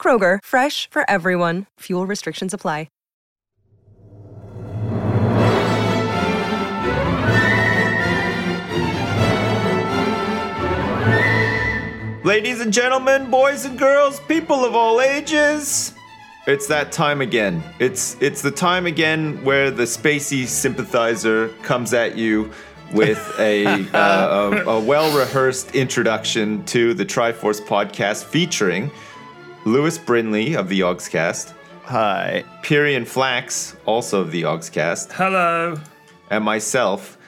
Kroger, 0.00 0.38
fresh 0.42 0.88
for 0.90 1.02
everyone. 1.10 1.66
Fuel 1.80 2.06
restrictions 2.06 2.54
apply. 2.54 2.86
Ladies 12.28 12.60
and 12.60 12.74
gentlemen, 12.74 13.30
boys 13.30 13.64
and 13.64 13.78
girls, 13.78 14.20
people 14.28 14.62
of 14.62 14.74
all 14.74 15.00
ages, 15.00 15.94
it's 16.46 16.66
that 16.66 16.92
time 16.92 17.22
again. 17.22 17.62
It's 17.78 18.18
it's 18.20 18.42
the 18.42 18.50
time 18.50 18.84
again 18.84 19.42
where 19.44 19.70
the 19.70 19.84
spacey 19.84 20.46
sympathizer 20.46 21.48
comes 21.62 21.94
at 21.94 22.18
you 22.18 22.52
with 22.92 23.34
a, 23.38 23.64
uh, 23.64 24.50
a, 24.50 24.62
a 24.66 24.78
well 24.78 25.16
rehearsed 25.16 25.74
introduction 25.74 26.62
to 26.66 26.92
the 26.92 27.06
Triforce 27.06 27.62
podcast 27.62 28.24
featuring 28.24 28.90
Lewis 29.68 29.98
Brindley 29.98 30.54
of 30.54 30.70
the 30.70 30.80
Yogscast, 30.80 31.52
Hi. 31.84 32.42
Pyrion 32.62 33.06
Flax, 33.06 33.76
also 33.84 34.22
of 34.22 34.30
the 34.32 34.42
Yogscast, 34.42 35.12
Hello. 35.12 35.78
and 36.30 36.42
myself, 36.42 37.18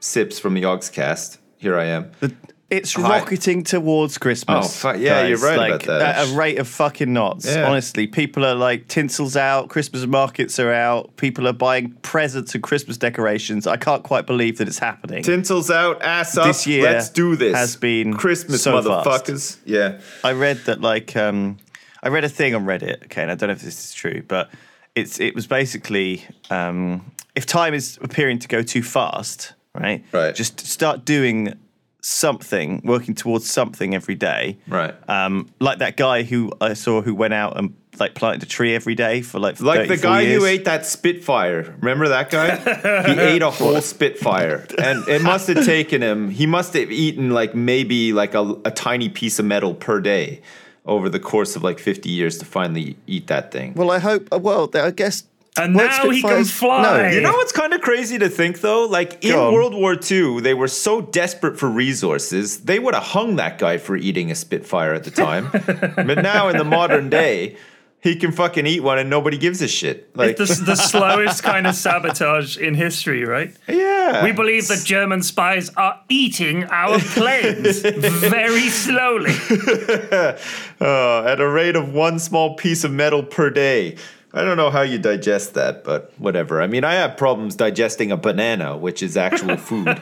Sips 0.00 0.38
from 0.38 0.54
the 0.54 0.62
Yogscast. 0.62 1.36
Here 1.58 1.78
I 1.78 1.84
am. 1.84 2.10
The, 2.20 2.34
it's 2.70 2.94
Hi. 2.94 3.02
rocketing 3.18 3.64
towards 3.64 4.16
Christmas. 4.16 4.82
Oh, 4.82 4.92
fu- 4.94 4.98
yeah, 4.98 5.26
you're 5.26 5.36
right 5.36 5.58
like, 5.58 5.84
about 5.84 5.98
that. 5.98 6.16
At 6.16 6.28
a 6.28 6.36
rate 6.36 6.58
of 6.58 6.68
fucking 6.68 7.12
knots. 7.12 7.44
Yeah. 7.44 7.68
Honestly, 7.68 8.06
people 8.06 8.46
are 8.46 8.54
like 8.54 8.88
tinsel's 8.88 9.36
out, 9.36 9.68
Christmas 9.68 10.06
markets 10.06 10.58
are 10.58 10.72
out, 10.72 11.14
people 11.18 11.46
are 11.46 11.52
buying 11.52 11.90
presents 12.00 12.54
and 12.54 12.62
Christmas 12.62 12.96
decorations. 12.96 13.66
I 13.66 13.76
can't 13.76 14.02
quite 14.04 14.24
believe 14.26 14.56
that 14.56 14.68
it's 14.68 14.78
happening. 14.78 15.22
Tinsel's 15.22 15.70
out, 15.70 16.00
ass 16.00 16.34
up. 16.38 16.46
This 16.46 16.66
year 16.66 16.84
Let's 16.84 17.10
do 17.10 17.36
this. 17.36 17.54
has 17.54 17.76
been 17.76 18.14
Christmas, 18.14 18.62
so 18.62 18.80
fast. 18.82 19.06
motherfuckers. 19.06 19.58
Yeah. 19.66 20.00
I 20.24 20.32
read 20.32 20.58
that 20.64 20.80
like 20.80 21.14
um, 21.14 21.58
I 22.02 22.08
read 22.08 22.24
a 22.24 22.28
thing 22.28 22.54
on 22.54 22.64
Reddit. 22.64 23.04
Okay, 23.04 23.22
and 23.22 23.30
I 23.30 23.34
don't 23.34 23.48
know 23.48 23.52
if 23.54 23.62
this 23.62 23.84
is 23.84 23.92
true, 23.94 24.22
but 24.26 24.50
it's 24.94 25.20
it 25.20 25.34
was 25.34 25.46
basically 25.46 26.24
um, 26.50 27.10
if 27.34 27.46
time 27.46 27.74
is 27.74 27.98
appearing 28.02 28.38
to 28.40 28.48
go 28.48 28.62
too 28.62 28.82
fast, 28.82 29.54
right? 29.74 30.04
Right. 30.12 30.34
Just 30.34 30.60
start 30.60 31.04
doing 31.04 31.54
something, 32.02 32.80
working 32.84 33.14
towards 33.14 33.50
something 33.50 33.94
every 33.94 34.14
day. 34.14 34.58
Right. 34.66 34.94
Um, 35.08 35.50
like 35.60 35.78
that 35.78 35.96
guy 35.96 36.22
who 36.22 36.52
I 36.60 36.74
saw 36.74 37.02
who 37.02 37.14
went 37.14 37.34
out 37.34 37.58
and 37.58 37.74
like 37.98 38.14
planted 38.14 38.42
a 38.42 38.46
tree 38.46 38.74
every 38.74 38.94
day 38.94 39.20
for 39.20 39.38
like 39.38 39.60
Like 39.60 39.88
the 39.88 39.96
guy 39.98 40.22
years. 40.22 40.40
who 40.40 40.46
ate 40.48 40.64
that 40.64 40.86
Spitfire. 40.86 41.74
Remember 41.80 42.08
that 42.08 42.30
guy? 42.30 42.56
he 43.14 43.20
ate 43.20 43.42
a 43.42 43.50
whole 43.50 43.80
Spitfire. 43.82 44.66
And 44.78 45.06
it 45.06 45.20
must 45.22 45.48
have 45.48 45.66
taken 45.66 46.02
him, 46.02 46.30
he 46.30 46.46
must 46.46 46.72
have 46.74 46.90
eaten 46.90 47.30
like 47.30 47.54
maybe 47.54 48.12
like 48.14 48.34
a, 48.34 48.56
a 48.64 48.70
tiny 48.70 49.08
piece 49.10 49.38
of 49.38 49.44
metal 49.44 49.74
per 49.74 50.00
day 50.00 50.40
over 50.86 51.08
the 51.08 51.20
course 51.20 51.56
of 51.56 51.62
like 51.62 51.78
50 51.78 52.08
years 52.08 52.38
to 52.38 52.44
finally 52.44 52.96
eat 53.06 53.26
that 53.28 53.52
thing. 53.52 53.74
Well, 53.74 53.90
I 53.90 53.98
hope. 53.98 54.28
uh, 54.32 54.38
Well, 54.38 54.70
I 54.74 54.90
guess. 54.90 55.24
And 55.58 55.74
weren't 55.74 55.90
now 55.90 56.08
he 56.10 56.22
can 56.22 56.44
Spitfires- 56.44 56.50
fly. 56.52 56.82
No, 56.82 57.08
You 57.10 57.20
know 57.20 57.32
what's 57.32 57.52
kind 57.52 57.74
of 57.74 57.80
crazy 57.80 58.18
to 58.20 58.28
think 58.28 58.60
though? 58.60 58.86
Like 58.86 59.24
in 59.24 59.34
on. 59.34 59.52
World 59.52 59.74
War 59.74 59.94
II, 60.10 60.40
they 60.40 60.54
were 60.54 60.68
so 60.68 61.00
desperate 61.00 61.58
for 61.58 61.68
resources, 61.68 62.60
they 62.60 62.78
would 62.78 62.94
have 62.94 63.02
hung 63.02 63.36
that 63.36 63.58
guy 63.58 63.76
for 63.76 63.96
eating 63.96 64.30
a 64.30 64.34
Spitfire 64.36 64.94
at 64.94 65.04
the 65.04 65.10
time. 65.10 65.50
but 66.06 66.22
now 66.22 66.48
in 66.48 66.56
the 66.56 66.64
modern 66.64 67.10
day, 67.10 67.56
he 68.02 68.16
can 68.16 68.32
fucking 68.32 68.66
eat 68.66 68.80
one 68.80 68.98
and 68.98 69.10
nobody 69.10 69.36
gives 69.36 69.60
a 69.62 69.68
shit. 69.68 70.14
Like, 70.16 70.38
It's 70.40 70.58
the, 70.58 70.64
the 70.64 70.74
slowest 70.92 71.42
kind 71.42 71.66
of 71.66 71.74
sabotage 71.74 72.56
in 72.56 72.74
history, 72.74 73.24
right? 73.24 73.54
yeah. 73.68 74.24
We 74.24 74.32
believe 74.32 74.66
that 74.68 74.82
German 74.84 75.22
spies 75.22 75.70
are 75.76 76.00
eating 76.08 76.64
our 76.64 76.98
planes 76.98 77.80
very 77.84 78.68
slowly. 78.68 79.34
Uh, 80.80 81.24
at 81.24 81.40
a 81.42 81.46
rate 81.48 81.76
of 81.76 81.92
one 81.92 82.18
small 82.18 82.54
piece 82.56 82.84
of 82.84 82.90
metal 82.90 83.22
per 83.22 83.50
day. 83.50 83.96
I 84.32 84.42
don't 84.44 84.56
know 84.56 84.70
how 84.70 84.80
you 84.80 84.98
digest 84.98 85.52
that, 85.54 85.84
but 85.84 86.12
whatever. 86.16 86.62
I 86.62 86.68
mean, 86.68 86.84
I 86.84 86.94
have 86.94 87.18
problems 87.18 87.54
digesting 87.54 88.10
a 88.12 88.16
banana, 88.16 88.78
which 88.78 89.02
is 89.02 89.16
actual 89.16 89.56
food. 89.58 90.00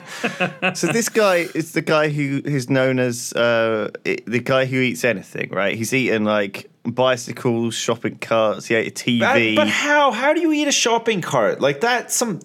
So 0.75 0.87
this 0.87 1.09
guy 1.09 1.49
is 1.55 1.73
the 1.73 1.83
guy 1.83 2.11
who 2.11 2.43
is 2.45 2.71
known 2.71 3.01
as 3.01 3.33
uh, 3.33 3.91
the 4.05 4.41
guy 4.45 4.67
who 4.67 4.77
eats 4.81 5.03
anything, 5.03 5.51
right? 5.51 5.77
He's 5.77 5.93
eaten 5.93 6.25
like 6.25 6.71
bicycles, 6.93 7.75
shopping 7.75 8.19
carts. 8.19 8.71
Ate 8.71 8.89
a 8.89 8.91
TV. 8.91 9.57
But 9.57 9.69
how? 9.69 10.11
How 10.11 10.33
do 10.33 10.41
you 10.41 10.53
eat 10.53 10.69
a 10.69 10.73
shopping 10.73 11.21
cart 11.21 11.61
like 11.61 11.81
that? 11.81 12.11
Some, 12.13 12.41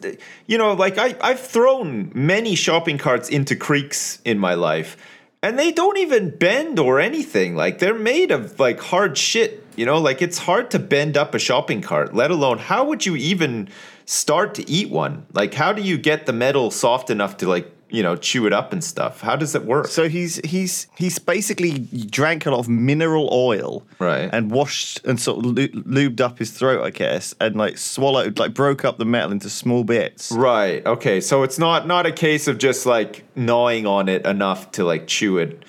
you 0.48 0.58
know, 0.58 0.74
like 0.74 0.98
I, 0.98 1.16
I've 1.22 1.40
thrown 1.40 2.12
many 2.14 2.56
shopping 2.56 2.98
carts 2.98 3.30
into 3.30 3.56
creeks 3.56 4.20
in 4.26 4.40
my 4.40 4.53
life, 4.53 4.98
and 5.42 5.58
they 5.58 5.72
don't 5.72 5.98
even 5.98 6.30
bend 6.30 6.80
or 6.80 7.00
anything. 7.00 7.56
Like 7.56 7.80
they're 7.80 7.94
made 7.94 8.32
of 8.32 8.59
like 8.59 8.80
hard 8.80 9.18
shit. 9.18 9.66
You 9.76 9.86
know, 9.86 9.98
like 9.98 10.22
it's 10.22 10.38
hard 10.38 10.72
to 10.72 10.80
bend 10.80 11.18
up 11.18 11.34
a 11.34 11.40
shopping 11.40 11.82
cart. 11.82 12.14
Let 12.14 12.32
alone 12.32 12.59
how 12.59 12.86
would 12.86 13.06
you 13.06 13.16
even 13.16 13.70
start 14.06 14.56
to 14.56 14.70
eat 14.70 14.90
one? 14.90 15.26
Like 15.34 15.53
how 15.53 15.74
do 15.74 15.82
you 15.82 15.98
get 15.98 16.26
the 16.26 16.34
metal 16.34 16.72
soft 16.72 17.09
enough 17.09 17.38
to 17.38 17.48
like 17.48 17.72
you 17.94 18.02
know 18.04 18.16
chew 18.18 18.46
it 18.48 18.52
up 18.54 18.74
and 18.74 18.84
stuff? 18.84 19.22
How 19.22 19.36
does 19.38 19.54
it 19.56 19.64
work? 19.66 19.88
so 19.88 20.09
he's 20.09 20.38
he's 20.44 20.88
he's 20.98 21.20
basically 21.20 21.80
drank 22.09 22.46
a 22.46 22.52
lot 22.52 22.59
of 22.59 22.68
mineral 22.68 23.30
oil, 23.31 23.84
Right. 24.00 24.30
And 24.34 24.52
washed 24.52 25.06
and 25.06 25.20
sort 25.22 25.46
of 25.46 25.52
lubed 25.54 26.20
up 26.20 26.40
his 26.40 26.52
throat, 26.52 26.84
I 26.84 26.90
guess, 26.90 27.34
and 27.40 27.56
like 27.56 27.78
swallowed, 27.78 28.40
like 28.40 28.53
broke 28.53 28.84
up 28.84 28.98
the 28.98 29.06
metal 29.06 29.32
into 29.32 29.50
small 29.50 29.84
bits. 29.84 30.32
Right. 30.32 30.86
Okay. 30.86 31.22
So 31.22 31.44
it's 31.44 31.59
not 31.59 31.88
not 31.88 32.06
a 32.06 32.12
case 32.12 32.48
of 32.48 32.58
just 32.58 32.86
like 32.86 33.24
gnawing 33.36 33.86
on 33.86 34.09
it 34.09 34.26
enough 34.26 34.72
to 34.72 34.84
like 34.84 35.08
chew 35.08 35.38
it. 35.38 35.64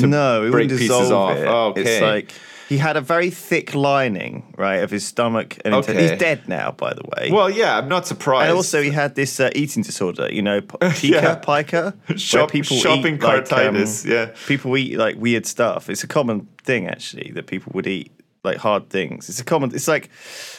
To 0.00 0.06
no, 0.06 0.44
it 0.46 0.50
break 0.50 0.64
wouldn't 0.70 0.80
pieces 0.80 0.98
dissolve 0.98 1.12
off. 1.12 1.36
it. 1.38 1.46
Okay. 1.80 1.80
It's 1.94 2.02
like 2.02 2.32
he 2.68 2.78
had 2.78 2.96
a 2.96 3.00
very 3.00 3.30
thick 3.30 3.74
lining, 3.74 4.54
right, 4.58 4.82
of 4.82 4.90
his 4.90 5.06
stomach, 5.06 5.58
and 5.64 5.74
Okay. 5.74 6.00
he's 6.08 6.18
dead 6.18 6.48
now, 6.48 6.70
by 6.72 6.92
the 6.92 7.02
way. 7.16 7.30
Well, 7.30 7.48
yeah, 7.48 7.78
I'm 7.78 7.88
not 7.88 8.06
surprised. 8.06 8.48
And 8.48 8.56
also, 8.56 8.82
he 8.82 8.90
had 8.90 9.14
this 9.14 9.40
uh, 9.40 9.50
eating 9.54 9.82
disorder, 9.82 10.28
you 10.32 10.42
know, 10.42 10.60
pica, 10.80 11.06
Yeah. 11.06 11.34
pica, 11.36 11.94
Shop- 12.16 12.50
shopping 12.62 13.14
eat, 13.14 13.22
like, 13.22 13.44
cartitis, 13.46 14.04
yeah. 14.04 14.34
people 14.46 14.76
eat 14.76 14.98
like 14.98 15.16
weird 15.16 15.46
stuff. 15.46 15.88
It's 15.88 16.04
a 16.04 16.08
common 16.08 16.46
thing 16.62 16.86
actually 16.86 17.30
that 17.32 17.46
people 17.46 17.72
would 17.74 17.86
eat 17.86 18.12
like 18.44 18.58
hard 18.58 18.88
things. 18.90 19.28
It's 19.28 19.40
a 19.40 19.44
common. 19.44 19.74
It's 19.74 19.88
like 19.88 20.10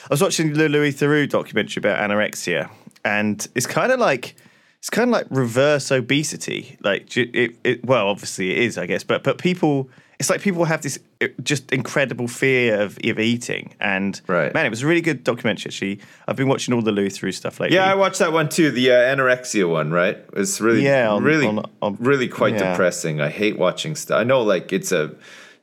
I 0.05 0.07
was 0.09 0.21
watching 0.21 0.53
the 0.53 0.67
Louis 0.67 0.91
Theroux 0.93 1.29
documentary 1.29 1.79
about 1.81 1.99
anorexia, 1.99 2.69
and 3.05 3.47
it's 3.55 3.67
kind 3.67 3.91
of 3.91 3.99
like 3.99 4.35
it's 4.79 4.89
kind 4.89 5.09
of 5.09 5.13
like 5.13 5.27
reverse 5.29 5.91
obesity. 5.91 6.77
Like 6.81 7.15
it, 7.17 7.55
it, 7.63 7.85
well, 7.85 8.07
obviously 8.07 8.51
it 8.51 8.57
is, 8.59 8.77
I 8.77 8.85
guess, 8.87 9.03
but 9.03 9.23
but 9.23 9.37
people. 9.37 9.89
It's 10.19 10.29
like 10.29 10.41
people 10.41 10.65
have 10.65 10.81
this 10.81 10.99
uh, 11.21 11.27
just 11.41 11.71
incredible 11.71 12.27
fear 12.27 12.81
of, 12.81 12.97
of 13.05 13.19
eating, 13.19 13.73
and 13.79 14.19
Right. 14.27 14.53
man, 14.53 14.65
it 14.65 14.69
was 14.69 14.83
a 14.83 14.87
really 14.87 14.99
good 15.01 15.23
documentary. 15.23 15.69
Actually, 15.69 15.99
I've 16.27 16.35
been 16.35 16.49
watching 16.49 16.73
all 16.73 16.81
the 16.81 16.91
Louis 16.91 17.07
Theroux 17.17 17.33
stuff 17.33 17.59
lately. 17.61 17.77
Yeah, 17.77 17.89
I 17.89 17.95
watched 17.95 18.19
that 18.19 18.33
one 18.33 18.49
too. 18.49 18.69
The 18.69 18.91
uh, 18.91 18.95
anorexia 19.15 19.69
one, 19.69 19.91
right? 19.91 20.17
It's 20.35 20.59
really, 20.59 20.83
Yeah, 20.83 21.09
on- 21.09 21.23
really, 21.23 21.47
on- 21.47 21.63
on- 21.81 21.95
really 22.01 22.27
quite 22.27 22.55
yeah. 22.55 22.71
depressing. 22.71 23.21
I 23.21 23.29
hate 23.29 23.57
watching 23.57 23.95
stuff. 23.95 24.19
I 24.19 24.23
know, 24.25 24.41
like, 24.41 24.73
it's 24.73 24.91
a 24.91 25.15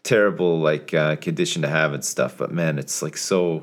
terrible 0.05 0.59
like 0.61 0.95
uh, 0.95 1.17
condition 1.17 1.61
to 1.63 1.69
have 1.69 1.93
and 1.93 2.05
stuff, 2.05 2.39
but 2.39 2.51
man, 2.51 2.79
it's 2.79 3.03
like 3.03 3.17
so. 3.17 3.63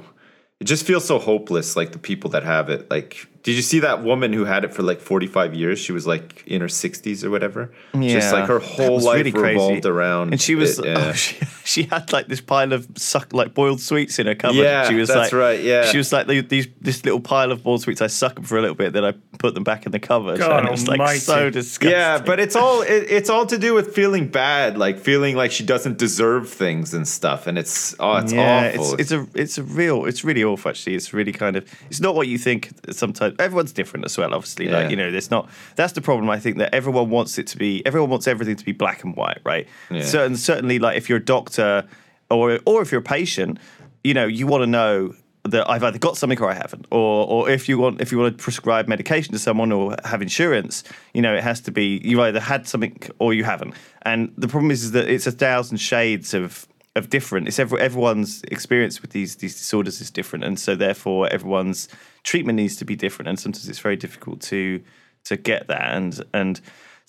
It 0.60 0.66
just 0.66 0.86
feels 0.86 1.06
so 1.06 1.18
hopeless. 1.18 1.76
Like 1.76 1.92
the 1.92 1.98
people 2.00 2.30
that 2.32 2.44
have 2.44 2.70
it. 2.70 2.90
Like, 2.92 3.28
did 3.44 3.56
you 3.56 3.62
see 3.62 3.80
that 3.80 4.04
woman 4.04 4.32
who 4.32 4.46
had 4.46 4.64
it 4.64 4.74
for 4.74 4.84
like 4.84 5.02
forty 5.02 5.28
five 5.28 5.54
years? 5.54 5.78
She 5.78 5.92
was 5.92 6.08
like 6.08 6.44
in 6.48 6.62
her 6.62 6.70
sixties 6.70 7.26
or 7.26 7.30
whatever. 7.30 7.74
just 7.94 8.32
like 8.32 8.48
her 8.48 8.60
whole 8.60 9.02
life 9.02 9.18
really 9.18 9.34
crazy. 9.34 9.56
revolved 9.56 9.86
around. 9.86 10.32
And 10.32 10.42
she 10.42 10.56
was, 10.56 10.80
it, 10.80 10.86
yeah. 10.86 11.10
oh, 11.10 11.12
she, 11.14 11.36
she 11.66 11.84
had 11.84 12.14
like 12.14 12.28
this 12.28 12.40
pile 12.40 12.72
of 12.72 12.88
suck 12.96 13.34
like 13.34 13.54
boiled 13.54 13.82
sweets 13.82 14.18
in 14.18 14.28
her 14.28 14.36
cupboard. 14.36 14.60
Yeah, 14.60 14.88
she 14.88 14.96
was 14.96 15.10
that's 15.10 15.34
like, 15.34 15.40
right, 15.40 15.62
yeah. 15.62 15.84
she 15.84 15.98
was 15.98 16.14
like 16.14 16.28
these 16.28 16.68
this 16.80 17.04
little 17.04 17.20
pile 17.20 17.52
of 17.52 17.64
boiled 17.64 17.82
sweets. 17.82 18.02
I 18.02 18.08
suck 18.08 18.36
them 18.36 18.46
for 18.46 18.58
a 18.58 18.62
little 18.62 18.78
bit, 18.78 18.94
then 18.94 19.04
I 19.04 19.14
put 19.40 19.56
them 19.56 19.66
back 19.66 19.86
in 19.86 19.92
the 19.92 20.00
cupboard, 20.00 20.40
God 20.40 20.60
and 20.60 20.70
it 20.70 20.72
was 20.72 20.88
like 20.88 21.02
almighty. 21.02 21.20
so 21.20 21.50
disgusting. 21.50 21.92
Yeah, 21.92 22.20
but 22.20 22.40
it's 22.40 22.56
all 22.56 22.82
it, 22.82 23.12
it's 23.12 23.30
all 23.30 23.46
to 23.48 23.58
do 23.58 23.74
with 23.74 23.94
feeling 23.94 24.30
bad, 24.30 24.78
like 24.78 25.00
feeling 25.00 25.36
like 25.36 25.52
she 25.52 25.66
doesn't 25.66 25.98
deserve 25.98 26.50
things 26.50 26.94
and 26.94 27.06
stuff, 27.06 27.46
and 27.46 27.58
it's 27.58 27.94
oh, 28.00 28.16
it's 28.16 28.32
yeah, 28.32 28.72
awful. 28.74 28.94
it's, 28.94 29.02
it's 29.02 29.12
a 29.12 29.28
it's 29.36 29.58
a 29.58 29.64
real 29.64 30.06
it's 30.06 30.24
really 30.24 30.46
awful 30.46 30.70
actually. 30.70 30.96
It's 30.96 31.14
really 31.14 31.34
kind 31.34 31.58
of 31.58 31.70
it's 31.90 32.00
not 32.00 32.16
what 32.16 32.30
you 32.30 32.38
think. 32.38 32.70
Sometimes 32.92 33.33
everyone's 33.40 33.72
different 33.72 34.06
as 34.06 34.18
well. 34.18 34.34
Obviously, 34.34 34.68
Yeah. 34.68 34.78
like 34.80 34.90
you 34.90 34.96
know, 34.96 35.12
there's 35.12 35.32
not. 35.32 35.50
That's 35.76 35.94
the 35.94 36.02
problem. 36.02 36.30
I 36.30 36.40
think 36.40 36.58
that 36.58 36.74
everyone 36.74 37.10
wants 37.10 37.38
it 37.38 37.48
to 37.48 37.58
be. 37.58 37.86
Everyone 37.86 38.10
wants 38.10 38.28
everything 38.28 38.56
to 38.56 38.66
be 38.66 38.72
black 38.72 39.04
and 39.04 39.16
white, 39.16 39.40
right? 39.44 39.68
Yeah. 39.90 40.02
Certain 40.04 40.36
certainly, 40.38 40.80
like 40.80 40.98
if 40.98 41.10
you're 41.10 41.20
a 41.20 41.26
doctor 41.26 41.86
or 42.30 42.60
or 42.66 42.82
if 42.82 42.92
you're 42.92 43.02
a 43.02 43.04
patient. 43.04 43.60
you 44.04 44.14
know, 44.14 44.26
you 44.28 44.46
want 44.48 44.62
to 44.64 44.68
know 44.68 45.14
that 45.46 45.70
I've 45.70 45.84
either 45.84 45.98
got 45.98 46.16
something 46.18 46.40
or 46.42 46.50
I 46.50 46.54
haven't, 46.56 46.86
or 46.90 47.26
or 47.28 47.50
if 47.50 47.68
you 47.70 47.78
want 47.78 48.02
if 48.02 48.12
you 48.12 48.18
want 48.20 48.38
to 48.38 48.44
prescribe 48.44 48.88
medication 48.88 49.32
to 49.34 49.40
someone 49.40 49.72
or 49.72 49.96
have 50.06 50.22
insurance, 50.22 50.84
you 51.14 51.22
know, 51.22 51.34
it 51.36 51.44
has 51.44 51.60
to 51.62 51.72
be 51.72 52.02
you've 52.04 52.20
either 52.20 52.40
had 52.40 52.68
something 52.68 52.98
or 53.20 53.34
you 53.34 53.44
haven't. 53.44 53.74
And 54.04 54.34
the 54.38 54.48
problem 54.48 54.72
is, 54.72 54.84
is 54.84 54.92
that 54.92 55.08
it's 55.10 55.28
a 55.28 55.32
thousand 55.32 55.78
shades 55.78 56.34
of 56.34 56.68
of 56.96 57.10
different. 57.10 57.48
It's 57.48 57.60
every, 57.60 57.80
everyone's 57.80 58.44
experience 58.44 59.02
with 59.02 59.12
these 59.12 59.38
these 59.38 59.56
disorders 59.56 60.02
is 60.02 60.12
different, 60.12 60.46
and 60.46 60.60
so 60.60 60.76
therefore 60.76 61.28
everyone's 61.30 61.88
treatment 62.24 62.58
needs 62.58 62.76
to 62.78 62.86
be 62.86 62.96
different. 62.96 63.30
And 63.30 63.40
sometimes 63.40 63.68
it's 63.68 63.80
very 63.80 63.96
difficult 63.96 64.42
to 64.42 64.82
to 65.26 65.38
get 65.38 65.68
that. 65.68 65.96
And 65.96 66.24
and 66.34 66.62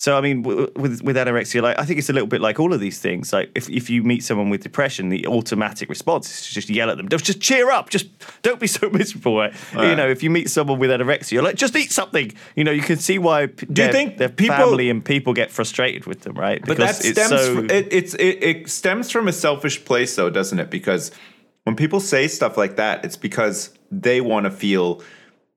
so 0.05 0.15
I 0.15 0.21
mean, 0.21 0.43
w- 0.43 0.71
with 0.75 1.01
with 1.01 1.15
anorexia, 1.15 1.63
like 1.63 1.79
I 1.79 1.83
think 1.85 1.97
it's 1.97 2.09
a 2.09 2.13
little 2.13 2.27
bit 2.35 2.39
like 2.47 2.59
all 2.59 2.71
of 2.73 2.79
these 2.79 2.99
things. 2.99 3.33
Like 3.33 3.49
if, 3.55 3.67
if 3.69 3.89
you 3.89 4.03
meet 4.03 4.23
someone 4.23 4.49
with 4.51 4.61
depression, 4.61 5.09
the 5.09 5.25
automatic 5.25 5.89
response 5.89 6.25
is 6.31 6.47
to 6.47 6.53
just 6.53 6.69
yell 6.69 6.91
at 6.91 6.97
them. 6.97 7.09
Just 7.09 7.25
just 7.25 7.41
cheer 7.41 7.71
up. 7.71 7.89
Just 7.89 8.05
don't 8.43 8.59
be 8.59 8.67
so 8.77 8.87
miserable. 8.91 9.35
Right? 9.39 9.53
You 9.73 9.95
know, 9.95 10.07
if 10.07 10.21
you 10.21 10.29
meet 10.29 10.47
someone 10.51 10.77
with 10.77 10.91
anorexia, 10.91 11.31
you're 11.31 11.47
like 11.49 11.55
just 11.55 11.75
eat 11.75 11.91
something. 11.91 12.31
You 12.55 12.63
know, 12.65 12.71
you 12.71 12.83
can 12.83 12.97
see 12.97 13.17
why. 13.17 13.47
Do 13.47 13.81
you 13.83 13.91
think 13.91 14.17
their 14.17 14.29
people- 14.29 14.55
family 14.55 14.91
and 14.91 15.03
people 15.03 15.33
get 15.33 15.49
frustrated 15.51 16.05
with 16.05 16.21
them, 16.21 16.35
right? 16.35 16.61
But 16.63 16.77
that 16.77 16.99
Because 16.99 17.05
it's 17.05 17.19
stems 17.25 17.41
so- 17.41 17.55
fr- 17.55 17.73
it, 17.73 17.87
it's 17.91 18.13
it, 18.13 18.43
it 18.49 18.69
stems 18.69 19.09
from 19.09 19.27
a 19.27 19.33
selfish 19.33 19.83
place 19.85 20.15
though, 20.15 20.29
doesn't 20.29 20.59
it? 20.59 20.69
Because 20.69 21.11
when 21.63 21.75
people 21.75 21.99
say 21.99 22.27
stuff 22.27 22.57
like 22.57 22.75
that, 22.75 23.03
it's 23.05 23.17
because 23.17 23.73
they 23.89 24.21
want 24.21 24.43
to 24.45 24.51
feel 24.51 25.01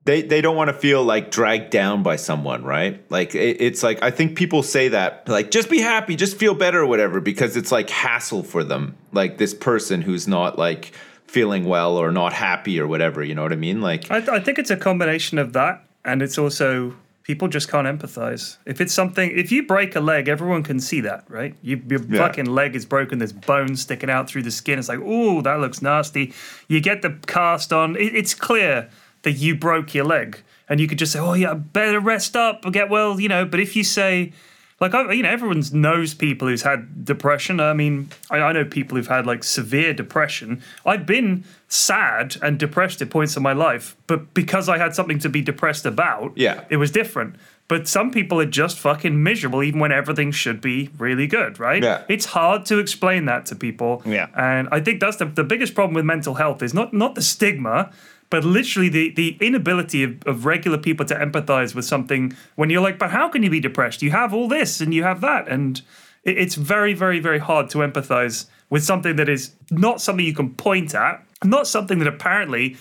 they 0.05 0.21
they 0.21 0.41
don't 0.41 0.55
want 0.55 0.69
to 0.69 0.73
feel 0.73 1.03
like 1.03 1.29
dragged 1.31 1.69
down 1.71 2.03
by 2.03 2.15
someone, 2.15 2.63
right? 2.63 3.03
Like 3.11 3.35
it, 3.35 3.57
it's 3.61 3.83
like 3.83 4.01
I 4.01 4.11
think 4.11 4.37
people 4.37 4.63
say 4.63 4.87
that 4.89 5.27
like 5.27 5.51
just 5.51 5.69
be 5.69 5.79
happy, 5.79 6.15
just 6.15 6.37
feel 6.37 6.55
better 6.55 6.79
or 6.81 6.85
whatever 6.85 7.19
because 7.21 7.57
it's 7.57 7.71
like 7.71 7.89
hassle 7.89 8.43
for 8.43 8.63
them. 8.63 8.95
Like 9.11 9.37
this 9.37 9.53
person 9.53 10.01
who's 10.01 10.27
not 10.27 10.57
like 10.57 10.93
feeling 11.27 11.65
well 11.65 11.95
or 11.97 12.11
not 12.11 12.33
happy 12.33 12.79
or 12.79 12.87
whatever, 12.87 13.23
you 13.23 13.35
know 13.35 13.43
what 13.43 13.53
I 13.53 13.57
mean? 13.57 13.81
Like 13.81 14.09
I, 14.09 14.17
I 14.37 14.39
think 14.39 14.57
it's 14.57 14.71
a 14.71 14.77
combination 14.77 15.37
of 15.37 15.53
that, 15.53 15.83
and 16.05 16.21
it's 16.21 16.37
also 16.37 16.95
people 17.23 17.47
just 17.47 17.69
can't 17.69 17.85
empathize. 17.85 18.57
If 18.65 18.81
it's 18.81 18.91
something, 18.93 19.29
if 19.37 19.51
you 19.51 19.61
break 19.67 19.95
a 19.95 19.99
leg, 19.99 20.27
everyone 20.27 20.63
can 20.63 20.79
see 20.79 21.01
that, 21.01 21.25
right? 21.29 21.53
You, 21.61 21.79
your 21.87 22.01
Yeah. 22.01 22.17
fucking 22.25 22.45
leg 22.47 22.75
is 22.75 22.87
broken. 22.87 23.19
There's 23.19 23.33
bone 23.33 23.75
sticking 23.75 24.09
out 24.09 24.27
through 24.27 24.41
the 24.41 24.49
skin. 24.49 24.79
It's 24.79 24.89
like, 24.89 25.01
oh, 25.03 25.41
that 25.41 25.59
looks 25.59 25.79
nasty. 25.83 26.33
You 26.67 26.81
get 26.81 27.03
the 27.03 27.19
cast 27.27 27.71
on. 27.71 27.95
It, 27.97 28.15
it's 28.15 28.33
clear 28.33 28.89
that 29.23 29.33
you 29.33 29.55
broke 29.55 29.93
your 29.93 30.05
leg, 30.05 30.41
and 30.67 30.79
you 30.79 30.87
could 30.87 30.97
just 30.99 31.11
say, 31.11 31.19
oh 31.19 31.33
yeah, 31.33 31.53
better 31.53 31.99
rest 31.99 32.35
up 32.35 32.65
or 32.65 32.71
get 32.71 32.89
well, 32.89 33.19
you 33.19 33.27
know. 33.27 33.45
But 33.45 33.59
if 33.59 33.75
you 33.75 33.83
say 33.83 34.33
like 34.79 34.93
I, 34.93 35.11
you 35.11 35.23
know, 35.23 35.29
everyone 35.29 35.61
knows 35.73 36.13
people 36.13 36.47
who's 36.47 36.61
had 36.61 37.03
depression. 37.03 37.59
I 37.59 37.73
mean, 37.73 38.09
I, 38.29 38.37
I 38.37 38.51
know 38.53 38.63
people 38.63 38.95
who've 38.95 39.07
had 39.07 39.25
like 39.25 39.43
severe 39.43 39.93
depression. 39.93 40.61
I've 40.85 41.05
been 41.05 41.43
sad 41.67 42.37
and 42.41 42.57
depressed 42.57 43.01
at 43.01 43.09
points 43.09 43.35
in 43.35 43.43
my 43.43 43.53
life, 43.53 43.95
but 44.07 44.33
because 44.33 44.69
I 44.69 44.77
had 44.77 44.95
something 44.95 45.19
to 45.19 45.29
be 45.29 45.41
depressed 45.41 45.85
about, 45.85 46.31
Yeah. 46.35 46.63
it 46.69 46.77
was 46.77 46.91
different. 46.91 47.35
But 47.67 47.87
some 47.87 48.09
people 48.09 48.39
are 48.39 48.45
just 48.47 48.79
fucking 48.79 49.21
miserable, 49.21 49.61
even 49.63 49.79
when 49.79 49.91
everything 49.91 50.31
should 50.31 50.59
be 50.61 50.89
really 50.97 51.27
good, 51.27 51.59
right? 51.59 51.83
Yeah. 51.83 52.03
It's 52.07 52.25
hard 52.25 52.65
to 52.67 52.79
explain 52.79 53.25
that 53.25 53.45
to 53.47 53.55
people. 53.55 54.01
Yeah. 54.05 54.27
And 54.35 54.67
I 54.71 54.79
think 54.79 55.01
that's 55.01 55.17
the, 55.17 55.25
the 55.25 55.43
biggest 55.43 55.75
problem 55.75 55.93
with 55.93 56.05
mental 56.05 56.35
health 56.35 56.63
is 56.63 56.73
not 56.73 56.93
not 56.93 57.13
the 57.15 57.21
stigma, 57.21 57.91
but 58.29 58.43
literally 58.43 58.89
the, 58.89 59.11
the 59.11 59.37
inability 59.41 60.03
of, 60.03 60.21
of 60.25 60.45
regular 60.45 60.77
people 60.77 61.05
to 61.05 61.15
empathize 61.15 61.73
with 61.73 61.85
something 61.85 62.33
when 62.55 62.69
you're 62.69 62.81
like, 62.81 62.99
but 62.99 63.11
how 63.11 63.27
can 63.29 63.43
you 63.43 63.49
be 63.49 63.59
depressed? 63.59 64.01
You 64.01 64.11
have 64.11 64.33
all 64.33 64.47
this 64.47 64.81
and 64.81 64.93
you 64.93 65.03
have 65.03 65.21
that. 65.21 65.47
And 65.47 65.81
it, 66.23 66.37
it's 66.37 66.55
very, 66.55 66.93
very, 66.93 67.19
very 67.19 67.39
hard 67.39 67.69
to 67.71 67.79
empathize 67.79 68.45
with 68.69 68.83
something 68.83 69.15
that 69.15 69.29
is 69.29 69.55
not 69.71 69.99
something 70.01 70.25
you 70.25 70.33
can 70.33 70.53
point 70.53 70.93
at, 70.93 71.23
not 71.43 71.67
something 71.67 71.99
that 71.99 72.07
apparently 72.07 72.77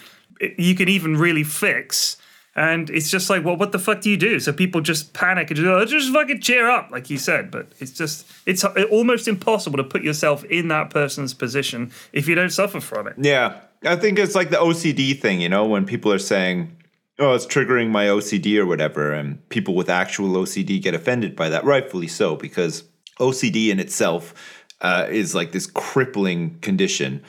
you 0.56 0.74
can 0.74 0.88
even 0.88 1.16
really 1.16 1.44
fix. 1.44 2.16
And 2.56 2.90
it's 2.90 3.10
just 3.10 3.30
like, 3.30 3.44
well, 3.44 3.56
what 3.56 3.70
the 3.72 3.78
fuck 3.78 4.00
do 4.00 4.10
you 4.10 4.16
do? 4.16 4.40
So 4.40 4.52
people 4.52 4.80
just 4.80 5.12
panic 5.12 5.48
and 5.50 5.56
just, 5.56 5.66
oh, 5.68 5.84
just 5.84 6.12
fucking 6.12 6.40
cheer 6.40 6.68
up, 6.68 6.90
like 6.90 7.08
you 7.08 7.16
said. 7.16 7.50
But 7.50 7.68
it's 7.78 7.92
just, 7.92 8.26
it's 8.46 8.64
almost 8.64 9.28
impossible 9.28 9.76
to 9.76 9.84
put 9.84 10.02
yourself 10.02 10.42
in 10.44 10.68
that 10.68 10.90
person's 10.90 11.34
position 11.34 11.92
if 12.12 12.26
you 12.26 12.34
don't 12.34 12.50
suffer 12.50 12.80
from 12.80 13.06
it. 13.06 13.14
Yeah. 13.18 13.60
I 13.84 13.94
think 13.94 14.18
it's 14.18 14.34
like 14.34 14.50
the 14.50 14.56
OCD 14.56 15.20
thing, 15.20 15.40
you 15.40 15.48
know, 15.48 15.66
when 15.66 15.84
people 15.86 16.12
are 16.12 16.18
saying, 16.18 16.76
oh, 17.20 17.34
it's 17.34 17.46
triggering 17.46 17.90
my 17.90 18.06
OCD 18.06 18.56
or 18.58 18.66
whatever, 18.66 19.12
and 19.12 19.46
people 19.50 19.74
with 19.76 19.88
actual 19.88 20.30
OCD 20.30 20.82
get 20.82 20.94
offended 20.94 21.36
by 21.36 21.48
that, 21.50 21.64
rightfully 21.64 22.08
so, 22.08 22.34
because 22.34 22.82
OCD 23.20 23.68
in 23.68 23.78
itself 23.78 24.34
uh, 24.80 25.06
is 25.08 25.32
like 25.32 25.52
this 25.52 25.66
crippling 25.66 26.58
condition 26.60 27.22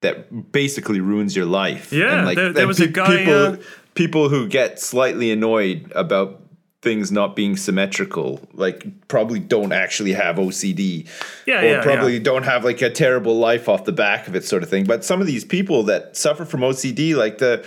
that 0.00 0.50
basically 0.52 1.00
ruins 1.00 1.36
your 1.36 1.44
life. 1.44 1.92
Yeah, 1.92 2.24
like 2.24 2.36
there- 2.36 2.52
there 2.54 2.66
was 2.66 2.80
a 2.80 2.86
guy, 2.88 3.18
People, 3.18 3.34
uh, 3.34 3.56
people 4.00 4.30
who 4.30 4.48
get 4.48 4.80
slightly 4.80 5.30
annoyed 5.30 5.92
about 5.94 6.40
things 6.80 7.12
not 7.12 7.36
being 7.36 7.54
symmetrical, 7.54 8.40
like 8.54 8.86
probably 9.08 9.38
don't 9.38 9.72
actually 9.72 10.14
have 10.14 10.36
OCD. 10.36 11.06
Yeah, 11.46 11.60
or 11.60 11.64
yeah, 11.66 11.82
probably 11.82 12.14
yeah. 12.14 12.22
don't 12.22 12.44
have 12.44 12.64
like 12.64 12.80
a 12.80 12.88
terrible 12.88 13.36
life 13.36 13.68
off 13.68 13.84
the 13.84 13.92
back 13.92 14.26
of 14.26 14.34
it, 14.34 14.42
sort 14.42 14.62
of 14.62 14.70
thing. 14.70 14.84
But 14.84 15.04
some 15.04 15.20
of 15.20 15.26
these 15.26 15.44
people 15.44 15.82
that 15.82 16.16
suffer 16.16 16.46
from 16.46 16.60
OCD, 16.60 17.14
like 17.14 17.36
the 17.36 17.62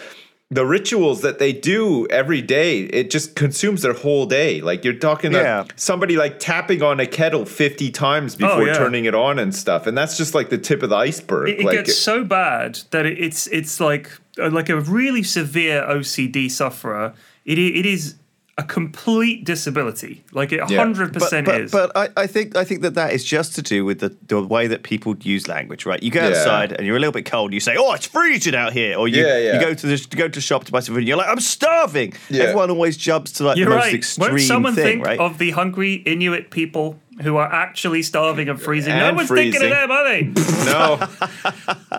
the 0.50 0.66
rituals 0.66 1.22
that 1.22 1.38
they 1.38 1.54
do 1.54 2.08
every 2.08 2.42
day, 2.42 2.80
it 2.82 3.12
just 3.12 3.36
consumes 3.36 3.84
their 3.84 3.94
whole 3.94 4.26
day. 4.26 4.60
Like 4.60 4.84
you're 4.84 4.94
talking 4.96 5.34
Yeah. 5.34 5.62
about 5.62 5.74
somebody 5.76 6.18
like 6.18 6.40
tapping 6.40 6.82
on 6.82 7.00
a 7.00 7.06
kettle 7.06 7.46
50 7.46 7.92
times 7.92 8.34
oh, 8.36 8.38
before 8.40 8.62
Oh, 8.62 8.66
yeah. 8.66 8.74
turning 8.74 9.06
it 9.06 9.14
on 9.14 9.38
and 9.38 9.54
stuff. 9.54 9.86
And 9.86 9.96
that's 9.96 10.18
just 10.18 10.34
like 10.34 10.50
the 10.50 10.58
tip 10.58 10.82
of 10.82 10.90
the 10.90 10.96
iceberg. 10.96 11.50
It, 11.50 11.60
it 11.60 11.66
like 11.66 11.76
gets 11.86 11.98
so 11.98 12.24
bad 12.24 12.80
that 12.90 13.06
it, 13.06 13.20
it's 13.20 13.46
it's 13.48 13.80
like 13.80 14.12
like 14.38 14.70
a 14.70 14.80
really 14.80 15.24
severe 15.24 15.82
OCD 15.84 16.50
sufferer. 16.50 17.14
It 17.46 17.60
it 17.60 17.86
is 17.86 18.16
a 18.56 18.64
complete 18.64 19.44
disability. 19.46 20.24
Like 20.32 20.52
it 20.52 20.62
Yeah. 20.70 20.78
hundred 20.78 21.12
but, 21.12 21.24
percent 21.24 21.48
is. 21.48 21.72
but 21.72 21.92
I, 21.98 22.10
I 22.16 22.28
think 22.28 22.56
I 22.56 22.64
think 22.64 22.82
that 22.84 22.94
that 22.94 23.12
is 23.12 23.24
just 23.26 23.56
to 23.56 23.64
do 23.64 23.84
with 23.84 24.00
the, 24.00 24.16
the 24.28 24.44
way 24.44 24.68
that 24.68 24.84
people 24.84 25.16
use 25.24 25.48
language, 25.48 25.88
right? 25.88 26.02
You 26.04 26.12
go 26.12 26.22
Yeah. 26.22 26.30
outside 26.38 26.72
and 26.72 26.86
you're 26.86 26.96
a 26.96 27.00
little 27.00 27.12
bit 27.14 27.26
cold. 27.26 27.52
You 27.52 27.60
say, 27.60 27.76
"Oh, 27.78 27.94
it's 27.94 28.06
freezing 28.06 28.54
out 28.54 28.72
here," 28.74 28.96
or 28.96 29.08
you, 29.08 29.26
Yeah, 29.26 29.40
yeah. 29.40 29.54
you 29.56 29.60
go 29.60 29.74
to 29.74 29.88
the 29.88 29.98
to 29.98 30.18
go 30.18 30.28
to 30.28 30.40
shop 30.40 30.66
to 30.66 30.72
buy 30.72 30.82
some 30.82 30.94
food. 30.94 31.00
and 31.00 31.08
You're 31.08 31.18
like, 31.18 31.30
"I'm 31.30 31.40
starving." 31.40 32.14
Yeah. 32.30 32.44
Everyone 32.44 32.70
always 32.70 32.96
jumps 32.96 33.32
to 33.34 33.44
like 33.44 33.58
You're 33.58 33.70
the 33.70 33.76
most 33.76 33.86
right. 33.86 33.96
extreme 33.96 34.30
Won't 34.30 34.42
someone 34.42 34.76
thing, 34.76 34.84
think 34.86 35.06
right? 35.08 35.20
of 35.20 35.40
the 35.40 35.50
hungry 35.52 35.96
Inuit 36.06 36.52
people 36.52 37.00
who 37.22 37.38
are 37.38 37.52
actually 37.52 38.02
starving 38.02 38.50
and 38.50 38.60
freezing? 38.62 38.96
no 38.98 39.08
And 39.10 39.18
one's 39.18 39.30
thinking 39.30 39.62
of 39.64 39.70
them, 39.70 39.92
are 39.92 40.04
they? 40.08 40.22
no, 40.66 41.00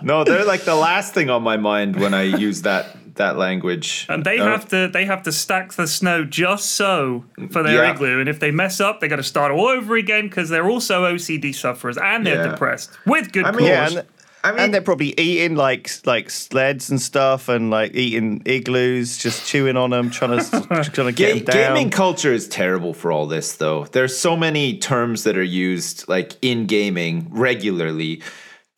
no, 0.03 0.23
they're 0.23 0.45
like 0.45 0.63
the 0.65 0.75
last 0.75 1.13
thing 1.13 1.29
on 1.29 1.43
my 1.43 1.57
mind 1.57 1.95
when 1.95 2.13
I 2.13 2.23
use 2.23 2.61
that 2.63 2.97
that 3.15 3.37
language. 3.37 4.05
And 4.09 4.25
they 4.25 4.39
Uh, 4.39 4.45
have 4.47 4.67
to 4.69 4.89
they 4.91 5.05
have 5.05 5.23
to 5.23 5.31
stack 5.31 5.71
the 5.73 5.87
snow 5.87 6.25
just 6.25 6.71
so 6.73 7.23
for 7.49 7.63
their 7.63 7.83
Yeah. 7.85 7.91
igloo. 7.93 8.19
And 8.19 8.27
if 8.27 8.39
they 8.41 8.51
mess 8.51 8.81
up, 8.81 8.99
they 8.99 9.07
got 9.07 9.15
to 9.15 9.23
start 9.23 9.53
all 9.53 9.67
over 9.67 9.95
again 9.95 10.27
because 10.27 10.49
they're 10.49 10.67
also 10.69 11.05
OCD 11.05 11.53
sufferers 11.55 11.97
and 11.97 12.25
they're 12.25 12.43
Yeah. 12.43 12.51
depressed 12.51 12.91
with 13.05 13.31
good 13.31 13.45
I 13.45 13.51
cause. 13.53 13.61
yeah, 13.61 13.87
and, 13.87 14.03
I 14.45 14.51
mean- 14.51 14.59
and 14.59 14.73
they're 14.73 14.81
probably 14.81 15.19
eating 15.19 15.55
like 15.55 15.89
like 16.05 16.29
sleds 16.29 16.89
and 16.89 17.01
stuff, 17.01 17.49
and 17.49 17.69
like 17.69 17.95
eating 17.95 18.41
igloos, 18.45 19.17
just 19.17 19.45
chewing 19.47 19.75
on 19.77 19.89
them, 19.89 20.09
trying 20.09 20.37
to 20.39 20.89
trying 20.91 21.07
to 21.07 21.11
get 21.11 21.33
Ga- 21.33 21.33
them 21.33 21.45
down. 21.45 21.75
gaming 21.75 21.89
culture 21.89 22.31
is 22.33 22.47
terrible 22.47 22.93
for 22.93 23.11
all 23.11 23.27
this, 23.27 23.53
though. 23.57 23.85
There's 23.85 24.17
so 24.17 24.37
many 24.37 24.77
terms 24.77 25.23
that 25.23 25.37
are 25.37 25.43
used 25.43 26.07
like 26.07 26.33
in 26.41 26.65
gaming 26.67 27.27
regularly 27.31 28.21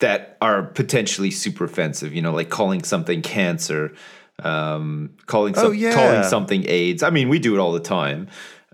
that 0.00 0.36
are 0.40 0.62
potentially 0.62 1.30
super 1.30 1.64
offensive. 1.64 2.14
You 2.14 2.22
know, 2.22 2.32
like 2.32 2.48
calling 2.50 2.82
something 2.84 3.20
cancer, 3.22 3.92
um, 4.44 5.10
calling 5.26 5.54
some, 5.54 5.66
Oh, 5.66 5.70
yeah. 5.72 5.92
calling 5.94 6.22
something 6.24 6.64
AIDS. 6.68 7.02
I 7.02 7.10
mean, 7.10 7.28
we 7.28 7.38
do 7.38 7.54
it 7.54 7.58
all 7.58 7.72
the 7.72 7.80
time. 7.80 8.28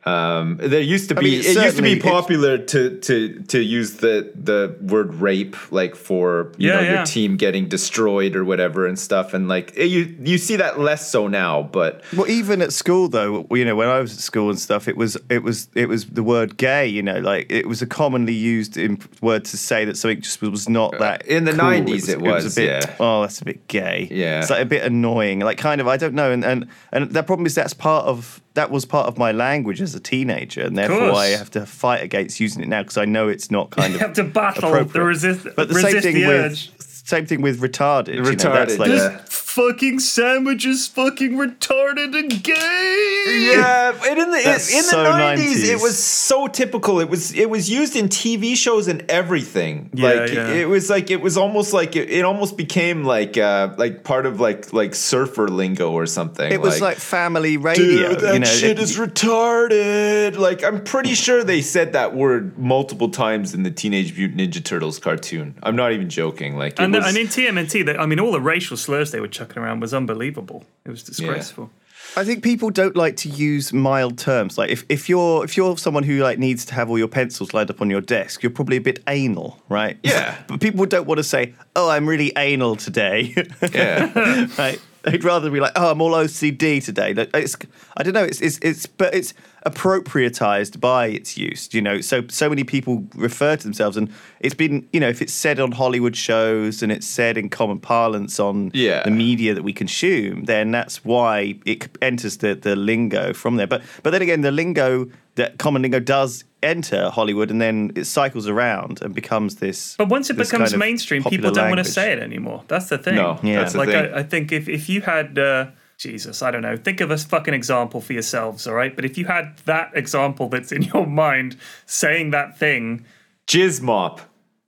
Um, 0.07 0.59
there 0.61 0.81
used 0.81 1.09
to 1.09 1.15
be 1.15 1.23
mean, 1.31 1.41
it 1.41 1.57
used 1.57 1.77
to 1.77 1.83
be 1.83 1.93
it's- 1.93 2.11
popular 2.13 2.59
to 2.59 2.99
to 2.99 3.41
to 3.49 3.59
use 3.61 3.95
the 3.99 4.31
the 4.35 4.77
word 4.83 5.15
rape 5.15 5.57
like 5.73 5.95
for 5.97 6.53
you 6.59 6.69
Yeah, 6.69 6.75
know 6.77 6.81
yeah. 6.83 6.93
your 6.97 7.05
team 7.07 7.37
getting 7.39 7.69
destroyed 7.69 8.37
or 8.37 8.45
whatever 8.45 8.87
and 8.87 8.99
stuff 8.99 9.33
and 9.33 9.49
like 9.49 9.73
it- 9.77 9.87
you 9.87 10.15
you 10.23 10.37
see 10.37 10.57
that 10.57 10.79
less 10.79 11.11
so 11.11 11.27
now 11.27 11.63
but 11.63 12.03
Well, 12.15 12.29
even 12.29 12.61
at 12.61 12.73
school 12.73 13.09
though, 13.09 13.47
you 13.51 13.65
know, 13.65 13.75
when 13.77 13.89
I 13.89 14.01
was 14.01 14.13
at 14.13 14.19
school 14.21 14.51
and 14.51 14.59
stuff, 14.59 14.89
it 14.89 14.97
was 14.97 15.17
it 15.31 15.43
was 15.43 15.69
it 15.75 15.89
was 15.89 16.05
the 16.07 16.23
word 16.23 16.59
"gay." 16.59 16.87
You 16.87 17.03
know, 17.03 17.19
like 17.21 17.51
it 17.51 17.67
was 17.67 17.81
a 17.81 17.87
commonly 17.87 18.35
used 18.35 18.77
in 18.77 18.99
word 19.23 19.45
to 19.47 19.57
say 19.57 19.85
that 19.87 19.97
something 19.97 20.21
just 20.21 20.43
was 20.43 20.69
not 20.69 20.99
that. 20.99 21.23
Uh, 21.23 21.35
in 21.35 21.45
the 21.45 21.53
cool. 21.53 21.61
90s 21.61 22.09
it 22.11 22.21
was, 22.21 22.45
a 22.57 22.61
bit. 22.61 22.69
yeah. 22.69 22.97
Oh, 23.01 23.23
that's 23.23 23.41
a 23.41 23.45
bit 23.45 23.67
gay. 23.69 24.09
Yeah. 24.11 24.41
it's 24.41 24.51
like 24.51 24.61
a 24.63 24.67
bit 24.67 24.83
annoying. 24.85 25.41
Like 25.41 25.57
kind 25.59 25.81
of, 25.81 25.89
I 25.89 25.97
don't 25.97 26.15
know. 26.15 26.31
And 26.31 26.45
and 26.45 26.69
and 26.93 27.11
the 27.11 27.23
problem 27.23 27.47
is 27.47 27.55
that's 27.55 27.73
part 27.73 28.05
of 28.07 28.43
that 28.55 28.71
was 28.71 28.85
part 28.85 29.07
of 29.09 29.19
my 29.19 29.33
language 29.33 29.81
as 29.83 29.95
a 29.95 30.01
teenager, 30.01 30.63
and 30.63 30.77
therefore. 30.79 31.13
I 31.13 31.27
have 31.29 31.51
to 31.53 31.67
fight 31.67 32.03
against 32.03 32.41
using 32.41 32.63
it 32.63 32.69
now 32.69 32.83
because 32.83 32.97
I 32.97 33.05
know 33.05 33.29
it's 33.29 33.51
not 33.51 33.71
kind 33.71 33.91
You 33.91 33.97
of 33.97 34.01
have 34.01 34.13
to 34.15 34.25
battle 34.25 34.85
the 34.85 35.01
resist, 35.03 35.47
But 35.57 35.69
the 35.69 35.75
resist 35.75 35.93
same 35.93 36.03
thing 36.03 36.15
the 36.15 36.27
with 36.27 36.53
urge. 36.53 36.73
same 36.81 37.27
thing 37.27 37.43
with 37.43 37.61
retarded. 37.61 38.15
you 38.15 38.23
know, 38.23 38.31
that's 38.33 38.75
Retarded, 38.75 38.79
like, 38.79 38.89
yeah. 38.91 39.21
Fucking 39.55 40.01
sandwich 40.01 40.67
is 40.67 40.87
fucking 40.89 41.33
retarded 41.33 42.19
and 42.19 42.43
gay. 42.43 43.51
Yeah, 43.53 43.93
and 44.07 44.19
in 44.19 44.31
the 44.31 44.39
in, 44.39 44.45
That's 44.45 44.71
in 44.71 44.79
the 44.79 44.83
so 44.83 45.03
nineties, 45.05 45.65
90s. 45.65 45.73
it 45.75 45.81
was 45.81 45.99
so 46.03 46.47
typical. 46.47 47.01
It 47.01 47.09
was 47.09 47.33
it 47.33 47.49
was 47.49 47.71
used 47.71 47.95
in 47.97 48.09
TV 48.09 48.57
shows 48.57 48.89
and 48.89 49.09
everything. 49.09 49.91
Yeah, 49.95 50.09
like 50.09 50.33
yeah. 50.33 50.49
it 50.49 50.69
was 50.69 50.91
like 50.91 51.11
it 51.11 51.21
was 51.21 51.37
almost 51.37 51.73
like 51.73 51.95
it, 51.97 52.11
it 52.11 52.25
almost 52.25 52.57
became 52.57 53.05
like 53.05 53.37
uh 53.39 53.75
like 53.79 54.03
part 54.05 54.27
of 54.27 54.41
like 54.41 54.73
like 54.73 54.95
surfer 54.95 55.49
lingo 55.49 55.93
or 55.93 56.07
something. 56.07 56.51
It 56.51 56.61
was 56.61 56.81
like 56.81 56.97
family 56.99 57.57
radio. 57.57 57.85
Dude, 58.11 58.21
that 58.21 58.35
you 58.35 58.41
know, 58.41 58.47
shit 58.47 58.79
it- 58.79 58.83
is 58.83 58.99
retarded. 58.99 60.37
Like, 60.37 60.65
I'm 60.65 60.83
pretty 60.83 61.15
sure 61.25 61.45
they 61.45 61.63
said 61.63 61.93
that 61.93 62.15
word 62.15 62.59
multiple 62.59 63.09
times 63.11 63.55
in 63.55 63.63
the 63.63 63.71
Teenage 63.71 64.17
Mutant 64.17 64.41
Ninja 64.41 64.63
Turtles 64.65 64.99
cartoon. 64.99 65.55
I'm 65.63 65.77
not 65.77 65.93
even 65.93 66.09
joking. 66.11 66.57
Like, 66.57 66.75
it 66.75 66.81
And, 66.81 66.95
was, 66.95 67.07
and 67.07 67.17
in 67.17 67.27
TMNT, 67.27 67.85
they, 67.87 67.97
I 67.97 68.07
mean, 68.07 68.21
all 68.21 68.33
the 68.33 68.41
racial 68.41 68.77
slurs 68.77 69.11
they 69.11 69.21
were 69.21 69.29
chucking 69.45 69.63
around 69.63 69.81
was 69.81 69.95
unbelievable. 69.95 70.65
It 70.85 70.91
was 70.91 71.03
disgraceful. 71.03 71.71
I 72.17 72.25
think 72.25 72.43
people 72.43 72.71
don't 72.71 72.97
like 72.97 73.17
to 73.19 73.29
use 73.29 73.73
mild 73.73 74.19
terms. 74.19 74.57
Like 74.59 74.71
if, 74.71 74.85
if 74.89 75.09
you're 75.09 75.45
if 75.45 75.57
you're 75.57 75.77
someone 75.79 76.03
who 76.03 76.19
like 76.19 76.39
needs 76.39 76.65
to 76.67 76.75
have 76.75 76.91
all 76.91 76.99
your 76.99 77.09
pencils 77.09 77.55
lined 77.55 77.71
up 77.71 77.81
on 77.81 77.91
your 77.91 78.01
desk, 78.01 78.43
you're 78.43 78.51
probably 78.51 78.77
a 78.77 78.81
bit 78.81 79.03
anal, 79.09 79.61
right? 79.69 79.99
Yeah. 80.03 80.37
but 80.47 80.61
people 80.61 80.85
don't 80.87 81.07
want 81.07 81.19
to 81.19 81.25
say, 81.25 81.55
"Oh, 81.75 81.89
I'm 81.89 82.09
really 82.09 82.33
anal 82.37 82.77
today." 82.77 83.35
yeah. 83.73 84.47
right? 84.59 84.81
They'd 85.03 85.25
rather 85.25 85.51
be 85.51 85.61
like, 85.61 85.73
"Oh, 85.77 85.91
I'm 85.91 86.01
all 86.01 86.13
OCD 86.13 86.85
today." 86.85 87.15
Like, 87.15 87.31
It's, 87.35 87.57
I 87.97 88.03
don't 88.03 88.15
know. 88.15 88.25
It's, 88.25 88.41
it's, 88.41 88.59
it's, 88.63 88.87
but 88.87 89.15
it's 89.15 89.35
appropriatized 89.67 90.81
by 90.81 91.07
its 91.07 91.37
use. 91.37 91.69
You 91.73 91.83
know, 91.83 92.01
so 92.01 92.25
so 92.29 92.49
many 92.49 92.65
people 92.65 93.05
refer 93.15 93.57
to 93.57 93.63
themselves, 93.63 93.97
and 93.97 94.11
it's 94.41 94.55
been, 94.55 94.87
you 94.93 95.01
know, 95.01 95.09
if 95.09 95.23
it's 95.23 95.33
said 95.33 95.61
on 95.61 95.73
Hollywood 95.73 96.17
shows 96.17 96.83
and 96.83 96.91
it's 96.93 97.07
said 97.07 97.37
in 97.37 97.49
common 97.49 97.79
parlance 97.81 98.39
on 98.41 98.71
Yeah. 98.75 99.03
the 99.05 99.11
media 99.11 99.55
that 99.55 99.63
we 99.63 99.73
consume, 99.73 100.45
then 100.45 100.71
that's 100.71 101.05
why 101.05 101.57
it 101.65 101.89
enters 102.03 102.39
the 102.39 102.55
the 102.55 102.77
lingo 102.77 103.33
from 103.33 103.57
there. 103.57 103.67
But 103.67 103.83
but 104.03 104.11
then 104.11 104.23
again, 104.23 104.41
the 104.43 104.53
lingo 104.53 105.07
that 105.37 105.59
common 105.59 105.83
lingo 105.83 105.99
does 106.01 106.45
enter 106.63 107.11
Hollywood, 107.11 107.51
and 107.51 107.61
then 107.61 107.91
it 107.95 108.05
cycles 108.05 108.49
around 108.49 109.03
and 109.03 109.15
becomes 109.15 109.57
this. 109.57 109.97
But 109.99 110.09
once 110.09 110.31
it 110.31 110.35
becomes 110.35 110.71
kind 110.71 110.73
of 110.73 110.79
mainstream, 110.79 111.23
people 111.25 111.51
don't 111.51 111.69
want 111.71 111.85
to 111.85 111.91
say 111.93 112.13
it 112.13 112.19
anymore. 112.21 112.63
That's 112.69 112.89
the 112.89 112.99
thing. 112.99 113.17
No, 113.17 113.39
Yeah. 113.43 113.57
that's 113.61 113.73
the 113.73 113.79
like 113.79 113.89
thing. 113.89 114.15
I, 114.15 114.19
I 114.21 114.23
think 114.23 114.53
if, 114.53 114.69
if 114.69 114.89
you 114.89 115.03
had 115.03 115.39
uh, 115.39 115.67
Jesus, 115.99 116.43
I 116.43 116.51
don't 116.51 116.63
know, 116.63 116.77
think 116.77 117.01
of 117.01 117.11
a 117.11 117.17
fucking 117.17 117.55
example 117.55 118.01
for 118.01 118.13
yourselves, 118.13 118.67
all 118.67 118.75
right? 118.75 118.95
But 118.95 119.05
if 119.05 119.17
you 119.17 119.25
had 119.27 119.57
that 119.67 119.93
example 119.95 120.49
that's 120.49 120.73
in 120.73 120.83
your 120.83 121.07
mind 121.07 121.57
saying 121.87 122.31
that 122.33 122.59
thing, 122.59 123.05
Jizz 123.47 123.81
mop. 123.81 124.21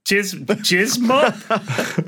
jizz 0.08 0.44
jizz 0.46 1.00
mop, 1.00 1.34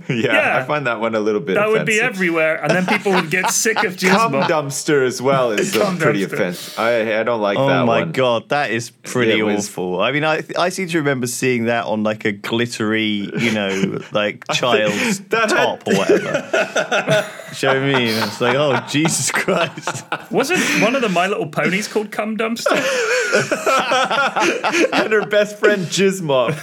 Yeah, 0.09 0.15
Yeah. 0.33 0.59
I 0.59 0.63
find 0.65 0.87
that 0.87 1.01
one 1.01 1.15
a 1.17 1.21
little 1.21 1.41
bit 1.41 1.55
that 1.55 1.69
would 1.69 1.85
be 1.85 2.01
everywhere, 2.01 2.63
and 2.63 2.71
then 2.71 2.87
people 2.87 3.11
would 3.13 3.29
get 3.31 3.51
sick 3.51 3.83
of 3.83 3.97
jizz 3.97 4.11
Cum 4.11 4.33
mop. 4.33 4.49
dumpster 4.51 5.05
as 5.05 5.21
well 5.21 5.51
is 5.51 5.77
uh, 5.77 5.97
pretty 5.99 6.25
dumpster. 6.25 6.33
offensive. 6.35 6.79
I, 6.79 7.19
I 7.21 7.23
don't 7.25 7.41
like 7.41 7.59
Oh 7.59 7.67
that 7.67 7.83
Oh 7.83 7.87
my 7.87 8.01
one. 8.03 8.13
god, 8.13 8.49
that 8.51 8.71
is 8.71 8.91
pretty 8.91 9.39
It 9.39 9.43
was- 9.43 9.69
awful. 9.69 10.01
I 10.01 10.13
mean, 10.13 10.25
I 10.25 10.45
I 10.57 10.69
seem 10.69 10.87
to 10.89 10.99
remember 10.99 11.27
seeing 11.27 11.65
that 11.65 11.87
on 11.87 12.05
like 12.05 12.25
a 12.25 12.31
glittery, 12.33 13.31
you 13.37 13.51
know, 13.53 13.99
like 14.13 14.45
child's 14.53 15.19
that 15.31 15.51
had- 15.51 15.57
top 15.57 15.89
or 15.89 15.97
whatever. 15.97 17.29
Show 17.55 17.81
me, 17.81 18.11
and 18.11 18.25
it's 18.25 18.41
like, 18.41 18.55
oh 18.55 18.85
Jesus 18.89 19.31
Christ! 19.31 20.05
Wasn't 20.31 20.61
one 20.83 20.95
of 20.95 21.03
the 21.03 21.09
My 21.09 21.27
Little 21.27 21.47
Ponies 21.47 21.89
called 21.89 22.11
Cum 22.11 22.37
Dumpster? 22.37 22.71
and 24.93 25.13
her 25.13 25.27
best 25.27 25.59
friend 25.59 25.87
Jizz 25.87 26.21
oh, 26.21 26.25
mop. 26.25 26.55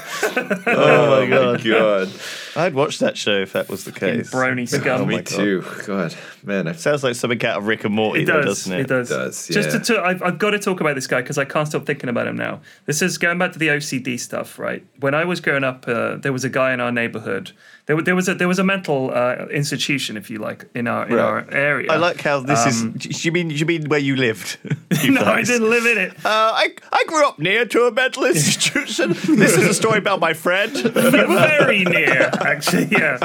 Oh 0.68 1.22
my 1.22 1.28
god, 1.28 1.64
God. 1.64 2.10
I'd 2.56 2.74
watch 2.74 3.00
that 3.00 3.18
show 3.18 3.42
if 3.42 3.54
that 3.54 3.70
was 3.70 3.84
the 3.84 3.92
case. 3.92 4.32
Brony 4.32 4.68
scum. 4.68 5.02
Oh, 5.02 5.06
me 5.06 5.18
God. 5.18 5.26
too. 5.26 5.64
God, 5.86 6.16
man. 6.44 6.68
I 6.68 6.72
Sounds 6.74 7.04
like 7.04 7.16
something 7.16 7.44
out 7.46 7.58
of 7.58 7.68
Rick 7.68 7.84
and 7.84 7.94
Morty, 7.94 8.24
It 8.24 8.26
though, 8.28 8.42
does. 8.42 8.64
doesn't 8.64 8.74
it? 8.74 8.80
It 8.82 8.88
does. 8.88 9.10
does, 9.10 9.48
Just 9.48 9.70
yeah. 9.72 9.80
to, 9.80 9.80
to 9.96 10.02
I've, 10.06 10.22
I've 10.24 10.38
got 10.40 10.52
to 10.52 10.60
talk 10.60 10.80
about 10.82 10.96
this 10.96 11.08
guy 11.08 11.22
because 11.22 11.38
I 11.38 11.46
can't 11.46 11.68
stop 11.68 11.86
thinking 11.86 12.10
about 12.10 12.28
him 12.28 12.36
now. 12.38 12.62
This 12.86 13.02
is 13.02 13.18
going 13.18 13.38
back 13.38 13.52
to 13.54 13.60
the 13.60 13.68
OCD 13.70 14.20
stuff, 14.20 14.58
right? 14.60 14.86
When 15.00 15.14
I 15.14 15.26
was 15.26 15.40
growing 15.42 15.64
up, 15.64 15.86
uh, 15.88 16.16
there 16.18 16.32
was 16.34 16.44
a 16.44 16.50
guy 16.50 16.74
in 16.74 16.80
our 16.80 16.92
neighborhood. 16.92 17.52
There, 17.88 18.02
there 18.02 18.16
was 18.16 18.28
a 18.28 18.34
there 18.34 18.48
was 18.48 18.58
a 18.58 18.64
mental 18.64 19.12
uh, 19.14 19.46
institution, 19.52 20.18
if 20.18 20.32
you 20.32 20.40
like, 20.40 20.66
in 20.74 20.88
our 20.88 21.06
in 21.08 21.14
Right. 21.14 21.22
our 21.24 21.48
area. 21.52 21.92
I 21.92 21.98
like 21.98 22.20
how 22.22 22.40
this 22.40 22.82
Um, 22.82 22.96
is. 23.00 23.24
You 23.24 23.32
mean 23.32 23.52
you 23.52 23.64
mean 23.66 23.90
where 23.90 24.00
you 24.00 24.16
lived? 24.16 24.58
You 25.04 25.12
no, 25.12 25.22
I 25.24 25.44
didn't 25.44 25.70
live 25.70 25.86
in 25.86 25.98
it. 26.00 26.12
Uh, 26.26 26.30
I 26.56 26.70
I 26.92 27.04
grew 27.06 27.28
up 27.28 27.38
near 27.38 27.66
to 27.66 27.84
a 27.84 27.92
mental 27.92 28.24
institution. 28.34 29.10
this 29.10 29.56
is 29.58 29.66
a 29.68 29.74
story 29.74 30.00
about 30.00 30.20
my 30.20 30.34
friend. 30.34 30.72
very 30.94 31.84
near, 31.84 32.32
actually. 32.52 32.86
Yeah, 32.92 33.18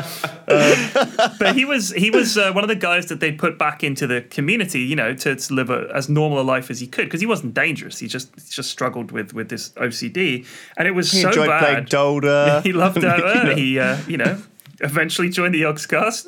um, 0.48 1.32
but 1.38 1.54
he 1.54 1.64
was 1.64 1.90
he 1.92 2.10
was 2.10 2.36
uh, 2.38 2.52
one 2.52 2.64
of 2.64 2.68
the 2.68 2.76
guys 2.76 3.06
that 3.06 3.20
they 3.20 3.32
put 3.32 3.58
back 3.58 3.82
into 3.84 4.06
the 4.06 4.22
community, 4.22 4.80
you 4.80 4.96
know, 4.96 5.14
to, 5.14 5.36
to 5.36 5.54
live 5.54 5.70
a, 5.70 5.88
as 5.94 6.08
normal 6.08 6.40
a 6.40 6.42
life 6.42 6.70
as 6.70 6.80
he 6.80 6.86
could 6.86 7.04
because 7.04 7.20
he 7.20 7.26
wasn't 7.26 7.54
dangerous. 7.54 7.98
He 7.98 8.08
just 8.08 8.34
he 8.34 8.50
just 8.50 8.70
struggled 8.70 9.12
with 9.12 9.32
with 9.32 9.48
this 9.48 9.70
OCD, 9.70 10.46
and 10.76 10.88
it 10.88 10.92
was 10.92 11.10
He 11.12 11.22
so 11.22 11.28
enjoyed 11.28 11.48
bad. 11.48 11.60
playing 11.62 11.84
Dota. 11.86 12.62
he 12.66 12.72
loved 12.72 13.02
know. 13.02 13.54
He 13.56 13.78
uh, 13.78 13.98
you 14.06 14.16
know. 14.16 14.42
Eventually 14.82 15.28
joined 15.28 15.52
the 15.52 15.60
Yogscast. 15.60 16.24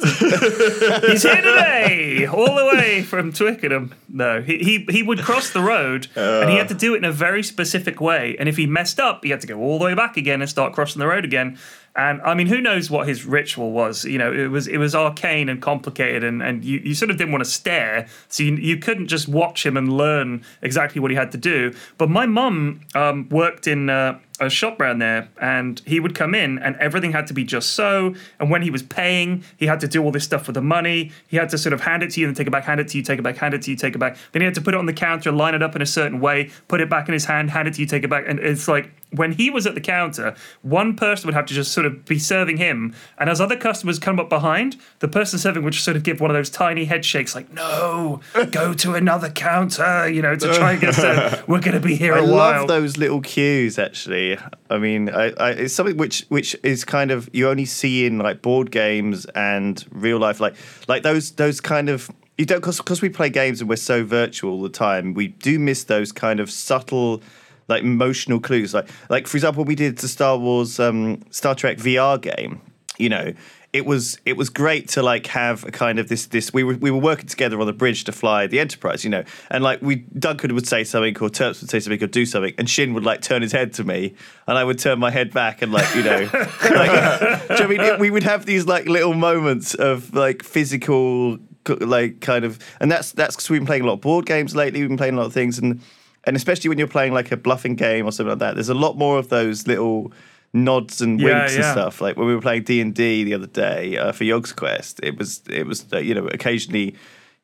He's 1.08 1.22
here 1.22 1.36
today, 1.36 2.26
all 2.26 2.54
the 2.54 2.66
way 2.66 3.02
from 3.02 3.32
Twickenham. 3.32 3.94
No, 4.10 4.42
he, 4.42 4.58
he 4.58 4.86
he 4.90 5.02
would 5.02 5.20
cross 5.20 5.48
the 5.50 5.62
road, 5.62 6.08
and 6.14 6.50
he 6.50 6.56
had 6.56 6.68
to 6.68 6.74
do 6.74 6.92
it 6.94 6.98
in 6.98 7.04
a 7.04 7.12
very 7.12 7.42
specific 7.42 7.98
way. 7.98 8.36
And 8.38 8.50
if 8.50 8.58
he 8.58 8.66
messed 8.66 9.00
up, 9.00 9.24
he 9.24 9.30
had 9.30 9.40
to 9.40 9.46
go 9.46 9.58
all 9.58 9.78
the 9.78 9.86
way 9.86 9.94
back 9.94 10.18
again 10.18 10.42
and 10.42 10.50
start 10.50 10.74
crossing 10.74 11.00
the 11.00 11.06
road 11.06 11.24
again. 11.24 11.58
And 11.94 12.22
I 12.22 12.34
mean, 12.34 12.46
who 12.46 12.60
knows 12.60 12.90
what 12.90 13.06
his 13.06 13.26
ritual 13.26 13.72
was? 13.72 14.04
You 14.04 14.16
know, 14.16 14.32
it 14.32 14.46
was 14.46 14.66
it 14.66 14.78
was 14.78 14.94
arcane 14.94 15.50
and 15.50 15.60
complicated, 15.60 16.24
and, 16.24 16.42
and 16.42 16.64
you, 16.64 16.78
you 16.78 16.94
sort 16.94 17.10
of 17.10 17.18
didn't 17.18 17.32
want 17.32 17.44
to 17.44 17.50
stare, 17.50 18.06
so 18.28 18.42
you, 18.42 18.56
you 18.56 18.78
couldn't 18.78 19.08
just 19.08 19.28
watch 19.28 19.66
him 19.66 19.76
and 19.76 19.92
learn 19.92 20.42
exactly 20.62 21.00
what 21.00 21.10
he 21.10 21.16
had 21.16 21.30
to 21.32 21.38
do. 21.38 21.74
But 21.98 22.08
my 22.08 22.26
mum 22.26 22.80
um, 22.94 23.28
worked 23.28 23.66
in. 23.66 23.90
Uh, 23.90 24.18
a 24.40 24.50
shop 24.50 24.80
around 24.80 24.98
there 24.98 25.28
and 25.40 25.80
he 25.86 26.00
would 26.00 26.14
come 26.14 26.34
in 26.34 26.58
and 26.58 26.74
everything 26.76 27.12
had 27.12 27.28
to 27.28 27.34
be 27.34 27.44
just 27.44 27.70
so 27.70 28.14
and 28.40 28.50
when 28.50 28.62
he 28.62 28.70
was 28.70 28.82
paying 28.82 29.44
he 29.56 29.66
had 29.66 29.78
to 29.78 29.86
do 29.86 30.02
all 30.02 30.10
this 30.10 30.24
stuff 30.24 30.48
with 30.48 30.54
the 30.54 30.62
money 30.62 31.12
he 31.28 31.36
had 31.36 31.48
to 31.48 31.56
sort 31.56 31.72
of 31.72 31.82
hand 31.82 32.02
it 32.02 32.10
to 32.10 32.20
you 32.20 32.26
and 32.26 32.36
take 32.36 32.48
it 32.48 32.50
back 32.50 32.64
hand 32.64 32.80
it 32.80 32.88
to 32.88 32.96
you 32.96 33.04
take 33.04 33.18
it 33.18 33.22
back 33.22 33.36
hand 33.36 33.54
it 33.54 33.62
to 33.62 33.70
you 33.70 33.76
take 33.76 33.94
it 33.94 33.98
back 33.98 34.16
then 34.32 34.42
he 34.42 34.44
had 34.44 34.54
to 34.54 34.60
put 34.60 34.74
it 34.74 34.78
on 34.78 34.86
the 34.86 34.92
counter 34.92 35.30
line 35.30 35.54
it 35.54 35.62
up 35.62 35.76
in 35.76 35.82
a 35.82 35.86
certain 35.86 36.18
way 36.18 36.50
put 36.66 36.80
it 36.80 36.90
back 36.90 37.06
in 37.06 37.12
his 37.12 37.26
hand 37.26 37.50
hand 37.50 37.68
it 37.68 37.74
to 37.74 37.80
you 37.80 37.86
take 37.86 38.02
it 38.02 38.10
back 38.10 38.24
and 38.26 38.40
it's 38.40 38.66
like 38.66 38.90
when 39.12 39.32
he 39.32 39.50
was 39.50 39.66
at 39.66 39.74
the 39.74 39.80
counter 39.80 40.34
one 40.62 40.94
person 40.96 41.26
would 41.26 41.34
have 41.34 41.46
to 41.46 41.54
just 41.54 41.72
sort 41.72 41.86
of 41.86 42.04
be 42.04 42.18
serving 42.18 42.56
him 42.56 42.94
and 43.18 43.28
as 43.28 43.40
other 43.40 43.56
customers 43.56 43.98
come 43.98 44.18
up 44.18 44.28
behind 44.28 44.76
the 45.00 45.08
person 45.08 45.38
serving 45.38 45.62
would 45.62 45.72
just 45.72 45.84
sort 45.84 45.96
of 45.96 46.02
give 46.02 46.20
one 46.20 46.30
of 46.30 46.34
those 46.34 46.50
tiny 46.50 46.84
head 46.84 47.04
shakes 47.04 47.34
like 47.34 47.52
no 47.52 48.20
go 48.50 48.72
to 48.72 48.94
another 48.94 49.30
counter 49.30 50.08
you 50.08 50.22
know 50.22 50.34
to 50.34 50.52
try 50.54 50.72
and 50.72 50.80
get 50.80 50.94
served 50.94 51.46
we're 51.48 51.60
going 51.60 51.74
to 51.74 51.80
be 51.80 51.94
here 51.94 52.14
I 52.14 52.18
a 52.18 52.22
while 52.22 52.52
I 52.52 52.58
love 52.58 52.68
those 52.68 52.96
little 52.96 53.20
cues. 53.20 53.78
Actually, 53.78 54.38
I 54.70 54.78
mean, 54.78 55.08
I, 55.08 55.30
I, 55.32 55.50
it's 55.50 55.74
something 55.74 55.96
which 55.96 56.24
which 56.28 56.56
is 56.62 56.84
kind 56.84 57.10
of 57.10 57.28
you 57.32 57.48
only 57.48 57.64
see 57.64 58.06
in 58.06 58.18
like 58.18 58.42
board 58.42 58.70
games 58.70 59.26
and 59.34 59.84
real 59.90 60.18
life, 60.18 60.40
like 60.40 60.54
like 60.88 61.02
those 61.02 61.32
those 61.32 61.60
kind 61.60 61.88
of. 61.88 62.10
You 62.38 62.46
don't 62.46 62.64
because 62.64 63.02
we 63.02 63.10
play 63.10 63.28
games 63.28 63.60
and 63.60 63.68
we're 63.68 63.76
so 63.76 64.04
virtual 64.04 64.52
all 64.52 64.62
the 64.62 64.70
time. 64.70 65.12
We 65.12 65.28
do 65.28 65.58
miss 65.58 65.84
those 65.84 66.12
kind 66.12 66.40
of 66.40 66.50
subtle, 66.50 67.22
like 67.68 67.82
emotional 67.82 68.40
clues. 68.40 68.74
Like 68.74 68.88
like 69.08 69.26
for 69.26 69.36
example, 69.36 69.64
we 69.64 69.74
did 69.74 69.98
the 69.98 70.08
Star 70.08 70.36
Wars, 70.38 70.78
um, 70.80 71.20
Star 71.30 71.54
Trek 71.54 71.78
VR 71.78 72.20
game. 72.20 72.60
You 72.98 73.08
know, 73.08 73.32
it 73.72 73.86
was 73.86 74.18
it 74.26 74.36
was 74.36 74.50
great 74.50 74.86
to 74.90 75.02
like 75.02 75.26
have 75.28 75.64
a 75.64 75.70
kind 75.70 75.98
of 75.98 76.08
this 76.08 76.26
this 76.26 76.52
we 76.52 76.62
were 76.62 76.74
we 76.74 76.90
were 76.90 76.98
working 77.00 77.26
together 77.26 77.58
on 77.58 77.66
the 77.66 77.72
bridge 77.72 78.04
to 78.04 78.12
fly 78.12 78.46
the 78.46 78.60
Enterprise, 78.60 79.02
you 79.02 79.08
know, 79.10 79.24
and 79.50 79.64
like 79.64 79.80
we 79.80 79.96
Duncan 80.18 80.54
would 80.54 80.68
say 80.68 80.84
something 80.84 81.16
or 81.18 81.30
Turps 81.30 81.62
would 81.62 81.70
say 81.70 81.80
something 81.80 82.02
or 82.02 82.06
do 82.06 82.26
something, 82.26 82.52
and 82.58 82.68
Sjin 82.68 82.92
would 82.92 83.02
like 83.04 83.22
turn 83.22 83.40
his 83.40 83.50
head 83.52 83.72
to 83.74 83.84
me, 83.84 84.14
and 84.46 84.58
I 84.58 84.62
would 84.64 84.78
turn 84.78 84.98
my 84.98 85.10
head 85.10 85.32
back 85.32 85.62
and 85.62 85.72
like 85.72 85.92
you 85.94 86.02
know, 86.02 86.28
like, 86.32 86.58
do 86.60 86.64
you 86.66 86.68
know 86.70 87.64
I 87.64 87.66
mean 87.66 87.80
It- 87.80 87.98
we 87.98 88.10
would 88.10 88.24
have 88.24 88.44
these 88.44 88.66
like 88.66 88.84
little 88.86 89.14
moments 89.14 89.72
of 89.74 90.14
like 90.14 90.42
physical 90.42 91.38
like 91.80 92.20
kind 92.20 92.44
of, 92.44 92.58
and 92.78 92.92
that's 92.92 93.12
that's 93.12 93.36
because 93.36 93.48
we've 93.48 93.60
been 93.60 93.66
playing 93.66 93.82
a 93.82 93.86
lot 93.86 93.94
of 93.94 94.00
board 94.02 94.26
games 94.26 94.54
lately. 94.54 94.80
We've 94.80 94.88
been 94.90 94.98
playing 94.98 95.14
a 95.14 95.16
lot 95.16 95.26
of 95.26 95.32
things, 95.32 95.58
and 95.58 95.80
and 96.24 96.36
especially 96.36 96.68
when 96.68 96.78
you're 96.78 96.88
playing 96.88 97.12
like 97.12 97.32
a 97.32 97.36
bluffing 97.36 97.74
game 97.76 98.06
or 98.06 98.12
something 98.12 98.30
like 98.30 98.38
that, 98.40 98.54
there's 98.54 98.68
a 98.68 98.74
lot 98.74 98.96
more 98.96 99.18
of 99.18 99.28
those 99.28 99.66
little 99.66 100.12
nods 100.52 101.00
and 101.00 101.18
Yeah, 101.20 101.40
winks 101.40 101.54
and 101.56 101.64
stuff. 101.64 102.00
Like 102.00 102.16
when 102.16 102.26
we 102.26 102.34
were 102.34 102.40
playing 102.40 102.64
D 102.64 102.80
and 102.80 102.94
D 102.94 103.24
the 103.24 103.34
other 103.34 103.46
day 103.46 103.96
uh, 103.98 104.12
for 104.12 104.24
Yogs 104.24 104.54
Quest, 104.54 105.00
it 105.02 105.16
was 105.18 105.42
it 105.48 105.66
was 105.66 105.86
uh, 105.92 105.98
you 105.98 106.14
know 106.14 106.26
occasionally. 106.28 106.94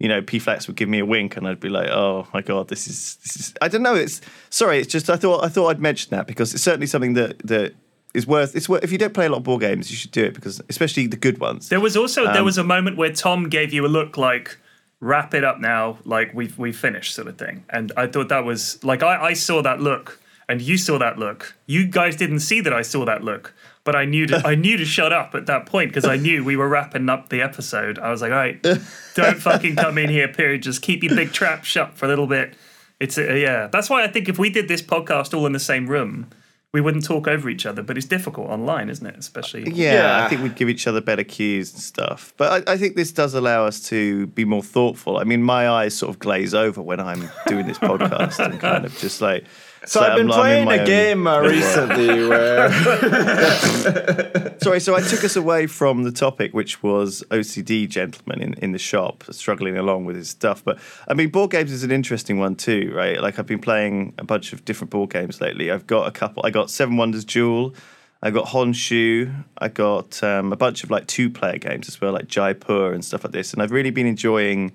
You 0.01 0.07
know, 0.07 0.23
P 0.23 0.39
Flax 0.39 0.69
would 0.69 0.77
give 0.77 0.89
me 0.89 1.01
a 1.01 1.05
wink, 1.05 1.37
and 1.37 1.49
I'd 1.49 1.59
be 1.59 1.69
like, 1.69 1.89
"Oh 1.89 2.29
my 2.33 2.41
god, 2.41 2.69
this 2.69 2.87
is 2.87 3.17
this 3.25 3.35
is." 3.35 3.55
I 3.61 3.67
don't 3.67 3.83
know. 3.83 3.97
It's 3.97 4.21
sorry. 4.49 4.79
It's 4.79 4.93
just 4.93 5.11
I 5.11 5.17
thought 5.17 5.43
I 5.45 5.49
thought 5.49 5.71
I'd 5.71 5.81
mention 5.81 6.11
that 6.17 6.29
because 6.29 6.55
it's 6.55 6.63
certainly 6.63 6.87
something 6.87 7.15
that 7.15 7.41
that 7.41 7.75
is 8.15 8.25
worth. 8.25 8.55
It's 8.55 8.69
worth 8.69 8.85
if 8.85 8.93
you 8.93 8.99
don't 8.99 9.13
play 9.13 9.27
a 9.27 9.29
lot 9.29 9.39
of 9.39 9.43
board 9.43 9.61
games, 9.61 9.91
you 9.91 9.97
should 9.97 10.13
do 10.13 10.23
it 10.23 10.35
because 10.35 10.63
especially 10.69 11.09
the 11.09 11.17
good 11.17 11.41
ones. 11.41 11.69
There 11.69 11.81
was 11.81 11.97
also 11.97 12.27
there 12.27 12.39
Um, 12.39 12.45
was 12.45 12.59
a 12.59 12.63
moment 12.63 12.97
where 12.97 13.11
Tom 13.13 13.49
gave 13.49 13.73
you 13.73 13.85
a 13.85 13.89
look 13.89 14.17
like 14.17 14.57
wrap 15.01 15.35
it 15.35 15.45
up 15.45 15.61
now, 15.61 15.99
like 16.05 16.35
we've 16.35 16.59
we've 16.59 16.77
finished 16.77 17.15
sort 17.15 17.29
of 17.29 17.39
thing. 17.39 17.65
And 17.71 17.93
I 17.97 18.07
thought 18.07 18.29
that 18.29 18.45
was 18.45 18.83
like 18.85 19.03
I, 19.03 19.27
I 19.27 19.33
saw 19.35 19.63
that 19.63 19.81
look 19.81 20.21
and 20.49 20.63
you 20.63 20.79
saw 20.79 20.99
that 20.99 21.19
look. 21.19 21.55
You 21.67 21.87
guys 21.87 22.17
didn't 22.17 22.41
see 22.41 22.61
that 22.63 22.73
I 22.73 22.83
saw 22.83 23.05
that 23.05 23.23
look, 23.23 23.55
but 23.85 23.95
I 23.95 24.05
knew 24.05 24.27
to, 24.27 24.37
I 24.45 24.55
knew 24.55 24.77
to 24.77 24.85
shut 24.85 25.13
up 25.13 25.35
at 25.35 25.47
that 25.47 25.67
point 25.67 25.91
because 25.91 26.07
I 26.07 26.17
knew 26.17 26.43
we 26.43 26.57
were 26.57 26.69
wrapping 26.69 27.09
up 27.09 27.29
the 27.29 27.43
episode. 27.43 27.99
I 27.99 28.11
was 28.11 28.23
like, 28.23 28.33
all 28.33 28.39
right, 28.39 28.63
don't 29.15 29.39
fucking 29.39 29.77
come 29.77 29.99
in 29.99 30.09
here, 30.09 30.29
period. 30.29 30.63
Just 30.63 30.83
keep 30.83 31.03
your 31.03 31.15
big 31.15 31.33
trap 31.33 31.65
shut 31.65 31.97
for 31.97 32.07
a 32.07 32.09
little 32.09 32.27
bit. 32.27 32.55
It's 32.99 33.19
uh, 33.19 33.35
yeah. 33.35 33.69
That's 33.69 33.89
why 33.91 34.03
I 34.03 34.09
think 34.09 34.29
if 34.29 34.39
we 34.39 34.51
did 34.51 34.69
this 34.69 34.83
podcast 34.83 35.37
all 35.37 35.47
in 35.47 35.53
the 35.53 35.61
same 35.61 35.87
room, 35.87 36.29
we 36.73 36.81
wouldn't 36.81 37.05
talk 37.05 37.27
over 37.27 37.49
each 37.49 37.65
other. 37.67 37.83
But 37.83 37.97
it's 37.97 38.07
difficult 38.07 38.49
online, 38.49 38.91
isn't 38.91 39.07
it? 39.07 39.17
Especially 39.17 39.65
uh, 39.65 39.71
Yeah, 39.71 39.93
Yeah. 39.93 40.25
I 40.25 40.29
think 40.29 40.43
we'd 40.43 40.57
give 40.57 40.69
each 40.69 40.87
other 40.87 41.01
better 41.01 41.25
cues 41.25 41.73
and 41.73 41.83
stuff. 41.83 42.35
But 42.37 42.69
I, 42.69 42.75
I 42.75 42.77
think 42.77 42.97
this 42.97 43.13
does 43.13 43.35
allow 43.35 43.65
us 43.65 43.81
to 43.89 44.27
be 44.29 44.45
more 44.45 44.63
thoughtful. 44.63 45.17
I 45.19 45.25
mean, 45.25 45.43
my 45.43 45.69
eyes 45.69 45.95
sort 45.95 46.11
of 46.11 46.19
glaze 46.19 46.55
over 46.55 46.83
when 46.83 47.01
I'm 47.01 47.31
doing 47.47 47.67
this 47.67 47.79
podcast 47.79 48.39
and 48.45 48.61
kind 48.61 48.85
of 48.85 48.97
just 48.99 49.21
like. 49.21 49.45
So 49.87 50.01
like 50.01 50.11
I've 50.11 50.17
been 50.17 50.31
I'm 50.31 50.39
playing 50.39 50.69
a 50.69 50.85
game 50.85 51.27
uh, 51.27 51.41
recently 51.41 52.29
where 52.29 52.71
Sorry, 54.61 54.81
so 54.81 54.97
I 54.97 55.01
took 55.01 55.25
us 55.25 55.37
away 55.37 55.67
from 55.67 56.03
the 56.03 56.13
topic, 56.13 56.53
which 56.53 56.83
was 56.83 57.23
OCD 57.31 57.89
gentleman 57.89 58.43
in, 58.43 58.55
in 58.55 58.73
the 58.73 58.79
shop 58.79 59.25
struggling 59.31 59.77
along 59.77 60.05
with 60.05 60.17
his 60.17 60.31
stuff. 60.31 60.65
But 60.65 60.79
I 61.07 61.15
mean, 61.15 61.31
board 61.31 61.53
games 61.53 61.71
is 61.71 61.85
an 61.85 61.91
interesting 61.91 62.39
one 62.39 62.57
too, 62.57 62.93
right? 62.95 63.21
Like 63.21 63.39
I've 63.39 63.47
been 63.47 63.61
playing 63.61 64.15
a 64.19 64.25
bunch 64.25 64.53
of 64.53 64.65
different 64.65 64.91
board 64.91 65.11
games 65.11 65.41
lately. 65.41 65.71
I've 65.71 65.87
got 65.87 66.09
a 66.09 66.11
couple. 66.11 66.45
I 66.45 66.51
got 66.51 66.71
Seven 66.71 66.97
Wonders 66.97 67.25
Duel. 67.25 67.75
I 68.21 68.31
got 68.31 68.47
Honshu. 68.47 69.45
I 69.59 69.69
got 69.69 70.23
um, 70.25 70.53
a 70.53 70.57
bunch 70.57 70.83
of 70.83 70.91
like 70.91 71.07
two-player 71.07 71.59
games 71.59 71.87
as 71.89 72.01
well, 72.01 72.13
like 72.13 72.27
Jaipur 72.27 72.93
and 72.93 73.05
stuff 73.05 73.23
like 73.23 73.33
this. 73.33 73.53
And 73.53 73.63
I've 73.63 73.71
really 73.71 73.91
been 73.91 74.07
enjoying 74.07 74.73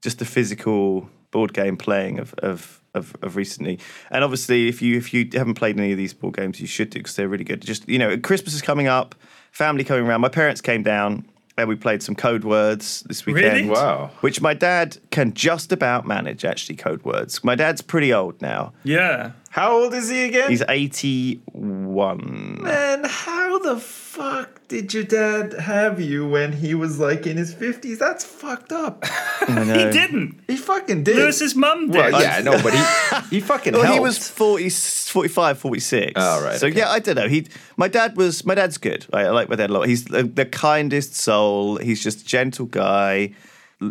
just 0.00 0.20
the 0.20 0.24
physical 0.24 1.08
board 1.32 1.52
game 1.52 1.76
playing 1.76 2.20
of, 2.20 2.34
of 2.34 2.80
of, 2.94 3.16
of 3.22 3.36
recently. 3.36 3.78
And 4.10 4.24
obviously, 4.24 4.68
if 4.68 4.80
you 4.80 4.96
if 4.96 5.12
you 5.12 5.28
haven't 5.32 5.54
played 5.54 5.78
any 5.78 5.92
of 5.92 5.98
these 5.98 6.14
board 6.14 6.36
games, 6.36 6.60
you 6.60 6.66
should 6.66 6.90
do 6.90 7.00
because 7.00 7.16
they're 7.16 7.28
really 7.28 7.44
good. 7.44 7.60
Just 7.60 7.88
you 7.88 7.98
know, 7.98 8.16
Christmas 8.18 8.54
is 8.54 8.62
coming 8.62 8.86
up, 8.86 9.14
family 9.52 9.84
coming 9.84 10.06
around. 10.06 10.20
My 10.20 10.28
parents 10.28 10.60
came 10.60 10.82
down 10.82 11.24
and 11.56 11.68
we 11.68 11.76
played 11.76 12.02
some 12.02 12.14
code 12.14 12.44
words 12.44 13.02
this 13.06 13.26
weekend. 13.26 13.54
Really? 13.54 13.70
Wow. 13.70 14.10
Which 14.20 14.40
my 14.40 14.54
dad 14.54 14.98
can 15.10 15.34
just 15.34 15.70
about 15.72 16.06
manage. 16.06 16.44
Actually, 16.44 16.76
code 16.76 17.04
words. 17.04 17.44
My 17.44 17.54
dad's 17.54 17.80
pretty 17.80 18.12
old 18.12 18.40
now. 18.42 18.72
yeah. 18.82 19.32
How 19.54 19.70
old 19.78 19.94
is 19.94 20.08
he 20.10 20.24
again? 20.24 20.50
He's 20.50 20.64
eighty-one. 20.68 22.58
Man, 22.62 23.04
how 23.04 23.58
the 23.60 23.78
fuck 23.78 24.66
did 24.66 24.92
your 24.92 25.04
dad 25.04 25.52
have 25.52 26.00
you 26.00 26.26
when 26.28 26.52
he 26.52 26.74
was 26.74 26.98
like 26.98 27.24
in 27.26 27.36
his 27.36 27.54
50s? 27.54 27.98
That's 27.98 28.24
fucked 28.24 28.72
up. 28.72 29.04
He 29.46 29.52
didn't. 29.54 30.40
He 30.48 30.56
fucking 30.56 31.04
did. 31.04 31.16
Lewis's 31.16 31.54
mum 31.54 31.90
did. 31.90 31.98
well, 32.12 32.20
yeah, 32.22 32.40
no, 32.40 32.52
but 32.62 32.72
he 32.72 32.82
he 33.36 33.40
fucking 33.40 33.74
Well, 33.74 33.82
helped. 33.82 33.94
he 33.98 34.00
was 34.00 34.26
40, 34.28 34.70
45, 34.70 35.58
46. 35.58 36.12
Oh, 36.16 36.42
right, 36.44 36.58
So 36.58 36.66
okay. 36.68 36.78
yeah, 36.78 36.90
I 36.90 36.98
don't 36.98 37.14
know. 37.16 37.28
He, 37.28 37.46
my 37.76 37.86
dad 37.88 38.16
was. 38.16 38.44
My 38.46 38.54
dad's 38.54 38.78
good. 38.78 39.06
Right? 39.12 39.26
I 39.26 39.30
like 39.30 39.48
my 39.50 39.56
dad 39.56 39.68
a 39.70 39.72
lot. 39.74 39.86
He's 39.86 40.06
the, 40.06 40.22
the 40.24 40.46
kindest 40.46 41.14
soul. 41.14 41.76
He's 41.76 42.02
just 42.02 42.22
a 42.22 42.24
gentle 42.24 42.66
guy. 42.66 43.34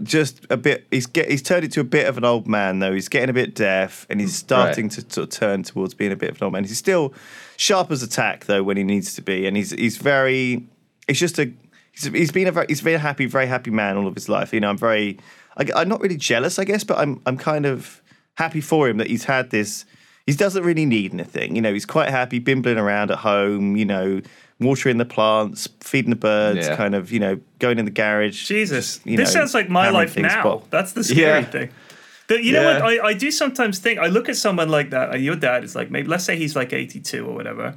Just 0.02 0.46
a 0.50 0.58
bit. 0.58 0.88
He's 0.92 1.06
get. 1.06 1.30
He's 1.30 1.42
turned 1.42 1.66
into 1.66 1.80
a 1.80 1.84
bit 1.84 2.08
of 2.08 2.18
an 2.18 2.26
old 2.26 2.48
man 2.48 2.80
though. 2.80 2.94
He's 2.94 3.10
getting 3.10 3.30
a 3.30 3.34
bit 3.34 3.54
deaf, 3.54 4.08
and 4.10 4.20
he's 4.20 4.32
mm, 4.32 4.40
starting 4.40 4.90
to 4.90 5.02
sort 5.02 5.18
of 5.18 5.30
turn 5.30 5.64
towards 5.64 5.94
being 5.94 6.12
a 6.12 6.16
bit 6.16 6.32
of 6.32 6.38
an 6.38 6.46
old 6.46 6.54
man. 6.54 6.64
He's 6.64 6.78
still 6.78 7.14
sharp 7.58 7.92
as 7.92 8.02
a 8.02 8.08
tack 8.08 8.46
though 8.46 8.64
when 8.64 8.78
he 8.78 8.84
needs 8.84 9.14
to 9.16 9.22
be, 9.22 9.46
and 9.46 9.56
he's 9.56 9.72
he's 9.72 9.98
very. 9.98 10.68
It's 11.08 11.20
just 11.20 11.38
a. 11.40 11.52
He's, 11.92 12.06
he's 12.06 12.32
been 12.32 12.48
a 12.48 12.52
very. 12.52 12.68
He's 12.70 12.82
been 12.82 12.96
a 12.96 13.00
happy, 13.00 13.26
very 13.26 13.48
happy 13.48 13.72
man 13.72 13.98
all 13.98 14.08
of 14.08 14.16
his 14.16 14.30
life. 14.30 14.54
You 14.54 14.60
know, 14.60 14.70
I'm 14.70 14.78
very. 14.78 15.20
I, 15.58 15.68
I'm 15.76 15.90
not 15.90 16.02
really 16.02 16.18
jealous, 16.18 16.58
I 16.58 16.64
guess, 16.64 16.84
but 16.84 16.98
I'm. 16.98 17.22
I'm 17.26 17.38
kind 17.38 17.66
of 17.66 18.02
happy 18.36 18.62
for 18.62 18.88
him 18.90 18.98
that 18.98 19.08
he's 19.08 19.26
had 19.26 19.50
this. 19.50 19.86
He 20.26 20.34
doesn't 20.34 20.64
really 20.64 20.86
need 20.86 21.14
anything. 21.14 21.56
You 21.56 21.62
know, 21.62 21.74
he's 21.74 21.86
quite 21.86 22.10
happy 22.10 22.40
bimbling 22.40 22.78
around 22.78 23.12
at 23.12 23.20
home, 23.20 23.76
you 23.76 23.84
know, 23.84 24.22
watering 24.64 24.98
the 24.98 25.06
plants, 25.06 25.68
feeding 25.82 26.10
the 26.10 26.16
birds, 26.16 26.68
Yeah. 26.68 26.76
kind 26.76 26.96
of, 26.96 27.12
you 27.12 27.20
know, 27.20 27.40
going 27.60 27.80
in 27.80 27.86
the 27.86 27.92
garage. 27.92 28.48
Jesus, 28.48 28.96
just, 28.98 29.06
you 29.08 29.18
this 29.18 29.34
know, 29.34 29.42
sounds 29.42 29.54
like 29.54 29.70
my 29.70 29.90
life 29.90 30.14
things, 30.14 30.28
now. 30.28 30.44
but- 30.44 30.72
That's 30.72 30.94
the 30.94 31.04
scary 31.04 31.42
Yeah. 31.42 31.44
thing. 31.44 31.70
The- 32.28 32.44
you 32.44 32.54
know 32.54 32.62
Yeah. 32.62 32.82
what? 32.84 33.00
I, 33.02 33.08
I 33.10 33.14
do 33.14 33.30
sometimes 33.32 33.80
think. 33.80 34.00
I 34.00 34.08
look 34.08 34.30
at 34.30 34.36
someone 34.38 34.70
like 34.70 34.90
that. 34.92 35.14
uh, 35.14 35.18
Your 35.18 35.36
dad 35.36 35.64
is 35.64 35.76
like 35.76 35.92
maybe. 35.92 36.08
Let's 36.08 36.24
say 36.24 36.36
he's 36.38 36.56
like 36.56 36.72
eighty-two 36.74 37.26
or 37.26 37.34
whatever. 37.36 37.76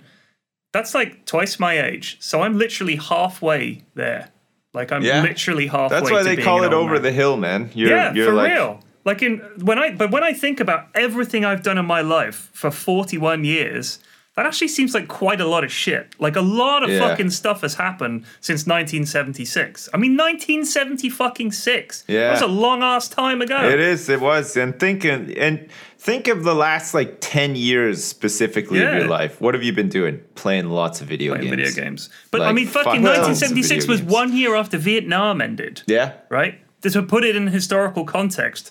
That's 0.73 0.95
like 0.95 1.25
twice 1.26 1.59
my 1.59 1.81
age. 1.81 2.16
So 2.21 2.43
I'm 2.43 2.57
literally 2.59 2.97
halfway 2.97 3.83
there. 3.95 4.28
Like 4.75 4.93
I'm 4.93 5.02
Yeah. 5.02 5.23
literally 5.23 5.66
halfway. 5.66 5.99
That's 6.00 6.11
why 6.11 6.19
to 6.19 6.25
they 6.25 6.37
being 6.37 6.45
call 6.47 6.62
it 6.64 6.73
over 6.73 6.95
man. 6.95 7.02
the 7.02 7.12
hill, 7.12 7.37
man. 7.37 7.70
You're, 7.75 7.88
yeah, 7.90 8.12
you're 8.14 8.27
for 8.27 8.35
like, 8.35 8.53
real. 8.53 8.81
Like 9.05 9.22
in 9.22 9.38
when 9.62 9.79
I 9.79 9.90
but 9.94 10.11
when 10.11 10.22
I 10.22 10.33
think 10.33 10.61
about 10.61 10.88
everything 10.94 11.44
I've 11.44 11.62
done 11.62 11.79
in 11.79 11.87
my 11.87 12.01
life 12.03 12.51
for 12.53 12.70
41 12.70 13.44
years, 13.44 13.99
that 14.37 14.44
actually 14.46 14.68
seems 14.68 14.92
like 14.94 15.09
quite 15.09 15.40
a 15.40 15.46
lot 15.46 15.64
of 15.64 15.72
shit. 15.72 16.14
Like 16.18 16.37
a 16.37 16.42
lot 16.42 16.83
of 16.83 16.90
Yeah. 16.90 17.01
fucking 17.09 17.31
stuff 17.31 17.62
has 17.62 17.75
happened 17.75 18.25
since 18.40 18.66
1976. 18.66 19.88
I 19.94 19.96
mean 19.96 20.16
1970 20.16 21.09
fucking 21.11 21.53
6. 21.53 22.05
Yeah. 22.07 22.29
that's 22.31 22.42
a 22.42 22.46
long 22.46 22.83
ass 22.83 23.09
time 23.09 23.40
ago. 23.42 23.68
It 23.68 23.81
is. 23.81 24.09
It 24.09 24.20
was. 24.20 24.57
And 24.57 24.79
thinking 24.79 25.33
and 25.38 25.68
think 25.99 26.29
of 26.29 26.44
the 26.44 26.55
last 26.55 26.94
like 26.94 27.16
ten 27.20 27.57
years 27.57 28.05
specifically 28.05 28.83
of 28.83 28.94
your 28.94 29.09
life. 29.09 29.40
What 29.40 29.55
have 29.55 29.62
you 29.62 29.72
been 29.72 29.88
doing? 29.88 30.20
Playing 30.35 30.68
lots 30.70 31.01
of 31.01 31.09
video 31.09 31.35
Playing 31.35 31.51
games. 31.55 31.70
video 31.75 31.85
games. 31.85 32.11
But 32.31 32.42
I 32.42 32.53
mean 32.53 32.66
fucking 32.66 33.03
fuck 33.03 33.14
tons 33.16 33.42
of 33.42 33.51
1976 33.51 33.87
was 33.88 34.01
games. 34.01 34.12
one 34.12 34.37
year 34.37 34.55
after 34.55 34.77
Vietnam 34.79 35.40
ended. 35.40 35.83
Yeah. 35.87 36.12
right? 36.29 36.61
To 36.83 37.03
put 37.03 37.25
it 37.25 37.35
in 37.35 37.49
historical 37.49 38.05
context, 38.05 38.70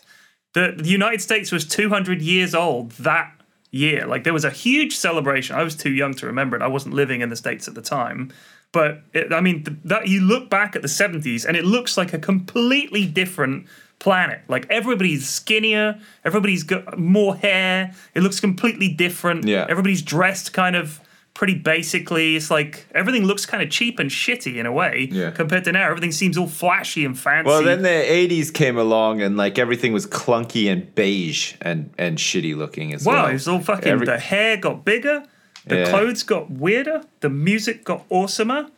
the, 0.53 0.73
the 0.77 0.87
United 0.87 1.21
States 1.21 1.51
was 1.51 1.65
200 1.67 2.21
years 2.21 2.55
old 2.55 2.91
that 2.91 3.29
year. 3.75 4.05
Like 4.07 4.23
there 4.23 4.33
was 4.33 4.45
a 4.45 4.49
huge 4.49 4.95
celebration. 4.95 5.55
I 5.55 5.63
was 5.63 5.75
too 5.75 5.91
young 5.91 6.13
to 6.15 6.25
remember 6.25 6.55
it. 6.55 6.61
I 6.61 6.67
wasn't 6.67 6.95
living 6.95 7.21
in 7.21 7.29
the 7.29 7.35
States 7.35 7.67
at 7.67 7.75
the 7.75 7.81
time. 7.81 8.31
But 8.71 9.01
it, 9.13 9.31
I 9.31 9.41
mean, 9.41 9.63
th- 9.63 9.77
that 9.85 10.07
you 10.07 10.21
look 10.21 10.49
back 10.49 10.75
at 10.75 10.81
the 10.81 10.87
70s 10.87 11.45
and 11.45 11.55
it 11.55 11.65
looks 11.65 11.97
like 11.97 12.13
a 12.13 12.19
completely 12.19 13.05
different 13.05 13.67
planet. 13.99 14.41
Like 14.47 14.65
everybody's 14.69 15.27
skinnier, 15.27 15.99
everybody's 16.23 16.63
got 16.63 16.97
more 16.97 17.35
hair. 17.35 17.93
It 18.13 18.21
looks 18.21 18.39
completely 18.39 18.89
different. 18.89 19.45
Yeah. 19.45 19.65
Everybody's 19.69 20.01
dressed 20.01 20.53
kind 20.53 20.75
of 20.75 20.99
pretty 21.35 21.53
basically. 21.53 22.35
It's 22.35 22.49
like 22.49 22.87
everything 22.95 23.25
looks 23.25 23.45
kind 23.45 23.61
of 23.61 23.69
cheap 23.69 23.99
and 23.99 24.09
shitty 24.09 24.55
in 24.55 24.65
a 24.65 24.71
way 24.71 25.09
Yeah. 25.11 25.29
compared 25.29 25.65
to 25.65 25.71
now. 25.71 25.87
Everything 25.87 26.11
seems 26.11 26.37
all 26.37 26.47
flashy 26.47 27.05
and 27.05 27.17
fancy. 27.17 27.47
Well, 27.49 27.61
then 27.61 27.83
the 27.83 27.89
'80s 27.89 28.51
came 28.51 28.77
along, 28.77 29.21
and 29.21 29.37
like 29.37 29.59
everything 29.59 29.93
was 29.93 30.07
clunky 30.07 30.71
and 30.71 30.93
beige 30.95 31.53
and 31.61 31.91
and 31.99 32.17
shitty 32.17 32.55
looking 32.55 32.93
as 32.93 33.05
wow, 33.05 33.13
well. 33.13 33.27
it 33.27 33.33
was 33.33 33.47
all 33.47 33.59
fucking. 33.59 33.91
Every- 33.91 34.05
the 34.07 34.17
hair 34.17 34.57
got 34.57 34.83
bigger, 34.83 35.23
the 35.67 35.77
Yeah. 35.79 35.89
clothes 35.89 36.23
got 36.23 36.49
weirder, 36.49 37.03
the 37.19 37.29
music 37.29 37.83
got 37.83 38.07
awesomer, 38.09 38.69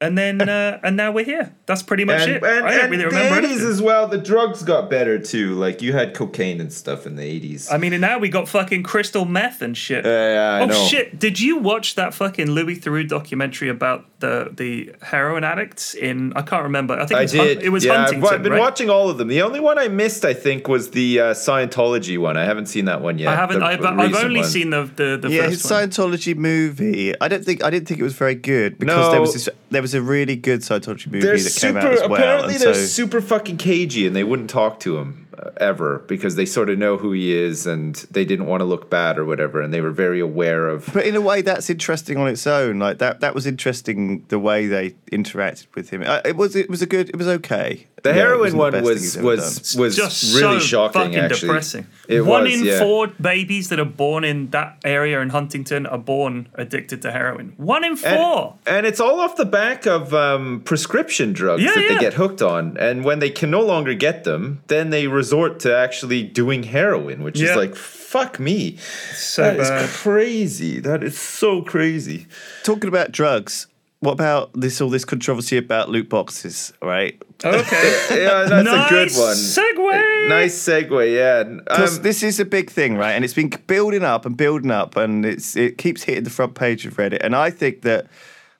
and 0.00 0.16
then 0.16 0.40
uh, 0.48 0.78
and 0.82 0.96
now 0.96 1.10
we're 1.12 1.24
here. 1.24 1.54
That's 1.66 1.82
pretty 1.82 2.04
much 2.04 2.22
and, 2.22 2.32
it. 2.32 2.44
and, 2.44 2.66
I 2.66 2.70
don't 2.70 2.80
and 2.80 2.90
really 2.90 3.02
the 3.04 3.08
remember 3.08 3.48
80s 3.48 3.68
as 3.68 3.82
well. 3.82 4.06
The 4.06 4.18
drugs 4.18 4.62
got 4.62 4.88
better 4.90 5.18
too. 5.18 5.54
Like 5.54 5.82
you 5.82 5.92
had 5.92 6.14
cocaine 6.14 6.60
and 6.60 6.72
stuff 6.72 7.06
in 7.06 7.16
the 7.16 7.22
80s. 7.22 7.72
I 7.72 7.78
mean, 7.78 7.92
and 7.92 8.00
now 8.00 8.18
we 8.18 8.28
got 8.28 8.48
fucking 8.48 8.82
crystal 8.82 9.24
meth 9.24 9.62
and 9.62 9.76
shit. 9.76 10.04
yeah, 10.04 10.58
I 10.60 10.62
oh 10.62 10.66
know. 10.66 10.86
shit! 10.86 11.18
Did 11.18 11.40
you 11.40 11.58
watch 11.58 11.94
that 11.96 12.14
fucking 12.14 12.50
Louis 12.50 12.76
Theroux 12.76 13.08
documentary 13.08 13.68
about 13.68 14.04
the 14.20 14.50
the 14.54 14.94
heroin 15.02 15.44
addicts 15.44 15.94
in? 15.94 16.32
I 16.34 16.42
can't 16.42 16.64
remember. 16.64 16.94
I 16.94 17.06
think 17.06 17.12
it 17.12 17.16
I 17.16 17.22
was, 17.22 17.32
Hun- 17.34 17.46
it 17.62 17.68
was 17.70 17.84
yeah, 17.84 17.92
I've- 17.92 18.02
Huntington. 18.02 18.34
I've, 18.34 18.42
been 18.42 18.52
right? 18.52 18.60
watching 18.60 18.90
all 18.90 19.08
of 19.10 19.18
them. 19.18 19.28
The 19.28 19.42
only 19.42 19.60
one 19.60 19.78
I 19.78 19.88
missed, 19.88 20.24
I 20.24 20.34
think, 20.34 20.68
was 20.68 20.90
the 20.90 21.20
uh, 21.20 21.24
Scientology 21.34 22.18
one. 22.18 22.36
I 22.36 22.44
haven't 22.44 22.66
seen 22.66 22.84
that 22.84 23.00
one 23.00 23.18
yet. 23.18 23.28
I 23.28 23.36
haven't. 23.36 23.60
the 23.60 23.66
I've, 23.66 23.84
I've 23.84 24.14
only 24.16 24.40
one. 24.40 24.48
seen 24.48 24.70
the 24.70 24.84
the, 24.84 25.18
the 25.20 25.30
Yeah, 25.30 25.48
his 25.48 25.62
first 25.62 25.70
one. 25.70 25.88
Scientology 25.88 26.36
movie. 26.36 27.18
I 27.20 27.28
don't 27.28 27.44
think 27.44 27.64
I 27.64 27.70
didn't 27.70 27.88
think 27.88 27.98
it 27.98 28.04
was 28.04 28.14
very 28.14 28.34
good 28.34 28.78
because 28.78 29.10
there 29.10 29.20
was 29.20 29.32
this, 29.32 29.48
there 29.70 29.82
was 29.82 29.85
a 29.94 30.02
really 30.02 30.36
good 30.36 30.60
Scientology 30.60 31.06
movie 31.06 31.20
They're 31.20 31.36
that 31.36 31.42
came 31.42 31.74
super. 31.74 31.78
out 31.78 31.92
as 31.92 32.00
well. 32.00 32.14
apparently, 32.14 32.56
they're 32.58 32.74
so, 32.74 32.80
super 32.80 33.20
fucking 33.20 33.56
cagey, 33.56 34.06
and 34.06 34.14
they 34.14 34.24
wouldn't 34.24 34.50
talk 34.50 34.80
to 34.80 34.98
him 34.98 35.25
ever 35.58 36.00
because 36.06 36.36
they 36.36 36.46
sort 36.46 36.70
of 36.70 36.78
know 36.78 36.96
who 36.96 37.12
he 37.12 37.34
is, 37.34 37.66
and 37.66 37.94
they 38.10 38.24
didn't 38.24 38.46
want 38.46 38.60
to 38.60 38.64
look 38.64 38.90
bad 38.90 39.18
or 39.18 39.24
whatever, 39.24 39.60
and 39.60 39.72
they 39.72 39.80
were 39.80 39.90
very 39.90 40.20
aware 40.20 40.68
of. 40.68 40.90
but 40.92 41.04
in 41.06 41.14
a 41.16 41.20
way, 41.20 41.42
that's 41.42 41.70
interesting 41.70 42.16
on 42.16 42.28
its 42.28 42.46
own. 42.46 42.78
Like 42.78 42.98
that, 42.98 43.20
that 43.20 43.34
was 43.34 43.46
interesting 43.46 44.24
the 44.28 44.38
way 44.38 44.66
they 44.66 44.90
interacted 45.12 45.66
with 45.74 45.90
him. 45.90 46.02
Uh, 46.04 46.20
it 46.24 46.36
was, 46.36 46.54
it 46.56 46.68
was 46.70 46.82
a 46.82 46.86
good, 46.86 47.08
it 47.08 47.16
was 47.16 47.28
okay. 47.28 47.86
The 48.02 48.10
Yeah, 48.10 48.16
heroin 48.16 48.56
wasn't 48.56 48.56
the 48.56 48.82
one 48.82 48.92
was 48.92 49.16
was 49.18 49.72
done. 49.72 49.82
was 49.82 49.96
just 49.96 50.36
really 50.36 50.60
so 50.60 50.66
shocking. 50.66 51.00
fucking 51.02 51.16
actually, 51.18 51.40
depressing. 51.48 51.86
It 52.08 52.20
One 52.20 52.44
was, 52.44 52.54
in 52.54 52.64
yeah. 52.66 52.78
four 52.78 53.08
babies 53.20 53.68
that 53.70 53.80
are 53.80 53.84
born 53.84 54.22
in 54.22 54.50
that 54.50 54.78
area 54.84 55.20
in 55.20 55.30
Huntington 55.30 55.86
are 55.86 55.98
born 55.98 56.48
addicted 56.54 57.02
to 57.02 57.10
heroin. 57.10 57.54
One 57.56 57.84
in 57.84 57.96
four. 57.96 58.56
And, 58.66 58.76
and 58.76 58.86
it's 58.86 59.00
all 59.00 59.18
off 59.18 59.36
the 59.36 59.44
back 59.46 59.86
of 59.86 60.14
um, 60.14 60.60
prescription 60.64 61.32
drugs 61.32 61.62
Yeah, 61.62 61.74
that 61.74 61.82
yeah. 61.82 61.94
they 61.94 61.98
get 62.00 62.14
hooked 62.14 62.42
on. 62.42 62.76
And 62.78 63.02
when 63.04 63.18
they 63.18 63.30
can 63.30 63.50
no 63.50 63.62
longer 63.62 63.94
get 63.94 64.22
them, 64.24 64.62
then 64.68 64.90
they 64.90 65.06
resort 65.26 65.60
to 65.60 65.76
actually 65.76 66.22
doing 66.22 66.62
heroin, 66.62 67.22
which 67.22 67.38
Yeah. 67.40 67.50
is 67.50 67.56
like, 67.56 67.74
fuck 67.74 68.38
me. 68.38 68.76
so 69.14 69.42
That 69.42 69.58
is 69.60 69.68
bad. 69.68 69.88
crazy. 69.90 70.80
That 70.80 71.02
is 71.02 71.18
so 71.18 71.62
crazy. 71.62 72.26
Talking 72.62 72.88
about 72.88 73.10
drugs, 73.12 73.66
what 74.00 74.12
about 74.12 74.50
this 74.54 74.80
all 74.80 74.88
this 74.90 75.04
controversy 75.04 75.56
about 75.56 75.88
loot 75.88 76.08
boxes, 76.08 76.72
right? 76.80 77.20
Okay. 77.44 77.96
Yeah, 78.22 78.44
that's 78.48 78.64
nice 78.64 78.86
a 78.86 78.94
good 78.94 79.10
one. 79.26 79.36
Segue. 79.36 80.28
Nice 80.28 80.54
segue, 80.68 81.14
yeah. 81.14 81.42
Because 81.42 81.96
Um, 81.98 82.02
this 82.02 82.22
is 82.22 82.38
a 82.40 82.44
big 82.44 82.70
thing, 82.70 82.96
right? 82.96 83.12
And 83.12 83.24
it's 83.24 83.34
been 83.34 83.50
building 83.66 84.04
up 84.04 84.24
and 84.26 84.36
building 84.36 84.70
up, 84.70 84.96
and 84.96 85.26
it's 85.26 85.56
it 85.56 85.76
keeps 85.76 86.04
hitting 86.04 86.24
the 86.24 86.30
front 86.30 86.54
page 86.54 86.86
of 86.86 86.96
Reddit. 86.96 87.18
And 87.20 87.34
I 87.34 87.50
think 87.50 87.82
that 87.82 88.06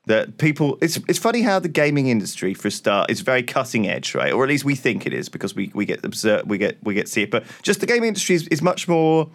that 0.06 0.38
people, 0.38 0.78
it's 0.80 0.96
it's 1.08 1.18
funny 1.18 1.42
how 1.42 1.58
the 1.58 1.68
gaming 1.68 2.06
industry, 2.08 2.54
for 2.54 2.68
a 2.68 2.70
start, 2.70 3.10
is 3.10 3.20
very 3.20 3.42
cutting 3.42 3.88
edge, 3.88 4.14
right? 4.14 4.32
Or 4.32 4.42
at 4.44 4.48
least 4.48 4.64
we 4.64 4.74
think 4.74 5.06
it 5.06 5.12
is 5.12 5.28
because 5.28 5.54
we 5.54 5.70
we 5.74 5.84
get 5.84 6.04
observe, 6.04 6.46
we 6.46 6.58
get 6.58 6.78
we 6.82 6.94
get 6.94 7.08
see 7.08 7.22
it. 7.22 7.30
But 7.30 7.44
just 7.62 7.80
the 7.80 7.86
gaming 7.86 8.08
industry 8.08 8.36
is, 8.36 8.46
is 8.48 8.62
much 8.62 8.86
more 8.88 9.28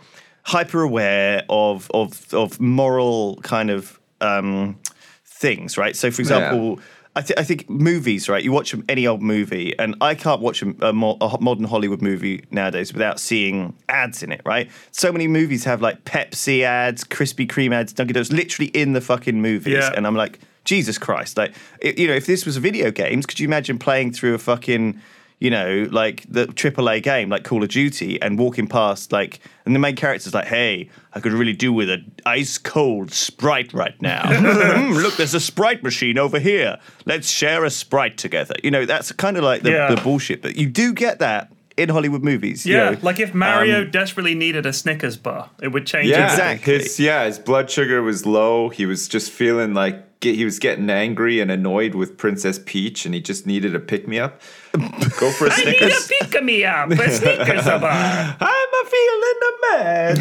hyper 0.44 0.82
aware 0.82 1.44
of 1.50 1.90
of 1.94 2.34
of 2.34 2.60
moral 2.60 3.40
kind 3.44 3.70
of 3.70 4.00
um, 4.22 4.80
things, 5.26 5.78
right? 5.78 5.96
So, 5.96 6.10
for 6.12 6.22
example. 6.22 6.80
I, 7.14 7.22
th- 7.22 7.38
I 7.38 7.44
think 7.44 7.70
movies, 7.70 8.30
right? 8.30 8.42
You 8.42 8.54
watch 8.54 8.74
any 8.88 9.06
old 9.06 9.22
movie, 9.22 9.78
and 9.78 9.98
I 10.00 10.16
can't 10.16 10.40
watch 10.40 10.62
a, 10.64 10.74
a, 10.80 10.94
mo- 10.94 11.18
a 11.20 11.38
modern 11.42 11.66
Hollywood 11.66 12.02
movie 12.02 12.46
nowadays 12.52 12.94
without 12.94 13.20
seeing 13.20 13.74
ads 13.90 14.24
in 14.24 14.32
it, 14.32 14.40
right? 14.46 14.72
So 14.92 15.12
many 15.12 15.28
movies 15.28 15.66
have 15.66 15.82
like 15.82 16.06
Pepsi 16.06 16.62
ads, 16.62 17.04
Krispy 17.04 17.46
Kreme 17.46 17.74
ads, 17.74 17.92
Dunkin' 17.92 18.14
Donuts, 18.14 18.32
literally 18.32 18.70
in 18.70 18.94
the 18.94 19.02
fucking 19.02 19.42
movies, 19.42 19.74
Yeah. 19.74 19.92
and 19.94 20.08
I'm 20.08 20.16
like, 20.16 20.40
Jesus 20.66 20.98
Christ! 20.98 21.38
Like, 21.38 21.54
it, 21.80 21.98
you 21.98 22.08
know, 22.08 22.14
if 22.14 22.26
this 22.26 22.46
was 22.46 22.58
video 22.58 22.92
games, 22.92 23.26
could 23.26 23.40
you 23.40 23.48
imagine 23.48 23.78
playing 23.80 24.14
through 24.14 24.34
a 24.36 24.38
fucking 24.40 25.00
you 25.40 25.50
know, 25.50 25.88
like 25.92 26.24
the 26.30 26.46
AAA 26.46 27.02
game, 27.02 27.28
like 27.30 27.44
Call 27.44 27.64
of 27.64 27.70
Duty, 27.70 28.22
and 28.22 28.38
walking 28.38 28.68
past, 28.68 29.12
like, 29.12 29.40
and 29.66 29.74
the 29.74 29.80
main 29.80 29.96
character's 29.96 30.36
like, 30.36 30.46
"Hey, 30.46 30.88
I 31.14 31.20
could 31.20 31.32
really 31.34 31.54
do 31.54 31.74
with 31.74 31.90
an 31.90 32.12
ice 32.28 32.60
cold 32.60 33.12
Sprite 33.12 33.74
right 33.74 34.00
now. 34.04 34.22
Mm, 34.32 35.02
look, 35.02 35.16
there's 35.18 35.34
a 35.34 35.40
Sprite 35.40 35.82
machine 35.82 36.20
over 36.20 36.38
here. 36.38 36.78
Let's 37.08 37.28
share 37.28 37.66
a 37.66 37.72
Sprite 37.72 38.18
together." 38.20 38.54
You 38.64 38.70
know, 38.70 38.86
that's 38.86 39.12
kind 39.14 39.36
of 39.36 39.44
like 39.44 39.64
the, 39.64 39.72
Yeah. 39.72 39.96
the 39.96 40.00
bullshit. 40.02 40.44
But 40.44 40.58
you 40.58 40.68
do 40.68 40.94
get 40.94 41.18
that 41.18 41.52
in 41.76 41.90
Hollywood 41.90 42.22
movies. 42.24 42.64
you 42.68 42.76
Yeah, 42.76 42.92
know. 42.92 42.98
like 43.02 43.20
if 43.20 43.34
Mario 43.34 43.82
Um, 43.82 43.90
desperately 43.90 44.36
needed 44.36 44.68
a 44.68 44.74
Snickers 44.74 45.18
bar, 45.18 45.50
it 45.60 45.70
would 45.70 45.88
change. 45.88 46.10
yeah, 46.10 46.30
exactly. 46.32 46.74
His, 46.78 47.00
yeah, 47.00 47.26
his 47.26 47.40
blood 47.40 47.72
sugar 47.72 48.04
was 48.04 48.28
low. 48.28 48.70
He 48.70 48.86
was 48.86 49.08
just 49.08 49.32
feeling 49.32 49.74
like 49.74 50.04
get, 50.22 50.36
he 50.36 50.46
was 50.46 50.60
getting 50.60 50.90
angry 50.90 51.40
and 51.42 51.52
annoyed 51.52 51.96
with 51.96 52.18
Princess 52.18 52.60
Peach, 52.66 53.06
and 53.06 53.14
he 53.14 53.20
just 53.22 53.46
needed 53.46 53.76
a 53.76 53.80
pick 53.80 54.08
me 54.08 54.20
up. 54.20 54.42
Go 55.20 55.32
for 55.32 55.48
a 55.48 55.52
I 55.52 55.64
need 55.66 55.82
a 55.82 55.92
pick 56.08 56.44
me 56.44 56.64
up, 56.64 56.90
a 56.92 56.96
Snickers 57.12 57.66
bar. 57.66 58.38
I'm 58.40 58.70
a 58.74 58.90
feeling 58.90 59.40
a 59.42 59.52
mad. 59.62 60.18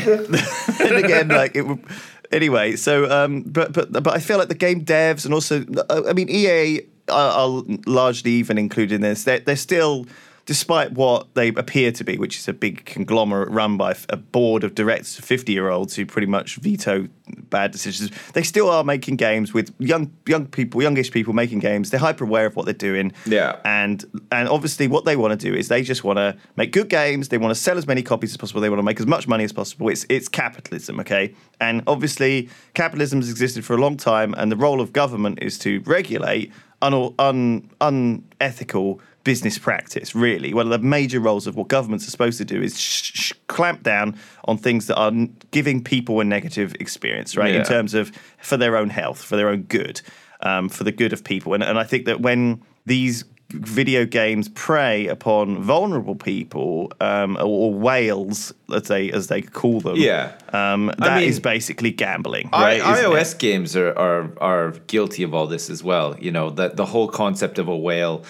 and 0.80 1.04
again, 1.04 1.28
like 1.28 1.54
it 1.54 1.62
would. 1.62 1.84
Anyway, 2.32 2.76
so 2.76 3.10
um, 3.10 3.42
but 3.42 3.72
but 3.72 3.92
but 3.92 4.08
I 4.08 4.18
feel 4.18 4.38
like 4.38 4.48
the 4.48 4.54
game 4.54 4.84
devs 4.84 5.24
and 5.24 5.34
also, 5.34 5.64
uh, 5.88 6.02
I 6.08 6.12
mean, 6.12 6.28
EA 6.28 6.80
are, 7.08 7.32
are 7.32 7.62
largely 7.86 8.32
even 8.32 8.58
included 8.58 8.94
in 8.94 9.00
this. 9.00 9.24
They're, 9.24 9.40
they're 9.40 9.56
still, 9.56 10.06
despite 10.50 10.90
what 10.90 11.32
they 11.34 11.50
appear 11.50 11.92
to 11.92 12.02
be, 12.02 12.18
which 12.18 12.36
is 12.36 12.48
a 12.48 12.52
big 12.52 12.84
conglomerate 12.84 13.48
run 13.50 13.76
by 13.76 13.94
a 14.08 14.16
board 14.16 14.64
of 14.64 14.74
directors, 14.74 15.16
of 15.16 15.24
fifty 15.24 15.52
year 15.52 15.68
olds 15.68 15.94
who 15.94 16.04
pretty 16.04 16.26
much 16.26 16.56
veto 16.56 17.06
bad 17.50 17.70
decisions. 17.70 18.10
They 18.32 18.42
still 18.42 18.68
are 18.68 18.82
making 18.82 19.14
games 19.14 19.54
with 19.54 19.72
young 19.78 20.12
young 20.26 20.46
people, 20.46 20.82
youngish 20.82 21.12
people 21.12 21.34
making 21.34 21.60
games. 21.60 21.90
They're 21.90 22.00
hyper 22.00 22.24
aware 22.24 22.46
of 22.46 22.56
what 22.56 22.64
they're 22.64 22.74
doing. 22.74 23.12
Yeah. 23.26 23.60
and 23.64 24.04
and 24.32 24.48
obviously 24.48 24.88
what 24.88 25.04
they 25.04 25.14
want 25.14 25.38
to 25.38 25.50
do 25.50 25.54
is 25.54 25.68
they 25.68 25.84
just 25.84 26.02
want 26.02 26.16
to 26.16 26.36
make 26.56 26.72
good 26.72 26.88
games. 26.88 27.28
They 27.28 27.38
want 27.38 27.54
to 27.54 27.60
sell 27.60 27.78
as 27.78 27.86
many 27.86 28.02
copies 28.02 28.32
as 28.32 28.36
possible. 28.36 28.60
They 28.60 28.70
want 28.70 28.80
to 28.80 28.88
make 28.90 28.98
as 28.98 29.06
much 29.06 29.28
money 29.28 29.44
as 29.44 29.52
possible. 29.52 29.88
It's 29.88 30.04
it's 30.08 30.26
capitalism, 30.26 30.98
okay? 30.98 31.32
And 31.60 31.84
obviously 31.86 32.48
capitalism 32.74 33.20
has 33.20 33.30
existed 33.30 33.64
for 33.64 33.74
a 33.74 33.80
long 33.80 33.96
time, 33.96 34.34
and 34.36 34.50
the 34.50 34.56
role 34.56 34.80
of 34.80 34.92
government 34.92 35.38
is 35.42 35.60
to 35.60 35.80
regulate 35.86 36.50
un, 36.82 37.14
un, 37.18 37.70
unethical 37.80 39.00
business 39.24 39.58
practice. 39.58 40.14
Really, 40.14 40.54
one 40.54 40.66
of 40.66 40.72
the 40.72 40.86
major 40.86 41.20
roles 41.20 41.46
of 41.46 41.56
what 41.56 41.68
governments 41.68 42.06
are 42.06 42.10
supposed 42.10 42.38
to 42.38 42.44
do 42.44 42.62
is 42.62 42.78
sh- 42.80 43.12
sh- 43.14 43.32
clamp 43.48 43.82
down 43.82 44.16
on 44.44 44.56
things 44.58 44.86
that 44.86 44.96
are 44.96 45.08
n- 45.08 45.36
giving 45.50 45.82
people 45.84 46.20
a 46.20 46.24
negative 46.24 46.74
experience, 46.80 47.36
right? 47.36 47.54
In 47.54 47.64
terms 47.64 47.94
of 47.94 48.12
for 48.38 48.56
their 48.56 48.76
own 48.76 48.90
health, 48.90 49.22
for 49.22 49.36
their 49.36 49.48
own 49.48 49.62
good, 49.62 50.00
um, 50.42 50.68
for 50.68 50.84
the 50.84 50.92
good 50.92 51.12
of 51.12 51.22
people. 51.24 51.54
And, 51.54 51.62
and 51.62 51.78
I 51.78 51.84
think 51.84 52.06
that 52.06 52.20
when 52.20 52.62
these 52.86 53.24
video 53.52 54.06
games 54.06 54.48
prey 54.50 55.08
upon 55.08 55.60
vulnerable 55.60 56.14
people 56.14 56.92
um, 57.00 57.36
or, 57.36 57.40
or 57.46 57.74
whales, 57.74 58.52
let's 58.68 58.86
say, 58.86 59.10
as 59.10 59.26
they 59.26 59.42
call 59.42 59.80
them, 59.80 59.96
Yeah. 59.96 60.32
um, 60.52 60.92
that 60.98 61.22
is 61.22 61.36
mean, 61.36 61.42
basically 61.42 61.90
gambling, 61.90 62.48
right? 62.52 62.78
it? 62.78 62.82
iOS 62.84 63.36
games 63.36 63.74
are, 63.76 63.92
are 63.98 64.30
are 64.40 64.70
guilty 64.86 65.24
of 65.24 65.34
all 65.34 65.48
this 65.48 65.68
as 65.68 65.82
well. 65.82 66.16
You 66.20 66.30
know, 66.30 66.50
the 66.50 66.68
the 66.68 66.86
whole 66.86 67.08
concept 67.08 67.58
of 67.58 67.66
a 67.66 67.76
whale 67.76 68.24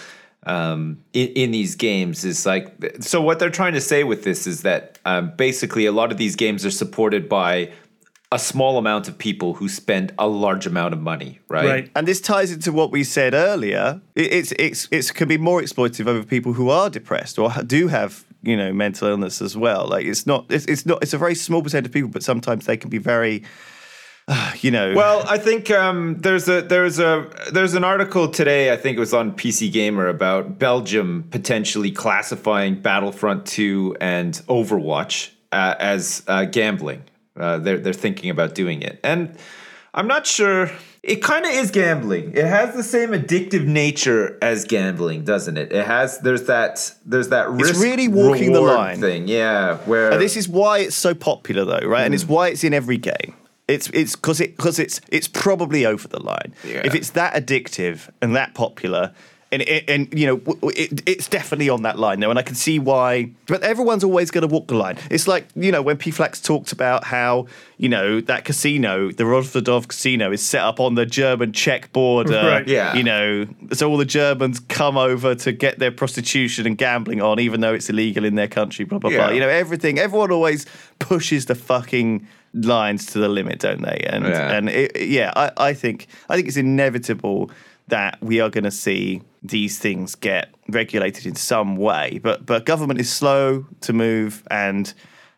um, 0.45 1.03
in, 1.13 1.27
in 1.29 1.51
these 1.51 1.75
games 1.75 2.25
is 2.25 2.45
like. 2.45 2.73
So 3.01 3.21
what 3.21 3.39
they're 3.39 3.49
trying 3.49 3.73
to 3.73 3.81
say 3.81 4.03
with 4.03 4.23
this 4.23 4.47
is 4.47 4.63
that 4.63 4.99
um, 5.05 5.33
basically 5.35 5.85
a 5.85 5.91
lot 5.91 6.11
of 6.11 6.17
these 6.17 6.35
games 6.35 6.65
are 6.65 6.71
supported 6.71 7.29
by 7.29 7.71
a 8.33 8.39
small 8.39 8.77
amount 8.77 9.09
of 9.09 9.17
people 9.17 9.55
who 9.55 9.67
spend 9.67 10.13
a 10.17 10.27
large 10.27 10.65
amount 10.65 10.93
of 10.93 11.01
money, 11.01 11.39
right? 11.49 11.65
Right. 11.65 11.91
And 11.95 12.07
this 12.07 12.21
ties 12.21 12.51
into 12.51 12.71
what 12.71 12.91
we 12.91 13.03
said 13.03 13.33
earlier. 13.33 14.01
It, 14.15 14.33
it's 14.33 14.51
it's 14.53 14.87
it's 14.91 15.11
can 15.11 15.27
be 15.27 15.37
more 15.37 15.61
exploitative 15.61 16.07
over 16.07 16.23
people 16.23 16.53
who 16.53 16.69
are 16.69 16.89
depressed 16.89 17.37
or 17.37 17.51
do 17.65 17.87
have 17.89 18.25
you 18.41 18.55
know 18.55 18.71
mental 18.71 19.09
illness 19.09 19.41
as 19.41 19.57
well. 19.57 19.87
Like 19.87 20.05
it's 20.05 20.25
not 20.25 20.45
it's, 20.49 20.65
it's 20.65 20.85
not 20.85 21.03
it's 21.03 21.13
a 21.13 21.17
very 21.17 21.35
small 21.35 21.61
percent 21.61 21.85
of 21.85 21.91
people, 21.91 22.09
but 22.09 22.23
sometimes 22.23 22.65
they 22.65 22.77
can 22.77 22.89
be 22.89 22.99
very, 22.99 23.43
you 24.61 24.71
know. 24.71 24.93
Well, 24.95 25.23
I 25.27 25.37
think 25.37 25.69
um, 25.71 26.17
there's 26.19 26.47
a 26.47 26.61
there's 26.61 26.99
a 26.99 27.29
there's 27.51 27.73
an 27.73 27.83
article 27.83 28.27
today. 28.29 28.71
I 28.71 28.77
think 28.77 28.97
it 28.97 28.99
was 28.99 29.13
on 29.13 29.33
PC 29.33 29.71
Gamer 29.71 30.07
about 30.07 30.59
Belgium 30.59 31.25
potentially 31.31 31.91
classifying 31.91 32.81
Battlefront 32.81 33.45
2 33.45 33.97
and 33.99 34.33
Overwatch 34.47 35.31
uh, 35.51 35.75
as 35.79 36.23
uh, 36.27 36.45
gambling. 36.45 37.03
Uh, 37.37 37.57
they're 37.57 37.77
they're 37.79 37.93
thinking 37.93 38.29
about 38.29 38.55
doing 38.55 38.81
it, 38.81 38.99
and 39.03 39.35
I'm 39.93 40.07
not 40.07 40.27
sure. 40.27 40.69
It 41.03 41.23
kind 41.23 41.45
of 41.47 41.51
is 41.51 41.71
gambling. 41.71 42.33
It 42.37 42.45
has 42.45 42.75
the 42.75 42.83
same 42.83 43.09
addictive 43.09 43.65
nature 43.65 44.37
as 44.39 44.65
gambling, 44.65 45.23
doesn't 45.23 45.57
it? 45.57 45.71
It 45.73 45.87
has. 45.87 46.19
There's 46.19 46.43
that. 46.43 46.93
There's 47.07 47.29
that. 47.29 47.49
Risk 47.49 47.81
really 47.81 48.07
walking 48.07 48.53
the 48.53 48.61
line. 48.61 49.01
thing. 49.01 49.27
Yeah. 49.27 49.77
Where 49.85 50.11
And 50.11 50.21
this 50.21 50.37
is 50.37 50.47
why 50.47 50.79
it's 50.79 50.95
so 50.95 51.15
popular, 51.15 51.65
though, 51.65 51.87
right? 51.87 52.03
And 52.05 52.13
it's 52.13 52.23
Hmm. 52.23 52.33
why 52.33 52.47
it's 52.49 52.63
in 52.63 52.75
every 52.75 52.97
game. 52.97 53.33
It's 53.71 53.89
it's 53.93 54.15
because 54.15 54.41
it 54.41 54.57
because 54.57 54.79
it's 54.79 55.01
it's 55.09 55.27
probably 55.27 55.85
over 55.85 56.07
the 56.07 56.21
line. 56.21 56.53
Yeah. 56.63 56.81
If 56.83 56.95
it's 56.95 57.11
that 57.11 57.33
addictive 57.33 58.09
and 58.21 58.35
that 58.35 58.53
popular, 58.53 59.13
and 59.51 59.61
it, 59.63 59.89
and 59.89 60.07
you 60.17 60.27
know 60.27 60.69
it, 60.69 61.01
it's 61.05 61.27
definitely 61.27 61.69
on 61.69 61.81
that 61.81 61.99
line 61.99 62.19
now, 62.19 62.29
and 62.29 62.39
I 62.39 62.41
can 62.41 62.55
see 62.55 62.79
why. 62.79 63.31
But 63.47 63.63
everyone's 63.63 64.03
always 64.03 64.31
going 64.31 64.47
to 64.47 64.47
walk 64.47 64.67
the 64.67 64.75
line. 64.75 64.97
It's 65.09 65.27
like 65.27 65.47
you 65.55 65.71
know 65.71 65.81
when 65.81 65.97
P 65.97 66.09
Flax 66.11 66.39
talked 66.39 66.71
about 66.71 67.03
how 67.03 67.47
you 67.77 67.89
know 67.89 68.21
that 68.21 68.45
casino, 68.45 69.11
the 69.11 69.23
Rozvadov 69.23 69.89
casino, 69.89 70.31
is 70.31 70.45
set 70.45 70.61
up 70.61 70.79
on 70.79 70.95
the 70.95 71.05
German 71.05 71.51
Czech 71.51 71.91
border. 71.91 72.41
Right. 72.51 72.67
Yeah. 72.67 72.95
You 72.95 73.03
know, 73.03 73.47
so 73.71 73.89
all 73.89 73.97
the 73.97 74.05
Germans 74.05 74.59
come 74.59 74.97
over 74.97 75.35
to 75.35 75.51
get 75.51 75.79
their 75.79 75.91
prostitution 75.91 76.65
and 76.65 76.77
gambling 76.77 77.21
on, 77.21 77.39
even 77.39 77.61
though 77.61 77.73
it's 77.73 77.89
illegal 77.89 78.25
in 78.25 78.35
their 78.35 78.47
country. 78.47 78.83
Blah 78.83 78.99
blah 78.99 79.11
blah. 79.11 79.29
You 79.29 79.39
know, 79.39 79.49
everything. 79.49 79.99
Everyone 79.99 80.31
always 80.31 80.65
pushes 80.99 81.45
the 81.45 81.55
fucking 81.55 82.27
lines 82.53 83.05
to 83.07 83.19
the 83.19 83.29
limit, 83.29 83.59
don't 83.59 83.81
they? 83.81 84.05
And 84.09 84.25
Yeah. 84.25 84.51
and 84.51 84.69
it, 84.69 84.91
it- 84.95 85.09
yeah, 85.09 85.31
I, 85.35 85.51
I 85.69 85.73
think 85.73 86.07
I 86.29 86.35
think 86.35 86.47
it's 86.47 86.57
inevitable 86.57 87.51
that 87.87 88.17
we 88.21 88.39
are 88.39 88.49
going 88.49 88.63
to 88.63 88.71
see 88.71 89.21
these 89.43 89.79
things 89.79 90.15
get 90.15 90.49
regulated 90.69 91.25
in 91.25 91.35
some 91.35 91.75
way. 91.77 92.19
But 92.21 92.45
but 92.45 92.65
government 92.65 92.99
is 92.99 93.11
slow 93.11 93.65
to 93.81 93.93
move, 93.93 94.43
and 94.51 94.93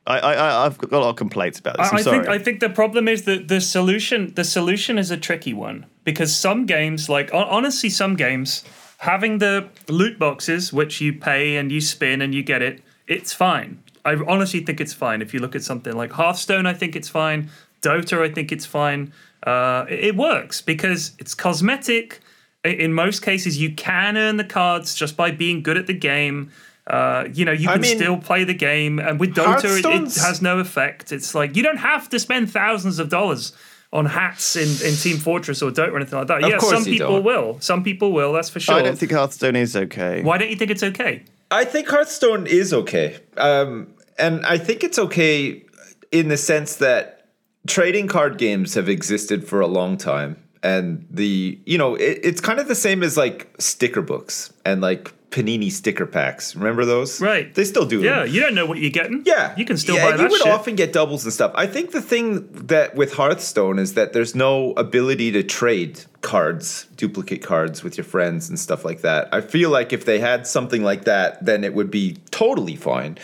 I, 0.08 0.20
I 0.20 0.34
I- 0.34 0.66
I've 0.66 0.78
got 0.78 0.92
a 0.94 1.00
lot 1.00 1.10
of 1.10 1.16
complaints 1.16 1.60
about 1.60 1.78
this. 1.78 1.88
I'm 1.90 1.96
I, 1.96 2.00
I 2.00 2.02
sorry. 2.04 2.18
think 2.18 2.30
I 2.30 2.44
think 2.44 2.60
the 2.60 2.70
problem 2.70 3.08
is 3.08 3.24
that 3.24 3.48
the 3.48 3.62
solution 3.62 4.34
the 4.36 4.44
solution 4.44 4.98
is 4.98 5.12
a 5.12 5.18
tricky 5.18 5.54
one 5.54 5.86
because 6.04 6.36
some 6.36 6.66
games 6.66 7.10
like 7.10 7.30
honestly 7.34 7.90
some 7.90 8.16
games 8.16 8.64
having 8.98 9.40
the 9.40 9.68
loot 9.88 10.18
boxes 10.20 10.72
which 10.74 11.02
you 11.02 11.14
pay 11.14 11.58
and 11.58 11.72
you 11.72 11.82
spin 11.82 12.22
and 12.22 12.34
you 12.34 12.44
get 12.44 12.62
it 12.62 12.82
it's 13.08 13.34
fine. 13.34 13.83
I 14.06 14.16
honestly 14.28 14.60
think 14.62 14.82
it's 14.82 14.94
fine 14.94 15.22
if 15.22 15.34
you 15.34 15.40
look 15.40 15.56
at 15.56 15.64
something 15.64 15.96
like 15.96 16.12
Hearthstone 16.12 16.66
I 16.66 16.74
think 16.74 16.96
it's 16.96 17.10
fine. 17.10 17.50
Dota 17.82 18.22
I 18.22 18.34
think 18.34 18.52
it's 18.52 18.66
fine. 18.66 19.14
Uh, 19.46 19.86
it, 19.90 20.00
it 20.00 20.16
works 20.16 20.62
because 20.62 21.14
it's 21.20 21.34
cosmetic. 21.34 22.22
In 22.64 22.94
most 22.94 23.22
cases, 23.22 23.60
you 23.60 23.74
can 23.74 24.16
earn 24.16 24.38
the 24.38 24.46
cards 24.46 24.96
just 24.96 25.18
by 25.18 25.32
being 25.32 25.64
good 25.64 25.78
at 25.78 25.86
the 25.86 25.94
game. 25.94 26.50
Uh, 26.88 27.26
you 27.34 27.44
know, 27.44 27.52
you 27.52 27.70
I 27.70 27.74
can 27.74 27.82
mean, 27.82 27.98
still 27.98 28.18
play 28.18 28.44
the 28.46 28.54
game, 28.54 29.00
and 29.00 29.20
with 29.20 29.36
Dota, 29.36 29.78
it, 29.78 29.86
it 29.86 30.22
has 30.22 30.42
no 30.42 30.60
effect. 30.60 31.12
It's 31.12 31.34
like 31.36 31.56
you 31.56 31.64
don't 31.64 31.78
have 31.78 32.10
to 32.10 32.20
spend 32.20 32.52
thousands 32.52 33.00
of 33.00 33.10
dollars 33.10 33.54
on 33.94 34.06
hats 34.06 34.56
in, 34.56 34.68
in 34.86 34.96
Team 34.96 35.18
Fortress 35.18 35.62
or 35.62 35.72
Dota 35.72 35.92
or 35.92 35.98
anything 35.98 36.18
like 36.18 36.28
that. 36.28 36.44
Of 36.44 36.50
yeah, 36.50 36.58
course 36.58 36.84
some 36.84 36.92
you 36.92 37.00
people 37.00 37.16
don't. 37.16 37.24
will. 37.24 37.58
Some 37.62 37.84
people 37.84 38.12
will. 38.12 38.34
That's 38.34 38.50
for 38.50 38.60
sure. 38.60 38.76
I 38.76 38.82
don't 38.82 38.98
think 38.98 39.12
Hearthstone 39.12 39.56
is 39.56 39.76
okay. 39.76 40.24
Why 40.24 40.38
don't 40.38 40.50
you 40.50 40.56
think 40.56 40.72
it's 40.72 40.84
okay? 40.84 41.24
I 41.52 41.64
think 41.64 41.88
Hearthstone 41.88 42.48
is 42.48 42.74
okay. 42.74 43.20
Um, 43.38 43.93
and 44.18 44.46
I 44.46 44.58
think 44.58 44.84
it's 44.84 45.00
okay 45.00 45.64
in 46.12 46.28
the 46.30 46.38
sense 46.38 46.76
that 46.78 47.28
trading 47.68 48.08
card 48.08 48.38
games 48.38 48.74
have 48.76 48.90
existed 48.90 49.48
for 49.48 49.62
a 49.62 49.68
long 49.68 49.98
time. 49.98 50.38
and 50.62 51.06
the 51.12 51.60
you 51.66 51.78
know 51.78 51.96
it, 51.96 52.20
it's 52.24 52.40
kind 52.42 52.60
of 52.60 52.68
the 52.68 52.76
same 52.76 53.04
as 53.04 53.18
like 53.18 53.54
sticker 53.60 54.02
books 54.02 54.54
and 54.66 54.80
like 54.82 55.12
panini 55.30 55.70
sticker 55.72 56.06
packs 56.06 56.56
remember 56.56 56.86
those 56.86 57.20
Right. 57.20 57.54
they 57.56 57.64
still 57.66 57.86
do 57.86 57.98
them. 57.98 58.06
Yeah, 58.06 58.24
you 58.24 58.40
don't 58.40 58.54
know 58.54 58.66
what 58.68 58.78
you're 58.78 58.92
getting. 58.92 59.24
Yeah, 59.26 59.54
you 59.58 59.66
can 59.66 59.78
still 59.78 59.96
yeah, 59.96 60.06
buy 60.12 60.18
that 60.18 60.24
You 60.24 60.30
would 60.30 60.42
shit. 60.44 60.52
often 60.60 60.76
get 60.76 60.94
doubles 60.94 61.24
and 61.26 61.34
stuff. 61.34 61.52
I 61.56 61.66
think 61.66 61.90
the 61.92 62.04
thing 62.04 62.48
that 62.68 62.96
with 62.96 63.14
Hearthstone 63.16 63.80
is 63.80 63.96
that 63.96 64.14
there's 64.14 64.36
no 64.36 64.74
ability 64.74 65.32
to 65.32 65.42
trade 65.44 66.02
cards, 66.22 66.86
duplicate 66.98 67.42
cards 67.42 67.84
with 67.84 67.98
your 67.98 68.06
friends 68.06 68.48
and 68.48 68.60
stuff 68.60 68.86
like 68.86 69.02
that. 69.02 69.28
I 69.34 69.42
feel 69.42 69.70
like 69.72 69.92
if 69.92 70.06
they 70.06 70.20
had 70.20 70.46
something 70.48 70.84
like 70.84 71.04
that, 71.06 71.44
then 71.44 71.64
it 71.64 71.74
would 71.74 71.90
be 71.90 72.18
totally 72.30 72.76
fine. 72.76 73.18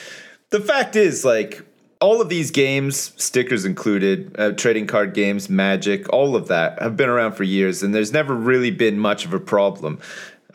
The 0.51 0.59
fact 0.59 0.95
is, 0.95 1.23
like 1.23 1.63
all 2.01 2.21
of 2.21 2.29
these 2.29 2.49
games, 2.49 3.13
stickers 3.17 3.65
included, 3.65 4.35
uh, 4.39 4.51
trading 4.53 4.87
card 4.87 5.13
games, 5.13 5.47
Magic, 5.47 6.11
all 6.11 6.35
of 6.35 6.47
that 6.47 6.81
have 6.81 6.97
been 6.97 7.09
around 7.09 7.33
for 7.33 7.43
years, 7.43 7.83
and 7.83 7.93
there's 7.93 8.11
never 8.11 8.33
really 8.33 8.71
been 8.71 8.97
much 8.97 9.25
of 9.25 9.33
a 9.33 9.39
problem 9.39 9.99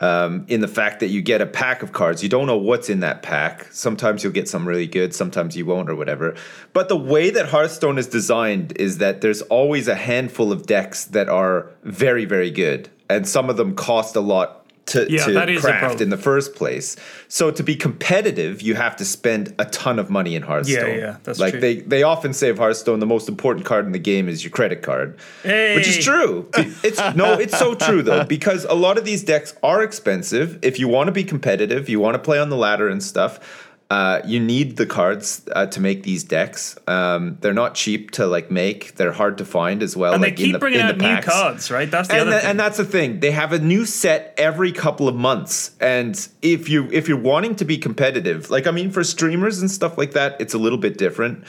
um, 0.01 0.45
in 0.49 0.59
the 0.59 0.67
fact 0.67 0.99
that 0.99 1.07
you 1.07 1.21
get 1.21 1.39
a 1.39 1.45
pack 1.45 1.81
of 1.81 1.93
cards. 1.93 2.21
You 2.21 2.27
don't 2.27 2.45
know 2.45 2.57
what's 2.57 2.89
in 2.89 2.99
that 2.99 3.21
pack. 3.21 3.71
Sometimes 3.71 4.21
you'll 4.21 4.33
get 4.33 4.49
some 4.49 4.67
really 4.67 4.87
good, 4.87 5.15
sometimes 5.15 5.55
you 5.55 5.65
won't, 5.65 5.89
or 5.89 5.95
whatever. 5.95 6.35
But 6.73 6.89
the 6.89 6.97
way 6.97 7.29
that 7.29 7.47
Hearthstone 7.47 7.97
is 7.97 8.07
designed 8.07 8.75
is 8.77 8.97
that 8.97 9.21
there's 9.21 9.43
always 9.43 9.87
a 9.87 9.95
handful 9.95 10.51
of 10.51 10.65
decks 10.65 11.05
that 11.05 11.29
are 11.29 11.69
very, 11.83 12.25
very 12.25 12.51
good, 12.51 12.89
and 13.09 13.25
some 13.25 13.49
of 13.49 13.55
them 13.55 13.75
cost 13.75 14.17
a 14.17 14.21
lot. 14.21 14.64
To, 14.87 15.07
Yeah, 15.09 15.25
to 15.25 15.59
craft 15.59 15.99
in 15.99 16.09
the 16.09 16.17
first 16.17 16.53
place. 16.53 16.95
So 17.27 17.49
to 17.49 17.63
be 17.63 17.75
competitive, 17.75 18.61
you 18.61 18.75
have 18.75 18.95
to 18.97 19.05
spend 19.05 19.55
a 19.57 19.65
ton 19.65 19.97
of 19.97 20.11
money 20.11 20.35
in 20.35 20.43
Hearthstone. 20.43 20.89
yeah, 20.89 20.95
yeah, 20.95 21.17
that's 21.23 21.39
like 21.39 21.53
true. 21.53 21.59
they 21.59 21.75
they 21.77 22.03
often 22.03 22.33
say 22.33 22.49
of 22.49 22.59
Hearthstone 22.59 22.99
the 22.99 23.07
most 23.07 23.27
important 23.27 23.65
card 23.65 23.87
in 23.87 23.93
the 23.93 23.99
game 23.99 24.29
is 24.29 24.43
your 24.43 24.51
credit 24.51 24.83
card, 24.83 25.17
which 25.43 25.87
is 25.87 25.97
true. 26.03 26.49
It's 26.83 26.99
no, 27.15 27.33
it's 27.33 27.57
so 27.57 27.73
true 27.73 28.03
though 28.03 28.25
because 28.25 28.65
a 28.65 28.75
lot 28.75 28.97
of 28.99 29.05
these 29.05 29.23
decks 29.23 29.55
are 29.63 29.81
expensive. 29.81 30.59
If 30.61 30.77
you 30.79 30.87
want 30.87 31.07
to 31.07 31.11
be 31.11 31.23
competitive, 31.23 31.89
you 31.89 31.99
want 31.99 32.13
to 32.13 32.19
play 32.19 32.37
on 32.37 32.49
the 32.49 32.57
ladder 32.57 32.87
and 32.87 33.01
stuff. 33.01 33.64
Uh, 33.87 34.19
you 34.25 34.39
need 34.39 34.77
the 34.77 34.85
cards 34.87 35.47
uh, 35.51 35.67
to 35.67 35.79
make 35.79 36.01
these 36.01 36.23
decks. 36.23 36.75
Um, 36.87 37.37
they're 37.41 37.53
not 37.53 37.75
cheap 37.75 38.09
to 38.11 38.25
like 38.25 38.49
make. 38.49 38.95
They're 38.95 39.11
hard 39.11 39.37
to 39.37 39.45
find 39.45 39.83
as 39.83 39.95
well. 39.95 40.13
and 40.13 40.23
like 40.23 40.37
they 40.37 40.43
in 40.43 40.45
keep 40.47 40.53
the, 40.53 40.59
bringing 40.59 40.79
in 40.79 40.85
out 40.87 40.97
the 40.97 41.15
new 41.15 41.21
cards, 41.21 41.69
right? 41.69 41.89
That's 41.89 42.07
the 42.07 42.15
And, 42.15 42.29
other 42.29 42.39
thing. 42.39 42.49
and 42.49 42.59
that's 42.59 42.77
the 42.77 42.85
thing. 42.85 43.19
They 43.19 43.29
have 43.29 43.53
a 43.53 43.59
new 43.59 43.85
set 43.85 44.33
every 44.37 44.71
couple 44.71 45.07
of 45.07 45.15
months. 45.15 45.75
And 45.79 46.15
if 46.41 46.67
you 46.67 46.89
if 46.91 47.07
you're 47.07 47.19
wanting 47.21 47.55
to 47.57 47.65
be 47.65 47.77
competitive, 47.77 48.49
like 48.49 48.65
I 48.65 48.71
mean 48.71 48.89
for 48.89 49.03
streamers 49.03 49.61
and 49.61 49.69
stuff 49.69 49.99
like 49.99 50.13
that, 50.13 50.41
it's 50.41 50.55
a 50.55 50.57
little 50.57 50.79
bit 50.79 50.97
different. 50.97 51.43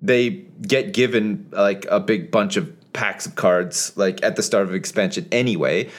They 0.00 0.30
get 0.66 0.94
given 0.94 1.48
like 1.52 1.84
a 1.90 2.00
big 2.00 2.30
bunch 2.30 2.56
of 2.56 2.72
packs 2.94 3.26
of 3.26 3.34
cards 3.34 3.92
like 3.96 4.22
at 4.24 4.36
the 4.36 4.42
start 4.42 4.66
of 4.66 4.74
expansion 4.74 5.28
anyway. 5.32 5.90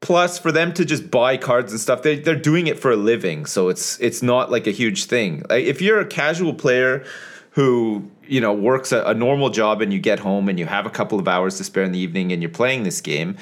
Plus, 0.00 0.38
for 0.38 0.50
them 0.50 0.72
to 0.74 0.84
just 0.84 1.10
buy 1.10 1.36
cards 1.36 1.72
and 1.72 1.80
stuff, 1.80 2.02
they 2.02 2.18
they're 2.18 2.34
doing 2.34 2.66
it 2.66 2.78
for 2.78 2.90
a 2.90 2.96
living, 2.96 3.44
so 3.44 3.68
it's 3.68 4.00
it's 4.00 4.22
not 4.22 4.50
like 4.50 4.66
a 4.66 4.70
huge 4.70 5.04
thing. 5.04 5.42
Like 5.50 5.64
if 5.64 5.82
you're 5.82 6.00
a 6.00 6.06
casual 6.06 6.54
player 6.54 7.04
who 7.50 8.08
you 8.26 8.40
know 8.40 8.52
works 8.52 8.92
a, 8.92 9.02
a 9.04 9.12
normal 9.12 9.50
job 9.50 9.82
and 9.82 9.92
you 9.92 9.98
get 9.98 10.18
home 10.18 10.48
and 10.48 10.58
you 10.58 10.64
have 10.64 10.86
a 10.86 10.90
couple 10.90 11.18
of 11.18 11.28
hours 11.28 11.58
to 11.58 11.64
spare 11.64 11.84
in 11.84 11.92
the 11.92 11.98
evening 11.98 12.32
and 12.32 12.40
you're 12.42 12.50
playing 12.50 12.84
this 12.84 13.02
game, 13.02 13.36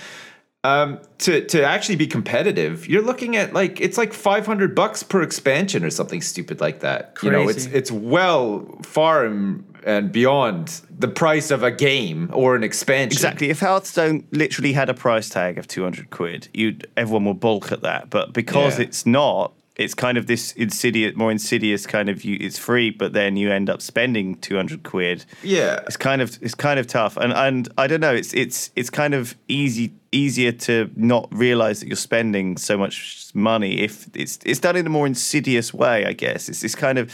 um, 0.64 0.98
to 1.18 1.44
to 1.46 1.64
actually 1.64 1.96
be 1.96 2.06
competitive, 2.06 2.88
you're 2.88 3.02
looking 3.02 3.36
at 3.36 3.52
like 3.52 3.80
it's 3.80 3.96
like 3.96 4.12
500 4.12 4.74
bucks 4.74 5.02
per 5.02 5.22
expansion 5.22 5.84
or 5.84 5.90
something 5.90 6.20
stupid 6.20 6.60
like 6.60 6.80
that. 6.80 7.16
You 7.22 7.30
know, 7.30 7.48
it's 7.48 7.66
it's 7.66 7.92
well 7.92 8.66
far 8.82 9.24
and, 9.24 9.64
and 9.84 10.10
beyond 10.10 10.80
the 10.90 11.06
price 11.08 11.52
of 11.52 11.62
a 11.62 11.70
game 11.70 12.28
or 12.32 12.56
an 12.56 12.64
expansion. 12.64 13.12
Exactly. 13.16 13.50
If 13.50 13.60
Hearthstone 13.60 14.26
literally 14.32 14.72
had 14.72 14.88
a 14.88 14.94
price 14.94 15.28
tag 15.28 15.58
of 15.58 15.68
200 15.68 16.10
quid, 16.10 16.48
you'd 16.52 16.88
everyone 16.96 17.24
would 17.26 17.40
balk 17.40 17.70
at 17.70 17.82
that. 17.82 18.10
But 18.10 18.32
because 18.32 18.78
Yeah. 18.80 18.86
it's 18.86 19.06
not, 19.06 19.52
it's 19.76 19.94
kind 19.94 20.18
of 20.18 20.26
this 20.26 20.50
insidious, 20.54 21.14
more 21.14 21.30
insidious 21.30 21.86
kind 21.86 22.08
of. 22.08 22.24
You, 22.24 22.36
it's 22.40 22.58
free, 22.58 22.90
but 22.90 23.12
then 23.12 23.36
you 23.36 23.52
end 23.52 23.70
up 23.70 23.80
spending 23.80 24.34
200 24.38 24.82
quid. 24.82 25.24
Yeah. 25.44 25.82
It's 25.86 25.96
kind 25.96 26.20
of 26.20 26.36
it's 26.42 26.56
kind 26.56 26.80
of 26.80 26.88
tough, 26.88 27.16
and 27.16 27.32
and 27.32 27.68
I 27.78 27.86
don't 27.86 28.00
know. 28.00 28.12
It's 28.12 28.34
it's 28.34 28.72
it's 28.74 28.90
kind 28.90 29.14
of 29.14 29.36
easy 29.46 29.92
easier 30.12 30.52
to 30.52 30.90
not 30.96 31.28
realize 31.30 31.80
that 31.80 31.86
you're 31.86 31.96
spending 31.96 32.56
so 32.56 32.78
much 32.78 33.30
money 33.34 33.80
if 33.82 34.08
it's 34.14 34.38
it's 34.44 34.60
done 34.60 34.76
in 34.76 34.86
a 34.86 34.90
more 34.90 35.06
insidious 35.06 35.74
way. 35.74 36.04
I 36.06 36.12
guess 36.12 36.48
it's 36.48 36.64
it's 36.64 36.74
kind 36.74 36.98
of. 36.98 37.12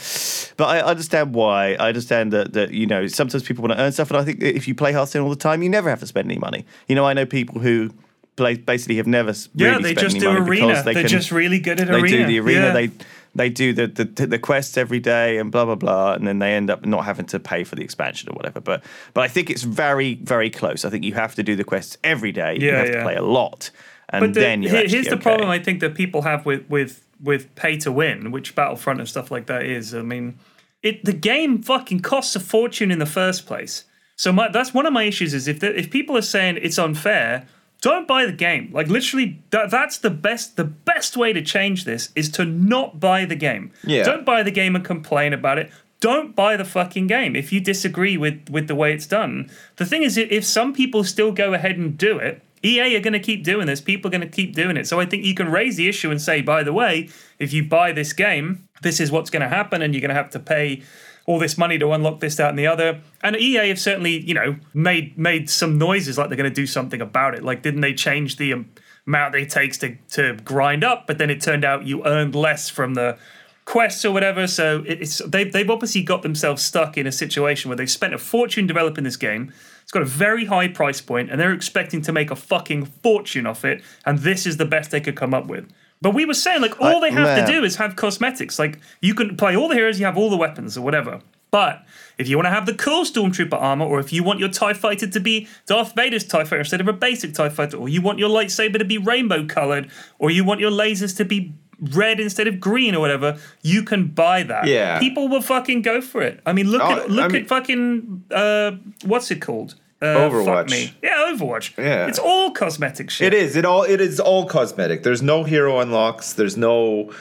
But 0.57 0.65
I 0.65 0.81
understand 0.81 1.33
why. 1.33 1.73
I 1.75 1.89
understand 1.89 2.31
that 2.33 2.53
that 2.53 2.71
you 2.71 2.85
know 2.85 3.07
sometimes 3.07 3.43
people 3.43 3.61
want 3.63 3.73
to 3.73 3.83
earn 3.83 3.91
stuff, 3.91 4.09
and 4.11 4.19
I 4.19 4.23
think 4.23 4.41
if 4.41 4.67
you 4.67 4.75
play 4.75 4.91
Hearthstone 4.91 5.23
all 5.23 5.29
the 5.29 5.35
time, 5.35 5.61
you 5.63 5.69
never 5.69 5.89
have 5.89 5.99
to 5.99 6.07
spend 6.07 6.29
any 6.29 6.39
money. 6.39 6.65
You 6.87 6.95
know, 6.95 7.05
I 7.05 7.13
know 7.13 7.25
people 7.25 7.59
who. 7.59 7.91
Play, 8.37 8.55
basically 8.57 8.97
have 8.97 9.07
never 9.07 9.33
yeah, 9.53 9.69
really 9.69 9.93
they 9.93 10.01
just 10.01 10.19
do 10.19 10.29
arena. 10.29 10.83
they 10.83 10.93
They're 10.93 11.03
can, 11.03 11.07
just 11.09 11.31
really 11.31 11.57
good 11.57 11.79
at 11.79 11.87
they 11.87 11.93
arena. 11.93 12.17
do 12.17 12.25
the 12.25 12.39
arena. 12.41 12.65
Yeah. 12.65 12.73
They 12.73 12.91
they 13.35 13.49
do 13.49 13.73
the, 13.73 13.87
the 13.87 14.05
the 14.27 14.39
quests 14.39 14.77
every 14.77 14.99
day 14.99 15.37
and 15.37 15.51
blah 15.51 15.65
blah 15.65 15.75
blah, 15.75 16.13
and 16.13 16.25
then 16.27 16.39
they 16.39 16.53
end 16.53 16.69
up 16.69 16.85
not 16.85 17.05
having 17.05 17.25
to 17.27 17.39
pay 17.39 17.63
for 17.63 17.75
the 17.75 17.83
expansion 17.83 18.29
or 18.29 18.33
whatever. 18.33 18.61
But 18.61 18.83
but 19.13 19.21
I 19.21 19.27
think 19.27 19.49
it's 19.49 19.63
very 19.63 20.15
very 20.15 20.49
close. 20.49 20.85
I 20.85 20.89
think 20.89 21.03
you 21.03 21.13
have 21.13 21.35
to 21.35 21.43
do 21.43 21.55
the 21.55 21.63
quests 21.65 21.97
every 22.03 22.31
day. 22.31 22.57
you 22.59 22.67
Yeah, 22.67 22.77
have 22.77 22.87
yeah. 22.87 22.93
to 22.97 23.03
play 23.03 23.15
a 23.15 23.21
lot, 23.23 23.71
and 24.09 24.21
But 24.21 24.33
the, 24.33 24.39
then 24.39 24.61
here- 24.61 24.75
actually 24.75 24.89
here's 24.89 25.07
the 25.07 25.15
okay. 25.15 25.23
problem 25.23 25.49
I 25.49 25.59
think 25.59 25.79
that 25.81 25.95
people 25.95 26.21
have 26.23 26.45
with 26.45 26.63
with 26.69 27.05
with 27.23 27.53
pay 27.55 27.77
to 27.77 27.91
win, 27.91 28.31
which 28.31 28.55
Battlefront 28.55 28.99
and 28.99 29.07
stuff 29.09 29.31
like 29.31 29.45
that 29.47 29.63
is. 29.63 29.93
I 29.93 30.01
mean, 30.01 30.37
it 30.83 31.03
the 31.05 31.13
game 31.13 31.61
fucking 31.61 31.99
costs 32.01 32.35
a 32.35 32.39
fortune 32.39 32.91
in 32.91 32.99
the 32.99 33.05
first 33.05 33.45
place. 33.45 33.83
So 34.17 34.31
my, 34.31 34.47
that's 34.49 34.73
one 34.73 34.85
of 34.85 34.93
my 34.93 35.03
issues 35.03 35.33
is 35.33 35.47
if 35.47 35.59
the, 35.59 35.77
if 35.77 35.91
people 35.91 36.15
are 36.15 36.21
saying 36.21 36.57
it's 36.61 36.79
unfair, 36.79 37.47
don't 37.85 38.07
buy 38.07 38.25
the 38.25 38.31
game. 38.31 38.71
Like 38.73 38.87
literally, 38.87 39.39
that, 39.51 39.69
that's 39.69 39.99
the 39.99 40.09
best 40.09 40.57
the 40.57 40.63
best 40.63 41.15
way 41.15 41.33
to 41.33 41.41
change 41.43 41.85
this 41.85 42.09
is 42.15 42.29
to 42.31 42.43
not 42.43 42.99
buy 42.99 43.25
the 43.25 43.35
game. 43.35 43.71
Yeah. 43.83 44.01
Don't 44.01 44.25
buy 44.25 44.41
the 44.41 44.49
game 44.49 44.75
and 44.75 44.83
complain 44.83 45.33
about 45.33 45.59
it. 45.59 45.69
Don't 45.99 46.35
buy 46.35 46.57
the 46.57 46.65
fucking 46.65 47.05
game 47.05 47.35
if 47.35 47.53
you 47.53 47.59
disagree 47.59 48.17
with 48.17 48.49
with 48.49 48.67
the 48.67 48.73
way 48.73 48.91
it's 48.91 49.05
done. 49.05 49.51
The 49.75 49.85
thing 49.85 50.01
is, 50.01 50.17
if 50.17 50.43
some 50.43 50.73
people 50.73 51.03
still 51.03 51.31
go 51.31 51.53
ahead 51.53 51.77
and 51.77 51.95
do 51.95 52.17
it, 52.17 52.41
EA 52.63 52.95
are 52.95 53.01
going 53.01 53.13
to 53.13 53.19
keep 53.19 53.43
doing 53.43 53.67
this. 53.67 53.81
People 53.81 54.09
are 54.09 54.17
going 54.17 54.27
to 54.27 54.35
keep 54.35 54.55
doing 54.55 54.77
it. 54.77 54.87
So 54.87 54.99
I 54.99 55.05
think 55.05 55.23
you 55.23 55.35
can 55.35 55.51
raise 55.51 55.75
the 55.75 55.87
issue 55.87 56.09
and 56.09 56.19
say, 56.19 56.41
by 56.41 56.63
the 56.63 56.73
way, 56.73 57.09
if 57.37 57.53
you 57.53 57.63
buy 57.63 57.91
this 57.91 58.13
game, 58.13 58.67
this 58.81 58.99
is 58.99 59.11
what's 59.11 59.29
going 59.29 59.43
to 59.43 59.47
happen, 59.47 59.83
and 59.83 59.93
you're 59.93 60.01
going 60.01 60.09
to 60.09 60.15
have 60.15 60.31
to 60.31 60.39
pay 60.39 60.81
all 61.25 61.39
this 61.39 61.57
money 61.57 61.77
to 61.79 61.91
unlock 61.91 62.19
this, 62.19 62.35
that, 62.35 62.49
and 62.49 62.59
the 62.59 62.67
other. 62.67 63.01
And 63.23 63.35
EA 63.35 63.69
have 63.69 63.79
certainly, 63.79 64.21
you 64.21 64.33
know, 64.33 64.57
made 64.73 65.17
made 65.17 65.49
some 65.49 65.77
noises 65.77 66.17
like 66.17 66.29
they're 66.29 66.37
going 66.37 66.49
to 66.49 66.53
do 66.53 66.67
something 66.67 67.01
about 67.01 67.35
it. 67.35 67.43
Like, 67.43 67.61
didn't 67.61 67.81
they 67.81 67.93
change 67.93 68.37
the 68.37 68.65
amount 69.07 69.35
it 69.35 69.49
takes 69.49 69.77
to 69.79 69.97
to 70.11 70.37
grind 70.43 70.83
up? 70.83 71.07
But 71.07 71.17
then 71.17 71.29
it 71.29 71.41
turned 71.41 71.65
out 71.65 71.85
you 71.85 72.05
earned 72.05 72.35
less 72.35 72.69
from 72.69 72.93
the 72.93 73.17
quests 73.65 74.05
or 74.05 74.11
whatever. 74.11 74.45
So 74.47 74.83
it's 74.85 75.17
they've 75.25 75.51
they've 75.51 75.69
obviously 75.69 76.03
got 76.03 76.21
themselves 76.21 76.63
stuck 76.63 76.97
in 76.97 77.07
a 77.07 77.11
situation 77.11 77.69
where 77.69 77.75
they've 77.75 77.89
spent 77.89 78.13
a 78.13 78.19
fortune 78.19 78.67
developing 78.67 79.03
this 79.03 79.17
game. 79.17 79.51
It's 79.81 79.91
got 79.91 80.01
a 80.01 80.05
very 80.05 80.45
high 80.45 80.67
price 80.67 81.01
point, 81.01 81.29
and 81.29 81.39
they're 81.39 81.53
expecting 81.53 82.01
to 82.03 82.11
make 82.11 82.31
a 82.31 82.35
fucking 82.35 82.85
fortune 82.85 83.45
off 83.45 83.65
it. 83.65 83.83
And 84.05 84.19
this 84.19 84.45
is 84.45 84.57
the 84.57 84.65
best 84.65 84.91
they 84.91 85.01
could 85.01 85.15
come 85.15 85.33
up 85.33 85.47
with. 85.47 85.71
But 86.01 86.13
we 86.13 86.25
were 86.25 86.33
saying 86.33 86.61
like 86.61 86.79
all 86.81 86.99
they 86.99 87.11
have 87.11 87.23
man. 87.23 87.45
to 87.47 87.51
do 87.51 87.63
is 87.63 87.77
have 87.77 87.95
cosmetics. 87.95 88.59
Like 88.59 88.79
you 89.01 89.13
can 89.15 89.37
play 89.37 89.55
all 89.55 89.67
the 89.67 89.75
heroes, 89.75 89.99
you 89.99 90.05
have 90.05 90.17
all 90.17 90.29
the 90.29 90.37
weapons 90.37 90.77
or 90.77 90.81
whatever. 90.81 91.21
But 91.51 91.85
if 92.17 92.27
you 92.27 92.35
want 92.37 92.47
to 92.47 92.51
have 92.51 92.65
the 92.65 92.73
cool 92.73 93.05
Stormtrooper 93.05 93.53
armor, 93.53 93.85
or 93.85 93.99
if 93.99 94.11
you 94.11 94.23
want 94.23 94.39
your 94.39 94.49
TIE 94.49 94.73
fighter 94.73 95.07
to 95.07 95.19
be 95.21 95.47
Darth 95.67 95.95
Vader's 95.95 96.25
TIE 96.25 96.43
fighter 96.43 96.59
instead 96.59 96.81
of 96.81 96.87
a 96.89 96.93
basic 96.93 97.33
TIE 97.33 97.47
fighter, 97.49 97.77
or 97.77 97.87
you 97.87 98.01
want 98.01 98.19
your 98.19 98.29
lightsaber 98.29 98.77
to 98.77 98.83
be 98.85 98.97
rainbow 98.97 99.45
colored, 99.45 99.89
or 100.19 100.29
you 100.29 100.43
want 100.43 100.59
your 100.59 100.71
lasers 100.71 101.15
to 101.17 101.23
be 101.25 101.53
red 101.79 102.19
instead 102.19 102.47
of 102.47 102.59
green 102.59 102.93
or 102.93 102.99
whatever, 102.99 103.37
you 103.61 103.83
can 103.83 104.07
buy 104.07 104.43
that. 104.43 104.65
Yeah. 104.67 104.99
People 104.99 105.27
will 105.29 105.41
fucking 105.41 105.81
go 105.81 106.01
for 106.01 106.21
it. 106.21 106.41
I 106.45 106.51
mean, 106.51 106.69
look 106.69 106.81
Oh, 106.81 106.91
at 107.03 107.09
look 107.09 107.25
I 107.25 107.27
mean- 107.29 107.41
at 107.43 107.47
fucking 107.47 108.23
uh, 108.31 108.71
what's 109.05 109.31
it 109.31 109.41
called? 109.41 109.75
Uh, 110.01 110.05
Overwatch. 110.29 110.45
Fuck 110.45 110.69
me. 110.69 110.93
Yeah, 111.01 111.31
Overwatch. 111.33 111.77
Yeah. 111.77 112.07
It's 112.07 112.19
all 112.19 112.51
cosmetic 112.51 113.09
shit. 113.09 113.33
It 113.33 113.37
is. 113.37 113.55
It 113.55 113.65
all. 113.65 113.83
It 113.83 114.01
is 114.01 114.19
all 114.19 114.45
cosmetic. 114.45 115.03
There's 115.03 115.21
no 115.21 115.43
hero 115.43 115.79
unlocks. 115.79 116.33
There's 116.33 116.57
no. 116.57 117.11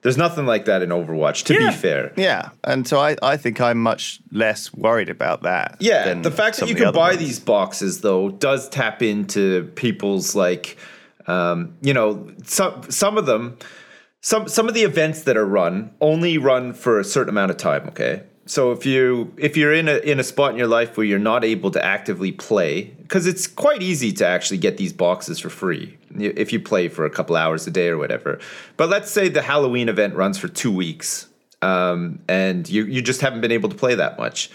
There's 0.00 0.16
nothing 0.16 0.46
like 0.46 0.64
that 0.64 0.82
in 0.82 0.88
Overwatch. 0.88 1.44
To 1.44 1.54
Yeah. 1.54 1.70
be 1.70 1.76
fair. 1.76 2.12
Yeah, 2.16 2.48
and 2.64 2.88
so 2.88 2.98
I, 2.98 3.16
I 3.22 3.36
think 3.36 3.60
I'm 3.60 3.78
much 3.78 4.18
less 4.32 4.72
worried 4.74 5.08
about 5.10 5.42
that. 5.44 5.76
Yeah, 5.78 6.04
than 6.06 6.22
the 6.22 6.30
fact 6.32 6.56
that 6.58 6.66
you 6.68 6.72
of 6.72 6.78
the 6.78 6.84
can 6.86 6.94
buy 6.94 7.10
ones. 7.10 7.18
these 7.20 7.38
boxes 7.38 8.00
though 8.00 8.30
does 8.30 8.68
tap 8.68 9.00
into 9.02 9.70
people's 9.76 10.34
like, 10.34 10.76
um, 11.28 11.74
you 11.82 11.94
know, 11.94 12.28
some 12.44 12.82
some 12.90 13.16
of 13.16 13.26
them, 13.26 13.58
some 14.22 14.48
some 14.48 14.66
of 14.66 14.74
the 14.74 14.82
events 14.82 15.22
that 15.22 15.36
are 15.36 15.46
run 15.46 15.92
only 16.00 16.36
run 16.36 16.72
for 16.72 16.98
a 16.98 17.04
certain 17.04 17.28
amount 17.28 17.52
of 17.52 17.56
time. 17.58 17.86
Okay, 17.88 18.24
so 18.46 18.72
if 18.72 18.84
you 18.84 19.32
if 19.36 19.56
you're 19.56 19.72
in 19.72 19.88
a 19.88 19.98
in 19.98 20.18
a 20.18 20.24
spot 20.24 20.52
in 20.52 20.58
your 20.58 20.66
life 20.66 20.96
where 20.96 21.06
you're 21.06 21.18
not 21.18 21.44
able 21.44 21.70
to 21.70 21.84
actively 21.84 22.32
play, 22.32 22.84
because 23.02 23.26
it's 23.26 23.46
quite 23.46 23.82
easy 23.82 24.12
to 24.14 24.26
actually 24.26 24.58
get 24.58 24.76
these 24.76 24.92
boxes 24.92 25.38
for 25.38 25.48
free 25.48 25.96
if 26.18 26.52
you 26.52 26.60
play 26.60 26.88
for 26.88 27.04
a 27.04 27.10
couple 27.10 27.36
hours 27.36 27.66
a 27.66 27.70
day 27.70 27.88
or 27.88 27.98
whatever. 27.98 28.38
But 28.76 28.88
let's 28.88 29.10
say 29.10 29.28
the 29.28 29.42
Halloween 29.42 29.88
event 29.88 30.14
runs 30.14 30.38
for 30.38 30.48
two 30.48 30.72
weeks, 30.72 31.28
um, 31.62 32.18
and 32.28 32.68
you 32.68 32.84
you 32.84 33.00
just 33.00 33.20
haven't 33.20 33.40
been 33.42 33.52
able 33.52 33.68
to 33.68 33.76
play 33.76 33.94
that 33.94 34.18
much 34.18 34.50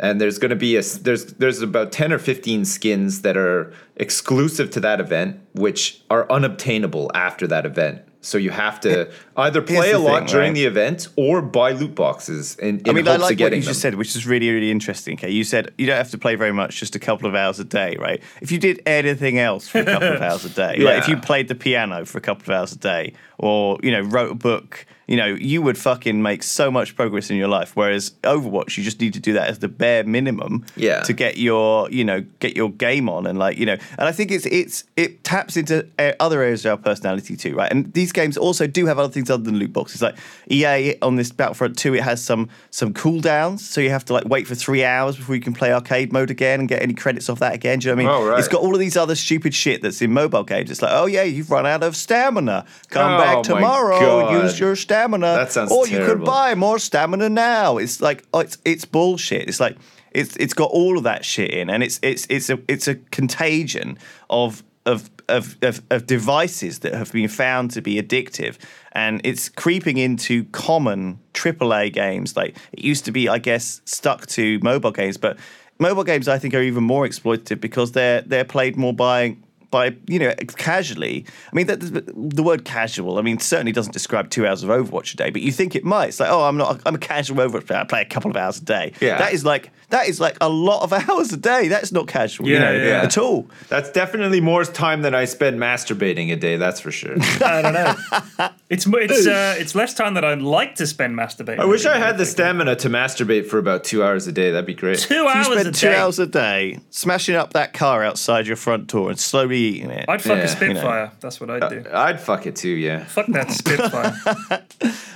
and 0.00 0.20
there's 0.20 0.38
going 0.38 0.50
to 0.50 0.56
be 0.56 0.76
a 0.76 0.82
there's 0.82 1.26
there's 1.34 1.62
about 1.62 1.92
10 1.92 2.12
or 2.12 2.18
15 2.18 2.64
skins 2.64 3.22
that 3.22 3.36
are 3.36 3.72
exclusive 3.96 4.70
to 4.70 4.80
that 4.80 4.98
event 4.98 5.38
which 5.52 6.02
are 6.10 6.30
unobtainable 6.32 7.10
after 7.14 7.46
that 7.46 7.66
event 7.66 8.02
so 8.22 8.36
you 8.36 8.50
have 8.50 8.80
to 8.80 9.10
either 9.36 9.62
play 9.62 9.92
a 9.92 9.98
lot 9.98 10.18
thing, 10.18 10.26
during 10.26 10.48
right? 10.48 10.54
the 10.54 10.64
event 10.66 11.08
or 11.16 11.40
buy 11.40 11.72
loot 11.72 11.94
boxes 11.94 12.56
in, 12.56 12.80
in 12.80 12.90
I 12.90 12.92
mean, 12.92 13.08
I 13.08 13.16
like 13.16 13.22
what 13.22 13.38
you 13.38 13.48
them. 13.48 13.60
just 13.62 13.80
said, 13.80 13.94
which 13.94 14.14
is 14.14 14.26
really, 14.26 14.50
really 14.50 14.70
interesting. 14.70 15.14
Okay, 15.14 15.30
you 15.30 15.44
said 15.44 15.72
you 15.78 15.86
don't 15.86 15.96
have 15.96 16.10
to 16.10 16.18
play 16.18 16.34
very 16.34 16.52
much, 16.52 16.78
just 16.78 16.94
a 16.94 16.98
couple 16.98 17.28
of 17.28 17.34
hours 17.34 17.58
a 17.58 17.64
day, 17.64 17.96
right? 17.96 18.22
If 18.42 18.52
you 18.52 18.58
did 18.58 18.82
anything 18.84 19.38
else 19.38 19.68
for 19.68 19.78
a 19.78 19.84
couple 19.84 20.12
of 20.12 20.20
hours 20.22 20.44
a 20.44 20.50
day, 20.50 20.76
like 20.78 20.98
if 20.98 21.08
you 21.08 21.16
played 21.16 21.48
the 21.48 21.54
piano 21.54 22.04
for 22.04 22.18
a 22.18 22.20
couple 22.20 22.42
of 22.42 22.50
hours 22.50 22.72
a 22.72 22.78
day, 22.78 23.14
or 23.38 23.78
you 23.82 23.90
know, 23.90 24.02
wrote 24.02 24.32
a 24.32 24.34
book, 24.34 24.84
you 25.10 25.16
know, 25.16 25.26
you 25.26 25.60
would 25.60 25.76
fucking 25.76 26.22
make 26.22 26.42
so 26.44 26.70
much 26.70 26.94
progress 26.94 27.30
in 27.30 27.36
your 27.36 27.48
life. 27.48 27.72
Whereas 27.74 28.12
Overwatch, 28.22 28.78
you 28.78 28.84
just 28.84 29.00
need 29.00 29.12
to 29.14 29.20
do 29.20 29.32
that 29.32 29.48
as 29.50 29.58
the 29.58 29.66
bare 29.68 30.04
minimum, 30.04 30.64
Yeah. 30.76 31.00
to 31.02 31.12
get 31.12 31.36
your, 31.36 31.90
you 31.90 32.04
know, 32.04 32.20
get 32.38 32.56
your 32.56 32.70
game 32.70 33.08
on, 33.08 33.26
and 33.26 33.36
like, 33.36 33.58
you 33.58 33.66
know, 33.66 33.76
and 33.98 34.08
I 34.08 34.12
think 34.12 34.30
it's 34.30 34.46
it's 34.46 34.84
it 34.96 35.24
taps 35.24 35.56
into 35.56 35.84
uh, 35.98 36.12
other 36.20 36.40
areas 36.42 36.64
of 36.64 36.70
our 36.70 36.76
personality 36.76 37.36
too, 37.36 37.56
right? 37.56 37.70
And 37.72 37.92
these 37.92 38.12
games 38.12 38.36
also 38.38 38.66
do 38.68 38.86
have 38.86 38.98
other 39.00 39.12
things 39.12 39.28
other 39.30 39.42
than 39.42 39.56
loot 39.58 39.72
boxes. 39.72 40.00
Like 40.00 40.14
EA 40.48 40.94
on 41.02 41.16
this 41.16 41.32
Battlefront 41.32 41.76
2, 41.76 41.94
it 41.96 42.02
has 42.02 42.22
some 42.22 42.48
some 42.70 42.94
cooldowns, 42.94 43.60
so 43.60 43.80
you 43.80 43.90
have 43.90 44.04
to 44.04 44.12
like 44.12 44.26
wait 44.26 44.46
for 44.46 44.54
three 44.54 44.84
hours 44.84 45.16
before 45.16 45.34
you 45.34 45.40
can 45.42 45.54
play 45.54 45.72
arcade 45.72 46.12
mode 46.12 46.30
again 46.30 46.60
and 46.60 46.68
get 46.68 46.82
any 46.82 46.94
credits 46.94 47.28
off 47.28 47.40
that 47.40 47.54
again. 47.54 47.80
Do 47.80 47.88
you 47.88 47.96
know 47.96 48.04
what 48.04 48.12
I 48.12 48.16
mean? 48.20 48.22
Oh, 48.26 48.30
right. 48.30 48.38
It's 48.38 48.46
got 48.48 48.60
all 48.62 48.74
of 48.74 48.78
these 48.80 48.96
other 48.96 49.16
stupid 49.16 49.54
shit 49.54 49.82
that's 49.82 50.00
in 50.00 50.12
mobile 50.12 50.44
games. 50.44 50.70
It's 50.70 50.82
like, 50.82 50.92
oh 50.94 51.06
yeah, 51.06 51.24
you've 51.24 51.50
run 51.50 51.66
out 51.66 51.82
of 51.82 51.96
stamina. 51.96 52.64
Come 52.90 53.10
Oh, 53.14 53.18
back 53.18 53.42
tomorrow. 53.42 54.42
Use 54.42 54.60
your 54.60 54.76
stamina. 54.76 54.99
That 55.34 55.52
sounds 55.52 55.72
Or 55.72 55.86
you 55.86 55.98
could 55.98 56.24
buy 56.24 56.54
more 56.54 56.78
stamina 56.78 57.28
now. 57.28 57.78
It's 57.78 58.00
like 58.00 58.24
oh, 58.32 58.40
it's 58.40 58.58
it's 58.64 58.84
bullshit. 58.84 59.48
It's 59.48 59.60
like 59.60 59.76
it's 60.12 60.36
it's 60.36 60.54
got 60.54 60.70
all 60.70 60.98
of 60.98 61.04
that 61.04 61.24
shit 61.24 61.50
in, 61.50 61.70
and 61.70 61.82
it's 61.82 61.98
it's 62.02 62.26
it's 62.28 62.50
a 62.50 62.58
it's 62.68 62.88
a 62.88 62.96
contagion 62.96 63.98
of 64.28 64.62
of 64.86 65.10
of 65.28 65.56
of, 65.62 65.82
of 65.90 66.06
devices 66.06 66.80
that 66.80 66.94
have 66.94 67.12
been 67.12 67.28
found 67.28 67.70
to 67.72 67.82
be 67.82 68.00
addictive, 68.00 68.58
and 68.92 69.20
it's 69.24 69.48
creeping 69.48 69.96
into 69.98 70.44
common 70.46 71.18
AAA 71.34 71.92
games. 71.92 72.36
Like 72.36 72.56
it 72.72 72.80
used 72.80 73.04
to 73.04 73.12
be, 73.12 73.28
I 73.28 73.38
guess, 73.38 73.80
stuck 73.84 74.26
to 74.28 74.58
mobile 74.60 74.92
games, 74.92 75.16
but 75.16 75.38
mobile 75.78 76.04
games 76.04 76.28
I 76.28 76.38
think 76.38 76.54
are 76.54 76.62
even 76.62 76.84
more 76.84 77.06
exploitative 77.06 77.60
because 77.60 77.92
they're 77.92 78.22
they're 78.22 78.44
played 78.44 78.76
more 78.76 78.92
by 78.92 79.36
by 79.70 79.96
you 80.06 80.18
know 80.18 80.34
casually. 80.56 81.24
I 81.52 81.56
mean, 81.56 81.66
that, 81.66 81.80
the 81.80 82.42
word 82.42 82.64
casual. 82.64 83.18
I 83.18 83.22
mean, 83.22 83.38
certainly 83.38 83.72
doesn't 83.72 83.92
describe 83.92 84.30
two 84.30 84.46
hours 84.46 84.62
of 84.62 84.70
Overwatch 84.70 85.14
a 85.14 85.16
day, 85.16 85.30
but 85.30 85.42
you 85.42 85.52
think 85.52 85.74
it 85.74 85.84
might. 85.84 86.08
It's 86.08 86.20
like, 86.20 86.30
oh, 86.30 86.42
I'm 86.44 86.56
not. 86.56 86.80
I'm 86.86 86.94
a 86.94 86.98
casual 86.98 87.36
Overwatch 87.38 87.66
player. 87.66 87.80
I 87.80 87.84
play 87.84 88.02
a 88.02 88.06
couple 88.06 88.30
of 88.30 88.36
hours 88.36 88.58
a 88.58 88.64
day. 88.64 88.92
Yeah. 89.00 89.18
that 89.18 89.32
is 89.32 89.44
like 89.44 89.70
that 89.90 90.08
is 90.08 90.20
like 90.20 90.36
a 90.40 90.48
lot 90.48 90.82
of 90.82 90.92
hours 91.08 91.32
a 91.32 91.36
day. 91.36 91.68
That's 91.68 91.92
not 91.92 92.06
casual, 92.08 92.46
you 92.48 92.54
Yeah, 92.54 92.60
know, 92.60 92.72
yeah. 92.72 93.02
at 93.02 93.18
all. 93.18 93.48
That's 93.68 93.90
definitely 93.90 94.40
more 94.40 94.64
time 94.64 95.02
than 95.02 95.14
I 95.14 95.24
spend 95.24 95.58
masturbating 95.60 96.32
a 96.32 96.36
day. 96.36 96.56
That's 96.56 96.80
for 96.80 96.90
sure. 96.90 97.16
I 97.20 97.62
don't 97.62 97.72
know. 97.74 98.48
It's 98.68 98.86
it's 98.86 99.26
uh, 99.26 99.56
it's 99.58 99.74
less 99.74 99.94
time 99.94 100.14
that 100.14 100.24
I'd 100.24 100.42
like 100.42 100.76
to 100.76 100.86
spend 100.86 101.16
masturbating. 101.16 101.58
I 101.58 101.64
wish 101.64 101.86
I 101.86 101.98
had 101.98 102.18
the 102.18 102.26
stamina 102.26 102.76
to 102.76 102.88
masturbate 102.88 103.46
for 103.46 103.58
about 103.58 103.84
two 103.84 104.02
hours 104.04 104.26
a 104.26 104.32
day. 104.32 104.50
That'd 104.50 104.66
be 104.66 104.74
great. 104.74 104.98
two 104.98 105.26
hours 105.26 105.46
you 105.48 105.54
a 105.54 105.60
spend 105.60 105.74
two 105.74 105.86
day. 105.88 105.96
hours 105.96 106.18
a 106.18 106.26
day 106.26 106.78
smashing 106.90 107.34
up 107.34 107.52
that 107.54 107.72
car 107.72 108.04
outside 108.04 108.46
your 108.46 108.56
front 108.56 108.86
door 108.86 109.10
and 109.10 109.18
slowly 109.18 109.59
eating 109.60 109.90
it. 109.90 110.06
I'd 110.08 110.20
fuck 110.22 110.36
Yeah, 110.36 110.42
a 110.42 110.42
you 110.42 110.48
Spitfire. 110.48 111.12
That's 111.20 111.40
what 111.40 111.50
I'd 111.50 111.68
do. 111.68 111.84
I'd 111.92 112.20
fuck 112.20 112.46
it 112.46 112.56
too. 112.56 112.68
Yeah. 112.70 113.04
fuck 113.04 113.26
that 113.28 113.50
Spitfire. 113.52 114.14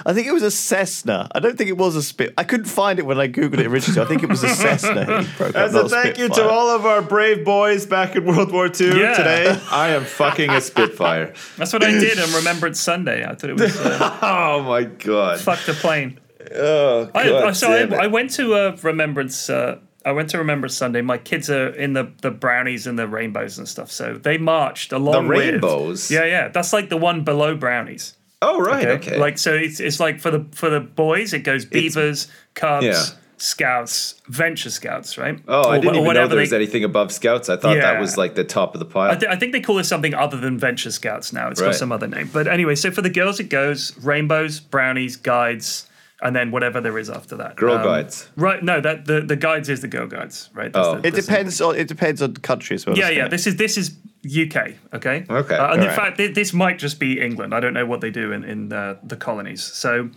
I 0.07 0.13
think 0.13 0.27
it 0.27 0.33
was 0.33 0.43
a 0.43 0.51
Cessna. 0.51 1.29
I 1.35 1.41
don't 1.41 1.57
think 1.57 1.71
it 1.71 1.77
was 1.79 1.97
a 1.97 2.03
spit. 2.03 2.35
I 2.37 2.45
couldn't 2.45 2.67
find 2.67 2.99
it 2.99 3.07
when 3.07 3.19
I 3.19 3.29
googled 3.29 3.59
it 3.59 3.67
originally. 3.67 4.01
I 4.03 4.05
think 4.05 4.23
it 4.23 4.29
was 4.29 4.43
a 4.45 4.49
Cessna. 4.51 5.23
he 5.23 5.29
broke 5.37 5.55
As 5.55 5.73
not 5.73 5.87
a 5.87 5.89
thank 5.89 6.19
you 6.19 6.29
to 6.29 6.49
all 6.49 6.69
of 6.71 6.85
our 6.87 7.03
brave 7.03 7.45
boys 7.45 7.87
back 7.87 8.15
in 8.17 8.25
World 8.25 8.53
War 8.53 8.67
II 8.67 9.01
Yeah. 9.01 9.15
today, 9.15 9.59
I 9.71 9.91
am 9.91 10.05
fucking 10.05 10.51
a 10.51 10.61
Spitfire. 10.61 11.33
That's 11.57 11.73
what 11.73 11.83
I 11.83 11.91
did 11.93 12.19
on 12.19 12.33
Remembrance 12.35 12.81
Sunday. 12.81 13.25
I 13.25 13.35
thought 13.35 13.51
it 13.51 13.59
was 13.61 13.77
uh, 13.81 14.19
Oh 14.23 14.63
my 14.63 14.85
god. 14.85 15.41
fuck 15.41 15.65
the 15.65 15.73
plane. 15.75 16.21
Oh, 16.55 17.11
I, 17.15 17.29
God 17.29 17.45
I, 17.45 17.53
so 17.53 17.69
damn 17.69 17.93
it. 17.93 17.97
I, 17.97 18.05
I 18.05 18.07
went 18.09 18.31
to 18.33 18.55
a 18.55 18.77
Remembrance. 18.77 19.49
Uh, 19.49 19.79
I 20.05 20.13
went 20.13 20.31
to 20.31 20.39
Remember 20.39 20.69
Sunday. 20.69 21.01
My 21.01 21.19
kids 21.19 21.49
are 21.51 21.69
in 21.69 21.95
the, 21.95 22.13
the 22.21 22.31
brownies 22.31 22.87
and 22.87 22.99
the 22.99 23.09
rainbows 23.09 23.59
and 23.59 23.67
stuff. 23.69 23.91
So 23.91 24.15
they 24.15 24.37
marched 24.39 24.93
along 24.93 25.29
with- 25.29 25.39
rainbows? 25.39 26.11
Yeah, 26.11 26.25
yeah. 26.25 26.49
That's 26.49 26.73
like 26.73 26.89
the 26.91 26.97
one 26.97 27.25
below 27.25 27.57
brownies. 27.57 28.15
oh 28.43 28.61
right, 28.61 28.87
okay. 28.87 29.17
Like 29.19 29.39
so, 29.39 29.55
it's 29.55 29.81
it's 29.81 30.01
like 30.01 30.21
for 30.21 30.31
the 30.31 30.45
for 30.53 30.69
the 30.69 30.81
boys, 30.81 31.33
it 31.33 31.41
goes 31.41 31.65
beavers, 31.65 32.29
cubs, 32.55 32.85
Yeah. 32.85 33.03
scouts, 33.39 34.21
venture 34.29 34.69
scouts, 34.71 35.17
right? 35.17 35.39
oh, 35.49 35.63
I 35.71 35.79
Or 35.79 35.81
didn't 35.81 35.95
wh- 35.95 36.01
even 36.03 36.15
know 36.15 36.29
there 36.29 36.39
was 36.39 36.51
they- 36.51 36.57
anything 36.57 36.85
above 36.85 37.11
Scouts. 37.13 37.49
I 37.49 37.57
thought 37.57 37.77
Yeah. 37.77 37.83
that 37.93 38.01
was 38.01 38.17
like 38.19 38.35
the 38.35 38.45
top 38.45 38.75
of 38.75 38.81
the 38.81 38.85
pile. 38.87 39.11
I, 39.11 39.15
th- 39.17 39.31
I 39.31 39.37
think 39.37 39.53
they 39.53 39.61
call 39.61 39.79
it 39.79 39.85
something 39.85 40.13
other 40.15 40.37
than 40.37 40.59
Venture 40.59 40.91
Scouts 40.91 41.33
now. 41.33 41.49
It's 41.49 41.61
got 41.61 41.75
some 41.75 41.93
other 41.93 42.07
name. 42.07 42.29
But 42.33 42.47
anyway, 42.47 42.75
so 42.75 42.91
for 42.91 43.01
the 43.03 43.11
girls, 43.11 43.41
it 43.41 43.49
goes 43.49 43.97
rainbows, 44.03 44.61
brownies, 44.61 45.17
guides, 45.17 45.89
and 46.25 46.35
then 46.35 46.51
whatever 46.51 46.81
there 46.81 46.99
is 46.99 47.09
after 47.11 47.37
that. 47.37 47.55
Girl 47.57 47.75
Um, 47.77 47.85
guides. 47.85 48.29
Right? 48.37 48.63
No, 48.63 48.81
that 48.81 49.05
the, 49.05 49.21
the 49.21 49.37
guides 49.37 49.69
is 49.69 49.81
the 49.83 49.89
girl 49.89 50.07
guides, 50.09 50.51
right? 50.55 50.73
That's 50.73 50.89
Oh. 50.89 50.99
the- 50.99 51.07
It 51.09 51.15
depends 51.15 51.61
on 51.61 51.77
it 51.77 51.87
depends 51.87 52.21
on 52.23 52.33
the 52.33 52.41
country 52.41 52.75
as 52.75 52.87
well. 52.87 52.97
Yeah, 52.99 53.11
yeah. 53.11 53.27
it? 53.27 53.31
This 53.31 53.47
is 53.47 53.57
this 53.57 53.77
is 53.77 53.97
UK. 54.27 54.57
Okay. 54.95 55.25
Okay, 55.29 55.55
Uh, 55.57 55.67
and 55.73 55.75
in 55.75 55.81
alright. 55.83 55.95
fact, 55.95 56.17
thi- 56.17 56.29
this 56.29 56.53
might 56.53 56.79
just 56.79 56.99
be 56.99 57.21
England. 57.21 57.55
I 57.55 57.61
don't 57.61 57.75
know 57.75 57.87
what 57.87 58.01
they 58.01 58.11
do 58.11 58.33
in 58.33 58.43
in 58.43 58.73
uh, 58.73 58.97
the 59.05 59.17
colonies. 59.17 59.63
So 59.63 60.09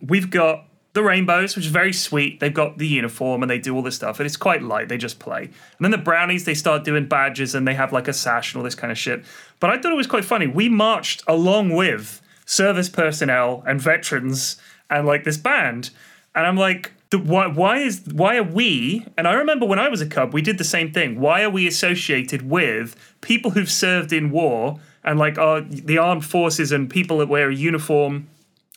we've 0.00 0.30
got 0.30 0.64
the 0.92 1.02
rainbows, 1.02 1.56
which 1.56 1.66
is 1.66 1.70
very 1.72 1.92
sweet. 1.92 2.40
They've 2.40 2.54
got 2.54 2.78
the 2.78 2.86
uniform 2.86 3.42
and 3.42 3.50
they 3.50 3.58
do 3.58 3.74
all 3.74 3.82
this 3.82 3.96
stuff, 3.96 4.18
and 4.18 4.24
it's 4.26 4.36
quite 4.38 4.62
light. 4.62 4.88
They 4.88 4.96
just 4.96 5.18
play. 5.18 5.42
And 5.42 5.80
then 5.82 5.90
the 5.90 5.98
brownies, 5.98 6.44
they 6.44 6.54
start 6.54 6.84
doing 6.84 7.06
badges 7.06 7.54
and 7.54 7.66
they 7.68 7.74
have 7.74 7.92
like 7.92 8.08
a 8.08 8.14
sash 8.14 8.54
and 8.54 8.60
all 8.60 8.64
this 8.64 8.74
kind 8.76 8.90
of 8.90 8.96
shit. 8.96 9.22
But 9.60 9.68
I 9.70 9.76
thought 9.78 9.92
it 9.92 9.96
was 9.96 10.06
quite 10.06 10.24
funny. 10.24 10.46
We 10.46 10.68
marched 10.70 11.22
along 11.26 11.70
with 11.74 12.22
service 12.46 12.88
personnel 12.88 13.62
and 13.66 13.78
veterans 13.80 14.56
and 14.90 15.06
like 15.06 15.24
this 15.24 15.36
band, 15.36 15.90
and 16.34 16.46
I'm 16.46 16.56
like. 16.56 16.92
The, 17.10 17.20
why, 17.20 17.46
why 17.46 17.78
is 17.78 18.02
why 18.10 18.36
are 18.36 18.42
we 18.42 19.06
and 19.16 19.28
I 19.28 19.34
remember 19.34 19.64
when 19.64 19.78
I 19.78 19.88
was 19.88 20.00
a 20.00 20.06
cub 20.06 20.34
we 20.34 20.42
did 20.42 20.58
the 20.58 20.64
same 20.64 20.92
thing. 20.92 21.20
Why 21.20 21.44
are 21.44 21.50
we 21.50 21.68
associated 21.68 22.50
with 22.50 22.96
people 23.20 23.52
who've 23.52 23.70
served 23.70 24.12
in 24.12 24.32
war 24.32 24.80
and 25.04 25.16
like 25.16 25.38
are 25.38 25.60
the 25.60 25.98
armed 25.98 26.24
forces 26.24 26.72
and 26.72 26.90
people 26.90 27.18
that 27.18 27.28
wear 27.28 27.48
a 27.48 27.54
uniform 27.54 28.26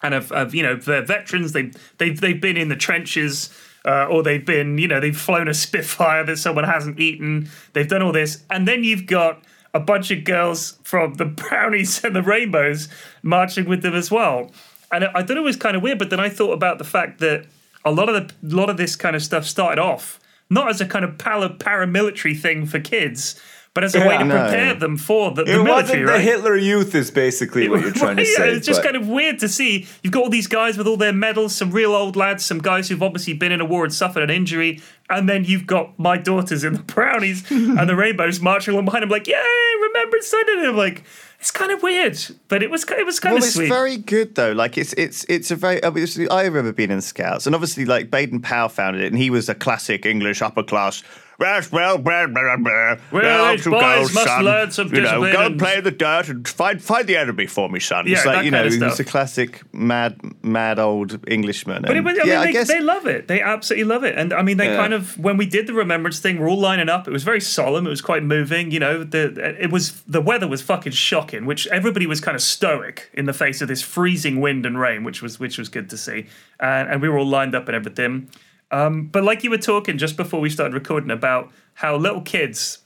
and 0.04 0.14
have, 0.14 0.54
you 0.54 0.64
know 0.64 0.76
they're 0.76 1.02
veterans 1.02 1.54
they 1.54 1.72
they've 1.98 2.22
they've 2.22 2.40
been 2.40 2.56
in 2.56 2.70
the 2.70 2.76
trenches 2.76 3.52
uh, 3.86 4.06
or 4.06 4.24
they've 4.24 4.46
been 4.46 4.78
you 4.78 4.88
know 4.88 5.00
they've 5.00 5.18
flown 5.18 5.48
a 5.48 5.54
Spitfire 5.54 6.24
that 6.26 6.38
someone 6.38 6.66
hasn't 6.66 7.00
eaten. 7.00 7.50
They've 7.74 7.88
done 7.88 8.02
all 8.02 8.12
this. 8.12 8.44
And 8.50 8.68
then 8.68 8.84
you've 8.84 9.06
got 9.06 9.44
a 9.74 9.80
bunch 9.80 10.12
of 10.12 10.24
girls 10.24 10.80
from 10.84 11.16
the 11.16 11.26
brownies 11.42 12.04
and 12.04 12.16
the 12.16 12.24
rainbows 12.24 12.90
marching 13.24 13.68
with 13.68 13.82
them 13.82 13.96
as 13.96 14.12
well 14.12 14.52
and 14.92 15.06
I 15.06 15.24
thought 15.24 15.38
it 15.38 15.42
was 15.44 15.56
kind 15.56 15.76
of 15.76 15.82
weird 15.84 16.00
but 16.00 16.10
then 16.10 16.20
I 16.20 16.30
thought 16.30 16.54
about 16.54 16.78
the 16.78 16.84
fact 16.84 17.20
that 17.20 17.46
a 17.86 17.92
lot 17.92 18.10
of 18.10 18.16
the 18.42 18.56
lot 18.56 18.70
of 18.70 18.78
this 18.78 18.96
kind 18.96 19.16
of 19.16 19.24
stuff 19.24 19.46
started 19.46 19.80
off 19.80 20.20
not 20.50 20.70
as 20.70 20.82
a 20.82 20.86
kind 20.86 21.06
of 21.06 21.18
para, 21.18 21.50
paramilitary 21.50 22.38
thing 22.38 22.66
for 22.66 22.80
kids 22.80 23.40
but 23.76 23.84
as 23.84 23.94
a 23.94 24.00
way 24.00 24.18
to 24.18 24.26
No. 24.26 24.36
prepare 24.42 24.74
them 24.74 24.98
for 24.98 25.30
the, 25.32 25.44
the 25.44 25.52
it 25.60 25.64
military 25.64 25.76
wasn't 25.76 26.00
the 26.08 26.12
right? 26.14 26.22
Hitler 26.22 26.56
Youth, 26.58 26.96
is 26.96 27.12
basically 27.12 27.70
what 27.70 27.82
you're 27.82 27.92
trying 27.92 28.18
to 28.18 28.24
Right, 28.24 28.28
say. 28.36 28.50
yeah, 28.50 28.56
It's 28.58 28.66
just 28.66 28.82
kind 28.82 28.96
of 28.96 29.08
weird 29.08 29.38
to 29.40 29.48
see. 29.48 29.86
You've 30.02 30.12
got 30.12 30.24
all 30.24 30.30
these 30.30 30.48
guys 30.48 30.76
with 30.76 30.88
all 30.88 30.98
their 30.98 31.14
medals, 31.14 31.56
some 31.56 31.70
real 31.70 31.94
old 31.94 32.16
lads, 32.16 32.44
some 32.44 32.58
guys 32.60 32.90
who've 32.90 33.02
obviously 33.04 33.34
been 33.34 33.52
in 33.52 33.62
a 33.62 33.66
war 33.66 33.84
and 33.84 33.94
suffered 33.94 34.24
an 34.24 34.32
injury, 34.32 34.82
and 35.08 35.30
then 35.30 35.46
you've 35.46 35.68
got 35.68 35.98
my 36.00 36.18
daughters 36.18 36.64
in 36.64 36.74
the 36.74 36.80
brownies 36.96 37.50
and 37.52 37.88
the 37.88 37.96
rainbows 37.96 38.40
marching 38.42 38.74
along 38.74 38.86
behind 38.86 39.04
them, 39.04 39.10
like, 39.12 39.28
"Yay, 39.28 39.36
Remembrance 39.84 40.26
Sunday!" 40.28 40.54
And 40.54 40.68
I'm 40.70 40.76
like, 40.76 41.04
it's 41.40 41.52
kind 41.52 41.72
of 41.72 41.82
weird, 41.82 42.18
but 42.50 42.62
it 42.64 42.70
was 42.70 42.84
it 42.84 43.06
was 43.06 43.20
kind 43.20 43.34
Well, 43.34 43.44
of 43.44 43.48
it's 43.48 43.56
sweet. 43.56 43.70
very 43.70 43.98
good 43.98 44.36
though. 44.36 44.52
Like 44.52 44.78
it's 44.78 44.94
it's 44.94 45.26
it's 45.30 45.52
a 45.52 45.56
very. 45.56 45.84
I, 45.84 45.90
mean, 45.90 46.04
it's- 46.04 46.28
I 46.30 46.44
remember 46.44 46.72
being 46.74 46.92
in 46.92 47.02
Scouts, 47.02 47.46
and 47.46 47.56
obviously 47.56 47.86
like 47.86 48.12
Baden 48.12 48.42
Powell 48.42 48.70
founded 48.70 49.02
it, 49.04 49.08
and 49.08 49.18
he 49.18 49.30
was 49.30 49.48
a 49.50 49.56
classic 49.56 50.06
English 50.06 50.42
upper 50.42 50.64
class. 50.64 51.02
Well, 51.40 51.62
well, 51.72 51.98
blah, 51.98 52.28
blah, 52.28 52.58
blah. 52.58 52.96
Well, 53.12 53.56
these 53.56 53.66
boys 53.66 54.14
must 54.14 54.26
son. 54.28 54.44
learn 54.44 54.72
some 54.72 54.88
You 54.88 55.02
know, 55.02 55.24
discipline 55.24 55.32
go 55.34 55.46
and- 55.46 55.60
play 55.60 55.80
the 55.80 55.92
dirt 55.92 56.28
and 56.28 56.46
find 56.48 56.82
find 56.84 57.08
the 57.08 57.16
enemy 57.16 57.46
for 57.48 57.70
me, 57.70 57.80
son. 57.80 58.06
Yeah, 58.08 58.18
it's 58.18 58.26
like 58.26 58.36
that 58.38 58.46
you 58.46 58.52
know, 58.52 58.58
kind 58.58 58.68
of 58.84 58.94
stuff. 58.94 59.00
a 59.00 59.04
classic 59.10 59.62
mad, 59.74 60.20
mad 60.44 60.80
old 60.80 61.20
Englishman. 61.30 61.84
But 61.84 61.92
it 61.92 61.98
and 61.98 62.06
was, 62.06 62.20
I 62.20 62.24
yeah, 62.24 62.26
mean, 62.26 62.38
I 62.38 62.46
they, 62.48 62.52
guess 62.52 62.68
they 62.68 62.82
love 62.82 63.08
it. 63.08 63.28
They 63.30 63.42
absolutely 63.42 63.86
love 63.86 64.04
it. 64.04 64.18
And 64.18 64.34
I 64.34 64.42
mean, 64.42 64.58
they 64.58 64.68
Yeah. 64.68 64.76
kind 64.78 64.94
of 64.94 65.18
when 65.18 65.38
we 65.38 65.46
did 65.46 65.66
the 65.68 65.74
remembrance 65.74 66.20
thing, 66.20 66.40
we're 66.40 66.50
all 66.50 66.60
lining 66.60 66.90
up. 66.90 67.08
It 67.08 67.12
was 67.12 67.24
very 67.24 67.42
solemn. 67.42 67.88
It 67.88 67.90
was 67.90 68.02
quite 68.02 68.24
moving. 68.24 68.72
You 68.72 68.80
know, 68.82 69.04
the 69.06 69.56
it 69.64 69.72
was 69.72 70.02
the 70.08 70.22
weather 70.22 70.48
was 70.48 70.62
fucking 70.62 70.92
shocking, 70.92 71.46
which 71.46 71.68
everybody 71.68 72.06
was 72.06 72.20
kind 72.20 72.36
of 72.36 72.42
stoic 72.42 73.10
in 73.14 73.26
the 73.26 73.34
face 73.34 73.62
of 73.62 73.68
this 73.70 73.82
freezing 73.82 74.42
wind 74.42 74.66
and 74.66 74.78
rain, 74.80 75.04
which 75.06 75.22
was 75.22 75.40
which 75.40 75.58
was 75.58 75.70
good 75.70 75.90
to 75.92 75.98
see. 75.98 76.26
And, 76.60 76.90
and 76.90 77.02
we 77.02 77.08
were 77.08 77.18
all 77.18 77.26
lined 77.28 77.56
up 77.56 77.68
and 77.70 77.76
everything. 77.76 78.28
Um, 78.72 79.08
but 79.08 79.24
like 79.24 79.44
you 79.44 79.50
were 79.50 79.58
talking 79.58 79.98
just 79.98 80.16
before 80.18 80.40
we 80.40 80.50
started 80.50 80.74
recording 80.74 81.12
about 81.12 81.52
how 81.76 81.96
little 81.96 82.22
kids 82.22 82.80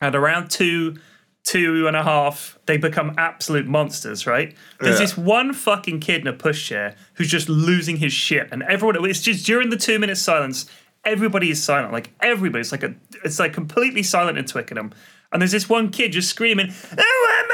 at 0.00 0.16
around 0.16 0.50
two, 0.50 0.96
two 1.44 1.86
and 1.86 1.96
a 1.96 2.02
half, 2.02 2.58
they 2.66 2.76
become 2.76 3.14
absolute 3.18 3.66
monsters, 3.66 4.26
right? 4.26 4.54
There's 4.80 4.96
Yeah. 4.96 5.04
this 5.04 5.16
one 5.16 5.52
fucking 5.52 6.00
kid 6.00 6.20
in 6.22 6.26
a 6.26 6.32
pushchair 6.32 6.94
who's 7.14 7.28
just 7.30 7.48
losing 7.48 7.96
his 7.98 8.12
shit, 8.12 8.48
and 8.52 8.62
everyone, 8.64 9.04
it's 9.08 9.22
just 9.22 9.46
during 9.46 9.70
the 9.70 9.76
two 9.76 9.98
minute 9.98 10.16
silence, 10.18 10.66
everybody 11.04 11.50
is 11.50 11.62
silent. 11.62 11.92
Like 11.92 12.10
everybody, 12.20 12.60
it's 12.60 12.72
like 12.72 12.82
a, 12.82 12.94
it's 13.24 13.38
like 13.38 13.52
completely 13.52 14.02
silent 14.02 14.38
in 14.38 14.44
Twickenham. 14.44 14.92
And 15.32 15.40
there's 15.40 15.52
this 15.52 15.68
one 15.68 15.90
kid 15.90 16.12
just 16.12 16.28
screaming, 16.28 16.72
"Oh 16.98 17.44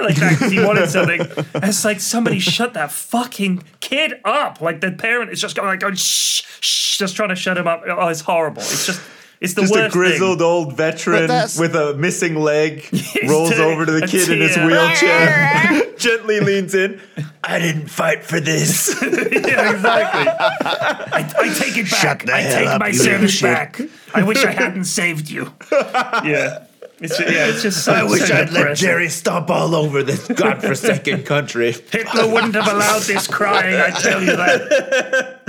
my 0.00 0.06
baby!" 0.08 0.14
like 0.14 0.16
that 0.16 0.38
'cause 0.38 0.50
he 0.52 0.60
wanted 0.64 0.88
something. 0.90 1.20
And 1.54 1.64
it's 1.64 1.84
like 1.84 2.00
somebody 2.00 2.38
shut 2.38 2.74
that 2.74 2.92
fucking 2.92 3.62
kid 3.80 4.14
up. 4.24 4.60
Like 4.60 4.80
the 4.80 4.92
parent 4.92 5.30
is 5.30 5.40
just 5.40 5.56
going 5.56 5.68
like, 5.68 5.80
going, 5.80 5.94
"Shh, 5.94 6.42
shh," 6.60 6.98
just 6.98 7.16
trying 7.16 7.30
to 7.30 7.36
shut 7.36 7.58
him 7.58 7.66
up. 7.66 7.82
Oh, 7.86 8.08
it's 8.08 8.20
horrible. 8.22 8.62
It's 8.62 8.86
just, 8.86 9.00
it's 9.38 9.52
the 9.52 9.62
Just 9.62 9.74
a 9.74 9.88
grizzled 9.90 10.38
thing. 10.38 10.46
old 10.46 10.76
veteran 10.78 11.28
with 11.58 11.76
a 11.76 11.94
missing 11.98 12.36
leg 12.36 12.88
rolls 13.28 13.50
doing 13.50 13.60
over 13.60 13.84
to 13.84 13.92
the 13.92 14.04
a 14.04 14.08
kid 14.08 14.30
in 14.30 14.40
his 14.40 14.56
wheelchair, 14.56 15.92
gently 15.98 16.40
leans 16.40 16.74
in. 16.74 16.98
I 17.44 17.58
didn't 17.58 17.88
fight 17.88 18.24
for 18.24 18.40
this. 18.40 18.96
yeah, 19.02 19.72
exactly. 19.72 20.26
I, 20.66 21.32
I 21.38 21.48
take 21.54 21.76
it 21.76 21.90
back. 21.90 22.00
Shut 22.00 22.18
the 22.20 22.32
I 22.32 22.40
hell 22.40 22.58
take 22.58 22.66
up, 22.68 22.80
my 22.80 22.86
you 22.88 22.94
service 22.94 23.42
back. 23.42 23.78
I 24.14 24.22
wish 24.22 24.42
I 24.42 24.52
hadn't 24.52 24.84
saved 24.84 25.28
you. 25.28 25.52
Yeah. 25.70 26.64
It's, 26.98 27.20
yeah, 27.20 27.48
it's 27.48 27.60
just 27.62 27.84
so 27.84 27.92
I 27.92 28.04
wish 28.04 28.26
so 28.28 28.34
I'd 28.34 28.50
let. 28.52 28.76
Jerry 28.76 29.08
stomp 29.10 29.50
all 29.50 29.74
over 29.74 30.02
this 30.02 30.26
godforsaken 30.28 31.24
country. 31.24 31.72
Hitler 31.72 32.26
wouldn't 32.32 32.54
have 32.54 32.66
allowed 32.72 33.02
this 33.02 33.26
crying, 33.26 33.78
I 33.78 33.90
tell 33.90 34.20
you 34.20 34.34
that. 34.34 35.42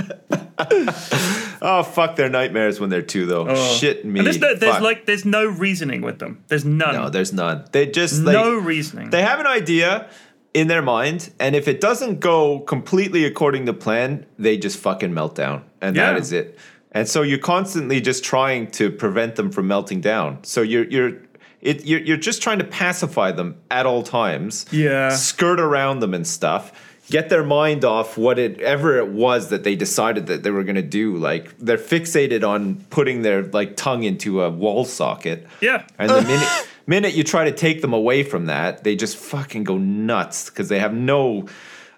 Oh 1.60 1.82
fuck 1.82 2.16
their 2.16 2.28
nightmares 2.28 2.80
when 2.80 2.90
they're 2.90 3.02
two 3.02 3.26
though. 3.26 3.46
Oh. 3.48 3.76
Shit 3.76 4.04
me. 4.04 4.20
And 4.20 4.26
there's, 4.26 4.38
no, 4.38 4.54
there's 4.54 4.74
Fuck. 4.74 4.82
like 4.82 5.06
there's 5.06 5.24
no 5.24 5.46
reasoning 5.46 6.02
with 6.02 6.18
them. 6.18 6.44
There's 6.48 6.64
none. 6.64 6.94
no, 6.94 7.08
there's 7.10 7.32
none. 7.32 7.64
They 7.72 7.86
just 7.86 8.22
like, 8.22 8.32
no 8.34 8.54
reasoning. 8.56 9.10
They 9.10 9.22
have 9.22 9.40
an 9.40 9.46
idea 9.46 10.08
in 10.54 10.66
their 10.68 10.82
mind, 10.82 11.30
and 11.38 11.54
if 11.54 11.68
it 11.68 11.80
doesn't 11.80 12.20
go 12.20 12.60
completely 12.60 13.24
according 13.24 13.66
to 13.66 13.72
plan, 13.72 14.26
they 14.38 14.56
just 14.56 14.78
fucking 14.78 15.12
melt 15.14 15.34
down, 15.34 15.64
and 15.80 15.94
Yeah. 15.96 16.12
that 16.12 16.20
is 16.20 16.32
it. 16.32 16.58
And 16.92 17.06
so 17.06 17.22
you're 17.22 17.38
constantly 17.38 18.00
just 18.00 18.24
trying 18.24 18.70
to 18.72 18.90
prevent 18.90 19.36
them 19.36 19.50
from 19.52 19.68
melting 19.68 20.00
down. 20.00 20.42
So 20.42 20.62
you're 20.62 20.84
you're 20.84 21.12
it, 21.60 21.84
you're, 21.84 22.00
you're 22.00 22.16
just 22.16 22.42
trying 22.42 22.58
to 22.58 22.64
pacify 22.64 23.32
them 23.32 23.56
at 23.70 23.86
all 23.86 24.02
times. 24.02 24.66
Yeah. 24.70 25.10
skirt 25.10 25.60
around 25.60 26.00
them 26.00 26.14
and 26.14 26.26
stuff. 26.26 26.72
Get 27.10 27.30
their 27.30 27.42
mind 27.42 27.86
off 27.86 28.18
whatever 28.18 28.98
it 28.98 29.08
was 29.08 29.48
that 29.48 29.64
they 29.64 29.74
decided 29.74 30.26
that 30.26 30.42
they 30.42 30.50
were 30.50 30.62
going 30.62 30.76
to 30.76 30.82
do. 30.82 31.16
Like 31.16 31.56
they're 31.58 31.78
fixated 31.78 32.46
on 32.46 32.84
putting 32.90 33.22
their 33.22 33.44
like 33.44 33.76
tongue 33.76 34.02
into 34.02 34.42
a 34.42 34.50
wall 34.50 34.84
socket. 34.84 35.46
Yeah. 35.62 35.86
And 35.98 36.10
the 36.10 36.20
minute 36.20 36.68
minute 36.86 37.14
you 37.14 37.24
try 37.24 37.44
to 37.44 37.52
take 37.52 37.80
them 37.80 37.94
away 37.94 38.24
from 38.24 38.46
that, 38.46 38.84
they 38.84 38.94
just 38.94 39.16
fucking 39.16 39.64
go 39.64 39.78
nuts 39.78 40.50
because 40.50 40.68
they 40.68 40.80
have 40.80 40.92
no 40.92 41.46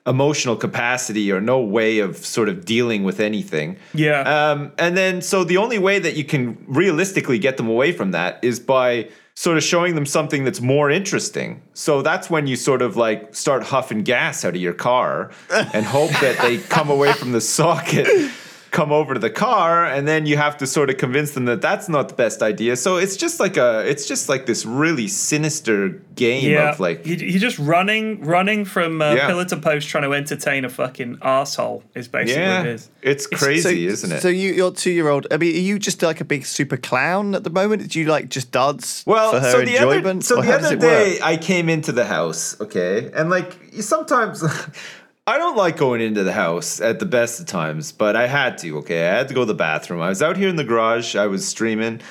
emotional 0.06 0.56
capacity 0.56 1.30
or 1.30 1.40
no 1.40 1.60
way 1.60 1.98
of 1.98 2.16
sort 2.16 2.48
of 2.48 2.64
dealing 2.64 3.02
with 3.02 3.18
anything. 3.20 3.76
Yeah. 3.92 4.20
Um, 4.20 4.72
and 4.78 4.96
then 4.96 5.22
so 5.22 5.44
the 5.44 5.56
only 5.56 5.78
way 5.78 5.98
that 5.98 6.16
you 6.16 6.24
can 6.24 6.64
realistically 6.68 7.38
get 7.38 7.56
them 7.56 7.68
away 7.68 7.90
from 7.92 8.12
that 8.12 8.38
is 8.42 8.60
by 8.60 9.08
sort 9.40 9.56
of 9.56 9.64
showing 9.64 9.94
them 9.94 10.04
something 10.04 10.44
that's 10.44 10.60
more 10.60 10.90
interesting. 10.90 11.62
So 11.72 12.02
that's 12.02 12.28
when 12.28 12.46
you 12.46 12.56
sort 12.56 12.82
of 12.82 12.98
like 12.98 13.34
start 13.34 13.62
huffing 13.62 14.02
gas 14.02 14.44
out 14.44 14.54
of 14.54 14.60
your 14.60 14.74
car 14.74 15.30
and 15.48 15.86
hope 15.86 16.10
that 16.20 16.36
they 16.42 16.58
come 16.58 16.90
away 16.90 17.14
from 17.14 17.32
the 17.32 17.40
socket 17.40 18.06
come 18.70 18.92
over 18.92 19.14
to 19.14 19.20
the 19.20 19.30
car 19.30 19.84
and 19.84 20.06
then 20.06 20.26
you 20.26 20.36
have 20.36 20.56
to 20.56 20.66
sort 20.66 20.90
of 20.90 20.96
convince 20.96 21.32
them 21.32 21.44
that 21.46 21.60
that's 21.60 21.88
not 21.88 22.08
the 22.08 22.14
best 22.14 22.40
idea 22.42 22.76
so 22.76 22.96
it's 22.98 23.16
just 23.16 23.40
like 23.40 23.56
a 23.56 23.80
it's 23.88 24.06
just 24.06 24.28
like 24.28 24.46
this 24.46 24.64
really 24.64 25.08
sinister 25.08 25.88
game 26.14 26.50
yeah. 26.50 26.70
of 26.70 26.78
like 26.80 27.04
you, 27.06 27.16
you're 27.16 27.40
just 27.40 27.58
running, 27.58 28.20
running 28.24 28.64
from 28.64 29.00
uh, 29.02 29.14
Yeah. 29.14 29.26
pillar 29.26 29.44
to 29.46 29.56
post, 29.56 29.88
trying 29.88 30.04
to 30.04 30.12
entertain 30.14 30.64
a 30.64 30.68
fucking 30.68 31.18
asshole. 31.22 31.82
Is 31.94 32.08
basically 32.08 32.42
yeah 32.42 32.58
what 32.58 32.66
it 32.66 32.74
is. 32.74 32.90
it's 33.02 33.26
crazy 33.26 33.86
isn't 33.86 34.12
it 34.12 34.20
So 34.20 34.28
you, 34.28 34.52
your 34.52 34.70
two-year-old. 34.72 35.26
I 35.30 35.36
mean, 35.38 35.54
are 35.56 35.58
you 35.58 35.78
just 35.78 36.02
like 36.02 36.20
a 36.20 36.24
big 36.24 36.44
super 36.44 36.76
clown 36.76 37.34
at 37.34 37.42
the 37.44 37.50
moment? 37.50 37.90
Do 37.90 37.98
you 38.00 38.06
like 38.06 38.28
just 38.28 38.52
dance 38.52 39.02
Well, 39.06 39.32
for 39.32 39.40
her 39.40 39.50
so 39.50 39.58
the 39.64 39.76
enjoyment? 39.76 40.06
other 40.06 40.20
so 40.22 40.42
the 40.42 40.52
other 40.54 40.66
it 40.74 40.80
work? 40.80 40.80
day 40.80 41.18
I 41.22 41.36
came 41.36 41.68
into 41.68 41.92
the 41.92 42.04
house, 42.04 42.60
okay, 42.60 43.10
and 43.14 43.30
like 43.30 43.56
sometimes 43.80 44.44
I 45.30 45.38
don't 45.38 45.56
like 45.56 45.76
going 45.76 46.00
into 46.00 46.24
the 46.24 46.32
house 46.32 46.80
at 46.80 46.98
the 46.98 47.06
best 47.06 47.38
of 47.38 47.46
times, 47.46 47.92
but 47.92 48.16
I 48.16 48.26
had 48.26 48.58
to. 48.58 48.78
Okay, 48.78 49.08
I 49.08 49.16
had 49.16 49.28
to 49.28 49.34
go 49.34 49.42
to 49.42 49.46
the 49.46 49.54
bathroom. 49.54 50.00
I 50.00 50.08
was 50.08 50.22
out 50.22 50.36
here 50.36 50.48
in 50.48 50.56
the 50.56 50.64
garage. 50.64 51.14
I 51.14 51.28
was 51.28 51.46
streaming. 51.46 52.00
I 52.00 52.02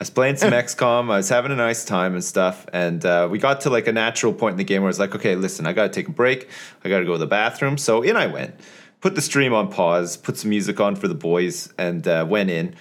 was 0.00 0.10
playing 0.10 0.36
some 0.36 0.50
XCOM. 0.64 1.10
I 1.10 1.16
was 1.16 1.30
having 1.30 1.52
a 1.52 1.56
nice 1.56 1.86
time 1.86 2.12
and 2.12 2.22
stuff. 2.22 2.66
And 2.74 3.02
uh, 3.06 3.28
we 3.30 3.38
got 3.38 3.62
to 3.62 3.70
like 3.70 3.86
a 3.86 3.92
natural 3.92 4.34
point 4.34 4.52
in 4.52 4.56
the 4.58 4.64
game 4.64 4.82
where 4.82 4.88
I 4.88 4.90
was 4.90 4.98
like, 4.98 5.14
okay, 5.14 5.36
listen, 5.36 5.66
I 5.66 5.72
got 5.72 5.84
to 5.84 5.88
take 5.88 6.08
a 6.08 6.12
break. 6.12 6.50
I 6.84 6.90
got 6.90 6.98
to 6.98 7.06
go 7.06 7.12
to 7.12 7.18
the 7.18 7.26
bathroom. 7.26 7.78
So 7.78 8.02
in 8.02 8.14
I 8.14 8.26
went, 8.26 8.54
put 9.00 9.14
the 9.14 9.22
stream 9.22 9.54
on 9.54 9.70
pause, 9.70 10.18
put 10.18 10.36
some 10.36 10.50
music 10.50 10.78
on 10.78 10.96
for 10.96 11.08
the 11.08 11.14
boys, 11.14 11.72
and 11.78 12.06
uh, 12.06 12.26
went 12.28 12.50
in 12.50 12.74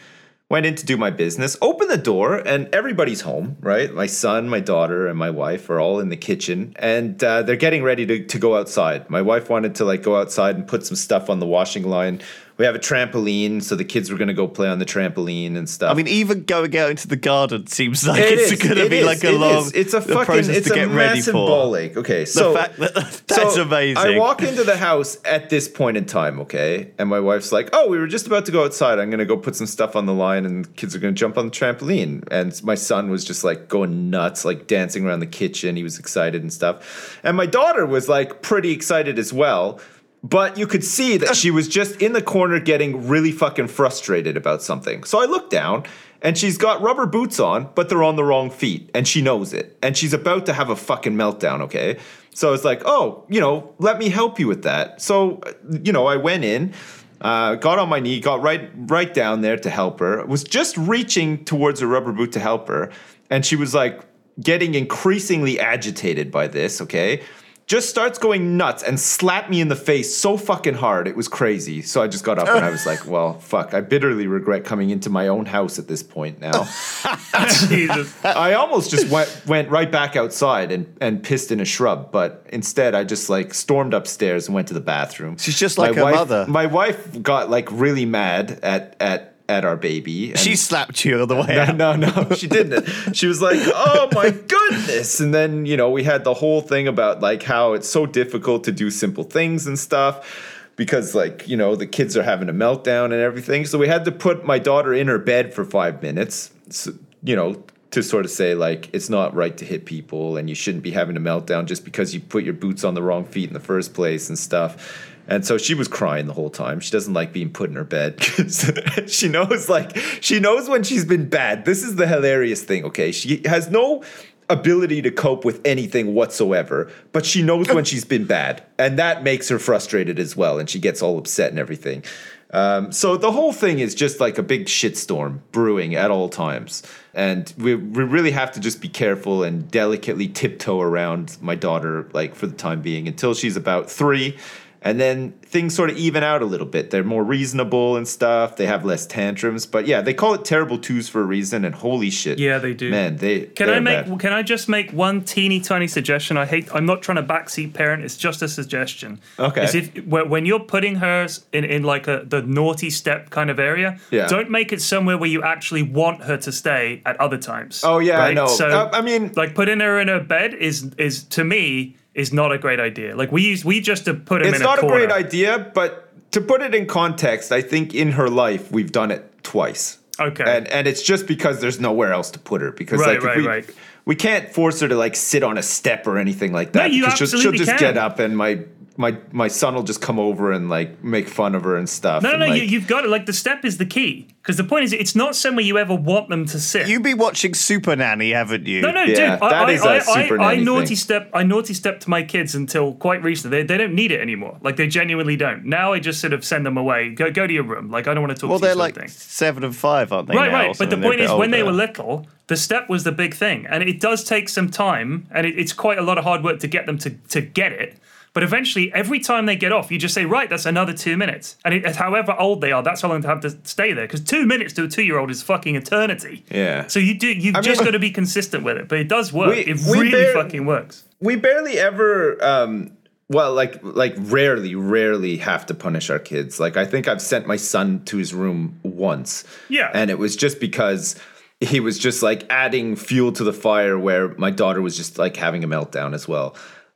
went 0.50 0.66
in 0.66 0.76
to 0.76 0.86
do 0.86 0.96
my 0.96 1.10
business, 1.10 1.58
opened 1.62 1.90
the 1.90 1.98
door, 1.98 2.36
and 2.36 2.74
everybody's 2.74 3.22
home, 3.22 3.58
right? 3.62 3.92
My 3.94 4.06
son, 4.06 4.48
my 4.48 4.60
daughter, 4.60 5.08
and 5.08 5.18
my 5.18 5.32
wife 5.32 5.70
are 5.70 5.80
all 5.80 6.00
in 6.00 6.10
the 6.10 6.18
kitchen, 6.18 6.74
and 6.78 7.22
uh, 7.24 7.42
they're 7.42 7.56
getting 7.56 7.84
ready 7.84 8.06
to, 8.06 8.26
to 8.26 8.40
go 8.40 8.56
outside. 8.56 9.10
My 9.10 9.24
wife 9.24 9.50
wanted 9.50 9.76
to 9.76 9.86
like 9.86 10.04
go 10.04 10.18
outside 10.18 10.56
and 10.56 10.68
put 10.68 10.86
some 10.86 10.96
stuff 10.96 11.30
on 11.30 11.40
the 11.40 11.48
washing 11.48 11.84
line. 11.84 12.22
We 12.58 12.66
have 12.66 12.76
a 12.76 12.80
trampoline, 12.80 13.62
so 13.62 13.76
the 13.76 13.84
kids 13.84 14.10
were 14.10 14.18
going 14.18 14.30
to 14.30 14.34
go 14.34 14.48
play 14.48 14.70
on 14.70 14.80
the 14.80 14.86
trampoline 14.86 15.58
and 15.58 15.70
stuff. 15.70 15.92
I 15.92 15.94
mean, 15.94 16.08
even 16.08 16.46
going 16.46 16.76
out 16.78 16.90
into 16.90 17.08
the 17.08 17.18
garden 17.18 17.68
seems 17.68 18.08
like 18.08 18.22
It 18.22 18.40
it's 18.40 18.64
going 18.64 18.76
to 18.76 18.86
it 18.86 18.90
be 18.90 19.00
is, 19.00 19.06
like 19.06 19.24
a 19.26 19.32
long 19.32 19.66
is. 19.66 19.74
It's 19.74 19.94
a 19.94 20.00
fucking 20.02 20.26
process 20.26 20.48
it's 20.50 20.68
to 20.68 20.74
a 20.74 20.76
get 20.76 20.88
ready 20.88 21.20
massive 21.20 21.34
for. 21.34 21.76
Okay, 21.98 22.24
so 22.24 22.54
that 22.54 22.78
that's 23.28 23.56
so 23.56 23.64
amazing. 23.64 23.98
I 23.98 24.18
walk 24.18 24.42
into 24.42 24.64
the 24.64 24.78
house 24.78 25.18
at 25.26 25.50
this 25.50 25.68
point 25.68 25.98
in 25.98 26.06
time, 26.06 26.40
okay, 26.42 26.92
and 26.98 27.10
my 27.10 27.20
wife's 27.20 27.52
like, 27.52 27.70
"Oh, 27.74 27.90
we 27.90 27.98
were 27.98 28.08
just 28.08 28.26
about 28.26 28.46
to 28.46 28.52
go 28.52 28.64
outside. 28.64 29.00
I'm 29.00 29.10
gonna 29.10 29.26
go 29.26 29.36
put 29.36 29.56
some 29.58 29.68
stuff 29.68 29.96
on 29.96 30.06
the 30.06 30.14
line, 30.14 30.46
and 30.46 30.66
the 30.66 30.70
kids 30.70 30.96
are 30.96 31.00
gonna 31.00 31.14
jump 31.14 31.38
on 31.38 31.46
the 31.46 31.52
trampoline." 31.52 32.24
And 32.32 32.64
my 32.64 32.76
son 32.76 33.10
was 33.10 33.26
just 33.26 33.44
like 33.44 33.68
going 33.68 34.10
nuts, 34.10 34.46
like 34.46 34.68
dancing 34.68 35.06
around 35.06 35.20
the 35.20 35.28
kitchen. 35.28 35.76
He 35.76 35.84
was 35.84 36.00
excited 36.00 36.42
and 36.42 36.54
stuff, 36.54 37.20
and 37.24 37.36
my 37.36 37.46
daughter 37.46 37.86
was 37.86 38.08
like 38.08 38.42
pretty 38.42 38.72
excited 38.72 39.20
as 39.20 39.34
well. 39.34 39.80
But 40.26 40.58
you 40.58 40.66
could 40.66 40.84
see 40.84 41.18
that 41.18 41.36
she 41.36 41.52
was 41.52 41.68
just 41.68 42.02
in 42.02 42.14
the 42.14 42.22
corner 42.22 42.60
getting 42.60 43.08
really 43.08 43.32
fucking 43.32 43.68
frustrated 43.68 44.36
about 44.36 44.64
something. 44.64 45.04
So 45.04 45.22
I 45.22 45.26
looked 45.26 45.52
down 45.52 45.84
and 46.24 46.36
she's 46.36 46.58
got 46.58 46.82
rubber 46.82 47.06
boots 47.06 47.40
on, 47.40 47.70
but 47.76 47.90
they're 47.90 48.02
on 48.02 48.16
the 48.16 48.24
wrong 48.24 48.50
feet. 48.50 48.90
And 48.96 49.08
she 49.08 49.22
knows 49.22 49.54
it. 49.54 49.78
And 49.84 49.96
she's 49.96 50.14
about 50.14 50.48
to 50.48 50.54
have 50.54 50.72
a 50.72 50.76
fucking 50.76 51.14
meltdown, 51.14 51.62
okay? 51.62 52.00
So 52.34 52.54
it's 52.54 52.66
like, 52.66 52.82
oh, 52.86 53.24
you 53.30 53.40
know, 53.40 53.76
let 53.78 54.00
me 54.00 54.10
help 54.10 54.40
you 54.40 54.48
with 54.48 54.64
that. 54.64 55.00
So, 55.00 55.42
you 55.84 55.92
know, 55.92 56.08
I 56.08 56.16
went 56.16 56.44
in. 56.44 56.74
Uh, 57.22 57.56
got 57.56 57.78
on 57.78 57.88
my 57.88 58.00
knee, 58.00 58.20
got 58.20 58.42
right 58.42 58.70
right 58.76 59.14
down 59.14 59.42
there 59.42 59.58
to 59.58 59.70
help 59.70 60.00
her. 60.00 60.26
Was 60.26 60.44
just 60.44 60.76
reaching 60.76 61.46
towards 61.46 61.82
a 61.82 61.88
rubber 61.88 62.12
boot 62.12 62.34
to 62.34 62.40
help 62.40 62.68
her, 62.68 62.92
and 63.30 63.46
she 63.46 63.56
was 63.56 63.74
like 63.74 64.02
getting 64.42 64.76
increasingly 64.76 65.58
agitated 65.58 66.30
by 66.30 66.48
this. 66.48 66.82
Okay, 66.82 67.24
just 67.68 67.90
starts 67.90 68.20
going 68.20 68.58
nuts 68.58 68.84
and 68.84 69.00
slapped 69.00 69.50
me 69.50 69.60
in 69.60 69.70
the 69.70 69.76
face 69.76 70.16
so 70.16 70.38
fucking 70.38 70.76
hard 70.76 71.08
it 71.08 71.16
was 71.16 71.28
crazy. 71.28 71.82
So 71.82 72.02
I 72.02 72.08
just 72.08 72.24
got 72.24 72.38
up 72.38 72.48
and 72.48 72.64
I 72.64 72.70
was 72.70 72.86
like, 72.86 73.06
"Well, 73.08 73.40
fuck! 73.40 73.74
I 73.74 73.82
bitterly 73.82 74.28
regret 74.28 74.64
coming 74.66 74.92
into 74.92 75.10
my 75.10 75.28
own 75.28 75.46
house 75.46 75.80
at 75.80 75.88
this 75.88 76.04
point 76.04 76.40
now." 76.40 76.64
Jesus. 77.68 78.24
I 78.24 78.54
almost 78.54 78.92
just 78.92 79.10
went 79.10 79.46
went 79.48 79.70
right 79.70 79.92
back 79.92 80.16
outside 80.16 80.72
and, 80.72 80.96
and 81.02 81.24
pissed 81.24 81.52
in 81.52 81.60
a 81.60 81.66
shrub, 81.66 82.12
but 82.12 82.46
instead 82.50 82.94
I 82.94 83.04
just 83.04 83.30
like 83.30 83.54
stormed 83.54 83.94
upstairs 83.94 84.48
and 84.48 84.56
went 84.56 84.68
to 84.68 84.74
the 84.74 84.80
bathroom. 84.80 85.38
She's 85.38 85.60
just 85.60 85.78
like 85.78 85.92
my 85.92 85.98
her 85.98 86.04
wife, 86.04 86.16
mother. 86.16 86.46
My 86.48 86.66
wife 86.68 87.22
got 87.22 87.50
like 87.50 87.72
really 87.72 88.06
mad 88.06 88.60
at 88.62 88.96
at 89.00 89.35
at 89.48 89.64
our 89.66 89.76
baby. 89.78 90.32
and- 90.32 90.40
she 90.40 90.56
slapped 90.56 91.06
you 91.06 91.26
the 91.26 91.36
way 91.36 91.48
no, 91.50 91.96
no, 91.96 91.96
no, 91.96 92.30
she 92.36 92.48
didn't. 92.48 92.88
She 93.16 93.28
was 93.28 93.42
like, 93.42 93.60
"Oh 93.64 94.10
my 94.14 94.30
goodness!" 94.32 95.20
And 95.20 95.34
then 95.34 95.66
you 95.66 95.78
know 95.78 95.90
we 95.90 96.04
had 96.04 96.24
the 96.24 96.34
whole 96.34 96.62
thing 96.62 96.88
about 96.88 97.22
like 97.22 97.44
how 97.44 97.74
it's 97.74 97.88
so 97.90 98.06
difficult 98.06 98.64
to 98.66 98.72
do 98.72 98.90
simple 98.90 99.24
things 99.24 99.68
and 99.68 99.78
stuff 99.78 100.52
because 100.76 101.14
like 101.16 101.48
you 101.48 101.56
know 101.58 101.76
the 101.76 101.88
kids 101.88 102.18
are 102.18 102.24
having 102.24 102.50
a 102.50 102.54
meltdown 102.54 103.06
and 103.06 103.16
everything. 103.22 103.66
So 103.66 103.78
we 103.78 103.88
had 103.88 104.06
to 104.06 104.12
put 104.12 104.46
my 104.46 104.60
daughter 104.60 104.94
in 104.94 105.08
her 105.08 105.20
bed 105.20 105.54
for 105.54 105.64
five 105.64 106.02
minutes. 106.02 106.52
So, 106.70 106.94
you 107.24 107.36
know. 107.36 107.64
To 107.92 108.04
sort 108.04 108.26
of 108.26 108.32
say, 108.32 108.56
like, 108.56 108.90
it's 108.94 109.10
not 109.10 109.34
right 109.34 109.56
to 109.56 109.64
hit 109.64 109.86
people 109.86 110.36
and 110.36 110.50
you 110.50 110.56
shouldn't 110.56 110.84
be 110.84 110.92
having 110.92 111.16
a 111.16 111.20
meltdown 111.22 111.64
just 111.64 111.86
because 111.86 112.14
you 112.14 112.20
put 112.20 112.44
your 112.44 112.54
boots 112.54 112.84
on 112.84 112.94
the 112.94 113.02
wrong 113.02 113.24
feet 113.24 113.48
in 113.48 113.54
the 113.54 113.60
first 113.62 113.94
place 113.94 114.28
and 114.28 114.38
stuff. 114.38 115.08
And 115.28 115.46
so 115.46 115.58
she 115.58 115.74
was 115.74 115.88
crying 115.88 116.28
the 116.28 116.34
whole 116.34 116.50
time. 116.50 116.80
She 116.80 116.92
doesn't 116.92 117.14
like 117.14 117.34
being 117.34 117.52
put 117.52 117.70
in 117.70 117.76
her 117.76 117.84
bed 117.84 118.22
she 119.08 119.28
knows, 119.28 119.70
like, 119.70 119.96
she 120.22 120.40
knows 120.40 120.70
when 120.70 120.84
she's 120.84 121.06
been 121.06 121.30
bad. 121.30 121.66
This 121.66 121.84
is 121.84 121.96
the 121.96 122.08
hilarious 122.08 122.64
thing, 122.64 122.86
okay? 122.86 123.12
She 123.12 123.42
has 123.46 123.70
no 123.70 124.04
ability 124.50 125.02
to 125.02 125.12
cope 125.12 125.44
with 125.44 125.60
anything 125.66 126.14
whatsoever, 126.14 126.92
but 127.12 127.26
she 127.26 127.42
knows 127.42 127.68
when 127.74 127.84
she's 127.84 128.06
been 128.06 128.26
bad. 128.26 128.64
And 128.78 129.00
that 129.00 129.24
makes 129.24 129.50
her 129.50 129.58
frustrated 129.58 130.20
as 130.20 130.36
well. 130.36 130.60
And 130.60 130.70
she 130.70 130.80
gets 130.80 131.02
all 131.02 131.18
upset 131.18 131.50
and 131.50 131.60
everything. 131.60 132.04
Um, 132.52 132.92
so 132.92 133.18
the 133.18 133.32
whole 133.32 133.52
thing 133.52 133.80
is 133.80 133.96
just 133.96 134.20
like 134.20 134.38
a 134.38 134.44
big 134.44 134.68
shitstorm 134.68 135.40
brewing 135.52 135.96
at 135.96 136.12
all 136.12 136.30
times. 136.30 136.84
And 137.14 137.52
we, 137.58 137.76
we 137.76 138.04
really 138.04 138.32
have 138.32 138.52
to 138.54 138.60
just 138.60 138.82
be 138.82 138.88
careful 138.88 139.44
and 139.44 139.70
delicately 139.70 140.28
tiptoe 140.28 140.80
around 140.80 141.38
my 141.42 141.56
daughter, 141.56 142.08
like, 142.14 142.36
for 142.36 142.46
the 142.48 142.56
time 142.56 142.82
being 142.82 143.08
until 143.08 143.34
she's 143.34 143.58
about 143.58 143.90
three 143.90 144.38
And 144.86 145.00
then 145.00 145.32
things 145.42 145.74
sort 145.76 145.90
of 145.90 145.98
even 145.98 146.24
out 146.24 146.44
a 146.44 146.46
little 146.46 146.68
bit. 146.68 146.92
They're 146.92 147.04
more 147.04 147.24
reasonable 147.24 147.98
and 147.98 148.08
stuff. 148.08 148.56
They 148.56 148.68
have 148.68 148.86
less 148.86 149.08
tantrums. 149.08 149.66
But 149.66 149.88
yeah, 149.88 150.02
they 150.02 150.14
call 150.14 150.36
it 150.36 150.46
terrible 150.46 150.78
twos 150.78 151.10
for 151.10 151.22
a 151.22 151.24
reason. 151.26 151.66
And 151.66 151.74
holy 151.74 152.12
shit, 152.12 152.38
Yeah, 152.38 152.60
they 152.60 152.76
do. 152.76 152.92
Man, 152.92 153.18
they 153.18 153.48
Can 153.48 153.70
I 153.72 153.80
make? 153.80 154.06
bad. 154.06 154.20
Can 154.20 154.32
I 154.32 154.44
just 154.44 154.70
make 154.70 154.92
one 154.92 155.24
teeny 155.24 155.60
tiny 155.60 155.88
suggestion? 155.88 156.38
I 156.38 156.46
hate. 156.46 156.70
I'm 156.72 156.86
not 156.86 157.02
trying 157.02 157.16
to 157.16 157.24
backseat 157.24 157.74
parent. 157.74 158.04
It's 158.04 158.16
just 158.16 158.44
a 158.44 158.48
suggestion. 158.48 159.20
Okay. 159.40 159.64
Is 159.64 159.74
if 159.74 160.06
when 160.06 160.46
you're 160.46 160.60
putting 160.60 160.98
her 160.98 161.28
in 161.52 161.64
in 161.66 161.82
like 161.84 162.08
a 162.08 162.24
the 162.28 162.44
naughty 162.44 162.92
step 162.92 163.32
kind 163.32 163.50
of 163.50 163.58
area, 163.60 163.98
Yeah. 164.12 164.28
don't 164.28 164.52
make 164.52 164.72
it 164.72 164.82
somewhere 164.82 165.18
where 165.18 165.30
you 165.32 165.42
actually 165.42 165.82
want 165.82 166.22
her 166.26 166.38
to 166.38 166.52
stay 166.52 167.02
at 167.08 167.20
other 167.20 167.38
times. 167.40 167.82
Oh 167.84 167.98
yeah, 167.98 168.20
I 168.24 168.34
know. 168.34 168.46
So 168.46 168.68
Uh, 168.70 168.90
I 168.94 169.02
mean, 169.02 169.32
like 169.36 169.56
putting 169.56 169.80
her 169.80 170.00
in 170.00 170.10
her 170.10 170.20
bed 170.20 170.54
is 170.54 170.92
is 171.00 171.24
to 171.24 171.44
me 171.44 171.96
is 172.16 172.34
not 172.34 172.52
a 172.52 172.58
great 172.58 172.80
idea. 172.80 173.16
Like 173.16 173.32
we 173.32 173.44
use 173.44 173.64
we 173.64 173.82
just 173.82 174.06
to 174.06 174.14
put 174.16 174.42
him 174.42 174.54
it's 174.54 174.64
not 174.64 174.82
a 174.82 174.86
a 174.86 174.90
great 174.90 175.12
idea, 175.12 175.72
but 175.76 176.32
to 176.32 176.42
put 176.42 176.62
it 176.62 176.74
in 176.74 176.88
context, 176.88 177.52
I 177.52 177.62
think 177.62 177.94
in 177.94 178.14
her 178.14 178.30
life 178.30 178.72
we've 178.72 178.92
done 178.92 179.12
it 179.12 179.44
twice. 179.44 180.00
Okay. 180.20 180.44
And 180.48 180.68
and 180.70 180.88
it's 180.88 181.04
just 181.04 181.28
because 181.28 181.60
there's 181.62 181.80
nowhere 181.80 182.14
else 182.14 182.32
to 182.32 182.40
put 182.40 182.62
her 182.62 182.72
because 182.72 183.02
Right, 183.02 183.10
like 183.10 183.18
if 183.18 183.24
right, 183.26 183.38
we 183.38 183.48
right. 183.48 183.70
we 184.06 184.16
can't 184.16 184.50
force 184.50 184.80
her 184.80 184.88
to 184.88 184.96
like 184.96 185.16
sit 185.16 185.44
on 185.44 185.58
a 185.58 185.64
step 185.64 186.08
or 186.08 186.18
anything 186.18 186.54
like 186.54 186.72
that 186.72 186.90
No, 186.90 186.96
you 186.96 187.04
because 187.06 187.30
she'll, 187.32 187.40
she'll 187.42 187.52
just 187.52 187.72
can. 187.72 187.80
get 187.80 187.98
up 187.98 188.20
and 188.20 188.38
my 188.38 188.64
my 188.98 189.18
my 189.32 189.48
son 189.48 189.76
will 189.76 189.84
just 189.84 190.02
come 190.02 190.20
over 190.20 190.52
and 190.52 190.70
like 190.70 191.04
make 191.04 191.28
fun 191.28 191.56
of 191.56 191.64
her 191.64 191.76
and 191.76 191.90
stuff. 191.90 192.24
No, 192.24 192.32
and, 192.32 192.40
no, 192.40 192.48
like, 192.48 192.62
you, 192.62 192.68
you've 192.68 192.88
got 192.88 193.04
it. 193.04 193.10
Like 193.10 193.26
the 193.26 193.34
step 193.34 193.66
is 193.66 193.78
the 193.78 193.86
key 193.86 194.28
because 194.42 194.58
the 194.58 194.64
point 194.64 194.86
is, 194.86 194.94
it's 194.94 195.16
not 195.16 195.36
somewhere 195.36 195.66
you 195.66 195.78
ever 195.78 195.96
want 195.96 196.30
them 196.30 196.46
to 196.46 196.60
sit. 196.60 196.88
You've 196.88 197.04
been 197.04 197.18
watching 197.18 197.54
Super 197.54 197.96
Nanny, 197.96 198.32
haven't 198.32 198.68
you? 198.68 198.82
No, 198.82 198.92
no, 198.92 199.04
Yeah, 199.04 199.16
dude. 199.36 199.44
I, 199.44 199.50
that 199.50 199.68
I, 199.68 199.72
is 199.72 199.84
a 199.84 199.90
I, 199.90 200.00
super 200.00 200.40
I, 200.40 200.54
I 200.54 200.56
naughty 200.58 200.88
thing. 200.88 200.96
step. 200.96 201.30
I 201.34 201.44
naughty 201.44 201.74
step 201.74 202.00
to 202.02 202.10
my 202.10 202.24
kids 202.24 202.56
until 202.56 202.94
quite 202.94 203.24
recently. 203.24 203.58
They, 203.62 203.64
they 203.66 203.78
don't 203.78 203.96
need 203.96 204.12
it 204.12 204.22
anymore. 204.22 204.58
Like 204.62 204.78
they 204.78 204.88
genuinely 204.88 205.36
don't. 205.36 205.66
Now 205.66 205.94
I 205.94 206.00
just 206.00 206.22
sort 206.22 206.34
of 206.34 206.46
send 206.46 206.66
them 206.66 206.78
away. 206.78 207.10
Go 207.10 207.32
go 207.32 207.48
to 207.48 207.54
your 207.54 207.64
room. 207.64 207.90
Like 207.90 208.08
I 208.08 208.14
don't 208.14 208.24
want 208.24 208.36
to 208.36 208.40
talk 208.42 208.50
Well, 208.50 208.60
to 208.60 208.64
you. 208.66 208.68
they're 208.76 208.76
sort 208.76 208.98
like 208.98 209.06
of 209.06 209.12
seven 209.12 209.64
and 209.64 209.76
five, 209.76 210.14
aren't 210.14 210.28
they? 210.30 210.36
Right, 210.36 210.52
now, 210.52 210.68
right. 210.68 210.78
But 210.78 210.90
the 210.90 210.98
point 210.98 211.20
is, 211.20 211.32
bit 211.32 211.38
when 211.38 211.52
they 211.52 211.64
were 211.64 211.72
little, 211.74 212.28
the 212.48 212.56
step 212.56 212.88
was 212.90 213.04
the 213.04 213.12
big 213.12 213.34
thing, 213.34 213.66
and 213.66 213.84
it, 213.84 213.90
it 213.90 214.00
does 214.00 214.24
take 214.24 214.48
some 214.48 214.70
time, 214.70 215.28
and 215.32 215.46
it, 215.46 215.58
it's 215.60 215.74
quite 215.74 215.98
a 215.98 216.04
lot 216.04 216.18
of 216.18 216.24
hard 216.24 216.44
work 216.44 216.60
to 216.60 216.68
get 216.68 216.86
them 216.86 216.98
to 217.00 217.10
to 217.10 217.42
get 217.42 217.72
it. 217.74 217.98
But 218.36 218.44
eventually, 218.44 218.94
every 218.94 219.20
time 219.20 219.48
they 219.48 219.56
get 219.56 219.72
off, 219.72 219.92
you 219.92 219.98
just 219.98 220.14
say, 220.14 220.26
"Right, 220.26 220.48
that's 220.50 220.68
another 220.68 220.94
two 220.94 221.18
minutes." 221.18 221.56
And 221.66 221.74
it, 221.74 221.96
however 221.96 222.36
old 222.38 222.62
they 222.62 222.72
are, 222.72 222.84
that's 222.84 223.02
how 223.02 223.08
long 223.10 223.22
they 223.22 223.28
have 223.30 223.40
to 223.42 223.58
stay 223.64 223.94
there. 223.94 224.06
Because 224.06 224.20
two 224.22 224.46
minutes 224.46 224.74
to 224.74 224.84
a 224.84 224.88
two-year-old 224.88 225.32
is 225.32 225.42
fucking 225.42 225.76
eternity. 225.76 226.44
Yeah. 226.52 226.86
So 226.88 227.00
you 227.00 227.18
do. 227.18 227.28
You've 227.28 227.56
I 227.56 227.62
just 227.62 227.84
got 227.84 227.92
to 227.92 228.00
be 228.00 228.12
consistent 228.12 228.64
with 228.64 228.78
it. 228.78 228.88
But 228.90 229.00
it 229.00 229.08
does 229.08 229.34
work. 229.34 229.50
We- 229.56 229.62
it 229.62 229.80
really 229.88 230.12
bear- 230.12 230.34
fucking 230.34 230.66
works. 230.68 231.04
we 231.22 231.38
barely 231.38 231.80
ever 231.80 232.44
um 232.44 232.92
well 233.30 233.54
like 233.54 233.80
like 233.82 234.14
rarely 234.18 234.76
rarely 234.76 235.38
have 235.38 235.66
to 235.66 235.74
punish 235.74 236.10
our 236.12 236.20
kids 236.20 236.60
like 236.60 236.78
i 236.78 236.86
think 236.86 237.08
i've 237.08 237.22
sent 237.22 237.48
my 237.48 237.56
son 237.56 238.04
to 238.06 238.18
his 238.18 238.34
room 238.36 238.80
once 238.84 239.44
Yeah. 239.70 239.90
and 239.94 240.12
it 240.12 240.20
was 240.20 240.36
just 240.36 240.60
because 240.60 241.16
he 241.62 241.80
was 241.80 241.98
just 241.98 242.22
like 242.22 242.46
adding 242.52 242.96
fuel 242.96 243.32
to 243.32 243.44
the 243.44 243.54
fire 243.54 243.98
where 243.98 244.36
my 244.38 244.52
daughter 244.52 244.82
was 244.82 244.96
just 244.96 245.18
like 245.18 245.38
having 245.38 245.64
a 245.64 245.68
meltdown 245.68 246.14
as 246.14 246.28
well 246.28 246.56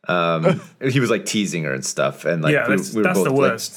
um 0.09 0.59
he 0.91 0.99
was 0.99 1.09
like 1.09 1.25
teasing 1.25 1.63
her 1.63 1.73
and 1.73 1.85
stuff 1.85 2.25
and 2.25 2.41
like 2.41 2.53
Yeah, 2.53 2.67
we, 2.67 2.75
that's- 2.75 2.93
we 2.93 2.97
were 3.01 3.03
that's 3.03 3.19
both 3.19 3.27
the 3.27 3.33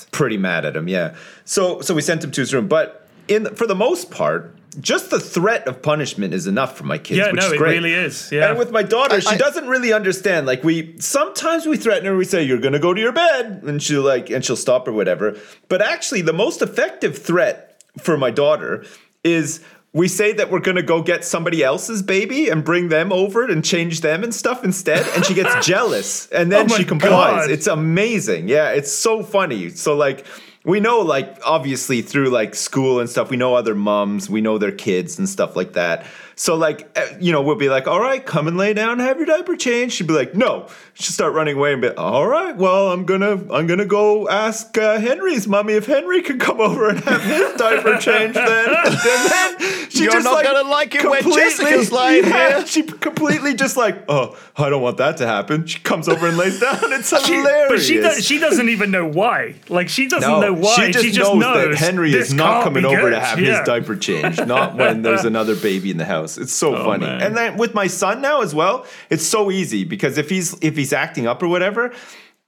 like, 0.07 0.11
pretty 0.13 0.39
mad 0.39 0.65
at 0.65 0.75
him 0.75 0.89
yeah 0.89 1.15
so 1.45 1.81
so 1.81 1.95
we 1.95 2.03
sent 2.03 2.25
him 2.25 2.31
to 2.33 2.41
his 2.41 2.53
room 2.55 2.67
but 2.69 3.07
in 3.29 3.55
for 3.55 3.67
the 3.67 3.75
most 3.75 4.11
part 4.11 4.55
just 4.81 5.11
the 5.11 5.21
threat 5.21 5.69
of 5.69 5.83
punishment 5.83 6.33
is 6.33 6.47
enough 6.47 6.79
for 6.79 6.85
my 6.85 6.97
kids 6.97 7.19
Yeah, 7.19 7.27
which 7.31 7.41
no, 7.43 7.47
is 7.49 7.53
it 7.53 7.59
great. 7.59 7.73
really 7.75 7.93
is. 7.93 8.33
Yeah. 8.33 8.49
and 8.49 8.59
with 8.59 8.71
my 8.71 8.83
daughter, 8.83 9.21
she 9.21 9.35
I- 9.35 9.37
doesn't 9.37 9.69
really 9.69 9.93
understand. 9.93 10.47
Like 10.47 10.65
we 10.65 10.99
sometimes 10.99 11.67
we 11.67 11.77
threaten 11.77 12.07
her, 12.07 12.17
we 12.17 12.25
say 12.25 12.43
you're 12.43 12.57
gonna 12.67 12.79
go 12.79 12.95
to 12.95 13.01
your 13.07 13.13
bed, 13.13 13.65
and 13.67 13.83
she'll 13.83 14.01
like 14.01 14.31
and 14.31 14.43
she'll 14.43 14.57
stop 14.57 14.89
or 14.89 14.93
whatever. 14.93 15.37
But 15.69 15.83
actually, 15.83 16.23
the 16.23 16.33
most 16.33 16.63
effective 16.63 17.19
threat 17.19 17.83
for 17.99 18.17
my 18.17 18.31
daughter 18.31 18.87
is 19.23 19.61
we 19.95 20.09
say 20.09 20.33
that 20.33 20.51
we're 20.51 20.61
gonna 20.61 20.83
go 20.83 21.03
get 21.03 21.25
somebody 21.25 21.63
else's 21.63 22.03
baby 22.03 22.49
and 22.49 22.65
bring 22.65 22.89
them 22.89 23.13
over 23.13 23.45
and 23.45 23.65
change 23.65 24.01
them 24.01 24.23
and 24.25 24.35
stuff 24.35 24.65
instead, 24.65 25.07
and 25.15 25.25
she 25.25 25.35
gets 25.35 25.67
jealous, 25.67 26.29
and 26.29 26.51
then 26.51 26.71
Oh 26.71 26.77
she 26.77 26.85
complies. 26.85 27.47
God. 27.47 27.51
It's 27.51 27.67
amazing. 27.67 28.49
Yeah, 28.49 28.71
it's 28.71 28.93
so 28.93 29.23
funny. 29.23 29.71
So 29.71 29.95
like. 29.97 30.27
We 30.65 30.79
know, 30.79 31.01
like, 31.01 31.39
obviously 31.45 32.03
through 32.03 32.29
like 32.29 32.55
school 32.55 33.01
and 33.01 33.11
stuff, 33.11 33.31
we 33.31 33.37
know 33.37 33.57
other 33.57 33.75
moms, 33.75 34.31
we 34.31 34.41
know 34.41 34.59
their 34.59 34.71
kids 34.71 35.19
and 35.19 35.29
stuff 35.29 35.57
like 35.57 35.73
that. 35.73 36.07
So, 36.35 36.55
like, 36.57 36.91
eh, 36.97 37.17
you 37.21 37.31
know, 37.33 37.43
we'll 37.43 37.57
be 37.57 37.69
like, 37.69 37.87
all 37.87 38.01
right, 38.01 38.25
come 38.25 38.49
and 38.49 38.57
lay 38.57 38.73
down, 38.75 38.99
have 39.01 39.19
your 39.19 39.27
diaper 39.27 39.55
changed. 39.57 39.95
She'd 39.95 40.07
be 40.07 40.15
like, 40.15 40.35
no. 40.35 40.69
She'd 40.95 41.13
start 41.13 41.33
running 41.35 41.57
away 41.57 41.73
and 41.73 41.83
be, 41.83 41.89
all 41.91 42.27
right, 42.27 42.55
well, 42.57 42.91
I'm 42.93 43.05
gonna, 43.05 43.33
I'm 43.53 43.67
gonna 43.67 43.87
go 43.87 44.29
ask 44.29 44.77
uh, 44.77 44.99
Henry's 44.99 45.47
mommy 45.49 45.73
if 45.75 45.87
Henry 45.87 46.23
could 46.23 46.41
come 46.41 46.61
over 46.61 46.89
and 46.91 47.01
have 47.01 47.23
his 47.23 47.55
diaper 47.57 47.97
changed. 47.99 48.35
Then, 48.37 48.69
and 48.85 48.95
then 48.95 49.91
she 49.91 50.05
You're 50.05 50.13
just 50.13 50.25
not 50.25 50.35
like 50.35 50.45
gonna 50.45 50.69
like 50.69 50.95
it 50.95 51.03
when 51.09 51.23
completely- 51.23 51.43
Jessica's 51.51 51.93
lying 51.93 52.25
yeah, 52.29 52.59
here. 52.59 52.67
She 52.67 52.83
completely 52.83 53.55
just 53.55 53.77
like, 53.77 54.05
oh, 54.09 54.39
I 54.57 54.69
don't 54.71 54.83
want 54.83 54.99
that 54.99 55.17
to 55.19 55.27
happen. 55.27 55.67
She 55.67 55.79
comes 55.81 56.09
over 56.09 56.27
and 56.29 56.37
lays 56.37 56.61
down. 56.61 56.79
It's 56.93 57.09
She- 57.27 57.35
hilarious. 57.35 57.69
but 57.71 57.81
she 57.83 57.97
does, 58.01 58.25
she 58.25 58.39
doesn't 58.39 58.69
even 58.69 58.91
know 58.91 59.07
why. 59.09 59.55
Like 59.69 59.89
she 59.89 60.09
doesn't 60.09 60.29
No, 60.29 60.41
know 60.41 60.53
why. 60.55 60.91
She 60.93 61.11
just, 61.11 61.19
knows, 61.19 61.39
knows 61.41 61.69
that 61.71 61.75
Henry 61.79 62.15
is 62.15 62.33
not 62.35 62.65
coming 62.65 62.85
over 62.85 63.11
to 63.11 63.19
have 63.21 63.39
Yeah. 63.41 63.59
his 63.59 63.67
diaper 63.67 63.97
changed, 63.97 64.47
not 64.47 64.77
when 64.77 65.03
there's 65.03 65.25
another 65.25 65.57
baby 65.57 65.91
in 65.91 65.97
the 65.97 66.05
house. 66.05 66.22
It's 66.25 66.53
so 66.53 66.73
funny. 66.85 67.07
man. 67.07 67.23
And 67.23 67.37
then 67.37 67.57
with 67.57 67.75
my 67.75 67.87
son 67.87 68.21
now 68.21 68.43
as 68.43 68.55
well, 68.55 68.87
it's 69.11 69.27
so 69.27 69.51
easy 69.51 69.85
because 69.85 70.19
if 70.19 70.29
he's 70.31 70.57
if 70.63 70.77
he's 70.77 70.93
acting 70.93 71.27
up 71.27 71.43
or 71.43 71.49
whatever, 71.49 71.93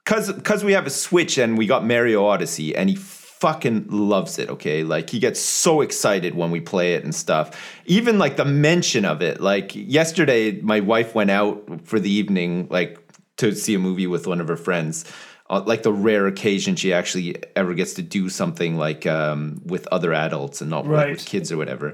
cuz 0.05 0.31
cuz 0.43 0.63
we 0.63 0.73
have 0.73 0.87
a 0.87 0.89
Switch 0.89 1.37
and 1.37 1.57
we 1.57 1.67
got 1.67 1.85
Mario 1.85 2.25
Odyssey 2.25 2.75
and 2.75 2.89
he 2.89 2.95
fucking 2.95 3.87
loves 3.89 4.39
it, 4.39 4.49
okay? 4.49 4.83
Like 4.83 5.09
he 5.09 5.19
gets 5.19 5.39
so 5.39 5.81
excited 5.81 6.35
when 6.35 6.51
we 6.51 6.61
play 6.61 6.95
it 6.95 7.03
and 7.03 7.13
stuff. 7.13 7.51
Even 7.85 8.17
like 8.17 8.37
the 8.37 8.45
mention 8.45 9.05
of 9.05 9.21
it. 9.21 9.41
Like 9.41 9.71
yesterday 9.75 10.59
my 10.61 10.79
wife 10.79 11.13
went 11.13 11.31
out 11.31 11.81
for 11.83 11.99
the 11.99 12.09
evening 12.09 12.67
like 12.71 12.97
to 13.37 13.53
see 13.53 13.75
a 13.75 13.79
movie 13.79 14.07
with 14.07 14.25
one 14.25 14.39
of 14.41 14.47
her 14.47 14.57
friends. 14.57 15.05
Uh, 15.47 15.61
like 15.63 15.83
the 15.83 15.93
rare 15.93 16.25
occasion 16.25 16.75
she 16.75 16.91
actually 16.91 17.35
ever 17.55 17.75
gets 17.75 17.93
to 17.93 18.01
do 18.01 18.29
something 18.29 18.77
like 18.77 19.05
um, 19.05 19.61
with 19.63 19.85
other 19.91 20.11
adults 20.11 20.59
and 20.59 20.71
not 20.71 20.87
like, 20.87 21.09
with 21.09 21.25
kids 21.25 21.51
or 21.51 21.57
whatever. 21.57 21.93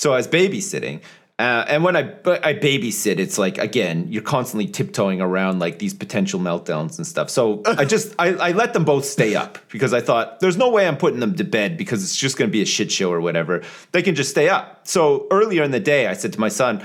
So 0.00 0.14
I 0.14 0.16
was 0.16 0.28
babysitting. 0.28 1.02
Uh, 1.38 1.66
and 1.68 1.84
when 1.84 1.94
I 1.94 2.00
I 2.24 2.54
babysit, 2.54 3.18
it's 3.18 3.36
like 3.36 3.58
again 3.58 4.06
you're 4.08 4.22
constantly 4.22 4.66
tiptoeing 4.66 5.20
around 5.20 5.58
like 5.58 5.78
these 5.78 5.92
potential 5.92 6.40
meltdowns 6.40 6.96
and 6.96 7.06
stuff. 7.06 7.28
So 7.28 7.60
I 7.66 7.84
just 7.84 8.14
I, 8.18 8.28
I 8.28 8.52
let 8.52 8.72
them 8.72 8.86
both 8.86 9.04
stay 9.04 9.34
up 9.34 9.58
because 9.68 9.92
I 9.92 10.00
thought 10.00 10.40
there's 10.40 10.56
no 10.56 10.70
way 10.70 10.88
I'm 10.88 10.96
putting 10.96 11.20
them 11.20 11.34
to 11.34 11.44
bed 11.44 11.76
because 11.76 12.02
it's 12.02 12.16
just 12.16 12.38
going 12.38 12.48
to 12.48 12.52
be 12.52 12.62
a 12.62 12.66
shit 12.66 12.90
show 12.90 13.12
or 13.12 13.20
whatever. 13.20 13.62
They 13.92 14.00
can 14.00 14.14
just 14.14 14.30
stay 14.30 14.48
up. 14.48 14.88
So 14.88 15.26
earlier 15.30 15.62
in 15.64 15.70
the 15.70 15.80
day, 15.80 16.06
I 16.06 16.14
said 16.14 16.32
to 16.32 16.40
my 16.40 16.48
son, 16.48 16.82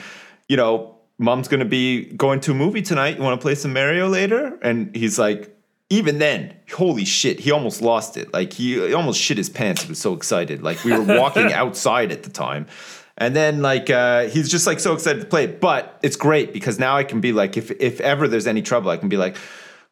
you 0.50 0.58
know, 0.58 0.98
mom's 1.18 1.48
going 1.48 1.62
to 1.62 1.66
be 1.66 2.04
going 2.16 2.42
to 2.42 2.52
a 2.52 2.54
movie 2.54 2.82
tonight. 2.82 3.16
You 3.16 3.24
want 3.24 3.40
to 3.40 3.42
play 3.42 3.56
some 3.56 3.72
Mario 3.72 4.10
later? 4.10 4.60
And 4.62 4.94
he's 4.94 5.18
like, 5.18 5.56
even 5.90 6.18
then, 6.18 6.54
holy 6.74 7.06
shit, 7.06 7.40
he 7.40 7.52
almost 7.52 7.82
lost 7.82 8.18
it. 8.18 8.34
Like 8.34 8.52
he, 8.52 8.74
he 8.74 8.94
almost 8.94 9.22
shit 9.22 9.38
his 9.38 9.50
pants. 9.50 9.84
He 9.84 9.90
was 9.90 10.00
so 10.00 10.14
excited. 10.14 10.64
Like 10.64 10.84
we 10.84 10.92
were 10.92 11.20
walking 11.20 11.54
outside 11.64 12.12
at 12.12 12.24
the 12.24 12.30
time. 12.30 12.68
And 13.18 13.36
then 13.36 13.62
like 13.62 13.90
uh, 13.90 14.24
he's 14.26 14.50
just 14.50 14.68
like 14.68 14.80
so 14.80 14.94
excited 14.94 15.22
to 15.22 15.26
play 15.28 15.46
it. 15.46 15.62
But 15.62 15.98
it's 16.04 16.18
great 16.18 16.52
because 16.54 16.80
now 16.80 16.98
I 16.98 17.04
can 17.04 17.22
be 17.22 17.32
like, 17.32 17.56
if 17.58 17.72
if 17.72 18.02
ever 18.02 18.28
there's 18.28 18.48
any 18.48 18.62
trouble, 18.62 18.90
I 18.90 18.98
can 18.98 19.08
be 19.10 19.16
like, 19.18 19.38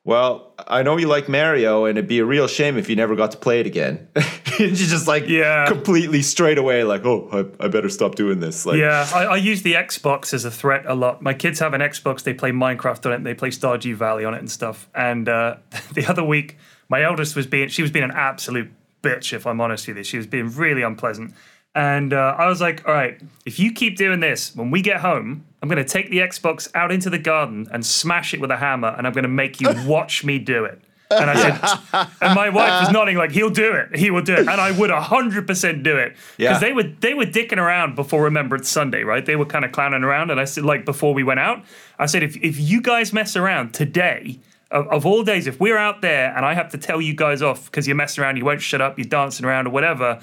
well, 0.03 0.51
I 0.67 0.83
know 0.83 0.97
you 0.97 1.07
like 1.07 1.29
Mario, 1.29 1.85
and 1.85 1.97
it'd 1.97 2.09
be 2.09 2.19
a 2.19 2.25
real 2.25 2.47
shame 2.47 2.77
if 2.77 2.89
you 2.89 2.97
never 2.97 3.15
got 3.15 3.31
to 3.31 3.37
play 3.37 3.61
it 3.61 3.65
again. 3.67 4.09
He's 4.57 4.89
just 4.89 5.07
like 5.07 5.29
Yeah. 5.29 5.65
completely 5.67 6.21
straight 6.21 6.57
away, 6.57 6.83
like, 6.83 7.05
oh, 7.05 7.29
I, 7.59 7.65
I 7.65 7.67
better 7.69 7.87
stop 7.89 8.15
doing 8.15 8.41
this. 8.41 8.65
Like, 8.65 8.77
Yeah, 8.77 9.09
I, 9.15 9.23
I 9.25 9.35
use 9.37 9.61
the 9.61 9.73
Xbox 9.75 10.33
as 10.33 10.43
a 10.43 10.51
threat 10.51 10.83
a 10.85 10.93
lot. 10.93 11.21
My 11.21 11.33
kids 11.33 11.59
have 11.59 11.73
an 11.73 11.79
Xbox; 11.79 12.23
they 12.23 12.33
play 12.33 12.51
Minecraft 12.51 13.05
on 13.05 13.13
it, 13.13 13.15
and 13.15 13.25
they 13.25 13.33
play 13.33 13.49
Stardew 13.49 13.95
Valley 13.95 14.25
on 14.25 14.33
it 14.33 14.39
and 14.39 14.51
stuff. 14.51 14.89
And 14.93 15.29
uh, 15.29 15.55
the 15.93 16.05
other 16.05 16.23
week, 16.25 16.57
my 16.89 17.01
eldest 17.03 17.37
was 17.37 17.47
being 17.47 17.69
she 17.69 17.81
was 17.81 17.89
being 17.91 18.03
an 18.03 18.11
absolute 18.11 18.69
bitch. 19.01 19.31
If 19.31 19.47
I'm 19.47 19.61
honest 19.61 19.87
with 19.87 19.95
you, 19.95 20.03
she 20.03 20.17
was 20.17 20.27
being 20.27 20.49
really 20.53 20.81
unpleasant. 20.81 21.33
And 21.75 22.13
uh, 22.13 22.35
I 22.37 22.47
was 22.47 22.61
like, 22.61 22.87
"All 22.87 22.93
right, 22.93 23.19
if 23.45 23.59
you 23.59 23.71
keep 23.71 23.95
doing 23.97 24.19
this, 24.19 24.55
when 24.55 24.69
we 24.69 24.81
get 24.81 25.01
home, 25.01 25.45
I'm 25.61 25.69
going 25.69 25.83
to 25.83 25.89
take 25.89 26.09
the 26.11 26.17
Xbox 26.19 26.69
out 26.75 26.91
into 26.91 27.09
the 27.09 27.17
garden 27.17 27.67
and 27.71 27.83
smash 27.85 28.33
it 28.33 28.39
with 28.39 28.51
a 28.51 28.57
hammer, 28.57 28.89
and 28.97 29.07
I'm 29.07 29.13
going 29.13 29.23
to 29.23 29.29
make 29.29 29.59
you 29.59 29.69
watch 29.87 30.23
me 30.23 30.37
do 30.39 30.65
it." 30.65 30.81
And 31.09 31.29
I 31.29 31.35
said, 31.35 32.09
and 32.21 32.33
my 32.33 32.49
wife 32.49 32.83
was 32.85 32.91
nodding 32.91 33.17
like, 33.17 33.31
"He'll 33.31 33.49
do 33.49 33.71
it. 33.73 33.95
He 33.95 34.11
will 34.11 34.21
do 34.21 34.33
it." 34.33 34.39
And 34.47 34.49
I 34.61 34.71
would 34.71 34.91
hundred 34.91 35.47
percent 35.47 35.81
do 35.83 35.97
it 35.97 36.11
because 36.37 36.37
Yeah. 36.37 36.59
they 36.59 36.73
were 36.73 36.83
they 36.83 37.13
were 37.15 37.25
dicking 37.25 37.57
around 37.57 37.95
before 37.95 38.23
Remembrance 38.23 38.69
Sunday, 38.69 39.03
right? 39.03 39.25
They 39.25 39.35
were 39.35 39.45
kind 39.45 39.65
of 39.65 39.71
clowning 39.71 40.03
around, 40.03 40.29
and 40.31 40.39
I 40.39 40.45
said, 40.45 40.63
like 40.65 40.85
before 40.85 41.13
we 41.15 41.23
went 41.23 41.39
out, 41.39 41.63
I 41.99 42.05
said, 42.05 42.21
if 42.23 42.35
if 42.37 42.59
you 42.59 42.81
guys 42.81 43.13
mess 43.13 43.35
around 43.35 43.73
today. 43.73 44.39
Of, 44.71 44.87
of 44.87 45.05
all 45.05 45.21
days, 45.23 45.45
if 45.45 45.59
we're 45.59 45.77
out 45.77 46.01
there 46.01 46.35
and 46.35 46.43
I 46.43 46.55
have 46.55 46.69
to 46.71 46.79
tell 46.79 46.99
you 46.99 47.13
guys 47.13 47.43
off 47.43 47.65
because 47.65 47.85
you're 47.87 47.95
messing 47.95 48.23
around, 48.23 48.37
you 48.37 48.45
won't 48.45 48.59
shut 48.59 48.81
up, 48.81 48.97
you're 48.97 49.05
dancing 49.05 49.45
around 49.45 49.67
or 49.67 49.69
whatever, 49.69 50.19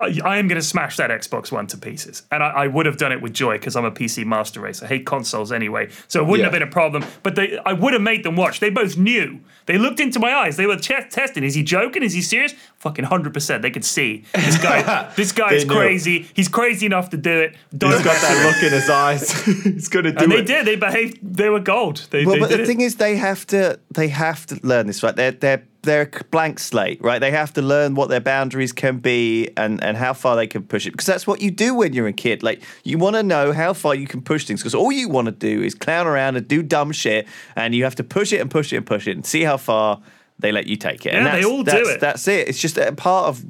I, 0.00 0.18
I 0.24 0.38
am 0.38 0.48
going 0.48 0.60
to 0.60 0.66
smash 0.66 0.96
that 0.96 1.10
Xbox 1.10 1.52
One 1.52 1.68
to 1.68 1.76
pieces. 1.78 2.24
And 2.32 2.42
I, 2.42 2.48
I 2.48 2.66
would 2.66 2.84
have 2.84 2.96
done 2.96 3.12
it 3.12 3.22
with 3.22 3.32
joy 3.32 3.58
because 3.58 3.76
I'm 3.76 3.84
a 3.84 3.92
PC 3.92 4.26
master 4.26 4.60
race. 4.60 4.82
I 4.82 4.86
hate 4.88 5.06
consoles 5.06 5.52
anyway. 5.52 5.88
So 6.08 6.20
it 6.20 6.24
wouldn't 6.26 6.40
Yeah. 6.40 6.44
have 6.46 6.52
been 6.52 6.62
a 6.68 6.70
problem. 6.70 7.04
But 7.22 7.36
they, 7.36 7.58
I 7.58 7.74
would 7.74 7.92
have 7.92 8.02
made 8.02 8.24
them 8.24 8.34
watch. 8.34 8.58
They 8.58 8.70
both 8.70 8.96
knew. 8.96 9.38
They 9.66 9.78
looked 9.78 10.00
into 10.00 10.18
my 10.18 10.32
eyes. 10.34 10.56
They 10.56 10.66
were 10.66 10.76
ch- 10.78 10.90
testing. 11.10 11.44
Is 11.44 11.54
he 11.54 11.62
joking? 11.62 12.02
Is 12.02 12.12
he 12.12 12.22
serious? 12.22 12.54
Fucking 12.78 13.04
100%. 13.04 13.62
They 13.62 13.70
could 13.70 13.84
see. 13.84 14.24
This 14.34 14.58
guy, 14.58 15.12
this 15.16 15.30
guy 15.30 15.50
They 15.50 15.56
is 15.58 15.64
knew. 15.66 15.74
crazy. 15.74 16.28
He's 16.34 16.48
crazy 16.48 16.86
enough 16.86 17.10
to 17.10 17.16
do 17.16 17.30
it. 17.42 17.56
Don't 17.76 17.92
He's 17.92 18.02
got 18.02 18.20
that 18.20 18.44
look 18.52 18.62
in 18.64 18.72
his 18.76 18.90
eyes. 18.90 19.30
He's 19.44 19.88
gonna 19.88 20.10
do 20.10 20.16
it. 20.18 20.22
And 20.24 20.32
they 20.32 20.38
it. 20.38 20.46
did. 20.46 20.66
They 20.66 20.76
behaved. 20.76 21.18
They 21.22 21.48
were 21.50 21.60
gold. 21.60 22.08
They, 22.10 22.24
Well, 22.26 22.34
they 22.34 22.40
but 22.40 22.50
did 22.50 22.58
the 22.58 22.62
it. 22.64 22.66
thing 22.66 22.80
is, 22.80 22.96
they 22.96 23.16
have 23.16 23.46
to 23.48 23.78
they 23.94 24.08
have 24.08 24.44
to 24.46 24.58
learn 24.64 24.88
this, 24.88 25.02
right? 25.04 25.14
They're 25.14 25.30
they're 25.32 25.62
they're 25.84 26.10
a 26.20 26.24
blank 26.30 26.58
slate, 26.58 27.00
right? 27.02 27.18
They 27.18 27.30
have 27.30 27.52
to 27.54 27.62
learn 27.62 27.94
what 27.94 28.08
their 28.08 28.20
boundaries 28.20 28.72
can 28.72 28.98
be 28.98 29.48
and 29.56 29.82
and 29.82 29.96
how 29.96 30.12
far 30.12 30.36
they 30.36 30.46
can 30.46 30.62
push 30.62 30.86
it, 30.86 30.90
because 30.90 31.06
that's 31.06 31.26
what 31.26 31.40
you 31.40 31.50
do 31.50 31.74
when 31.74 31.92
you're 31.92 32.08
a 32.08 32.12
kid. 32.12 32.42
Like 32.42 32.62
you 32.82 32.98
want 32.98 33.16
to 33.16 33.22
know 33.22 33.52
how 33.52 33.72
far 33.72 33.94
you 33.94 34.06
can 34.06 34.22
push 34.22 34.46
things, 34.46 34.60
because 34.60 34.74
all 34.74 34.92
you 34.92 35.08
want 35.08 35.26
to 35.26 35.32
do 35.32 35.62
is 35.62 35.74
clown 35.74 36.06
around 36.06 36.36
and 36.36 36.48
do 36.48 36.62
dumb 36.62 36.92
shit, 36.92 37.26
and 37.56 37.74
you 37.74 37.84
have 37.84 37.94
to 37.96 38.04
push 38.04 38.32
it 38.32 38.40
and 38.40 38.50
push 38.50 38.72
it 38.72 38.76
and 38.76 38.86
push 38.86 39.06
it 39.06 39.16
and 39.16 39.24
see 39.24 39.42
how 39.42 39.56
far 39.56 40.00
they 40.40 40.50
let 40.50 40.66
you 40.66 40.76
take 40.76 41.06
it. 41.06 41.14
and 41.14 41.24
Yeah, 41.24 41.32
they 41.32 41.42
that's, 41.42 41.46
all 41.46 41.58
do 41.58 41.70
that's, 41.70 41.88
it. 41.88 42.00
That's 42.00 42.28
it. 42.28 42.48
It's 42.48 42.60
just 42.60 42.76
a 42.76 42.92
part 42.92 43.26
of. 43.26 43.44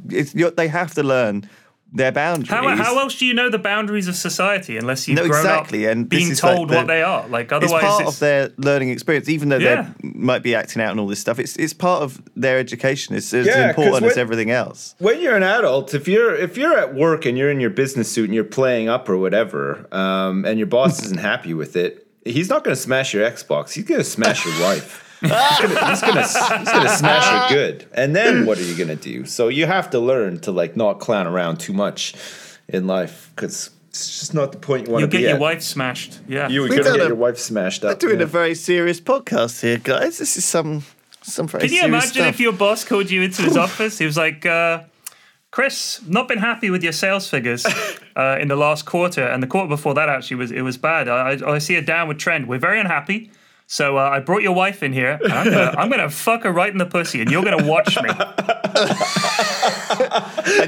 They 0.56 0.68
have 0.68 0.94
to 0.94 1.02
learn 1.02 1.48
their 1.94 2.10
boundaries. 2.12 2.50
How, 2.50 2.68
how 2.76 2.98
else 2.98 3.16
do 3.18 3.24
you 3.24 3.32
know 3.32 3.48
the 3.48 3.58
boundaries 3.58 4.08
of 4.08 4.16
society 4.16 4.76
unless 4.76 5.06
you've 5.06 5.16
No, 5.16 5.28
grown 5.28 5.40
exactly, 5.40 5.86
up 5.86 5.92
and 5.92 6.08
being 6.08 6.30
is 6.32 6.42
like 6.42 6.56
told 6.56 6.68
the- 6.68 6.74
what 6.76 6.86
they 6.88 7.02
are? 7.02 7.26
Like 7.28 7.52
otherwise, 7.52 7.62
it's 7.62 7.72
otherwise, 7.72 7.82
part 7.96 8.02
it's, 8.08 8.12
of 8.14 8.18
their 8.20 8.50
learning 8.58 8.88
experience, 8.90 9.28
even 9.28 9.48
though 9.48 9.58
Yeah. 9.58 9.90
they 10.02 10.08
might 10.14 10.42
be 10.42 10.54
acting 10.54 10.82
out 10.82 10.90
and 10.90 10.98
all 11.00 11.06
this 11.06 11.20
stuff. 11.20 11.38
It's 11.38 11.56
it's 11.56 11.72
part 11.72 12.02
of 12.02 12.20
their 12.34 12.58
education. 12.58 13.14
It's 13.14 13.32
as 13.32 13.46
Yeah, 13.46 13.72
'cause 13.72 13.84
important 13.86 14.10
as 14.10 14.18
everything 14.18 14.50
else. 14.50 14.94
when 14.98 15.20
you're 15.22 15.36
an 15.36 15.44
adult, 15.44 15.94
if 15.94 16.08
you're 16.08 16.34
if 16.34 16.56
you're 16.56 16.76
at 16.76 16.94
work 16.94 17.24
and 17.26 17.38
you're 17.38 17.50
in 17.50 17.60
your 17.60 17.70
business 17.70 18.10
suit 18.10 18.24
and 18.24 18.34
you're 18.34 18.44
playing 18.44 18.88
up 18.88 19.08
or 19.08 19.16
whatever, 19.16 19.86
um, 19.92 20.44
and 20.44 20.58
your 20.58 20.66
boss 20.66 21.02
isn't 21.04 21.20
happy 21.20 21.54
with 21.54 21.76
it, 21.76 22.06
he's 22.24 22.48
not 22.48 22.64
going 22.64 22.74
to 22.74 22.80
smash 22.82 23.14
your 23.14 23.24
Xbox. 23.30 23.72
He's 23.72 23.84
going 23.84 24.00
to 24.00 24.04
smash 24.04 24.44
your 24.44 24.60
wife. 24.60 25.02
He's 25.24 25.60
gonna, 25.60 25.88
he's 25.90 26.00
gonna 26.00 26.22
he's 26.58 26.70
gonna 26.72 26.88
smash 26.88 27.50
it 27.50 27.54
good, 27.54 27.86
and 27.94 28.14
then 28.14 28.46
what 28.46 28.58
are 28.58 28.62
you 28.62 28.76
gonna 28.76 28.96
do? 28.96 29.24
So 29.26 29.48
you 29.48 29.66
have 29.66 29.90
to 29.90 29.98
learn 30.00 30.40
to 30.40 30.52
like 30.52 30.76
not 30.76 31.00
clown 31.00 31.26
around 31.26 31.58
too 31.58 31.72
much 31.72 32.14
in 32.68 32.86
life 32.86 33.30
because 33.34 33.70
it's 33.88 34.18
just 34.20 34.34
not 34.34 34.52
the 34.52 34.58
point 34.58 34.86
you 34.86 34.92
want 34.92 35.02
you'll 35.02 35.10
to 35.10 35.16
be 35.16 35.22
get 35.22 35.28
your 35.28 35.34
at. 35.36 35.40
wife 35.40 35.62
smashed. 35.62 36.20
Yeah. 36.28 36.48
You 36.48 36.62
were 36.62 36.68
gonna 36.68 36.82
get 36.82 36.94
a- 37.00 37.06
your 37.06 37.14
wife 37.14 37.38
smashed 37.38 37.82
We're 37.84 37.94
doing 37.94 38.18
yeah. 38.18 38.24
a 38.24 38.26
very 38.26 38.54
serious 38.54 39.00
podcast 39.00 39.60
here, 39.60 39.78
guys. 39.78 40.18
This 40.18 40.36
is 40.36 40.44
some 40.44 40.82
some 41.22 41.46
very 41.48 41.62
Can 41.68 41.70
you 41.72 41.80
serious 41.80 41.88
imagine 41.88 42.10
stuff. 42.12 42.34
if 42.34 42.40
your 42.40 42.52
boss 42.52 42.84
called 42.84 43.10
you 43.10 43.22
into 43.22 43.42
his 43.42 43.56
office? 43.66 43.98
He 43.98 44.04
was 44.04 44.16
like, 44.16 44.44
uh, 44.44 44.82
"Chris, 45.52 46.00
not 46.06 46.26
been 46.28 46.38
happy 46.38 46.68
with 46.70 46.82
your 46.82 46.92
sales 46.92 47.28
figures 47.30 47.64
uh, 48.16 48.36
in 48.40 48.48
the 48.48 48.56
last 48.56 48.84
quarter, 48.84 49.22
and 49.26 49.42
the 49.42 49.46
quarter 49.46 49.68
before 49.68 49.94
that 49.94 50.08
actually 50.08 50.36
was 50.38 50.50
it 50.50 50.62
was 50.62 50.76
bad. 50.76 51.08
I, 51.08 51.30
I, 51.34 51.54
I 51.54 51.58
see 51.58 51.76
a 51.76 51.82
downward 51.82 52.18
trend. 52.18 52.46
We're 52.48 52.58
very 52.58 52.80
unhappy." 52.80 53.30
So 53.74 53.98
uh, 53.98 54.02
I 54.08 54.20
brought 54.20 54.42
your 54.42 54.54
wife 54.54 54.84
in 54.84 54.92
here. 54.92 55.18
And 55.20 55.32
I'm 55.32 55.50
gonna, 55.50 55.74
I'm 55.76 55.90
gonna 55.90 56.08
fuck 56.08 56.44
her 56.44 56.52
right 56.52 56.70
in 56.70 56.78
the 56.78 56.86
pussy, 56.86 57.20
and 57.20 57.28
you're 57.28 57.42
gonna 57.42 57.66
watch 57.66 58.00
me. 58.00 58.08
and 58.08 58.18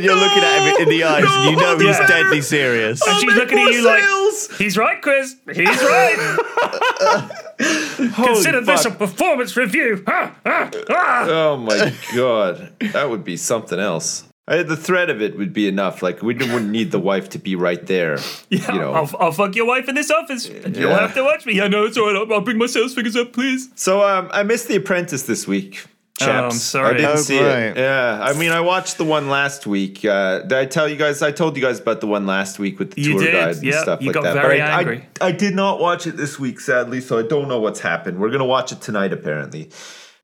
you're 0.02 0.16
looking 0.16 0.42
at 0.42 0.66
him 0.66 0.76
in 0.82 0.88
the 0.88 1.04
eyes, 1.04 1.22
and 1.24 1.50
you 1.52 1.56
know 1.56 1.78
he's 1.78 1.96
Yeah. 1.96 2.06
deadly 2.08 2.40
serious. 2.40 3.00
And 3.06 3.16
she's 3.20 3.32
looking 3.32 3.60
at 3.60 3.72
you 3.72 3.84
sales! 3.84 4.48
like, 4.50 4.58
"He's 4.58 4.76
right, 4.76 5.00
Chris. 5.00 5.36
He's 5.54 5.68
right. 5.68 7.28
Consider 8.16 8.62
this 8.62 8.84
a 8.84 8.90
fuck. 8.90 8.98
performance 8.98 9.56
review." 9.56 10.02
Ah, 10.08 10.34
ah, 10.44 10.68
ah. 10.90 11.26
Oh 11.28 11.56
my 11.58 11.94
god, 12.12 12.72
that 12.92 13.08
would 13.08 13.22
be 13.22 13.36
something 13.36 13.78
else. 13.78 14.24
I, 14.48 14.62
the 14.62 14.76
threat 14.76 15.10
of 15.10 15.20
it 15.20 15.36
would 15.36 15.52
be 15.52 15.66
enough. 15.66 16.02
Like 16.02 16.22
we 16.22 16.34
wouldn't 16.34 16.70
need 16.70 16.92
the 16.92 17.00
wife 17.00 17.28
to 17.30 17.38
be 17.38 17.56
right 17.56 17.84
there. 17.86 18.18
Yeah, 18.48 18.72
you 18.74 18.78
know. 18.80 18.92
I'll, 18.92 19.10
I'll 19.18 19.32
fuck 19.32 19.56
your 19.56 19.66
wife 19.66 19.88
in 19.88 19.96
this 19.96 20.10
office, 20.10 20.48
and 20.48 20.76
you'll 20.76 20.94
have 20.94 21.14
to 21.14 21.24
watch 21.24 21.44
me. 21.46 21.54
Yeah, 21.56 21.66
no, 21.66 21.84
it's 21.84 21.96
all 21.98 22.06
right. 22.06 22.16
I'll, 22.16 22.32
I'll 22.32 22.40
bring 22.40 22.58
my 22.58 22.66
sales 22.66 22.94
figures 22.94 23.16
up, 23.16 23.32
please. 23.32 23.68
So 23.74 24.02
um, 24.06 24.28
I 24.32 24.44
missed 24.44 24.68
The 24.68 24.76
Apprentice 24.76 25.24
this 25.24 25.48
week. 25.48 25.84
Chaps. 26.18 26.30
Oh, 26.30 26.44
I'm 26.46 26.50
sorry. 26.52 26.88
I 26.88 26.96
didn't 26.96 27.10
Oh, 27.10 27.16
see 27.16 27.38
right. 27.40 27.58
it. 27.66 27.76
Yeah, 27.76 28.20
I 28.22 28.32
mean, 28.38 28.50
I 28.52 28.60
watched 28.60 28.96
the 28.96 29.04
one 29.04 29.28
last 29.28 29.66
week. 29.66 30.02
Uh, 30.04 30.40
did 30.40 30.52
I 30.54 30.64
tell 30.64 30.88
you 30.88 30.96
guys? 30.96 31.20
I 31.22 31.30
told 31.32 31.56
you 31.56 31.62
guys 31.62 31.78
about 31.80 32.00
the 32.00 32.06
one 32.06 32.24
last 32.24 32.58
week 32.58 32.78
with 32.78 32.92
the 32.92 33.02
You 33.02 33.12
tour 33.14 33.20
did, 33.22 33.32
guide 33.32 33.56
and 33.56 33.64
yeah. 33.64 33.82
stuff 33.82 34.00
You 34.00 34.06
like 34.06 34.14
got 34.14 34.22
that. 34.22 34.34
very 34.34 34.58
but 34.60 34.70
I, 34.70 34.78
angry. 34.78 35.08
I, 35.20 35.26
I 35.26 35.32
did 35.32 35.54
not 35.54 35.78
watch 35.78 36.06
it 36.06 36.16
this 36.16 36.38
week, 36.38 36.60
sadly. 36.60 37.02
So 37.02 37.18
I 37.18 37.22
don't 37.22 37.48
know 37.48 37.60
what's 37.60 37.80
happened. 37.80 38.18
We're 38.18 38.30
gonna 38.30 38.46
watch 38.46 38.72
it 38.72 38.80
tonight, 38.80 39.12
apparently. 39.12 39.68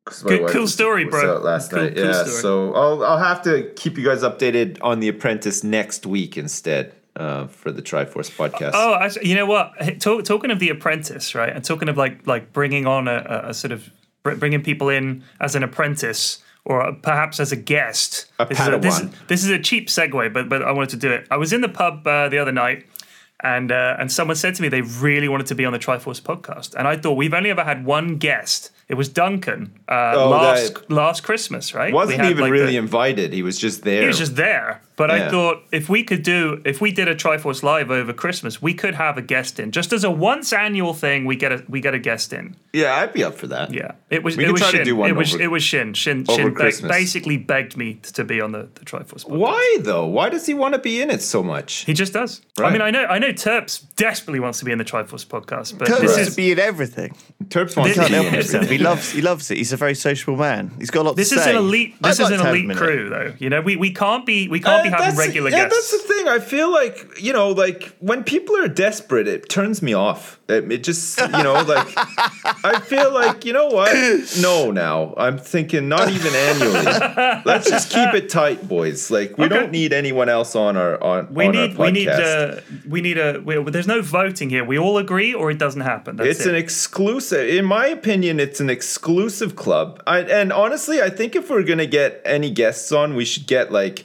Good- 0.04 0.50
cool 0.50 0.66
story, 0.66 1.04
bro. 1.04 1.38
Last 1.38 1.70
Cool- 1.70 1.84
night, 1.84 1.94
cool 1.94 2.04
yeah. 2.06 2.24
story. 2.24 2.40
So 2.40 2.74
I'll 2.74 3.04
I'll 3.04 3.18
have 3.18 3.42
to 3.42 3.70
keep 3.76 3.96
you 3.96 4.04
guys 4.04 4.22
updated 4.22 4.78
on 4.82 5.00
The 5.00 5.08
Apprentice 5.08 5.62
next 5.62 6.06
week 6.06 6.36
instead 6.36 6.92
uh, 7.14 7.46
for 7.46 7.70
the 7.70 7.82
Triforce 7.82 8.30
podcast. 8.30 8.72
Oh, 8.74 8.96
actually, 9.00 9.28
you 9.28 9.36
know 9.36 9.46
what? 9.46 9.72
Talk, 10.00 10.24
talking 10.24 10.50
of 10.50 10.58
The 10.58 10.70
Apprentice, 10.70 11.34
right? 11.34 11.54
And 11.54 11.64
talking 11.64 11.88
of 11.88 11.96
like 11.96 12.26
like 12.26 12.52
bringing 12.52 12.86
on 12.86 13.06
a, 13.06 13.44
a, 13.44 13.54
sort 13.54 13.72
of 13.72 13.90
bringing 14.22 14.62
people 14.62 14.88
in 14.88 15.22
as 15.40 15.54
an 15.54 15.62
apprentice 15.62 16.42
or 16.64 16.92
perhaps 17.02 17.38
as 17.40 17.52
a 17.52 17.56
guest. 17.56 18.26
A 18.38 18.46
this, 18.46 18.60
is 18.60 18.68
a, 18.68 18.78
this, 18.78 19.00
this 19.28 19.44
is 19.44 19.50
a 19.50 19.58
cheap 19.58 19.88
segue, 19.88 20.32
but 20.32 20.48
but 20.48 20.62
I 20.62 20.72
wanted 20.72 20.90
to 20.90 20.96
do 20.96 21.10
it. 21.12 21.26
I 21.30 21.36
was 21.36 21.52
in 21.52 21.60
the 21.60 21.68
pub 21.68 22.06
uh, 22.06 22.28
the 22.28 22.38
other 22.38 22.52
night. 22.52 22.86
And 23.44 23.72
uh, 23.72 23.96
and 23.98 24.12
someone 24.12 24.36
said 24.36 24.54
to 24.54 24.62
me 24.62 24.68
they 24.68 24.82
really 24.82 25.26
wanted 25.26 25.48
to 25.48 25.56
be 25.56 25.64
on 25.64 25.72
the 25.72 25.78
Triforce 25.80 26.22
podcast, 26.22 26.76
and 26.76 26.86
I 26.86 26.96
thought 26.96 27.14
we've 27.14 27.34
only 27.34 27.50
ever 27.50 27.64
had 27.64 27.84
one 27.84 28.16
guest. 28.18 28.70
It 28.88 28.94
was 28.94 29.08
Duncan 29.08 29.72
uh, 29.88 30.12
Oh, 30.16 30.28
last 30.30 30.74
that- 30.74 30.90
last 30.90 31.22
Christmas, 31.22 31.74
right? 31.74 31.92
Wasn't 31.94 32.22
even 32.22 32.38
like, 32.40 32.52
really 32.52 32.72
the- 32.72 32.76
invited. 32.78 33.32
He 33.32 33.42
was 33.42 33.58
just 33.58 33.82
there. 33.84 34.02
he 34.02 34.06
was 34.06 34.18
just 34.18 34.36
there. 34.36 34.82
But 35.02 35.10
I 35.10 35.28
thought 35.30 35.62
if 35.72 35.88
we 35.88 36.04
could 36.04 36.22
do, 36.22 36.62
if 36.64 36.80
we 36.80 36.92
did 36.92 37.08
a 37.08 37.14
Triforce 37.16 37.64
live 37.64 37.90
over 37.90 38.12
Christmas, 38.12 38.62
we 38.62 38.72
could 38.72 38.94
have 38.94 39.18
a 39.18 39.22
guest 39.22 39.58
in. 39.58 39.72
Just 39.72 39.92
as 39.92 40.04
a 40.04 40.10
once 40.10 40.52
annual 40.52 40.94
thing, 40.94 41.24
we 41.24 41.34
get 41.34 41.50
a 41.50 41.64
we 41.68 41.80
get 41.80 41.92
a 41.94 41.98
guest 41.98 42.32
in. 42.32 42.54
yeah, 42.72 42.94
I'd 42.94 43.12
be 43.12 43.24
up 43.24 43.34
for 43.34 43.48
that. 43.48 43.72
Yeah, 43.74 43.92
it 44.10 44.22
was 44.22 44.36
We 44.36 44.44
it 44.44 44.46
could 44.46 44.52
was 44.52 44.60
try 44.62 44.70
to 44.72 44.78
Sjin. 44.78 44.84
do 44.84 44.96
one 44.96 45.10
it 45.10 45.16
was 45.16 45.34
over- 45.34 45.42
it 45.42 45.50
was 45.50 45.64
Sjin. 45.64 45.90
Sjin 45.94 46.24
Sjin 46.24 46.54
ba- 46.56 46.88
basically 46.88 47.36
begged 47.36 47.76
me 47.76 47.94
to 48.18 48.22
be 48.24 48.40
on 48.40 48.52
the, 48.52 48.68
the 48.74 48.84
Triforce. 48.84 49.24
Podcast. 49.26 49.30
Why 49.30 49.76
though? 49.80 50.06
Why 50.06 50.28
does 50.28 50.46
he 50.46 50.54
want 50.54 50.74
to 50.74 50.80
be 50.80 51.02
in 51.02 51.10
it 51.10 51.20
so 51.22 51.42
much? 51.42 51.84
He 51.84 51.94
just 51.94 52.12
does. 52.12 52.40
I 52.60 52.70
mean, 52.70 52.80
I 52.80 52.90
know 52.90 53.04
I 53.06 53.18
know 53.18 53.32
Turps 53.32 53.80
desperately 53.96 54.38
wants 54.40 54.60
to 54.60 54.64
be 54.64 54.70
in 54.72 54.78
the 54.78 54.84
Triforce 54.84 55.26
podcast, 55.26 55.78
but 55.78 55.88
Kurt 55.88 56.00
this 56.00 56.12
wants 56.12 56.28
is 56.28 56.30
to 56.30 56.36
be 56.36 56.52
in 56.52 56.58
everything. 56.60 57.16
Turps 57.50 57.76
wants 57.76 57.94
to 57.94 58.00
Can't 58.00 58.08
be 58.10 58.14
help 58.14 58.26
in 58.28 58.34
himself. 58.34 58.68
He 58.68 58.78
loves 58.78 59.10
he 59.12 59.20
loves 59.22 59.50
it. 59.50 59.56
He's 59.58 59.72
a 59.72 59.76
very 59.76 59.94
sociable 59.96 60.36
man. 60.36 60.70
He's 60.78 60.90
got 60.90 61.00
a 61.02 61.06
lot 61.08 61.16
this 61.16 61.30
to 61.30 61.36
is 61.36 61.42
say. 61.44 61.50
an 61.50 61.56
elite. 61.56 61.94
This 62.00 62.20
I'd 62.20 62.24
is 62.24 62.30
like 62.30 62.40
an 62.40 62.46
elite 62.46 62.70
him 62.70 62.76
crew, 62.76 63.08
though. 63.08 63.34
You 63.38 63.50
know, 63.50 63.60
we, 63.62 63.76
we 63.76 63.90
can't 63.92 64.24
be 64.26 64.48
we 64.48 64.60
can't 64.60 64.82
be 64.84 64.90
Uh, 64.90 64.91
having 64.92 65.06
that's- 65.14 65.26
regular 65.26 65.50
yeah, 65.50 65.68
guests. 65.68 65.90
that's 65.90 66.02
the 66.02 66.08
thing. 66.14 66.28
I 66.28 66.38
feel 66.38 66.70
like 66.70 67.20
you 67.20 67.32
know, 67.32 67.50
like 67.50 67.96
when 68.00 68.22
people 68.24 68.56
are 68.56 68.68
desperate, 68.68 69.26
it 69.26 69.48
turns 69.48 69.82
me 69.82 69.92
off. 69.94 70.38
It, 70.48 70.70
it 70.70 70.84
just, 70.84 71.18
you 71.20 71.28
know, 71.28 71.62
like 71.62 71.88
I 72.64 72.78
feel 72.80 73.12
like 73.12 73.44
you 73.44 73.52
know 73.52 73.68
what? 73.68 73.92
No, 74.40 74.70
now 74.70 75.14
I'm 75.16 75.38
thinking 75.38 75.88
not 75.88 76.10
even 76.10 76.32
annually. 76.34 76.84
Let's 77.44 77.68
just 77.70 77.90
keep 77.90 78.12
it 78.14 78.28
tight, 78.28 78.68
boys. 78.68 79.10
Like 79.10 79.38
we 79.38 79.46
Okay. 79.46 79.54
don't 79.56 79.72
need 79.72 79.92
anyone 79.92 80.28
else 80.28 80.54
on 80.54 80.76
our 80.76 81.02
on, 81.02 81.32
we 81.34 81.46
on 81.46 81.52
need 81.52 81.76
our 81.78 81.86
we 81.86 81.90
need 81.92 82.08
podcast. 82.08 82.58
uh, 82.58 82.60
we 82.88 83.00
need 83.00 83.18
a 83.18 83.40
we, 83.40 83.62
there's 83.70 83.86
no 83.86 84.02
voting 84.02 84.50
here. 84.50 84.64
We 84.64 84.78
all 84.78 84.98
agree 84.98 85.32
or 85.34 85.50
it 85.50 85.58
doesn't 85.58 85.80
happen. 85.82 86.16
That's 86.16 86.28
It's 86.30 86.46
it. 86.46 86.50
an 86.50 86.56
exclusive, 86.56 87.48
in 87.48 87.64
my 87.64 87.86
opinion, 87.86 88.38
it's 88.40 88.60
an 88.60 88.68
exclusive 88.70 89.56
club. 89.56 90.02
I, 90.06 90.20
and 90.20 90.52
honestly, 90.52 91.00
I 91.02 91.08
think 91.10 91.34
if 91.36 91.48
we're 91.50 91.62
gonna 91.62 91.86
get 91.86 92.20
any 92.24 92.50
guests 92.50 92.92
on, 92.92 93.14
we 93.16 93.24
should 93.24 93.46
get 93.46 93.72
like, 93.72 94.04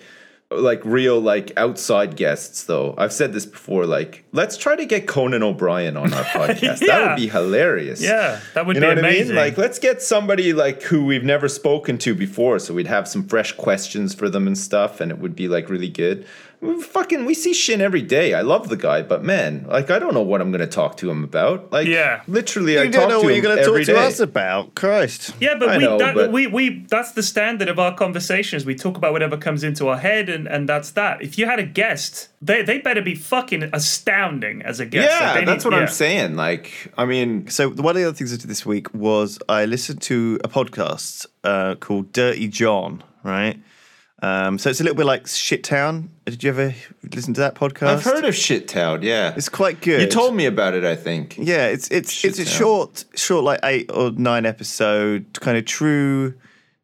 like 0.50 0.80
real 0.86 1.20
like 1.20 1.52
outside 1.58 2.16
guests. 2.16 2.64
Though 2.64 2.96
I've 2.98 3.12
said 3.12 3.34
this 3.34 3.46
before, 3.46 3.86
like 3.86 4.24
let's 4.32 4.56
try 4.58 4.76
to 4.78 4.86
get 4.86 5.06
Conan 5.08 5.44
O'Brien 5.44 5.98
on 5.98 6.14
our 6.14 6.24
podcast. 6.26 6.80
That 6.80 7.08
would 7.10 7.16
be 7.18 7.28
hilarious. 7.28 8.02
yeah, 8.02 8.40
that 8.54 8.66
would 8.66 8.76
You 8.76 8.82
be 8.82 8.88
know 8.88 8.92
what 8.92 9.00
amazing. 9.00 9.26
I 9.26 9.28
mean? 9.28 9.36
Like, 9.36 9.58
let's 9.58 9.78
get 9.80 10.02
somebody 10.02 10.54
like 10.54 10.82
who 10.84 11.06
we've 11.06 11.24
never 11.24 11.50
spoken 11.50 11.98
to 12.00 12.16
before, 12.16 12.60
so 12.60 12.74
we'd 12.74 12.88
have 12.88 13.08
some 13.08 13.28
fresh 13.28 13.52
questions 13.54 14.14
for 14.14 14.30
them 14.30 14.48
and 14.48 14.58
stuff, 14.58 15.02
and 15.02 15.12
it 15.12 15.20
would 15.20 15.36
be 15.36 15.48
like 15.50 15.70
really 15.70 15.90
good. 15.90 16.26
We 16.60 16.82
fucking, 16.82 17.26
we 17.26 17.36
see 17.36 17.52
Sjin 17.52 17.82
every 17.82 18.02
day. 18.02 18.34
I 18.34 18.42
love 18.42 18.68
the 18.70 18.78
guy, 18.78 19.04
but 19.04 19.24
man, 19.24 19.66
like, 19.70 19.92
I 19.92 20.00
don't 20.00 20.16
know 20.16 20.24
what 20.24 20.42
I'm 20.42 20.52
gonna 20.52 20.66
talk 20.66 20.98
to 20.98 21.10
him 21.12 21.24
about. 21.24 21.72
Like, 21.72 21.86
Yeah. 21.88 22.22
literally, 22.28 22.80
I 22.80 22.84
You 22.84 22.92
talk 22.92 23.02
don't 23.02 23.10
know 23.10 23.20
to 23.22 23.26
what 23.28 23.34
you're 23.36 23.44
going 23.44 23.58
to 23.58 23.62
every 23.64 23.86
talk 23.86 23.96
to 23.96 24.02
us 24.02 24.20
about. 24.20 24.74
Christ. 24.74 25.36
yeah, 25.40 25.54
but 25.60 25.70
I 25.70 25.78
we 25.78 25.84
know, 25.84 26.00
that, 26.00 26.16
but- 26.16 26.32
we 26.32 26.48
we 26.48 26.84
that's 26.90 27.12
the 27.12 27.22
standard 27.22 27.68
of 27.68 27.78
our 27.78 27.94
conversations. 27.94 28.66
We 28.66 28.74
talk 28.74 28.98
about 28.98 29.12
whatever 29.14 29.38
comes 29.38 29.64
into 29.64 29.88
our 29.88 29.98
head, 29.98 30.30
and 30.30 30.48
and 30.48 30.68
that's 30.68 30.90
that. 30.92 31.22
If 31.22 31.38
you 31.38 31.46
had 31.46 31.60
a 31.60 31.64
guest, 31.64 32.30
they 32.42 32.64
they 32.64 32.80
better 32.80 33.04
be 33.04 33.14
fucking 33.14 33.70
astounding 33.72 34.64
as 34.64 34.80
a 34.80 34.86
guest. 34.88 35.12
Yeah, 35.12 35.34
they 35.36 35.46
that's 35.46 35.64
need- 35.64 35.72
what 35.74 35.80
I'm 35.80 35.88
saying. 35.88 36.36
Like, 36.38 36.72
I 36.98 37.06
mean, 37.06 37.48
So 37.50 37.70
one 37.70 37.96
of 37.96 38.02
the 38.02 38.08
other 38.08 38.18
things 38.18 38.34
I 38.34 38.38
did 38.38 38.50
this 38.50 38.66
week 38.66 38.92
was 38.96 39.38
I 39.48 39.66
listened 39.66 40.02
to 40.04 40.40
a 40.44 40.48
podcast 40.48 41.28
uh, 41.44 41.76
called 41.76 42.12
Dirty 42.14 42.48
John, 42.48 43.04
right? 43.24 43.58
Um, 44.22 44.58
so 44.58 44.70
it's 44.72 44.80
a 44.80 44.84
little 44.84 44.96
bit 44.96 45.06
like 45.06 45.28
Shit 45.28 45.64
Town. 45.64 46.10
Did 46.26 46.44
you 46.44 46.50
ever 46.50 46.74
listen 47.14 47.36
to 47.36 47.42
that 47.42 47.54
podcast? 47.54 47.88
I've 47.88 48.04
heard 48.04 48.26
of 48.26 48.36
Shit 48.36 48.68
Town. 48.68 49.04
Yeah, 49.04 49.34
It's 49.36 49.50
quite 49.50 49.80
good. 49.82 50.02
You 50.02 50.08
told 50.08 50.36
me 50.36 50.46
about 50.46 50.74
it. 50.74 50.84
I 50.84 50.96
think. 50.96 51.38
Yeah, 51.38 51.68
it's 51.68 51.88
it's 51.90 52.26
it's 52.26 52.40
a 52.40 52.46
short, 52.46 53.06
short 53.16 53.44
like 53.44 53.60
eight 53.64 53.92
or 53.94 54.12
nine 54.12 54.46
episode 54.48 55.38
kind 55.40 55.58
of 55.58 55.66
true, 55.66 56.34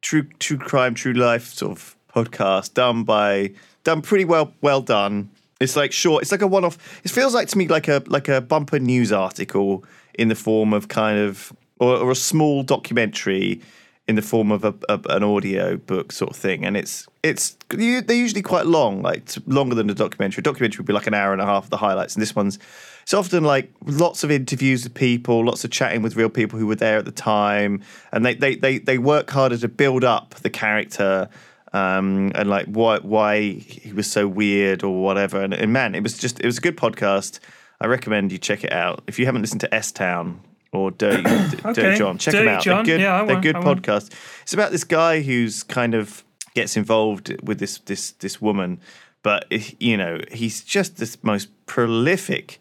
true, 0.01 0.23
true 0.39 0.57
crime, 0.57 0.93
true 0.93 1.13
life 1.13 1.53
sort 1.53 1.71
of 1.71 1.95
podcast 2.13 2.75
done 2.75 3.03
by 3.03 3.51
done 3.83 4.01
pretty 4.03 4.25
well 4.25 4.53
well 4.61 4.81
done. 4.81 5.29
It's 5.59 5.75
like 5.75 5.91
short. 5.91 6.21
It's 6.21 6.31
like 6.31 6.43
a 6.43 6.47
one 6.47 6.63
off. 6.63 6.77
It 7.03 7.09
feels 7.09 7.33
like 7.33 7.47
to 7.49 7.57
me 7.57 7.67
like 7.67 7.87
a 7.87 8.03
like 8.05 8.27
a 8.29 8.41
bumper 8.41 8.77
news 8.77 9.11
article 9.11 9.83
in 10.13 10.27
the 10.27 10.35
form 10.35 10.71
of 10.71 10.87
kind 10.87 11.17
of 11.17 11.51
or, 11.79 11.97
or 11.97 12.11
a 12.11 12.15
small 12.15 12.61
documentary 12.61 13.61
in 14.07 14.15
the 14.15 14.21
form 14.21 14.51
of 14.51 14.65
a, 14.65 14.73
a, 14.89 14.99
an 15.09 15.23
audio 15.23 15.77
book 15.77 16.11
sort 16.11 16.31
of 16.31 16.35
thing. 16.35 16.65
And 16.65 16.75
it's 16.75 17.07
it's 17.21 17.57
they're 17.69 18.13
usually 18.13 18.41
quite 18.41 18.65
long, 18.65 19.01
like 19.01 19.23
longer 19.45 19.75
than 19.75 19.89
a 19.89 19.93
documentary. 19.93 20.41
A 20.41 20.43
documentary 20.43 20.79
would 20.79 20.87
be 20.87 20.93
like 20.93 21.07
an 21.07 21.13
hour 21.13 21.31
and 21.31 21.41
a 21.41 21.45
half 21.45 21.65
of 21.65 21.69
the 21.69 21.77
highlights, 21.77 22.15
and 22.15 22.21
this 22.21 22.35
one's 22.35 22.59
it's 23.03 23.13
often 23.13 23.43
like 23.43 23.71
lots 23.85 24.23
of 24.23 24.31
interviews 24.31 24.83
with 24.83 24.93
people, 24.93 25.45
lots 25.45 25.63
of 25.63 25.71
chatting 25.71 26.01
with 26.01 26.15
real 26.15 26.29
people 26.29 26.59
who 26.59 26.67
were 26.67 26.75
there 26.75 26.97
at 26.97 27.05
the 27.05 27.11
time, 27.11 27.81
and 28.11 28.25
they 28.25 28.33
they 28.35 28.55
they, 28.55 28.77
they 28.79 28.97
work 28.97 29.29
harder 29.29 29.57
to 29.57 29.67
build 29.67 30.03
up 30.03 30.35
the 30.35 30.49
character. 30.49 31.29
Um, 31.71 32.31
and 32.35 32.51
like 32.51 32.67
why 32.67 32.99
why 32.99 33.41
he 33.41 33.93
was 33.93 34.05
so 34.05 34.27
weird 34.27 34.83
or 34.83 35.01
whatever, 35.01 35.41
and, 35.41 35.55
and 35.55 35.73
man, 35.73 35.95
it 35.95 36.03
was 36.03 36.17
just 36.17 36.39
it 36.39 36.45
was 36.45 36.59
a 36.59 36.61
good 36.61 36.77
podcast. 36.77 37.39
I 37.81 37.87
recommend 37.87 38.31
you 38.31 38.37
check 38.37 38.63
it 38.63 38.71
out. 38.71 39.03
If 39.07 39.17
you 39.17 39.25
haven't 39.25 39.41
listened 39.41 39.61
to 39.61 39.73
S 39.73 39.91
Town 39.91 40.41
or 40.73 40.91
Dirty, 40.91 41.23
Okay. 41.65 41.73
Dirty 41.73 41.97
John, 41.97 42.17
check 42.17 42.33
Dirty 42.33 42.45
them 42.45 42.55
out. 42.55 42.63
John, 42.63 42.85
They're 42.85 42.97
good. 42.97 43.01
yeah, 43.01 43.23
they're 43.25 43.39
good 43.41 43.55
podcast. 43.57 44.11
It's 44.41 44.53
about 44.53 44.71
this 44.71 44.83
guy 44.83 45.21
who's 45.21 45.63
kind 45.63 45.93
of 45.93 46.23
gets 46.55 46.75
involved 46.77 47.33
with 47.43 47.59
this 47.59 47.79
this 47.79 48.11
this 48.11 48.41
woman, 48.41 48.79
but 49.23 49.45
you 49.81 49.95
know 49.97 50.19
he's 50.31 50.63
just 50.63 50.97
this 50.97 51.17
most 51.23 51.47
prolific 51.65 52.59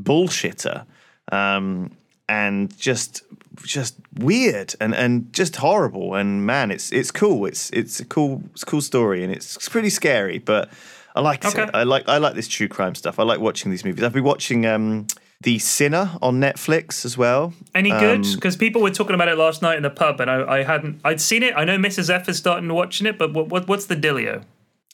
bullshitter, 0.00 0.84
um, 1.32 1.90
and 2.28 2.76
just 2.78 3.22
just 3.62 3.96
weird 4.18 4.74
and 4.80 4.94
and 4.94 5.32
just 5.32 5.56
horrible. 5.56 6.14
And 6.14 6.44
man, 6.46 6.70
it's 6.70 6.92
it's 6.92 7.10
cool. 7.10 7.46
It's 7.46 7.70
it's 7.70 8.00
a 8.00 8.04
cool 8.04 8.42
it's 8.52 8.62
a 8.62 8.66
cool 8.66 8.80
story, 8.80 9.24
and 9.24 9.32
it's, 9.32 9.56
it's 9.56 9.68
pretty 9.68 9.90
scary, 9.90 10.38
but 10.38 10.70
I 11.14 11.20
like 11.20 11.44
Okay. 11.44 11.62
it. 11.64 11.70
I 11.74 11.82
like 11.84 12.08
I 12.08 12.18
like 12.18 12.34
this 12.34 12.48
true 12.48 12.68
crime 12.68 12.94
stuff. 12.94 13.18
I 13.18 13.22
like 13.22 13.40
watching 13.40 13.70
these 13.70 13.84
movies. 13.84 14.02
I've 14.04 14.12
been 14.12 14.24
watching. 14.24 14.66
Um, 14.66 15.06
the 15.40 15.58
Sinner 15.58 16.16
on 16.22 16.40
Netflix 16.40 17.04
as 17.04 17.18
well. 17.18 17.52
Any 17.74 17.90
good? 17.90 18.24
Um, 18.24 18.34
Because 18.34 18.56
people 18.56 18.82
were 18.82 18.90
talking 18.90 19.14
about 19.14 19.28
it 19.28 19.36
last 19.36 19.62
night 19.62 19.76
in 19.76 19.82
the 19.82 19.90
pub, 19.90 20.20
and 20.20 20.30
I, 20.30 20.58
I 20.58 20.62
hadn't. 20.62 21.00
I'd 21.04 21.20
seen 21.20 21.42
it. 21.42 21.54
I 21.56 21.64
know 21.64 21.76
Mrs. 21.76 22.10
F 22.10 22.28
is 22.28 22.38
starting 22.38 22.72
watching 22.72 23.06
it, 23.06 23.18
but 23.18 23.32
what, 23.32 23.48
what 23.48 23.68
what's 23.68 23.86
the 23.86 23.96
dealio? 23.96 24.44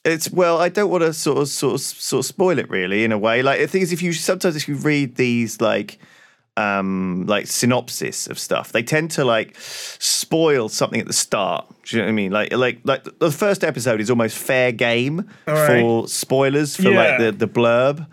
It's 0.03 0.31
well, 0.31 0.59
I 0.59 0.69
don't 0.69 0.89
want 0.89 1.03
to 1.03 1.13
sort 1.13 1.37
of 1.37 1.47
sort 1.47 1.75
of 1.75 1.81
sort 1.81 2.19
of 2.21 2.25
spoil 2.25 2.57
it 2.57 2.69
really 2.69 3.03
in 3.03 3.11
a 3.11 3.17
way. 3.17 3.43
Like 3.43 3.59
the 3.59 3.67
thing 3.67 3.81
is, 3.81 3.93
if 3.93 4.01
you 4.01 4.13
sometimes 4.13 4.55
if 4.55 4.67
you 4.67 4.75
read 4.75 5.15
these 5.15 5.61
like 5.61 5.99
um 6.57 7.25
like 7.27 7.45
synopsis 7.45 8.27
of 8.27 8.39
stuff, 8.39 8.71
they 8.71 8.81
tend 8.81 9.11
to 9.11 9.23
like 9.23 9.55
spoil 9.59 10.69
something 10.69 10.99
at 10.99 11.07
the 11.07 11.13
start. 11.13 11.71
Do 11.83 11.95
you 11.95 12.01
know 12.01 12.07
what 12.07 12.09
I 12.09 12.13
mean? 12.13 12.31
Like 12.31 12.51
like 12.51 12.79
like 12.83 13.19
the 13.19 13.31
first 13.31 13.63
episode 13.63 14.01
is 14.01 14.09
almost 14.09 14.37
fair 14.37 14.71
game 14.71 15.29
right. 15.45 15.67
for 15.67 16.07
spoilers 16.07 16.75
for 16.75 16.91
like 16.91 17.19
the 17.19 17.31
the 17.31 17.47
blurb. 17.47 18.07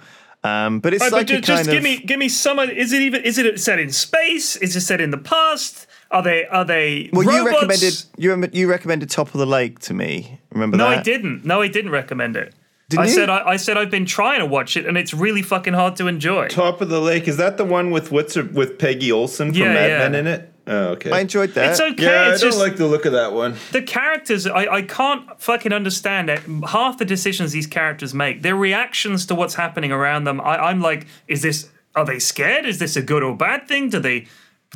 Um, 0.44 0.80
but 0.80 0.94
it's 0.94 1.02
Right, 1.02 1.12
like 1.12 1.26
but 1.26 1.36
a 1.36 1.40
ju- 1.40 1.40
just 1.40 1.64
give 1.66 1.78
of, 1.78 1.82
me 1.82 1.98
give 1.98 2.18
me 2.18 2.28
some. 2.28 2.58
Is 2.60 2.92
it 2.92 3.02
even? 3.02 3.22
Is 3.24 3.38
it 3.38 3.58
set 3.60 3.78
in 3.78 3.90
space? 3.90 4.56
Is 4.56 4.76
it 4.76 4.82
set 4.82 5.00
in 5.00 5.10
the 5.10 5.18
past? 5.18 5.86
Are 6.10 6.22
they? 6.22 6.46
Are 6.46 6.64
they? 6.64 7.10
Well, 7.12 7.24
you 7.24 7.44
recommended 7.46 8.02
you 8.16 8.48
you 8.52 8.70
recommended 8.70 9.10
Top 9.10 9.28
of 9.28 9.34
the 9.40 9.46
Lake 9.46 9.80
to 9.80 9.94
me. 9.94 10.40
Remember 10.52 10.76
that? 10.76 10.84
No, 10.84 10.90
that? 10.90 10.98
I 11.00 11.02
didn't. 11.02 11.44
No, 11.44 11.60
I 11.60 11.68
didn't 11.68 11.90
recommend 11.90 12.36
it. 12.36 12.54
Didn't 12.88 13.02
I 13.04 13.08
you? 13.08 13.12
said 13.14 13.28
I, 13.28 13.48
I 13.48 13.56
said 13.56 13.76
I've 13.76 13.90
been 13.90 14.06
trying 14.06 14.38
to 14.38 14.46
watch 14.46 14.76
it, 14.76 14.86
and 14.86 14.96
it's 14.96 15.12
really 15.12 15.42
fucking 15.42 15.74
hard 15.74 15.96
to 15.96 16.06
enjoy. 16.06 16.48
Top 16.48 16.80
of 16.80 16.88
the 16.88 17.00
Lake 17.00 17.28
is 17.28 17.36
that 17.36 17.56
the 17.58 17.64
one 17.64 17.90
with 17.90 18.10
what's 18.10 18.34
her, 18.34 18.44
with 18.44 18.78
Peggy 18.78 19.12
Olson 19.12 19.52
from 19.52 19.60
Yeah, 19.60 19.74
Mad 19.74 19.90
yeah. 19.90 19.98
Men 19.98 20.14
in 20.14 20.26
it? 20.26 20.52
Oh, 20.68 20.88
okay. 20.90 21.10
I 21.10 21.20
enjoyed 21.20 21.54
that. 21.54 21.70
It's 21.70 21.80
okay. 21.80 22.04
yeah, 22.04 22.30
it's 22.30 22.42
I 22.42 22.44
don't 22.44 22.52
just 22.52 22.58
like 22.58 22.76
the 22.76 22.86
look 22.86 23.06
of 23.06 23.12
that 23.12 23.32
one. 23.32 23.56
the 23.72 23.80
characters. 23.80 24.46
I, 24.46 24.66
I 24.66 24.82
can't 24.82 25.40
fucking 25.40 25.72
understand 25.72 26.28
it. 26.28 26.40
Half 26.68 26.98
the 26.98 27.06
decisions 27.06 27.52
these 27.52 27.66
characters 27.66 28.12
make, 28.12 28.42
their 28.42 28.54
reactions 28.54 29.24
to 29.26 29.34
what's 29.34 29.54
happening 29.54 29.92
around 29.92 30.24
them. 30.24 30.42
I, 30.42 30.58
I'm 30.58 30.80
like, 30.80 31.06
is 31.26 31.40
this? 31.40 31.70
Are 31.96 32.04
they 32.04 32.18
scared? 32.18 32.66
Is 32.66 32.78
this 32.78 32.96
a 32.96 33.02
good 33.02 33.22
or 33.22 33.34
bad 33.34 33.66
thing? 33.66 33.88
Do 33.88 33.98
they? 33.98 34.26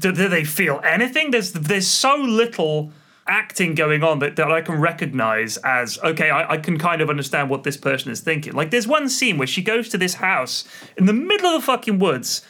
Do, 0.00 0.12
do 0.12 0.28
they 0.28 0.44
feel 0.44 0.80
anything? 0.82 1.30
There's 1.30 1.52
there's 1.52 1.86
so 1.86 2.16
little 2.16 2.90
acting 3.28 3.74
going 3.74 4.02
on 4.02 4.18
that, 4.18 4.36
that 4.36 4.50
I 4.50 4.62
can 4.62 4.80
recognize 4.80 5.56
as 5.58 5.98
okay, 5.98 6.30
I, 6.30 6.54
I 6.54 6.56
can 6.56 6.78
kind 6.78 7.00
of 7.02 7.10
understand 7.10 7.50
what 7.50 7.64
this 7.64 7.76
person 7.76 8.10
is 8.10 8.20
thinking. 8.20 8.54
Like 8.54 8.70
there's 8.70 8.88
one 8.88 9.10
scene 9.10 9.36
where 9.36 9.46
she 9.46 9.62
goes 9.62 9.90
to 9.90 9.98
this 9.98 10.14
house 10.14 10.64
in 10.96 11.06
the 11.06 11.12
middle 11.12 11.48
of 11.48 11.60
the 11.60 11.66
fucking 11.66 11.98
woods 11.98 12.42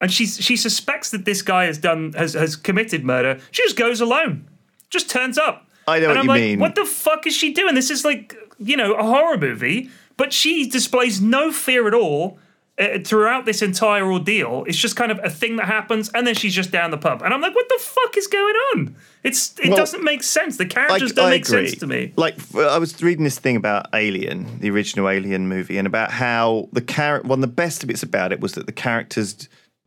and 0.00 0.12
she 0.12 0.26
she 0.26 0.56
suspects 0.56 1.10
that 1.10 1.24
this 1.24 1.42
guy 1.42 1.64
has 1.64 1.78
done 1.78 2.12
has, 2.14 2.34
has 2.34 2.56
committed 2.56 3.04
murder. 3.04 3.38
She 3.50 3.62
just 3.62 3.76
goes 3.76 4.00
alone, 4.00 4.48
just 4.88 5.10
turns 5.10 5.38
up. 5.38 5.66
I 5.86 5.98
know 5.98 6.10
and 6.10 6.16
what 6.16 6.18
I'm 6.18 6.24
you 6.24 6.28
like, 6.28 6.40
mean. 6.40 6.58
What 6.60 6.74
the 6.74 6.84
fuck 6.84 7.26
is 7.26 7.34
she 7.34 7.52
doing? 7.52 7.74
This 7.74 7.90
is 7.90 8.04
like 8.04 8.34
you 8.58 8.76
know 8.76 8.94
a 8.94 9.02
horror 9.02 9.38
movie, 9.38 9.90
but 10.16 10.32
she 10.32 10.68
displays 10.68 11.20
no 11.20 11.52
fear 11.52 11.86
at 11.88 11.94
all. 11.94 12.38
Uh, 12.78 12.98
throughout 13.04 13.44
this 13.44 13.60
entire 13.60 14.10
ordeal, 14.10 14.64
it's 14.66 14.78
just 14.78 14.96
kind 14.96 15.12
of 15.12 15.20
a 15.22 15.28
thing 15.28 15.56
that 15.56 15.66
happens, 15.66 16.08
and 16.14 16.26
then 16.26 16.34
she's 16.34 16.54
just 16.54 16.70
down 16.70 16.90
the 16.90 16.96
pub, 16.96 17.20
and 17.20 17.34
I'm 17.34 17.42
like, 17.42 17.54
"What 17.54 17.68
the 17.68 17.78
fuck 17.78 18.16
is 18.16 18.26
going 18.26 18.54
on?" 18.74 18.96
It's 19.22 19.52
it 19.58 19.68
Well, 19.68 19.76
doesn't 19.76 20.02
make 20.02 20.22
sense. 20.22 20.56
The 20.56 20.64
characters 20.64 21.12
don't 21.12 21.26
I 21.26 21.30
make 21.30 21.46
agree. 21.46 21.68
sense 21.68 21.80
to 21.80 21.86
me. 21.86 22.14
Like 22.16 22.36
I 22.56 22.78
was 22.78 23.02
reading 23.02 23.24
this 23.24 23.38
thing 23.38 23.56
about 23.56 23.88
Alien, 23.92 24.60
the 24.60 24.70
original 24.70 25.10
Alien 25.10 25.46
movie, 25.46 25.76
and 25.76 25.86
about 25.86 26.10
how 26.10 26.70
the 26.72 26.80
character. 26.80 27.28
One 27.28 27.40
of 27.40 27.42
the 27.42 27.54
best 27.54 27.86
bits 27.86 28.02
about 28.02 28.32
it 28.32 28.40
was 28.40 28.52
that 28.52 28.64
the 28.64 28.72
characters 28.72 29.46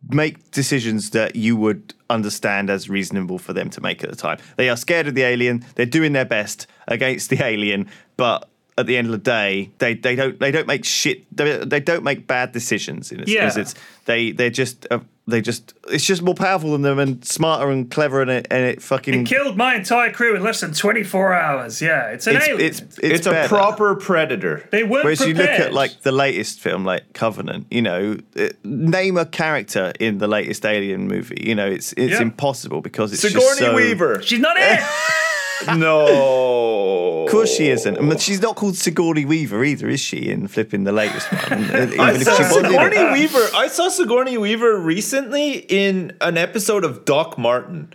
make 0.10 0.52
decisions 0.52 1.12
that 1.12 1.36
you 1.36 1.56
would 1.56 1.94
understand 2.10 2.70
as 2.70 2.90
reasonable 2.90 3.40
for 3.40 3.54
them 3.54 3.70
to 3.70 3.82
make 3.82 4.04
at 4.04 4.10
the 4.10 4.16
time. 4.16 4.38
They 4.58 4.70
are 4.70 4.78
scared 4.78 5.08
of 5.08 5.16
the 5.16 5.24
alien. 5.24 5.66
They're 5.76 5.86
doing 5.86 6.14
their 6.14 6.26
best 6.26 6.68
against 6.88 7.30
the 7.30 7.44
alien, 7.44 7.90
but 8.18 8.50
at 8.78 8.86
the 8.88 8.98
end 8.98 9.08
of 9.08 9.12
the 9.12 9.18
day, 9.20 9.70
they, 9.78 9.94
they 9.94 10.16
don't 10.16 10.40
they 10.40 10.52
don't 10.52 10.68
make 10.68 10.84
shit. 10.86 11.26
They, 11.36 11.58
they 11.64 11.80
don't 11.80 12.04
make 12.04 12.28
bad 12.28 12.52
decisions. 12.52 13.12
In 13.12 13.22
a, 13.22 13.24
Yeah. 13.26 13.46
as 13.46 13.58
it's 13.58 13.76
they 14.06 14.32
they're 14.32 14.50
just. 14.50 14.88
Uh, 14.92 15.00
they 15.26 15.40
just 15.40 15.74
it's 15.90 16.04
just 16.06 16.22
more 16.22 16.36
powerful 16.36 16.74
than 16.74 16.82
them 16.82 17.00
and 17.00 17.24
smarter 17.24 17.72
and 17.72 17.90
clever 17.90 18.22
and 18.22 18.30
it 18.30 18.46
and 18.52 18.66
it 18.66 18.82
fucking 18.82 19.22
It 19.22 19.26
killed 19.26 19.56
my 19.56 19.76
entire 19.76 20.12
crew 20.12 20.36
in 20.36 20.44
less 20.44 20.60
than 20.60 20.74
24 20.74 21.34
hours. 21.34 21.82
Yeah, 21.82 22.10
it's 22.10 22.28
an 22.28 22.36
it's, 22.36 22.48
alien. 22.50 22.68
it's 22.68 22.82
it's, 22.82 22.98
It's, 23.00 23.28
a 23.28 23.32
better. 23.32 23.48
proper 23.48 23.96
predator. 23.96 24.68
they 24.74 24.84
weren't 24.84 25.06
Whereas 25.06 25.22
you 25.22 25.34
look 25.34 25.48
at 25.48 25.72
like 25.74 26.02
the 26.02 26.12
latest 26.12 26.60
film, 26.60 26.84
like 26.84 27.14
Covenant, 27.14 27.68
you 27.72 27.82
know, 27.82 28.18
it, 28.36 28.58
name 28.66 29.16
a 29.16 29.26
character 29.26 29.94
in 29.98 30.18
the 30.18 30.28
latest 30.28 30.66
Alien 30.66 31.08
movie. 31.08 31.42
You 31.42 31.56
know, 31.56 31.68
it's 31.70 31.94
it's 31.94 32.16
Yeah. 32.16 32.22
impossible 32.22 32.82
because 32.82 33.14
it's 33.14 33.22
Sigourney 33.22 33.46
just 33.46 33.60
so, 33.60 33.76
Weaver. 33.76 34.22
she's 34.24 34.40
not 34.42 34.58
it. 34.60 34.82
no. 35.68 37.24
Of 37.26 37.32
course 37.32 37.56
she 37.56 37.70
isn't. 37.70 37.98
I 37.98 38.02
mean, 38.02 38.18
she's 38.18 38.42
not 38.42 38.56
called 38.56 38.76
Sigourney 38.76 39.26
Weaver 39.26 39.64
either, 39.64 39.88
is 39.90 40.00
she? 40.00 40.30
In 40.30 40.48
flipping 40.48 40.84
the 40.84 40.92
latest 40.92 41.32
one, 41.32 41.64
even 41.72 42.00
I 42.00 42.12
if 42.14 42.24
saw 42.24 42.36
she 42.36 42.44
it. 42.44 42.52
Sigourney 42.66 43.12
Weaver. 43.14 43.48
I 43.56 43.68
saw 43.68 43.90
Sigourney 43.90 44.38
Weaver 44.38 44.78
recently 44.80 45.54
in 45.70 46.16
an 46.22 46.38
episode 46.38 46.84
of 46.84 47.06
Doc 47.06 47.38
Martin 47.38 47.94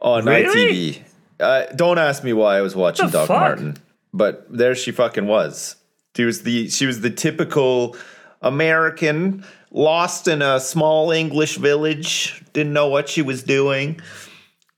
on 0.00 0.24
Really? 0.24 0.92
ITV. 0.92 1.02
Uh, 1.38 1.66
don't 1.74 1.98
ask 1.98 2.24
me 2.24 2.32
why 2.32 2.56
I 2.56 2.60
was 2.62 2.74
watching 2.74 3.10
Doc 3.10 3.28
fuck? 3.28 3.38
Martin, 3.40 3.76
but 4.14 4.46
there 4.50 4.74
she 4.74 4.90
fucking 4.92 5.26
was. 5.26 5.76
She 6.16 6.24
was 6.24 6.42
the 6.42 6.68
she 6.70 6.86
was 6.86 7.00
the 7.02 7.10
typical 7.10 7.94
American 8.40 9.44
lost 9.70 10.28
in 10.28 10.40
a 10.40 10.60
small 10.60 11.10
English 11.10 11.56
village. 11.56 12.42
Didn't 12.54 12.72
know 12.72 12.88
what 12.88 13.08
she 13.08 13.20
was 13.20 13.42
doing. 13.42 14.00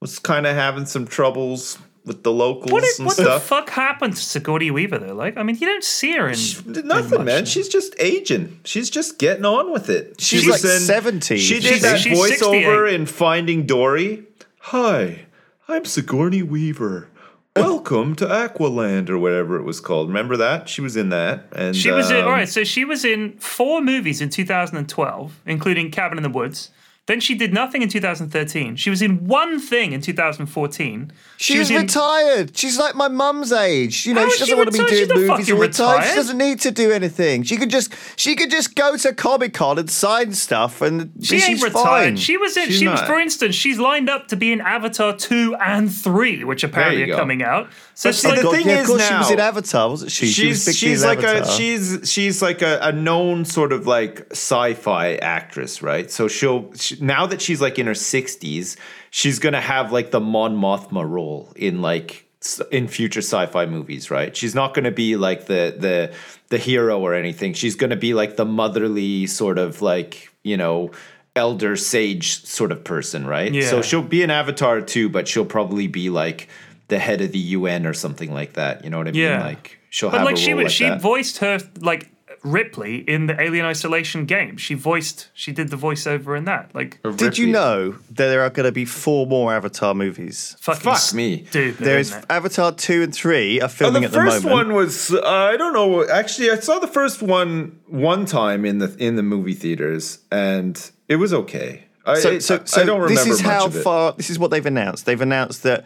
Was 0.01 0.19
kind 0.19 0.47
of 0.47 0.55
having 0.57 0.87
some 0.87 1.07
troubles 1.07 1.79
with 2.09 2.25
the 2.25 2.33
locals 2.33 2.73
What, 2.73 2.83
is, 2.83 2.99
and 2.99 3.07
what 3.07 3.17
the 3.17 3.39
fuck 3.39 3.71
happened 3.71 4.17
to 4.17 4.23
Sigourney 4.23 4.71
Weaver 4.73 4.99
though? 4.99 5.15
Like, 5.15 5.37
I 5.37 5.45
mean, 5.45 5.57
you 5.57 5.67
don't 5.69 5.85
see 5.85 6.17
her 6.17 6.29
in 6.29 6.39
in 6.75 6.89
Nothing, 6.89 7.19
much. 7.19 7.27
man. 7.27 7.45
She's 7.47 7.69
just 7.69 7.95
aging. 8.01 8.59
She's 8.65 8.91
just 8.91 9.19
getting 9.19 9.45
on 9.45 9.71
with 9.73 9.89
it. 9.91 10.21
She's 10.21 10.43
She 10.43 10.51
was 10.51 10.65
like 10.65 10.73
in- 10.75 10.81
70. 10.81 11.37
She 11.39 11.55
did 11.55 11.63
She's- 11.65 11.83
that 11.83 12.01
she's 12.01 12.19
voiceover 12.19 12.93
in 12.93 13.07
Finding 13.07 13.67
Dory. 13.67 14.25
Hi, 14.61 15.27
I'm 15.69 15.85
Sigourney 15.85 16.43
Weaver. 16.43 17.09
Welcome 17.57 18.15
to 18.17 18.27
Aqualand 18.27 19.09
or 19.11 19.19
whatever 19.19 19.57
it 19.57 19.65
was 19.65 19.81
called. 19.81 20.07
Remember 20.09 20.37
that? 20.37 20.69
She 20.69 20.81
was 20.81 20.97
in 20.97 21.09
that. 21.09 21.47
And 21.53 21.75
She 21.75 21.91
was 21.91 22.09
in, 22.11 22.19
um, 22.19 22.25
all 22.27 22.31
right. 22.31 22.49
So 22.49 22.63
she 22.63 22.85
was 22.85 23.05
in 23.05 23.33
four 23.39 23.81
movies 23.81 24.21
in 24.21 24.29
2012, 24.29 25.41
including 25.45 25.91
Cabin 25.91 26.19
in 26.19 26.23
the 26.23 26.29
Woods. 26.31 26.71
Then 27.09 27.21
she 27.21 27.35
did 27.35 27.55
nothing 27.55 27.81
in 27.81 27.89
2013. 27.89 28.77
She 28.77 28.91
was 28.91 29.01
in 29.01 29.27
one 29.27 29.59
thing 29.59 29.93
in 29.93 30.03
2014. 30.03 31.11
She 31.39 31.55
She's 31.55 31.59
was 31.61 31.71
in, 31.71 31.77
retired. 31.79 32.55
She's 32.55 32.79
like 32.79 32.95
my 32.97 33.09
mum's 33.09 33.51
age. 33.51 34.05
You 34.05 34.13
know, 34.13 34.21
oh, 34.21 34.25
How 34.25 34.31
she 34.31 34.39
doesn't 34.41 34.57
want 34.59 34.73
to 34.73 34.77
be 34.77 34.85
retired? 34.85 35.09
Doing 35.09 35.21
movies 35.27 35.47
fucking 35.49 35.55
all 35.55 35.61
the 35.61 35.69
time. 35.71 36.07
She 36.07 36.15
doesn't 36.17 36.37
need 36.37 36.61
to 36.61 36.71
do 36.71 36.93
anything. 36.93 37.45
She 37.45 37.57
could 37.57 37.71
just 37.71 37.95
she 38.17 38.37
could 38.37 38.51
just 38.51 38.75
go 38.77 38.95
to 38.99 39.15
Comic 39.15 39.55
Con 39.55 39.79
and 39.79 39.91
sign 39.91 40.35
stuff, 40.35 40.83
and 40.83 41.11
She 41.23 41.39
she's 41.39 41.49
ain't 41.49 41.63
retired. 41.63 41.85
fine. 41.85 42.17
She 42.19 42.37
was 42.37 42.55
in. 42.59 42.67
She's 42.67 42.79
she 42.81 42.87
was, 42.89 43.01
not. 43.01 43.09
for 43.09 43.19
instance, 43.19 43.55
she's 43.55 43.79
lined 43.79 44.11
up 44.11 44.29
to 44.29 44.37
be 44.37 44.53
in 44.53 44.61
Avatar 44.61 45.17
two 45.17 45.57
and 45.59 45.91
three, 45.91 46.45
which 46.45 46.63
apparently 46.63 47.05
are 47.05 47.07
go. 47.07 47.17
coming 47.17 47.43
out. 47.43 47.71
So 47.95 48.11
it's 48.11 48.19
see, 48.19 48.29
like, 48.29 48.37
the 48.37 48.43
God, 48.45 48.55
thing 48.55 48.67
yeah, 48.69 48.75
is 48.75 48.81
of 48.83 48.87
course 48.87 49.09
she 49.09 49.15
was 49.15 49.31
in 49.31 49.41
Avatar, 49.41 49.89
wasn't 49.89 50.13
she? 50.13 50.27
she 50.27 50.49
was 50.49 50.59
she's 50.59 50.67
big 50.67 50.75
she's 50.77 51.03
in 51.03 51.09
like 51.09 51.23
a 51.23 51.51
she's 51.51 51.99
she's 52.05 52.43
like 52.43 52.61
a, 52.63 52.79
a 52.83 52.93
known 52.93 53.45
sort 53.47 53.73
of 53.73 53.87
like 53.87 54.27
sci-fi 54.31 55.15
actress, 55.17 55.83
right? 55.83 56.09
So 56.11 56.29
she'll 56.29 56.73
she, 56.75 56.98
now 57.01 57.27
that 57.27 57.41
she's 57.41 57.61
like 57.61 57.79
in 57.79 57.87
her 57.87 57.95
sixties, 57.95 58.77
she's 59.11 59.39
gonna 59.39 59.61
have 59.61 59.93
like 59.93 60.11
the 60.11 60.21
Mon 60.21 60.57
Mothma 60.57 61.09
role 61.09 61.53
in 61.57 61.83
like 61.83 62.25
in 62.71 62.87
future 62.87 63.21
sci-fi 63.21 63.67
movies, 63.67 64.11
right? 64.11 64.37
She's 64.37 64.55
not 64.55 64.73
going 64.73 64.85
to 64.85 64.93
be 64.93 65.17
like 65.17 65.47
the 65.47 65.75
the 65.77 66.15
the 66.51 66.59
hero 66.59 67.01
or 67.01 67.13
anything. 67.15 67.53
She's 67.53 67.75
going 67.75 67.91
to 67.91 67.97
be 67.97 68.15
like 68.15 68.37
the 68.37 68.45
motherly 68.45 69.27
sort 69.27 69.59
of 69.59 69.83
like 69.83 70.31
you 70.45 70.57
know 70.57 70.93
elder 71.35 71.77
sage 71.77 72.45
sort 72.45 72.71
of 72.73 72.85
person, 72.85 73.27
right? 73.27 73.53
Yeah. 73.53 73.69
So 73.69 73.83
she'll 73.83 74.03
be 74.03 74.23
an 74.23 74.31
avatar 74.31 74.81
too, 74.81 75.09
but 75.09 75.27
she'll 75.27 75.45
probably 75.45 75.89
be 75.89 76.11
like 76.11 76.49
the 76.89 76.99
head 76.99 77.21
of 77.21 77.33
the 77.33 77.39
UN 77.39 77.87
or 77.87 77.93
something 77.93 78.33
like 78.33 78.55
that. 78.55 78.85
You 78.85 78.91
know 78.91 78.99
what 78.99 79.09
I 79.09 79.13
mean? 79.13 79.23
Yeah. 79.23 79.45
Like 79.45 79.79
she'll 79.91 80.11
But 80.11 80.19
have 80.19 80.27
like 80.27 80.37
she 80.37 80.55
was, 80.55 80.65
like 80.65 80.73
she 80.73 80.85
that. 80.85 81.01
voiced 81.01 81.39
her 81.39 81.59
like 81.81 82.09
Ripley 82.45 82.97
in 82.99 83.26
the 83.26 83.41
Alien 83.41 83.66
Isolation 83.66 84.24
game. 84.24 84.57
She 84.57 84.74
voiced, 84.74 85.28
she 85.34 85.53
did 85.53 85.68
the 85.68 85.76
voiceover 85.76 86.36
in 86.36 86.45
that. 86.45 86.74
Like, 86.74 87.01
Did 87.16 87.39
you 87.39 87.49
know 87.49 87.93
that 87.93 88.14
there 88.28 88.43
are 88.43 88.51
going 88.51 88.66
to 88.66 88.72
be 88.72 88.84
four 88.84 89.26
more 89.26 89.53
Avatar 89.53 89.95
movies? 89.95 90.57
fucking 90.61 90.82
Fuck 90.82 91.14
me. 91.14 91.47
dude. 91.51 91.76
There 91.78 91.99
is? 91.99 92.12
Avatar 92.30 92.72
two 92.72 93.03
and 93.03 93.14
three 93.14 93.61
are 93.61 93.64
Oh, 93.64 93.68
filming 93.68 94.03
the 94.03 94.07
at 94.07 94.12
the 94.12 94.18
first 94.18 94.45
moment. 94.45 94.68
one 94.68 94.76
was 94.76 95.12
uh, 95.12 95.20
I 95.24 95.57
don't 95.57 95.72
know. 95.72 96.07
Actually, 96.09 96.51
I 96.51 96.57
saw 96.61 96.78
the 96.78 96.86
first 96.89 97.22
one 97.22 97.80
one 97.86 98.24
time 98.26 98.64
in 98.64 98.78
the 98.78 98.95
in 98.99 99.16
the 99.16 99.22
movie 99.22 99.55
theaters, 99.55 100.18
and 100.30 100.91
it 101.09 101.16
was 101.16 101.32
okay. 101.34 101.84
I, 102.07 102.14
so, 102.20 102.30
I- 102.32 102.39
so, 102.39 102.55
I 102.57 102.64
so 102.64 102.86
don't 102.86 103.01
remember 103.01 103.14
this 103.24 103.26
is 103.41 103.43
much 103.43 103.53
how 103.53 103.66
of 103.66 103.76
it. 103.76 103.82
far. 103.82 104.12
This 104.12 104.30
is 104.30 104.39
what 104.39 104.51
they've 104.51 104.64
announced. 104.64 105.05
They've 105.07 105.20
announced 105.20 105.62
that 105.64 105.84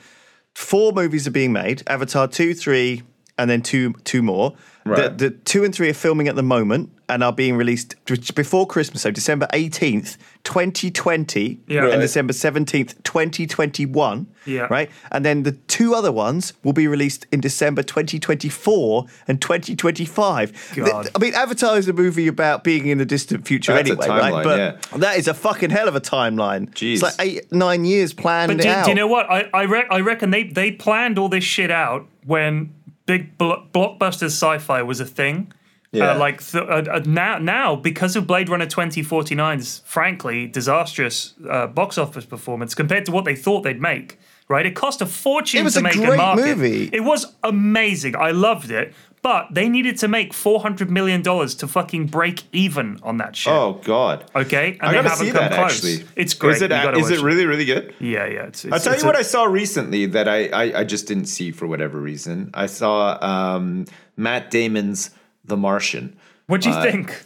four 0.54 0.92
movies 0.92 1.26
are 1.26 1.30
being 1.32 1.52
made: 1.52 1.82
Avatar 1.86 2.28
two, 2.28 2.54
three, 2.54 3.02
and 3.38 3.50
then 3.50 3.62
two 3.62 3.94
two 4.04 4.22
more. 4.22 4.54
Right. 4.84 5.16
The, 5.16 5.30
the 5.30 5.36
two 5.36 5.64
and 5.64 5.74
three 5.74 5.88
are 5.88 5.94
filming 5.94 6.26
at 6.28 6.34
the 6.34 6.42
moment 6.42 6.90
and 7.08 7.22
are 7.22 7.32
being 7.32 7.56
released 7.56 7.94
before 8.34 8.66
Christmas, 8.66 9.02
so 9.02 9.10
December 9.10 9.46
eighteenth, 9.52 10.16
twenty 10.44 10.90
twenty, 10.90 11.60
Yeah. 11.68 11.82
and 11.82 11.88
Right. 11.90 12.00
December 12.00 12.32
seventeenth, 12.32 13.00
twenty 13.04 13.46
twenty 13.46 13.86
one. 13.86 14.26
Yeah. 14.44 14.66
Right, 14.70 14.90
and 15.12 15.24
then 15.24 15.44
the 15.44 15.52
two 15.52 15.94
other 15.94 16.10
ones 16.10 16.52
will 16.64 16.72
be 16.72 16.88
released 16.88 17.26
in 17.30 17.40
December 17.40 17.84
twenty 17.84 18.18
twenty 18.18 18.48
four 18.48 19.06
and 19.28 19.40
twenty 19.40 19.76
twenty 19.76 20.04
five. 20.04 20.52
God. 20.74 21.08
I 21.14 21.18
mean, 21.18 21.34
Avatar 21.34 21.78
is 21.78 21.86
a 21.86 21.92
movie 21.92 22.26
about 22.26 22.64
being 22.64 22.86
in 22.86 22.98
the 22.98 23.04
distant 23.06 23.46
future 23.46 23.72
That's 23.74 23.88
anyway, 23.90 24.06
timeline, 24.08 24.32
right? 24.32 24.44
But 24.44 24.58
yeah. 24.58 24.98
that 24.98 25.16
is 25.18 25.28
a 25.28 25.34
fucking 25.34 25.70
hell 25.70 25.86
of 25.86 25.94
a 25.94 26.00
timeline. 26.00 26.70
Jeez. 26.70 26.94
It's 26.94 27.02
like 27.02 27.14
eight, 27.20 27.52
nine 27.52 27.84
years 27.84 28.12
planned 28.14 28.48
But 28.56 28.62
do, 28.62 28.68
out. 28.68 28.84
do 28.86 28.90
you 28.90 28.94
know 28.96 29.06
what? 29.06 29.30
I 29.30 29.48
I, 29.54 29.62
re- 29.62 29.86
I 29.90 30.00
reckon 30.00 30.30
they 30.30 30.42
they 30.44 30.72
planned 30.72 31.18
all 31.18 31.28
this 31.28 31.44
shit 31.44 31.70
out 31.70 32.08
when 32.24 32.72
big 33.06 33.36
blo- 33.38 33.66
blockbuster 33.72 34.24
sci-fi 34.26 34.82
was 34.82 35.00
a 35.00 35.04
thing. 35.06 35.52
Yeah. 35.92 36.12
Uh, 36.12 36.18
like 36.18 36.42
th- 36.42 36.64
uh, 36.64 36.90
uh, 36.90 37.02
now, 37.04 37.36
now 37.36 37.76
because 37.76 38.16
of 38.16 38.26
Blade 38.26 38.48
Runner 38.48 38.64
2049's 38.66 39.82
frankly 39.84 40.46
disastrous 40.46 41.34
uh, 41.50 41.66
box 41.66 41.98
office 41.98 42.24
performance 42.24 42.74
compared 42.74 43.04
to 43.06 43.12
what 43.12 43.26
they 43.26 43.36
thought 43.36 43.60
they'd 43.62 43.80
make, 43.80 44.18
right? 44.48 44.64
It 44.64 44.74
cost 44.74 45.02
a 45.02 45.06
fortune 45.06 45.60
It 45.60 45.64
was 45.64 45.74
to 45.74 45.80
a 45.80 45.82
make 45.82 45.92
great 45.94 46.08
and 46.08 46.16
market. 46.16 46.56
movie. 46.56 46.88
It 46.92 47.00
was 47.04 47.34
amazing. 47.42 48.16
I 48.16 48.30
loved 48.30 48.70
it, 48.70 48.94
but 49.22 49.46
they 49.52 49.68
needed 49.68 49.96
to 49.98 50.08
make 50.08 50.34
400 50.34 50.90
million 50.90 51.22
dollars 51.22 51.54
to 51.56 51.68
fucking 51.68 52.06
break 52.08 52.42
even 52.52 52.98
on 53.02 53.18
that 53.18 53.36
shit. 53.36 53.52
Oh 53.52 53.80
God. 53.84 54.28
Okay, 54.34 54.72
and 54.80 54.82
I 54.82 54.90
they 54.90 54.96
haven't 55.08 55.16
see 55.26 55.30
come 55.32 55.34
that 55.42 55.52
close. 55.52 55.72
actually. 55.76 56.06
It's 56.16 56.34
great. 56.34 56.56
Is 56.56 56.62
it, 56.62 56.72
is 56.72 57.10
it 57.10 57.20
really 57.22 57.46
really 57.46 57.64
good? 57.64 57.94
Yeah, 58.00 58.26
yeah. 58.26 58.42
It's, 58.46 58.64
it's, 58.64 58.72
I'll 58.74 58.80
tell 58.80 58.98
you 58.98 59.06
what 59.06 59.16
I 59.16 59.22
saw 59.22 59.44
recently 59.44 60.06
that 60.06 60.28
I, 60.28 60.46
I, 60.48 60.80
I 60.80 60.84
just 60.84 61.06
didn't 61.06 61.26
see 61.26 61.52
for 61.52 61.66
whatever 61.66 61.98
reason. 62.00 62.50
I 62.52 62.66
saw 62.66 63.18
um, 63.24 63.86
Matt 64.16 64.50
Damon's 64.50 65.10
The 65.44 65.56
Martian. 65.56 66.16
What 66.48 66.60
do 66.60 66.68
you 66.70 66.74
Uh, 66.74 66.82
think? 66.82 67.22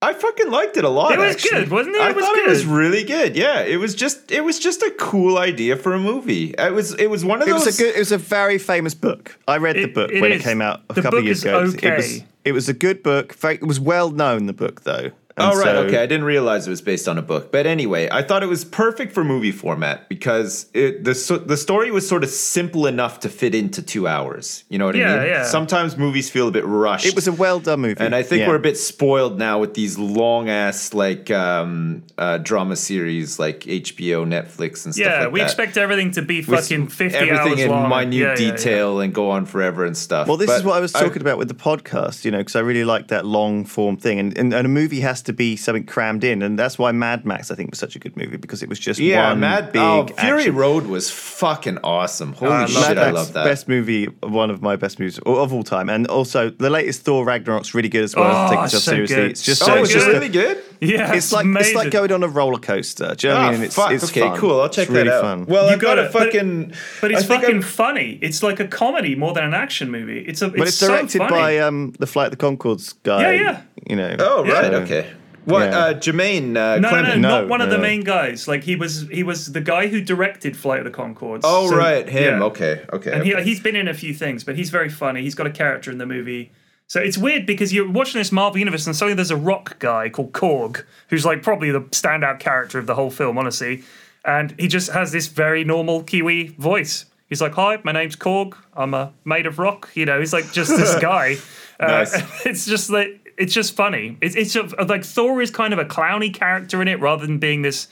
I 0.00 0.12
fucking 0.12 0.48
liked 0.50 0.76
it 0.76 0.84
a 0.84 0.88
lot. 0.88 1.10
It 1.12 1.18
was 1.18 1.34
actually. 1.34 1.62
good, 1.62 1.70
wasn't 1.70 1.96
it? 1.96 2.02
I 2.02 2.10
It 2.10 2.16
was 2.16 2.24
thought 2.24 2.38
it 2.38 2.46
was 2.48 2.64
really 2.64 3.02
good. 3.02 3.34
Yeah, 3.36 3.62
it 3.62 3.78
was 3.78 3.96
just 3.96 4.30
it 4.30 4.42
was 4.44 4.60
just 4.60 4.80
a 4.82 4.92
cool 4.92 5.38
idea 5.38 5.74
for 5.74 5.92
a 5.92 5.98
movie. 5.98 6.54
It 6.56 6.72
was 6.72 6.94
it 6.94 7.08
was 7.08 7.24
one 7.24 7.42
of 7.42 7.48
It 7.48 7.50
those. 7.50 7.66
was 7.66 7.80
a 7.80 7.82
good. 7.82 7.96
It 7.96 7.98
was 7.98 8.12
a 8.12 8.18
very 8.18 8.58
famous 8.58 8.94
book. 8.94 9.36
I 9.48 9.56
read 9.56 9.74
the 9.74 9.86
book 9.86 10.12
it 10.12 10.20
when 10.20 10.30
is. 10.30 10.40
it 10.40 10.44
came 10.44 10.62
out 10.62 10.82
a 10.88 10.94
The 10.94 11.02
couple 11.02 11.10
book 11.18 11.20
of 11.20 11.24
years 11.26 11.38
is 11.38 11.44
ago. 11.44 11.58
It 11.58 11.62
was- 11.62 11.74
It 11.74 11.96
was, 11.96 12.22
it 12.44 12.52
was 12.52 12.68
a 12.68 12.74
good 12.74 13.02
book. 13.02 13.34
Very- 13.34 13.56
It 13.56 13.66
was 13.66 13.80
well 13.80 14.10
known. 14.10 14.46
The 14.46 14.52
book, 14.52 14.82
though. 14.82 15.10
And 15.40 15.52
Oh 15.52 15.56
right, 15.56 15.64
so- 15.64 15.82
okay. 15.86 15.98
I 16.02 16.06
didn't 16.06 16.24
realize 16.24 16.66
it 16.66 16.70
was 16.70 16.82
based 16.82 17.08
on 17.08 17.18
a 17.18 17.22
book, 17.22 17.52
but 17.52 17.66
anyway, 17.66 18.08
I 18.10 18.22
thought 18.22 18.42
it 18.42 18.48
was 18.48 18.64
perfect 18.64 19.12
for 19.12 19.24
movie 19.24 19.52
format 19.52 20.08
because 20.08 20.66
it, 20.74 21.04
the 21.04 21.14
so, 21.14 21.38
the 21.38 21.56
story 21.56 21.90
was 21.90 22.08
sort 22.08 22.24
of 22.24 22.30
simple 22.30 22.86
enough 22.86 23.20
to 23.20 23.28
fit 23.28 23.54
into 23.54 23.82
two 23.82 24.06
hours. 24.08 24.64
You 24.68 24.78
know 24.78 24.86
what 24.86 24.94
Yeah, 24.96 25.14
I 25.14 25.18
mean? 25.18 25.28
yeah. 25.28 25.44
Sometimes 25.44 25.96
movies 25.96 26.28
feel 26.30 26.48
a 26.48 26.50
bit 26.50 26.64
rushed. 26.64 27.06
It 27.06 27.14
was 27.14 27.28
a 27.28 27.32
well 27.32 27.60
done 27.60 27.80
movie, 27.80 28.00
and 28.04 28.14
I 28.14 28.22
think 28.22 28.40
Yeah. 28.40 28.48
we're 28.48 28.56
a 28.56 28.60
bit 28.60 28.76
spoiled 28.76 29.38
now 29.38 29.58
with 29.58 29.74
these 29.74 29.98
long 29.98 30.48
ass 30.48 30.92
like 30.94 31.30
um, 31.30 32.02
uh, 32.18 32.38
drama 32.38 32.76
series 32.76 33.38
like 33.38 33.60
HBO, 33.60 34.24
Netflix, 34.26 34.84
and 34.84 34.94
stuff 34.94 35.06
Yeah, 35.06 35.20
like 35.24 35.32
we 35.32 35.40
that. 35.40 35.46
expect 35.46 35.76
everything 35.76 36.10
to 36.12 36.22
be 36.22 36.38
With 36.40 36.60
fucking 36.60 36.88
50 36.88 37.16
everything 37.16 37.38
hours 37.38 37.60
in 37.60 37.70
long. 37.70 37.88
minute 37.88 38.14
Yeah, 38.14 38.22
yeah, 38.24 38.28
yeah. 38.48 38.50
detail 38.56 39.00
and 39.00 39.14
go 39.14 39.30
on 39.30 39.46
forever 39.46 39.84
and 39.84 39.96
stuff. 39.96 40.26
Well, 40.28 40.36
this 40.36 40.46
But 40.48 40.58
is 40.60 40.64
what 40.64 40.76
I 40.76 40.80
was 40.80 40.94
I- 40.94 41.00
talking 41.02 41.22
about 41.22 41.38
with 41.38 41.48
the 41.48 41.54
podcast, 41.54 42.24
you 42.24 42.30
know, 42.30 42.38
because 42.38 42.56
I 42.56 42.60
really 42.60 42.84
like 42.84 43.08
that 43.08 43.24
long 43.26 43.64
form 43.64 43.96
thing, 43.96 44.18
and, 44.18 44.36
and 44.38 44.52
and 44.54 44.66
a 44.66 44.68
movie 44.68 45.00
has 45.00 45.22
to 45.22 45.27
be 45.32 45.56
something 45.56 45.84
crammed 45.84 46.24
in, 46.24 46.42
and 46.42 46.58
that's 46.58 46.78
why 46.78 46.92
Mad 46.92 47.24
Max 47.24 47.50
I 47.50 47.54
think 47.54 47.70
was 47.70 47.78
such 47.78 47.96
a 47.96 47.98
good 47.98 48.16
movie 48.16 48.36
because 48.36 48.62
it 48.62 48.68
was 48.68 48.78
just 48.78 48.98
Yeah, 49.00 49.30
one 49.30 49.40
Mad 49.40 49.72
big 49.72 49.80
oh, 49.82 50.06
Fury 50.18 50.40
action. 50.42 50.56
Road 50.56 50.86
was 50.86 51.10
fucking 51.10 51.78
awesome. 51.84 52.32
Holy 52.34 52.52
I 52.52 52.60
love 52.60 52.70
shit, 52.70 52.80
Mad 52.80 52.98
I 52.98 53.04
Max, 53.06 53.14
love 53.14 53.32
that. 53.34 53.44
best 53.44 53.68
movie, 53.68 54.06
one 54.22 54.50
of 54.50 54.62
my 54.62 54.76
best 54.76 54.98
movies 54.98 55.18
of 55.26 55.52
all 55.52 55.62
time, 55.62 55.88
and 55.88 56.06
also 56.06 56.50
the 56.50 56.70
latest 56.70 57.02
Thor 57.02 57.24
Ragnarok's 57.24 57.74
really 57.74 57.88
good 57.88 58.04
as 58.04 58.14
well. 58.16 58.46
Oh, 58.48 58.50
Take 58.54 58.64
itself 58.64 58.82
so 58.82 58.92
seriously. 58.92 59.16
good. 59.16 59.30
It's 59.30 59.42
just 59.42 59.60
So 59.60 59.66
so, 59.66 59.72
oh, 59.72 59.76
it's 59.82 59.94
it's 59.94 59.94
just 59.94 60.06
really 60.06 60.28
good. 60.28 60.62
Yeah, 60.80 61.12
it's 61.14 61.32
like 61.32 61.44
it's 61.46 61.74
like 61.74 61.90
going 61.90 62.12
on 62.12 62.22
a 62.22 62.28
roller 62.28 62.60
coaster. 62.60 63.14
Do 63.16 63.26
you 63.26 63.34
know 63.34 63.40
what 63.40 63.42
I 63.42 63.46
Ah, 63.46 63.50
mean? 63.50 63.54
And 63.56 63.64
it's 63.64 63.74
fuck. 63.74 63.90
it's 63.92 64.04
okay, 64.04 64.20
fun. 64.20 64.36
cool. 64.38 64.60
I'll 64.60 64.68
check 64.68 64.82
it's 64.84 64.92
really 64.92 65.08
that 65.08 65.16
out. 65.16 65.22
Fun. 65.22 65.46
Well, 65.46 65.66
You 65.66 65.72
I've 65.72 65.80
got 65.80 65.96
gotta- 65.96 66.08
a 66.08 66.12
but- 66.12 66.22
fucking. 66.32 66.72
But 67.00 67.10
it's 67.10 67.24
fucking 67.24 67.48
I'm- 67.50 67.62
funny. 67.62 68.18
It's 68.22 68.44
like 68.44 68.60
a 68.60 68.68
comedy 68.68 69.16
more 69.16 69.32
than 69.34 69.42
an 69.42 69.54
action 69.54 69.90
movie. 69.90 70.20
It's 70.20 70.40
a. 70.40 70.46
It's, 70.46 70.56
but 70.56 70.68
it's 70.68 70.76
so 70.76 70.86
directed 70.88 71.18
funny. 71.18 71.30
by 71.32 71.58
um, 71.58 71.94
the 71.98 72.06
Flight 72.06 72.32
of 72.32 72.38
the 72.38 72.44
Conchords 72.46 72.94
guy. 73.02 73.32
Yeah, 73.34 73.40
yeah. 73.42 73.62
You 73.90 73.96
know. 73.96 74.16
Oh 74.20 74.44
right, 74.44 74.66
so- 74.66 74.72
okay. 74.82 75.10
What? 75.48 75.70
yeah. 75.70 75.78
Uh, 75.78 75.94
Jermaine 75.94 76.56
uh, 76.56 76.78
No, 76.78 76.90
no, 76.90 77.02
no, 77.02 77.14
No, 77.14 77.16
not 77.40 77.48
one 77.48 77.60
of 77.60 77.70
the 77.70 77.78
main 77.78 78.02
guys. 78.02 78.46
Like 78.46 78.64
he 78.64 78.76
was, 78.76 79.08
he 79.08 79.22
was 79.22 79.52
the 79.52 79.60
guy 79.60 79.86
who 79.86 80.00
directed 80.00 80.56
Flight 80.56 80.80
of 80.80 80.84
the 80.84 80.90
Conchords. 80.90 81.40
Oh 81.44 81.70
So, 81.70 81.76
right, 81.76 82.08
him. 82.08 82.38
yeah. 82.40 82.44
Okay, 82.46 82.84
okay. 82.92 83.12
And 83.12 83.22
okay. 83.22 83.42
he, 83.42 83.50
he's 83.50 83.60
been 83.60 83.76
in 83.76 83.88
a 83.88 83.94
few 83.94 84.12
things, 84.12 84.44
but 84.44 84.56
he's 84.56 84.70
very 84.70 84.88
funny. 84.88 85.22
He's 85.22 85.34
got 85.34 85.46
a 85.46 85.50
character 85.50 85.90
in 85.90 85.98
the 85.98 86.06
movie. 86.06 86.52
So 86.86 87.00
it's 87.00 87.18
weird 87.18 87.44
because 87.44 87.72
you're 87.72 87.90
watching 87.90 88.18
this 88.18 88.32
Marvel 88.32 88.58
universe 88.58 88.86
and 88.86 88.96
suddenly 88.96 89.14
there's 89.14 89.30
a 89.30 89.36
rock 89.36 89.78
guy 89.78 90.08
called 90.08 90.32
Korg, 90.32 90.84
who's 91.08 91.24
like 91.24 91.42
probably 91.42 91.70
the 91.70 91.82
standout 91.82 92.40
character 92.40 92.78
of 92.78 92.86
the 92.86 92.94
whole 92.94 93.10
film, 93.10 93.36
honestly. 93.36 93.84
And 94.24 94.54
he 94.58 94.68
just 94.68 94.90
has 94.92 95.12
this 95.12 95.26
very 95.28 95.64
normal 95.64 96.02
Kiwi 96.02 96.48
voice. 96.58 97.04
He's 97.28 97.42
like, 97.42 97.52
"Hi, 97.54 97.78
my 97.84 97.92
name's 97.92 98.16
Korg. 98.16 98.56
I'm 98.74 98.94
a 98.94 99.12
made 99.24 99.46
of 99.46 99.58
rock." 99.58 99.90
You 99.94 100.06
know, 100.06 100.18
he's 100.18 100.32
like 100.32 100.50
just 100.52 100.70
this 100.70 100.94
guy. 101.00 101.36
Nice. 101.78 102.14
Uh, 102.14 102.26
it's 102.46 102.64
just 102.66 102.88
like 102.90 103.27
it's 103.38 103.54
just 103.54 103.74
funny. 103.74 104.18
It's 104.20 104.34
it's 104.34 104.56
like 104.88 105.04
Thor 105.04 105.40
is 105.40 105.50
kind 105.50 105.72
of 105.72 105.78
a 105.78 105.84
clowny 105.84 106.34
character 106.34 106.82
in 106.82 106.88
it 106.88 107.00
rather 107.00 107.24
than 107.24 107.38
being 107.38 107.62
this 107.62 107.88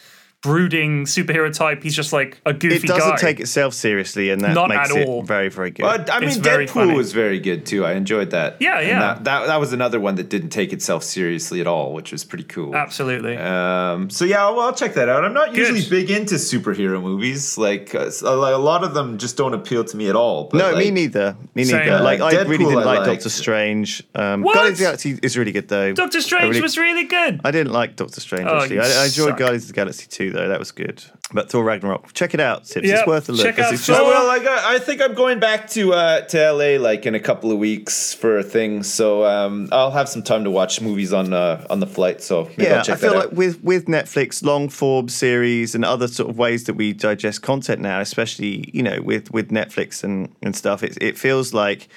brooding 0.46 1.04
superhero 1.06 1.52
type. 1.52 1.82
He's 1.82 1.94
just 1.96 2.12
like 2.12 2.40
a 2.46 2.52
goofy 2.54 2.76
It 2.76 2.86
doesn't 2.86 3.10
guy. 3.16 3.16
take 3.16 3.40
itself 3.40 3.74
seriously, 3.74 4.30
and 4.30 4.40
that 4.42 4.54
Not 4.54 4.68
makes 4.68 4.90
at 4.90 4.96
it 4.96 5.08
all. 5.08 5.22
very, 5.22 5.48
very 5.48 5.70
good. 5.72 5.82
But 5.82 6.10
I 6.10 6.20
mean, 6.20 6.28
It's 6.28 6.38
very 6.38 6.66
Deadpool 6.66 6.70
funny. 6.70 6.94
was 6.94 7.12
very 7.12 7.40
good 7.40 7.66
too. 7.66 7.84
I 7.84 7.92
enjoyed 7.92 8.30
that. 8.30 8.56
Yeah, 8.60 8.78
And 8.78 8.88
yeah. 8.88 9.00
That, 9.00 9.24
that 9.24 9.46
that 9.48 9.60
was 9.60 9.72
another 9.72 9.98
one 10.00 10.14
that 10.16 10.28
didn't 10.28 10.50
take 10.50 10.72
itself 10.72 11.02
seriously 11.02 11.60
at 11.60 11.66
all, 11.66 11.92
which 11.92 12.12
was 12.12 12.22
pretty 12.24 12.44
cool. 12.44 12.74
Absolutely. 12.76 13.36
Um, 13.36 14.08
so 14.10 14.24
yeah, 14.24 14.48
well, 14.50 14.60
I'll 14.60 14.72
check 14.74 14.94
that 14.94 15.08
out. 15.08 15.24
I'm 15.24 15.34
not 15.34 15.48
Good. 15.54 15.58
usually 15.74 15.88
big 15.90 16.10
into 16.10 16.36
superhero 16.36 17.02
movies. 17.02 17.58
Like, 17.58 17.94
uh, 17.94 18.00
s- 18.06 18.22
a 18.22 18.28
a 18.28 18.58
lot 18.58 18.84
of 18.84 18.94
them 18.94 19.18
just 19.18 19.36
don't 19.36 19.54
appeal 19.54 19.82
to 19.84 19.96
me 19.96 20.08
at 20.08 20.16
all. 20.16 20.44
But 20.50 20.58
no, 20.58 20.68
me 20.76 20.84
like, 20.86 20.92
neither. 20.94 21.36
Me 21.54 21.64
Same. 21.64 21.78
neither. 21.86 22.00
Like 22.04 22.20
I 22.20 22.32
Deadpool 22.34 22.48
really 22.48 22.64
didn't 22.66 22.78
I 22.78 22.84
like 22.84 22.98
liked. 23.00 23.10
Doctor 23.22 23.28
Strange. 23.30 24.02
Um, 24.14 24.42
What? 24.42 24.54
Guardians 24.54 24.74
of 24.74 24.78
the 24.78 24.84
Galaxy 24.84 25.18
is 25.22 25.36
really 25.36 25.52
good 25.52 25.68
though. 25.68 25.92
Doctor 25.92 26.18
I 26.18 26.20
Strange 26.20 26.48
really- 26.50 26.60
was 26.62 26.78
really 26.78 27.04
good. 27.04 27.40
I 27.44 27.50
didn't 27.50 27.72
like 27.72 27.96
Doctor 27.96 28.20
Strange 28.20 28.46
Oh, 28.48 28.58
actually. 28.60 28.76
you 28.76 28.82
I, 28.82 29.02
I 29.02 29.04
enjoyed 29.06 29.28
suck. 29.30 29.38
Guardians 29.38 29.64
of 29.64 29.68
the 29.68 29.74
Galaxy 29.74 30.06
2 30.08 30.30
though. 30.36 30.48
That 30.48 30.58
was 30.58 30.70
good. 30.70 31.02
But 31.32 31.50
Thor 31.50 31.64
Ragnarok, 31.64 32.12
check 32.12 32.34
it 32.34 32.40
out, 32.40 32.68
Sips. 32.68 32.86
Yeah, 32.86 32.98
it's 32.98 33.06
worth 33.06 33.28
a 33.28 33.32
look. 33.32 33.44
check 33.44 33.56
'cause 33.56 33.64
out 33.66 33.72
it's 33.74 33.86
just, 33.86 33.98
Thor. 33.98 34.08
well, 34.08 34.30
I 34.30 34.38
got. 34.38 34.64
I 34.64 34.78
think 34.78 35.02
I'm 35.02 35.14
going 35.14 35.40
back 35.40 35.68
to 35.70 35.92
uh, 35.92 36.20
to 36.20 36.38
LA 36.52 36.78
like 36.78 37.04
in 37.06 37.14
a 37.16 37.20
couple 37.20 37.50
of 37.50 37.58
weeks 37.58 38.14
for 38.14 38.38
a 38.38 38.42
thing. 38.44 38.84
So 38.84 39.24
um, 39.24 39.68
I'll 39.72 39.90
have 39.90 40.08
some 40.08 40.22
time 40.22 40.44
to 40.44 40.50
watch 40.50 40.80
movies 40.80 41.12
on 41.12 41.32
uh, 41.32 41.66
on 41.68 41.80
the 41.80 41.86
flight. 41.86 42.22
So 42.22 42.44
maybe 42.56 42.62
yeah, 42.64 42.74
I'll 42.78 42.84
check 42.84 42.98
I 42.98 43.00
feel 43.00 43.10
that 43.14 43.16
like 43.16 43.26
out. 43.28 43.32
with 43.34 43.64
with 43.64 43.86
Netflix 43.86 44.44
long 44.44 44.68
form 44.68 45.08
series 45.08 45.74
and 45.74 45.84
other 45.84 46.06
sort 46.06 46.30
of 46.30 46.38
ways 46.38 46.64
that 46.64 46.74
we 46.74 46.92
digest 46.92 47.42
content 47.42 47.80
now, 47.80 48.00
especially 48.00 48.70
you 48.72 48.82
know 48.84 49.00
with 49.02 49.32
with 49.32 49.50
Netflix 49.50 50.04
and 50.04 50.28
and 50.42 50.54
stuff, 50.54 50.84
it 50.84 50.96
it 51.00 51.18
feels 51.18 51.52
like 51.52 51.88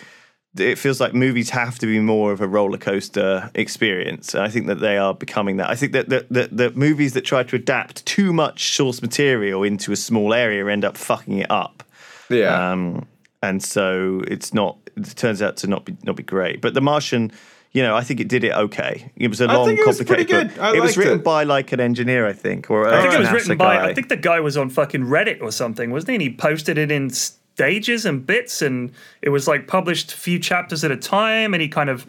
it 0.58 0.78
feels 0.78 1.00
like 1.00 1.14
movies 1.14 1.52
have 1.52 1.78
to 1.80 1.86
be 1.86 2.00
more 2.00 2.32
of 2.32 2.42
a 2.42 2.48
roller 2.48 2.78
coaster 2.78 3.52
experience. 3.54 4.34
And 4.34 4.44
I 4.44 4.50
think 4.50 4.68
that 4.68 4.80
they 4.80 4.98
are 4.98 5.14
becoming 5.14 5.58
that. 5.58 5.70
I 5.70 5.76
think 5.76 5.92
that 5.94 6.10
the, 6.10 6.26
the, 6.30 6.50
the 6.52 6.72
movies 6.72 7.14
that 7.14 7.22
try 7.22 7.44
to 7.44 7.56
adapt 7.56 8.06
too 8.06 8.34
much 8.34 8.76
source 8.76 9.02
material 9.02 9.64
into 9.64 9.92
a 9.92 9.96
small 9.96 10.34
area 10.34 10.66
end 10.68 10.84
up 10.86 10.98
fucking 10.98 11.38
it 11.40 11.52
up. 11.52 11.84
yeah. 12.30 12.72
Um, 12.72 13.06
and 13.42 13.64
so 13.64 14.22
it's 14.28 14.54
not. 14.54 14.78
It 14.98 15.16
turns 15.16 15.42
out 15.42 15.56
to 15.58 15.68
not 15.68 15.86
be 15.86 15.96
not 16.04 16.18
be 16.18 16.24
great. 16.24 16.60
But 16.60 16.74
The 16.74 16.82
Martian, 16.82 17.32
you 17.72 17.82
know, 17.82 17.96
I 17.96 18.02
think 18.04 18.20
it 18.20 18.28
did 18.28 18.44
it 18.44 18.52
okay. 18.52 19.14
It 19.16 19.30
was 19.30 19.40
a 19.40 19.48
long, 19.48 19.66
think 19.68 19.80
it 19.80 19.88
was 19.88 19.98
complicated 20.00 20.30
pretty 20.30 20.56
book. 20.56 20.62
I 20.62 20.76
it 20.76 20.82
was 20.82 20.98
written 20.98 21.20
it. 21.20 21.24
by 21.24 21.44
like 21.46 21.72
an 21.72 21.80
engineer, 21.80 22.28
I 22.28 22.34
think, 22.34 22.70
or 22.70 22.86
I 22.90 23.02
think 23.02 23.14
it 23.14 23.20
was 23.20 23.30
NASA 23.30 23.34
written 23.34 23.58
by. 23.58 23.78
guy. 23.78 23.88
I 23.88 23.94
think 23.94 24.10
the 24.10 24.18
guy 24.18 24.42
was 24.42 24.58
on 24.58 24.70
fucking 24.70 25.04
Reddit 25.06 25.42
or 25.42 25.54
something, 25.54 25.90
wasn't 25.92 26.10
he? 26.10 26.16
And 26.16 26.22
he 26.22 26.34
posted 26.36 26.78
it 26.78 26.92
in 26.92 27.12
s- 27.12 27.38
stages 27.60 28.06
and 28.06 28.26
bits, 28.26 28.62
and 28.62 28.92
it 29.22 29.30
was 29.30 29.46
like 29.46 29.68
published 29.68 30.14
a 30.14 30.18
few 30.18 30.40
chapters 30.40 30.86
at 30.86 30.92
a 30.92 30.98
time, 30.98 31.54
and 31.54 31.62
he 31.62 31.68
kind 31.68 31.90
of 31.90 32.06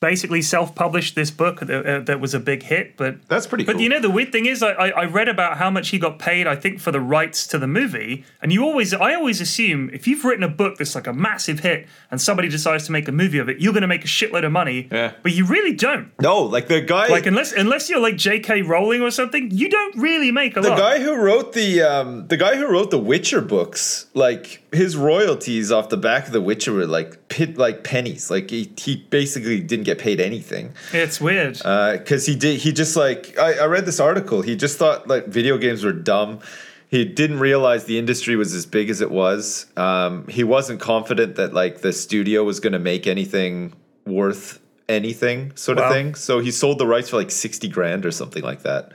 basically 0.00 0.40
self-published 0.40 1.14
this 1.14 1.30
book 1.30 1.60
that, 1.60 1.86
uh, 1.86 2.00
that 2.00 2.18
was 2.20 2.32
a 2.32 2.40
big 2.40 2.62
hit. 2.62 2.96
But 2.96 3.28
That's 3.28 3.46
pretty 3.46 3.64
But 3.64 3.72
cool. 3.74 3.82
you 3.82 3.90
know, 3.90 4.00
the 4.00 4.08
weird 4.08 4.32
thing 4.32 4.46
is, 4.46 4.62
I, 4.62 4.70
I 4.70 5.04
read 5.04 5.28
about 5.28 5.58
how 5.58 5.68
much 5.68 5.90
he 5.90 5.98
got 5.98 6.18
paid. 6.18 6.46
I 6.46 6.56
think 6.56 6.80
for 6.80 6.90
the 6.90 7.02
rights 7.02 7.46
to 7.48 7.58
the 7.58 7.66
movie, 7.66 8.24
and 8.40 8.50
you 8.50 8.64
always, 8.64 8.94
I 8.94 9.14
always 9.14 9.42
assume 9.42 9.90
if 9.92 10.08
you've 10.08 10.24
written 10.24 10.42
a 10.42 10.48
book 10.48 10.78
that's 10.78 10.94
like 10.94 11.06
a 11.06 11.12
massive 11.12 11.60
hit, 11.60 11.86
and 12.10 12.18
somebody 12.18 12.48
decides 12.48 12.86
to 12.86 12.92
make 12.92 13.08
a 13.08 13.12
movie 13.12 13.38
of 13.38 13.50
it, 13.50 13.60
you're 13.60 13.74
going 13.74 13.82
to 13.82 13.88
make 13.88 14.02
a 14.04 14.08
shitload 14.08 14.46
of 14.46 14.52
money. 14.52 14.88
Yeah. 14.90 15.12
But 15.22 15.32
you 15.32 15.44
really 15.44 15.74
don't. 15.74 16.10
No, 16.18 16.44
like 16.44 16.68
the 16.68 16.80
guy 16.80 17.08
Like 17.08 17.26
unless 17.26 17.52
unless 17.52 17.90
you're 17.90 18.00
like 18.00 18.16
J.K. 18.16 18.62
Rowling 18.62 19.02
or 19.02 19.10
something, 19.10 19.50
you 19.50 19.68
don't 19.68 19.96
really 19.98 20.32
make 20.32 20.56
a 20.56 20.62
the 20.62 20.70
lot. 20.70 20.78
guy 20.78 21.00
who 21.00 21.14
wrote 21.14 21.52
the 21.52 21.82
um, 21.82 22.26
the 22.28 22.38
guy 22.38 22.56
who 22.56 22.66
wrote 22.66 22.90
the 22.90 22.98
Witcher 22.98 23.42
books, 23.42 24.06
like 24.14 24.59
his 24.72 24.96
royalties 24.96 25.72
off 25.72 25.88
the 25.88 25.96
back 25.96 26.26
of 26.26 26.32
the 26.32 26.40
Witcher 26.40 26.72
were 26.72 26.86
like 26.86 27.28
pit 27.28 27.56
like 27.56 27.82
pennies. 27.84 28.30
Like 28.30 28.50
he, 28.50 28.72
he 28.76 28.96
basically 28.96 29.60
didn't 29.60 29.84
get 29.84 29.98
paid 29.98 30.20
anything 30.20 30.74
it's 30.92 31.20
weird. 31.20 31.54
because 31.54 32.26
he 32.26 32.36
did 32.36 32.60
he 32.60 32.72
just 32.72 32.96
like 32.96 33.38
I, 33.38 33.54
I 33.54 33.66
read 33.66 33.86
this 33.86 34.00
article. 34.00 34.42
He 34.42 34.56
just 34.56 34.78
thought 34.78 35.08
like 35.08 35.26
video 35.26 35.58
games 35.58 35.84
were 35.84 35.92
dumb. 35.92 36.40
He 36.88 37.04
didn't 37.04 37.38
realize 37.38 37.84
the 37.84 37.98
industry 37.98 38.34
was 38.34 38.52
as 38.52 38.66
big 38.66 38.90
as 38.90 39.00
it 39.00 39.12
was. 39.12 39.66
Um, 39.76 40.26
he 40.26 40.42
wasn't 40.42 40.80
confident 40.80 41.36
that 41.36 41.54
like 41.54 41.82
the 41.82 41.92
studio 41.92 42.42
was 42.42 42.58
going 42.58 42.72
to 42.72 42.80
make 42.80 43.06
anything 43.06 43.74
worth 44.06 44.60
anything, 44.88 45.54
sort 45.54 45.78
of 45.78 45.90
thing. 45.92 46.16
So 46.16 46.40
he 46.40 46.50
sold 46.50 46.78
the 46.78 46.86
rights 46.86 47.10
for 47.10 47.16
like 47.16 47.30
sixty 47.30 47.68
grand 47.68 48.04
or 48.04 48.10
something 48.10 48.42
like 48.42 48.62
that. 48.62 48.92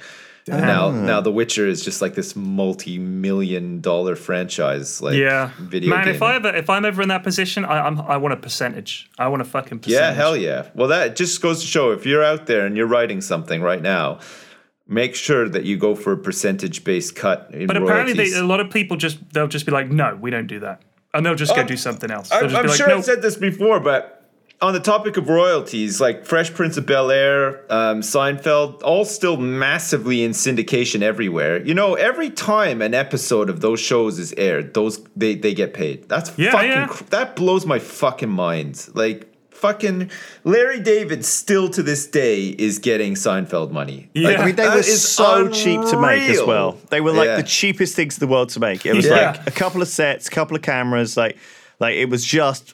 And 0.47 0.61
now, 0.61 0.91
now 0.91 1.21
The 1.21 1.31
Witcher 1.31 1.65
is 1.65 1.83
just 1.83 2.03
like 2.03 2.13
this 2.13 2.35
multi-million 2.35 3.81
dollar 3.81 4.15
franchise, 4.15 5.01
like 5.01 5.15
yeah, 5.15 5.49
video 5.57 5.89
man. 5.89 6.05
game. 6.05 6.15
If 6.15 6.21
I 6.21 6.35
ever 6.35 6.55
if 6.55 6.69
I'm 6.69 6.85
ever 6.85 7.01
in 7.01 7.09
that 7.09 7.23
position, 7.23 7.65
I, 7.65 7.79
I'm 7.87 7.99
I 8.01 8.17
want 8.17 8.33
a 8.33 8.37
percentage. 8.37 9.09
I 9.17 9.27
want 9.27 9.41
a 9.41 9.45
fucking 9.45 9.79
percentage. 9.79 9.99
yeah, 9.99 10.13
hell 10.13 10.37
yeah. 10.37 10.67
Well, 10.75 10.89
that 10.89 11.15
just 11.15 11.41
goes 11.41 11.61
to 11.61 11.67
show 11.67 11.91
if 11.91 12.05
you're 12.05 12.23
out 12.23 12.45
there 12.45 12.65
and 12.65 12.77
you're 12.77 12.85
writing 12.85 13.21
something 13.21 13.61
right 13.63 13.81
now, 13.81 14.19
make 14.87 15.15
sure 15.15 15.49
that 15.49 15.65
you 15.65 15.77
go 15.77 15.95
for 15.95 16.11
a 16.11 16.17
percentage-based 16.17 17.15
cut. 17.15 17.49
In 17.51 17.65
But 17.65 17.77
apparently, 17.77 18.13
they, 18.13 18.37
a 18.37 18.43
lot 18.43 18.59
of 18.59 18.69
people 18.69 18.97
just 18.97 19.17
they'll 19.33 19.47
just 19.47 19.65
be 19.65 19.71
like, 19.71 19.89
no, 19.89 20.15
we 20.15 20.29
don't 20.29 20.47
do 20.47 20.59
that, 20.59 20.83
and 21.15 21.25
they'll 21.25 21.33
just 21.33 21.55
go 21.55 21.61
Um, 21.61 21.67
do 21.67 21.77
something 21.77 22.11
else. 22.11 22.29
They'll 22.29 22.43
I'm, 22.43 22.49
just 22.49 22.55
I'm 22.55 22.63
be 22.65 22.69
like, 22.69 22.77
sure 22.77 22.87
no, 22.87 22.97
I've 22.97 23.05
said 23.05 23.23
this 23.23 23.35
before, 23.35 23.79
but 23.79 24.24
on 24.61 24.73
the 24.73 24.79
topic 24.79 25.17
of 25.17 25.27
royalties, 25.27 25.99
like 25.99 26.25
Fresh 26.25 26.53
Prince 26.53 26.77
of 26.77 26.85
Bel 26.85 27.11
Air, 27.11 27.61
um, 27.71 28.01
Seinfeld, 28.01 28.81
all 28.83 29.03
still 29.05 29.37
massively 29.37 30.23
in 30.23 30.31
syndication 30.31 31.01
everywhere. 31.01 31.61
You 31.61 31.73
know, 31.73 31.95
every 31.95 32.29
time 32.29 32.81
an 32.81 32.93
episode 32.93 33.49
of 33.49 33.59
those 33.61 33.79
shows 33.79 34.17
is 34.17 34.33
aired, 34.37 34.73
those 34.73 35.03
they, 35.15 35.35
they 35.35 35.53
get 35.53 35.73
paid. 35.73 36.07
That's 36.07 36.31
Yeah, 36.37 36.51
fucking 36.51 36.69
yeah. 36.69 36.87
cr- 36.87 37.03
that 37.09 37.35
blows 37.35 37.65
my 37.65 37.79
fucking 37.79 38.29
mind. 38.29 38.87
Like 38.93 39.27
fucking 39.51 40.09
Larry 40.45 40.79
David 40.79 41.25
still 41.25 41.69
to 41.69 41.83
this 41.83 42.07
day 42.07 42.47
is 42.49 42.79
getting 42.79 43.13
Seinfeld 43.15 43.71
money. 43.71 44.09
Yeah. 44.13 44.29
Like, 44.29 44.39
I 44.39 44.45
mean, 44.45 44.55
they 44.55 44.63
that 44.63 44.73
were 44.73 44.79
is 44.79 45.07
so 45.07 45.49
cheap 45.49 45.81
to 45.89 45.99
make 45.99 46.29
as 46.29 46.41
well. 46.43 46.77
They 46.89 47.01
were 47.01 47.11
like 47.11 47.27
Yeah. 47.27 47.37
the 47.37 47.43
cheapest 47.43 47.95
things 47.95 48.17
in 48.17 48.25
the 48.25 48.31
world 48.31 48.49
to 48.49 48.59
make. 48.59 48.85
It 48.85 48.93
was 48.93 49.05
Yeah. 49.05 49.31
like 49.31 49.47
a 49.47 49.51
couple 49.51 49.81
of 49.81 49.87
sets, 49.89 50.27
a 50.27 50.31
couple 50.31 50.55
of 50.55 50.61
cameras, 50.61 51.17
like 51.17 51.37
like 51.79 51.95
it 51.95 52.09
was 52.09 52.23
just 52.23 52.73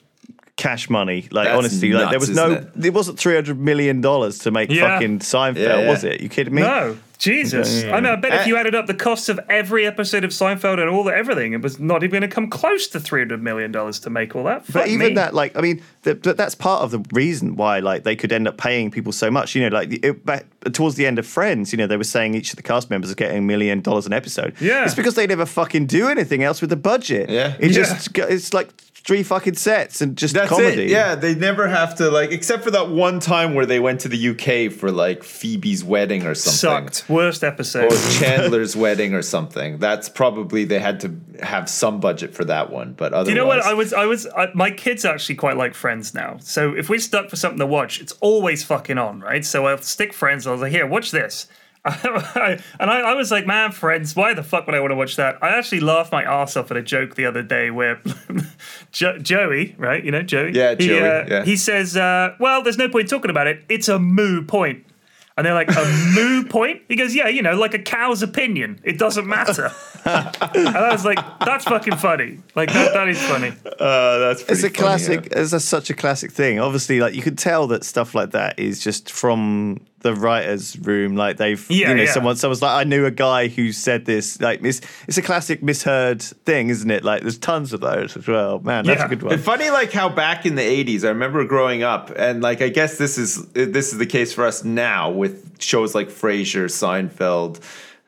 cash 0.56 0.90
money. 0.90 1.28
Like 1.30 1.46
That's 1.48 1.58
honestly, 1.58 1.92
like 1.92 2.10
there 2.10 2.20
was 2.20 2.30
no, 2.30 2.50
isn't 2.52 2.84
it? 2.84 2.90
wasn't 2.92 3.18
three 3.18 3.34
hundred 3.34 3.58
million 3.58 4.00
dollars 4.00 4.38
to 4.40 4.50
make 4.50 4.70
Yeah. 4.70 4.94
fucking 4.94 5.20
Seinfeld, 5.20 5.56
Yeah, 5.56 5.80
yeah. 5.80 5.90
was 5.90 6.04
it? 6.04 6.20
You 6.20 6.28
kidding 6.28 6.54
me? 6.54 6.62
no, 6.62 6.96
Jesus. 7.18 7.84
I 7.84 7.92
mean, 8.00 8.06
I 8.06 8.16
bet 8.16 8.32
if 8.34 8.40
Uh, 8.42 8.48
you 8.48 8.56
added 8.56 8.74
up 8.74 8.86
the 8.86 8.94
costs 8.94 9.28
of 9.28 9.40
every 9.48 9.86
episode 9.86 10.24
of 10.24 10.30
Seinfeld 10.30 10.78
and 10.80 10.90
all 10.90 11.04
the 11.04 11.14
everything, 11.16 11.52
it 11.54 11.62
was 11.62 11.78
not 11.80 12.02
even 12.02 12.20
going 12.20 12.28
to 12.28 12.34
come 12.34 12.50
close 12.50 12.86
to 12.88 13.00
three 13.00 13.20
hundred 13.20 13.42
million 13.42 13.72
dollars 13.72 13.98
to 14.00 14.10
make 14.10 14.36
all 14.36 14.44
that. 14.44 14.64
But 14.72 14.88
even 14.88 15.08
me. 15.08 15.14
that, 15.14 15.32
like, 15.32 15.56
I 15.56 15.60
mean, 15.62 15.80
th- 16.04 16.20
th- 16.22 16.36
that's 16.36 16.54
part 16.54 16.82
of 16.82 16.90
the 16.90 17.02
reason 17.12 17.56
why, 17.56 17.78
like, 17.78 18.02
they 18.04 18.14
could 18.16 18.32
end 18.32 18.46
up 18.46 18.58
paying 18.58 18.90
people 18.90 19.12
so 19.12 19.30
much. 19.30 19.54
You 19.54 19.62
know, 19.62 19.74
like, 19.74 20.04
it, 20.04 20.26
back 20.26 20.44
towards 20.72 20.96
the 20.96 21.06
end 21.06 21.18
of 21.18 21.26
Friends, 21.26 21.72
you 21.72 21.78
know, 21.78 21.86
they 21.86 21.96
were 21.96 22.04
saying 22.04 22.34
each 22.34 22.50
of 22.50 22.56
the 22.56 22.62
cast 22.62 22.90
members 22.90 23.10
are 23.10 23.14
getting 23.14 23.38
a 23.38 23.42
million 23.42 23.80
dollars 23.80 24.04
an 24.06 24.12
episode. 24.12 24.54
Yeah. 24.60 24.84
it's 24.84 24.94
because 24.94 25.14
they 25.14 25.26
never 25.26 25.46
fucking 25.46 25.86
do 25.86 26.08
anything 26.08 26.42
else 26.42 26.60
with 26.60 26.70
the 26.70 26.76
budget. 26.76 27.30
Yeah. 27.30 27.54
it 27.58 27.70
Yeah. 27.70 27.76
just 27.84 28.18
it's 28.18 28.52
like 28.52 28.68
three 29.04 29.22
fucking 29.22 29.54
sets 29.54 30.00
and 30.00 30.16
just 30.16 30.34
That's 30.34 30.48
comedy. 30.48 30.84
it. 30.84 30.90
Yeah, 30.90 31.14
they 31.14 31.34
never 31.34 31.66
have 31.68 31.96
to 31.96 32.10
like, 32.10 32.30
except 32.30 32.62
for 32.64 32.70
that 32.70 32.88
one 32.90 33.18
time 33.20 33.54
where 33.54 33.66
they 33.66 33.80
went 33.80 34.00
to 34.02 34.08
the 34.08 34.28
UK 34.30 34.72
for 34.72 34.90
like 34.92 35.24
Phoebe's 35.24 35.82
wedding 35.82 36.24
or 36.24 36.34
something. 36.34 36.92
sucked. 36.92 37.08
Worst 37.10 37.42
episode. 37.42 37.92
or 37.92 37.96
Chandler's 38.12 38.76
wedding 38.76 39.14
or 39.14 39.22
something. 39.22 39.78
That's 39.78 40.08
probably 40.08 40.64
they 40.64 40.78
had 40.78 41.00
to 41.00 41.20
have 41.42 41.68
some 41.68 41.98
budget 42.00 42.34
for 42.34 42.44
that 42.44 42.70
one, 42.70 42.92
but 42.92 43.12
otherwise, 43.12 43.24
Do 43.26 43.30
you 43.32 43.36
know 43.36 43.46
what 43.46 43.60
I 43.62 43.74
was? 43.74 43.92
I 43.92 44.06
was. 44.06 44.26
I, 44.28 44.48
my 44.54 44.70
kids 44.70 45.04
actually 45.04 45.34
quite 45.34 45.56
like 45.56 45.74
Friends 45.74 46.14
now. 46.14 46.36
So 46.40 46.72
if 46.74 46.88
we're 46.88 46.98
stuck 47.00 47.28
for 47.30 47.36
something 47.36 47.58
to 47.58 47.66
watch, 47.66 48.00
it's 48.00 48.12
always 48.20 48.62
fucking 48.62 48.98
on, 48.98 49.20
right? 49.20 49.44
So 49.44 49.66
I'll 49.66 49.78
stick 49.78 50.12
Friends. 50.12 50.46
I 50.46 50.52
was 50.52 50.60
like, 50.60 50.70
here, 50.72 50.86
watch 50.86 51.10
this. 51.10 51.48
And 51.84 51.96
I, 52.04 52.60
I 52.80 53.14
was 53.14 53.30
like, 53.30 53.46
man, 53.46 53.72
Friends, 53.72 54.14
why 54.14 54.34
the 54.34 54.42
fuck 54.42 54.66
would 54.66 54.74
I 54.74 54.80
want 54.80 54.92
to 54.92 54.96
watch 54.96 55.16
that? 55.16 55.42
I 55.42 55.48
actually 55.58 55.80
laughed 55.80 56.12
my 56.12 56.22
ass 56.22 56.56
off 56.56 56.70
at 56.70 56.76
a 56.76 56.82
joke 56.82 57.16
the 57.16 57.26
other 57.26 57.42
day 57.42 57.70
where 57.70 58.00
jo- 58.92 59.18
Joey, 59.18 59.74
right? 59.78 60.02
You 60.04 60.10
know, 60.12 60.22
Joey. 60.22 60.52
Yeah, 60.52 60.74
he, 60.78 60.86
Joey, 60.88 61.00
uh, 61.00 61.24
yeah. 61.28 61.44
He 61.44 61.56
says, 61.56 61.96
uh, 61.96 62.36
well, 62.38 62.62
there's 62.62 62.78
no 62.78 62.88
point 62.88 63.08
talking 63.08 63.30
about 63.30 63.46
it. 63.46 63.64
It's 63.68 63.88
a 63.88 63.98
moo 63.98 64.44
point. 64.44 64.86
And 65.34 65.46
they're 65.46 65.54
like, 65.54 65.70
a 65.74 66.12
moo 66.14 66.44
point? 66.44 66.82
He 66.88 66.94
goes, 66.94 67.14
yeah, 67.14 67.26
you 67.26 67.40
know, 67.40 67.54
like 67.56 67.72
a 67.72 67.78
cow's 67.78 68.22
opinion. 68.22 68.78
It 68.84 68.98
doesn't 68.98 69.26
matter. 69.26 69.72
and 70.04 70.68
I 70.76 70.90
was 70.92 71.06
like, 71.06 71.18
that's 71.40 71.64
fucking 71.64 71.96
funny. 71.96 72.38
Like, 72.54 72.70
that, 72.74 72.92
that 72.92 73.08
is 73.08 73.20
funny. 73.22 73.48
Uh, 73.64 74.18
that's 74.18 74.42
It's 74.42 74.60
a 74.62 74.68
funny, 74.68 74.74
classic. 74.74 75.28
yeah. 75.32 75.38
It's 75.40 75.54
a, 75.54 75.58
such 75.60 75.88
a 75.88 75.94
classic 75.94 76.32
thing. 76.32 76.60
Obviously, 76.60 77.00
like 77.00 77.14
you 77.14 77.22
could 77.22 77.38
tell 77.38 77.66
that 77.68 77.82
stuff 77.82 78.14
like 78.14 78.32
that 78.32 78.58
is 78.58 78.84
just 78.84 79.10
from 79.10 79.80
the 80.02 80.14
writers' 80.14 80.78
room. 80.78 81.16
Like 81.16 81.36
they've, 81.38 81.64
Yeah, 81.70 81.88
you 81.90 81.94
know, 81.94 82.02
yeah. 82.02 82.12
someone, 82.12 82.36
someone's 82.36 82.62
like, 82.62 82.72
I 82.72 82.84
knew 82.84 83.06
a 83.06 83.10
guy 83.10 83.48
who 83.48 83.72
said 83.72 84.04
this. 84.04 84.40
Like 84.40 84.62
it's, 84.64 84.80
it's 85.08 85.18
a 85.18 85.22
classic 85.22 85.62
misheard 85.62 86.22
thing, 86.22 86.68
isn't 86.70 86.90
it? 86.90 87.04
Like 87.04 87.22
there's 87.22 87.38
tons 87.38 87.72
of 87.72 87.80
those 87.80 88.16
as 88.16 88.26
well. 88.28 88.58
Man, 88.60 88.84
that's 88.84 89.00
Yeah. 89.00 89.06
a 89.06 89.08
good 89.08 89.22
one. 89.22 89.32
It's 89.34 89.44
funny, 89.44 89.70
like 89.70 89.92
how 89.92 90.08
back 90.08 90.44
in 90.46 90.54
the 90.54 90.62
'80s, 90.84 91.04
I 91.04 91.08
remember 91.08 91.44
growing 91.44 91.82
up, 91.82 92.12
and 92.16 92.42
like 92.42 92.60
I 92.62 92.68
guess 92.68 92.98
this 92.98 93.16
is 93.18 93.46
this 93.52 93.92
is 93.92 93.98
the 93.98 94.06
case 94.06 94.32
for 94.32 94.44
us 94.44 94.64
now 94.64 95.10
with 95.10 95.60
shows 95.62 95.94
like 95.94 96.08
Frasier, 96.08 96.66
Seinfeld, 96.66 97.60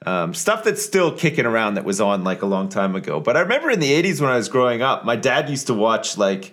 um, 0.07 0.35
stuff 0.35 0.65
that's 0.65 0.85
still 0.85 1.17
kicking 1.17 1.47
around 1.47 1.75
that 1.75 1.85
was 1.85 2.01
on 2.01 2.25
like 2.25 2.43
a 2.43 2.47
long 2.47 2.69
time 2.69 2.95
ago. 2.95 3.21
But 3.21 3.37
I 3.37 3.41
remember 3.41 3.71
in 3.71 3.81
the 3.81 3.91
'80s 3.91 4.21
when 4.21 4.31
I 4.31 4.37
was 4.37 4.49
growing 4.49 4.83
up, 4.83 5.05
my 5.05 5.17
dad 5.17 5.49
used 5.49 5.69
to 5.69 5.75
watch 5.75 6.19
like. 6.19 6.53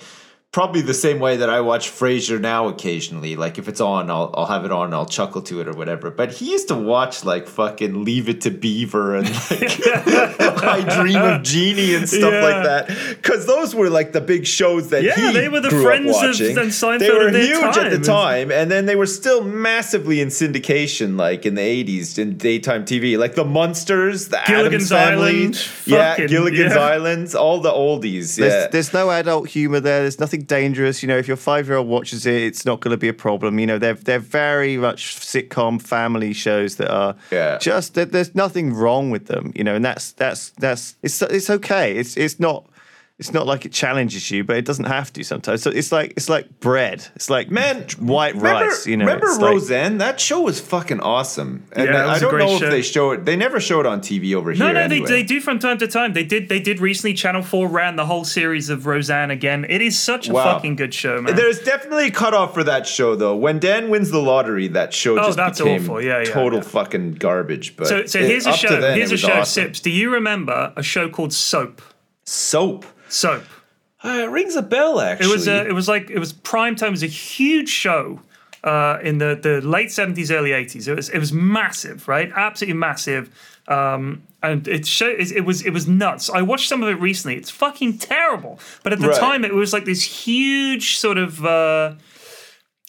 Probably 0.54 0.82
the 0.82 0.94
same 0.94 1.20
way 1.22 1.38
that 1.38 1.50
I 1.50 1.62
watch 1.62 1.90
Frasier 1.90 2.38
now 2.38 2.68
occasionally. 2.68 3.38
Like 3.38 3.58
if 3.58 3.70
it's 3.70 3.80
on, 3.80 4.12
I'll, 4.12 4.34
I'll 4.36 4.48
have 4.48 4.66
it 4.66 4.72
on 4.74 4.88
and 4.88 4.94
I'll 4.94 5.06
chuckle 5.06 5.42
to 5.44 5.62
it 5.62 5.68
or 5.70 5.72
whatever. 5.72 6.12
But 6.12 6.34
he 6.34 6.52
used 6.52 6.68
to 6.68 6.76
watch 6.76 7.24
like 7.24 7.48
fucking 7.48 8.04
Leave 8.04 8.28
It 8.28 8.42
to 8.42 8.52
Beaver 8.52 9.16
and 9.16 9.30
like 9.30 9.80
I 9.88 10.86
Dream 11.02 11.16
of 11.22 11.44
Jeannie 11.44 11.96
and 11.96 12.10
stuff 12.10 12.34
Yeah. 12.34 12.42
like 12.42 12.64
that. 12.66 12.88
Because 13.16 13.46
those 13.46 13.74
were 13.74 13.90
like 13.90 14.12
the 14.12 14.20
big 14.20 14.46
shows 14.46 14.90
that 14.90 15.04
Yeah, 15.04 15.16
he 15.16 15.32
they 15.32 15.48
were 15.48 15.62
the 15.62 15.70
grew 15.70 15.84
friends 15.84 16.10
up 16.18 16.22
of- 16.22 16.30
watching. 16.32 16.58
and 16.58 16.70
Seinfeld 16.70 17.00
they 17.00 17.10
were 17.12 17.28
of 17.28 17.34
their 17.34 17.46
huge 17.46 17.78
at 17.78 17.90
the 17.92 17.98
time. 18.00 18.50
time, 18.50 18.52
and 18.52 18.70
then 18.70 18.88
they 18.88 18.98
were 18.98 19.06
still 19.06 19.46
massively 19.46 20.20
in 20.20 20.28
syndication, 20.28 21.18
like 21.18 21.46
in 21.46 21.56
the 21.56 21.62
'80s 21.62 22.20
in 22.20 22.36
daytime 22.36 22.84
TV, 22.84 23.18
like 23.18 23.36
the 23.36 23.46
Munsters, 23.46 24.28
the 24.28 24.42
Gilligan's 24.46 24.92
Addams 24.92 25.12
Family, 25.22 25.40
Island, 25.44 25.68
yeah, 25.86 26.10
fucking- 26.12 26.28
Gilligan's 26.28 26.74
yeah. 26.76 26.82
Islands, 26.82 27.36
all 27.36 27.62
the 27.62 27.72
oldies. 27.72 28.38
Yeah, 28.38 28.48
There's, 28.50 28.72
there's 28.72 28.94
no 28.94 29.10
adult 29.12 29.48
humor 29.48 29.80
there. 29.80 30.02
There's 30.02 30.20
nothing 30.20 30.41
dangerous. 30.42 31.02
You 31.02 31.08
know, 31.08 31.18
if 31.18 31.28
your 31.28 31.38
five 31.38 31.68
year 31.68 31.78
old 31.78 31.88
watches 31.88 32.26
it, 32.26 32.42
it's 32.42 32.66
not 32.66 32.80
going 32.80 32.92
to 32.92 32.98
be 32.98 33.08
a 33.08 33.14
problem. 33.14 33.60
You 33.60 33.68
know, 33.68 33.78
they're 33.78 33.94
they're 33.94 34.20
very 34.20 34.78
much 34.78 35.16
sitcom 35.18 35.82
family 35.82 36.34
shows 36.34 36.76
that 36.78 36.90
are 36.92 37.16
Yeah. 37.32 37.58
just 37.60 37.94
there's 37.96 38.36
nothing 38.36 38.74
wrong 38.74 39.12
with 39.12 39.28
them. 39.28 39.52
You 39.56 39.64
know, 39.64 39.76
and 39.76 39.84
that's 39.86 40.12
that's 40.14 40.50
that's 40.60 40.96
it's 41.04 41.22
it's 41.22 41.50
okay. 41.50 41.96
It's 41.98 42.18
it's 42.18 42.40
not. 42.40 42.66
It's 43.22 43.32
not 43.34 43.46
like 43.46 43.66
it 43.68 43.72
challenges 43.72 44.32
you, 44.32 44.44
but 44.44 44.58
it 44.58 44.66
doesn't 44.66 44.86
have 44.86 45.14
to 45.14 45.24
sometimes. 45.24 45.62
So 45.62 45.70
it's 45.70 45.92
like 45.92 46.14
it's 46.18 46.28
like 46.28 46.60
bread. 46.60 47.06
It's 47.16 47.30
like 47.30 47.52
Man, 47.52 47.86
white 48.00 48.34
remember, 48.36 48.66
rice. 48.66 48.88
You 48.88 48.98
know, 48.98 49.06
remember 49.06 49.28
it's 49.28 49.38
like- 49.38 49.52
Roseanne? 49.54 50.00
that 50.00 50.20
show 50.20 50.42
was 50.42 50.60
fucking 50.60 51.00
awesome. 51.02 51.64
And 51.74 51.88
Yeah, 51.88 51.92
it 51.92 52.04
I 52.04 52.08
was 52.14 52.18
a 52.18 52.22
don't 52.22 52.30
great 52.32 52.46
know 52.50 52.58
show. 52.58 52.66
if 52.66 52.72
they 52.72 52.82
show 52.82 53.12
it. 53.12 53.24
They 53.26 53.36
never 53.36 53.60
show 53.60 53.80
it 53.80 53.86
on 53.86 54.02
TV 54.02 54.34
over 54.34 54.56
No, 54.56 54.66
here. 54.66 54.74
no, 54.74 54.80
anyway. 54.80 55.06
they, 55.08 55.14
they 55.18 55.24
do 55.24 55.40
from 55.40 55.60
time 55.60 55.78
to 55.78 55.88
time. 55.88 56.14
They 56.14 56.24
did 56.24 56.50
they 56.50 56.60
did 56.60 56.80
recently. 56.80 57.14
Channel 57.14 57.44
Four 57.44 57.68
ran 57.68 57.96
the 57.96 58.08
whole 58.08 58.26
series 58.26 58.70
of 58.72 58.88
Roseanne 58.88 59.30
again. 59.30 59.68
It 59.70 59.84
is 59.84 60.00
such 60.00 60.28
a 60.28 60.34
Wow. 60.34 60.56
fucking 60.56 60.76
good 60.78 60.92
show, 60.94 61.22
man. 61.22 61.36
There's 61.36 61.60
definitely 61.60 62.08
a 62.08 62.12
cutoff 62.12 62.56
for 62.56 62.64
that 62.64 62.88
show, 62.88 63.16
though. 63.16 63.36
When 63.36 63.60
Dan 63.60 63.90
wins 63.92 64.10
the 64.10 64.20
lottery, 64.22 64.68
that 64.70 64.96
show 64.96 65.20
Oh, 65.20 65.26
just 65.28 65.38
that's 65.38 65.60
became 65.60 65.84
awful. 65.84 66.02
Yeah, 66.02 66.18
yeah, 66.20 66.24
total 66.26 66.58
yeah. 66.58 66.66
fucking 66.66 67.12
garbage. 67.20 67.76
But 67.78 67.86
so 67.86 68.04
so 68.08 68.18
it- 68.18 68.26
here's 68.26 68.48
a 68.48 68.54
show. 68.54 68.82
then, 68.82 68.98
Here's 68.98 69.12
a 69.12 69.18
show. 69.18 69.32
awesome. 69.34 69.66
Sips. 69.66 69.80
Do 69.80 69.92
you 69.92 70.12
remember 70.12 70.74
a 70.76 70.82
show 70.82 71.08
called 71.08 71.34
Soap? 71.34 71.84
Soap. 72.26 72.86
Soap. 73.12 73.44
Uh, 74.04 74.10
it 74.24 74.30
rings 74.32 74.56
a 74.56 74.62
bell, 74.64 75.00
Actually, 75.00 75.30
It 75.30 75.32
was 75.34 75.48
a, 75.48 75.68
it 75.68 75.74
was 75.74 75.88
like 75.88 76.10
it 76.10 76.18
was 76.20 76.34
prime 76.34 76.76
time. 76.76 76.88
It 76.88 76.92
was 76.92 77.04
a 77.04 77.08
huge 77.08 77.70
show 77.70 78.20
uh, 78.64 78.98
in 79.04 79.20
the, 79.20 79.38
the 79.42 79.62
late 79.62 79.90
70s, 79.90 80.32
early 80.32 80.52
80s. 80.52 80.88
It 80.88 80.96
was 80.96 81.10
it 81.10 81.20
was 81.20 81.32
massive, 81.32 82.08
right? 82.08 82.32
Absolutely 82.36 82.80
massive. 82.80 83.30
Um, 83.68 84.24
and 84.42 84.68
it 84.68 84.88
show, 84.88 85.08
it, 85.08 85.32
it 85.32 85.42
was 85.46 85.64
it 85.64 85.70
was 85.70 85.88
nuts. 85.88 86.32
I 86.32 86.42
watched 86.42 86.68
some 86.68 86.82
of 86.82 86.90
it 86.90 87.00
recently. 87.00 87.36
It's 87.38 87.52
fucking 87.52 88.00
terrible. 88.00 88.60
But 88.84 88.94
at 88.94 89.00
the 89.00 89.10
Right. 89.10 89.20
time, 89.20 89.46
it 89.46 89.54
was 89.54 89.72
like 89.72 89.86
this 89.86 90.02
huge 90.04 90.98
sort 90.98 91.20
of. 91.20 91.46
Uh, 91.46 91.94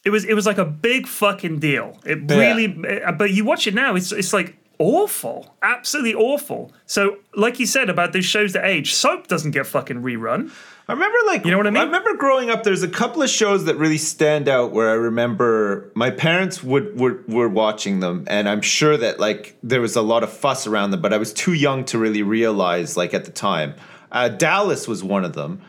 it 0.04 0.10
was 0.10 0.24
it 0.24 0.32
was 0.34 0.46
like 0.46 0.56
a 0.58 0.64
big 0.64 1.06
fucking 1.06 1.58
deal. 1.58 1.98
It 2.06 2.20
Yeah. 2.28 2.38
really. 2.38 3.02
uh, 3.04 3.12
But 3.12 3.32
you 3.32 3.44
watch 3.44 3.66
it 3.66 3.74
now, 3.74 3.94
it's 3.96 4.12
it's 4.12 4.32
like 4.32 4.56
awful, 4.82 5.54
absolutely 5.62 6.14
awful. 6.14 6.72
So, 6.86 7.18
like 7.34 7.60
you 7.60 7.66
said 7.66 7.88
about 7.88 8.12
those 8.12 8.24
shows 8.24 8.52
that 8.52 8.64
age, 8.64 8.92
Soap 8.92 9.28
doesn't 9.28 9.52
get 9.52 9.66
fucking 9.66 10.02
rerun. 10.02 10.50
I 10.88 10.92
remember 10.92 11.16
like 11.26 11.44
You 11.44 11.52
know 11.52 11.58
what 11.58 11.68
I 11.68 11.70
mean? 11.70 11.80
I 11.80 11.84
remember 11.84 12.14
growing 12.16 12.50
up. 12.50 12.64
There's 12.64 12.82
a 12.82 12.88
couple 12.88 13.22
of 13.22 13.30
shows 13.30 13.66
that 13.66 13.76
really 13.76 13.98
stand 13.98 14.48
out 14.48 14.72
where 14.72 14.90
I 14.90 14.94
remember 14.94 15.90
my 15.94 16.10
parents 16.10 16.62
would 16.62 16.98
were, 16.98 17.22
were 17.28 17.48
watching 17.48 18.00
them, 18.00 18.24
and 18.26 18.48
I'm 18.48 18.60
sure 18.60 18.96
that 18.96 19.20
like 19.20 19.56
there 19.62 19.80
was 19.80 19.94
a 19.94 20.02
lot 20.02 20.24
of 20.24 20.32
fuss 20.32 20.66
around 20.66 20.90
them, 20.90 21.00
but 21.00 21.12
I 21.12 21.18
was 21.18 21.32
too 21.32 21.52
young 21.52 21.84
to 21.86 21.98
really 21.98 22.22
realize 22.22 22.96
like 22.96 23.14
at 23.14 23.24
the 23.24 23.30
time. 23.30 23.74
Uh, 24.10 24.28
Dallas 24.28 24.86
was 24.86 25.02
one 25.02 25.24
of 25.24 25.32
them. 25.32 25.62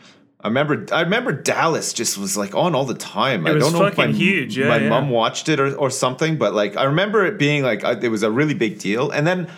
I 0.44 0.48
remember 0.48 0.86
I 0.92 1.00
remember 1.00 1.32
Dallas 1.32 1.94
just 1.94 2.18
was 2.18 2.36
like 2.36 2.54
on 2.54 2.74
all 2.74 2.84
the 2.84 2.94
time. 2.94 3.46
I 3.46 3.52
was 3.52 3.64
don't 3.64 3.72
know 3.72 3.86
if 3.86 3.96
my, 3.96 4.04
fucking 4.04 4.16
huge, 4.16 4.58
yeah, 4.58 4.68
my 4.68 4.76
yeah. 4.76 4.90
mom 4.90 5.08
watched 5.08 5.48
it 5.48 5.58
or, 5.58 5.74
or 5.74 5.88
something, 5.88 6.36
but 6.36 6.52
like 6.52 6.76
I 6.76 6.84
remember 6.84 7.24
it 7.24 7.38
being 7.38 7.62
like 7.62 7.82
uh, 7.82 7.96
it 8.02 8.10
was 8.10 8.22
a 8.22 8.30
really 8.30 8.52
big 8.52 8.78
deal. 8.78 9.10
And 9.10 9.26
then 9.26 9.50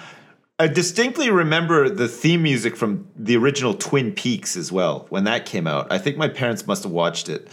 I 0.60 0.68
distinctly 0.68 1.28
remember 1.28 1.88
the 1.88 2.06
theme 2.06 2.44
music 2.44 2.76
from 2.76 3.08
the 3.16 3.36
original 3.36 3.74
Twin 3.74 4.12
Peaks 4.12 4.56
as 4.56 4.70
well 4.70 5.06
when 5.08 5.24
that 5.24 5.44
came 5.44 5.66
out. 5.66 5.90
I 5.90 5.98
think 5.98 6.18
my 6.18 6.28
parents 6.28 6.68
must 6.68 6.84
have 6.84 6.92
watched 6.92 7.28
it. 7.28 7.48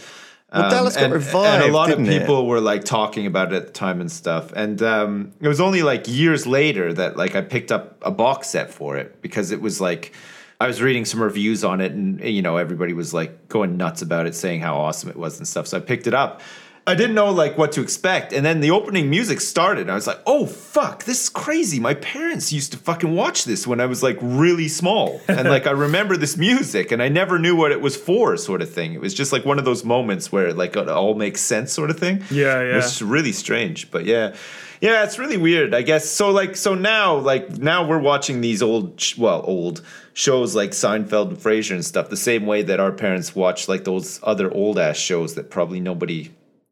Well, 0.52 0.70
Dallas 0.70 0.94
got 0.94 1.06
and, 1.06 1.12
revived, 1.12 1.64
and 1.64 1.72
a 1.72 1.74
lot 1.74 1.90
of 1.90 1.98
didn't 1.98 2.12
it? 2.12 2.20
people 2.20 2.46
were 2.46 2.60
like 2.60 2.84
talking 2.84 3.26
about 3.26 3.52
it 3.52 3.56
at 3.56 3.66
the 3.66 3.72
time 3.72 4.00
and 4.00 4.12
stuff. 4.12 4.52
And 4.52 4.80
um, 4.80 5.32
it 5.40 5.48
was 5.48 5.60
only 5.60 5.82
like 5.82 6.06
years 6.06 6.46
later 6.46 6.92
that 6.92 7.16
like 7.16 7.34
I 7.34 7.40
picked 7.40 7.72
up 7.72 7.98
a 8.02 8.12
box 8.12 8.46
set 8.46 8.70
for 8.70 8.96
it 8.96 9.20
because 9.20 9.50
it 9.50 9.60
was 9.60 9.80
like 9.80 10.12
I 10.60 10.66
was 10.66 10.80
reading 10.80 11.04
some 11.04 11.20
reviews 11.22 11.64
on 11.64 11.80
it, 11.80 11.92
and 11.92 12.20
you 12.20 12.42
know 12.42 12.56
everybody 12.56 12.92
was 12.92 13.12
like 13.12 13.48
going 13.48 13.76
nuts 13.76 14.02
about 14.02 14.26
it, 14.26 14.34
saying 14.34 14.60
how 14.60 14.76
awesome 14.76 15.10
it 15.10 15.16
was 15.16 15.38
and 15.38 15.46
stuff. 15.48 15.66
So 15.66 15.76
I 15.76 15.80
picked 15.80 16.06
it 16.06 16.14
up. 16.14 16.40
I 16.86 16.94
didn't 16.94 17.14
know 17.14 17.30
like 17.30 17.56
what 17.56 17.72
to 17.72 17.80
expect, 17.80 18.34
and 18.34 18.44
then 18.44 18.60
the 18.60 18.70
opening 18.70 19.08
music 19.08 19.40
started. 19.40 19.82
And 19.82 19.90
I 19.90 19.94
was 19.94 20.06
like, 20.06 20.20
"Oh 20.26 20.44
fuck, 20.44 21.04
this 21.04 21.22
is 21.24 21.28
crazy!" 21.30 21.80
My 21.80 21.94
parents 21.94 22.52
used 22.52 22.72
to 22.72 22.78
fucking 22.78 23.14
watch 23.14 23.44
this 23.46 23.66
when 23.66 23.80
I 23.80 23.86
was 23.86 24.02
like 24.02 24.18
really 24.20 24.68
small, 24.68 25.18
and 25.26 25.48
like 25.48 25.66
I 25.66 25.70
remember 25.86 26.16
this 26.18 26.36
music, 26.36 26.92
and 26.92 27.02
I 27.02 27.08
never 27.08 27.38
knew 27.38 27.56
what 27.56 27.72
it 27.72 27.80
was 27.80 27.96
for, 27.96 28.36
sort 28.36 28.60
of 28.60 28.70
thing. 28.70 28.92
It 28.92 29.00
was 29.00 29.14
just 29.14 29.32
like 29.32 29.46
one 29.46 29.58
of 29.58 29.64
those 29.64 29.82
moments 29.82 30.30
where 30.30 30.52
like 30.52 30.76
it 30.76 30.88
all 30.90 31.14
makes 31.14 31.40
sense, 31.40 31.72
sort 31.72 31.88
of 31.88 31.98
thing. 31.98 32.22
Yeah, 32.30 32.60
It 32.60 32.68
yeah. 32.68 32.76
was 32.76 33.00
really 33.00 33.32
strange, 33.32 33.90
but 33.90 34.04
yeah, 34.04 34.34
yeah, 34.80 35.04
it's 35.04 35.18
really 35.18 35.36
weird. 35.36 35.74
I 35.74 35.82
guess 35.82 36.08
so. 36.08 36.30
Like 36.30 36.56
so 36.56 36.74
now, 36.74 37.16
like 37.16 37.58
now 37.58 37.86
we're 37.86 37.98
watching 37.98 38.40
these 38.40 38.62
old, 38.62 39.02
well, 39.18 39.42
old 39.46 39.82
shows 40.12 40.54
like 40.54 40.70
Seinfeld 40.70 41.28
and 41.28 41.36
Frasier 41.38 41.72
and 41.72 41.84
stuff, 41.84 42.08
the 42.08 42.16
same 42.16 42.46
way 42.46 42.62
that 42.62 42.80
our 42.80 42.92
parents 42.92 43.34
watched 43.34 43.68
like 43.68 43.84
those 43.84 44.20
other 44.22 44.52
old 44.52 44.78
ass 44.78 44.96
shows 44.96 45.34
that 45.34 45.50
probably 45.50 45.80
nobody 45.80 46.30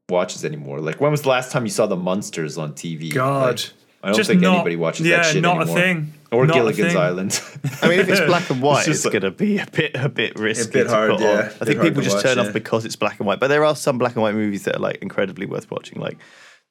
watches 0.09 0.44
anymore. 0.44 0.80
Like 0.80 1.00
when 1.00 1.11
was 1.11 1.22
the 1.22 1.28
last 1.28 1.50
time 1.53 1.64
you 1.64 1.70
saw 1.70 1.86
the 1.86 1.96
Munsters 1.96 2.59
on 2.59 2.72
TV? 2.74 3.12
God. 3.12 3.59
Like, 3.61 3.70
I 4.05 4.09
don't 4.09 4.16
Just 4.16 4.30
think 4.30 4.40
not- 4.42 4.55
anybody 4.55 4.76
watches 4.76 5.07
yeah, 5.07 5.18
that 5.18 5.26
shit 5.32 5.42
not 5.42 5.59
a 5.59 5.61
anymore. 5.61 5.76
thing. 5.78 6.12
Or 6.32 6.46
Not 6.46 6.57
a 6.57 6.61
Gilligan's 6.61 6.92
thing. 6.94 7.00
Island. 7.03 7.40
I 7.82 7.88
mean, 7.88 8.00
if 8.00 8.09
it's 8.09 8.20
black 8.26 8.48
and 8.48 8.62
white, 8.62 8.88
It's 8.88 8.96
it's, 8.96 9.05
like- 9.05 9.12
going 9.12 9.22
to 9.22 9.30
be 9.30 9.59
a 9.59 9.66
bit 9.70 9.94
a 9.94 10.09
bit 10.09 10.36
risky. 10.38 10.70
A 10.70 10.72
bit 10.72 10.84
to 10.84 10.90
hard, 10.90 11.11
put 11.11 11.20
yeah. 11.20 11.28
on. 11.28 11.36
A 11.36 11.40
I 11.40 11.48
bit 11.50 11.66
think 11.66 11.82
people 11.82 12.03
just 12.03 12.16
watch, 12.16 12.24
turn 12.24 12.38
yeah. 12.38 12.46
off 12.46 12.53
because 12.55 12.84
it's 12.86 12.96
black 12.96 13.20
and 13.20 13.26
white. 13.26 13.38
But 13.38 13.48
there 13.48 13.64
are 13.66 13.76
some 13.76 13.98
black 13.98 14.14
and 14.14 14.22
white 14.22 14.34
movies 14.34 14.64
that 14.64 14.76
are 14.76 14.80
like 14.80 14.96
incredibly 15.03 15.44
worth 15.46 15.70
watching, 15.70 16.00
like 16.00 16.16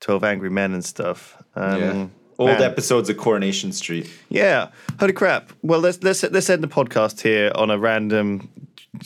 Twelve 0.02 0.24
Angry 0.24 0.50
Men 0.50 0.74
and 0.74 0.84
stuff. 0.84 1.42
Um, 1.56 1.80
yeah. 1.82 2.08
Old 2.38 2.50
man. 2.50 2.64
episodes 2.64 3.08
of 3.08 3.18
Coronation 3.18 3.72
Street. 3.72 4.10
Yeah. 4.30 4.70
Holy 5.00 5.14
crap. 5.14 5.54
Well, 5.62 5.80
let's 5.80 6.02
let's 6.04 6.24
let's 6.24 6.50
end 6.50 6.64
the 6.64 6.68
podcast 6.68 7.22
here 7.22 7.52
on 7.56 7.70
a 7.70 7.78
random, 7.78 8.50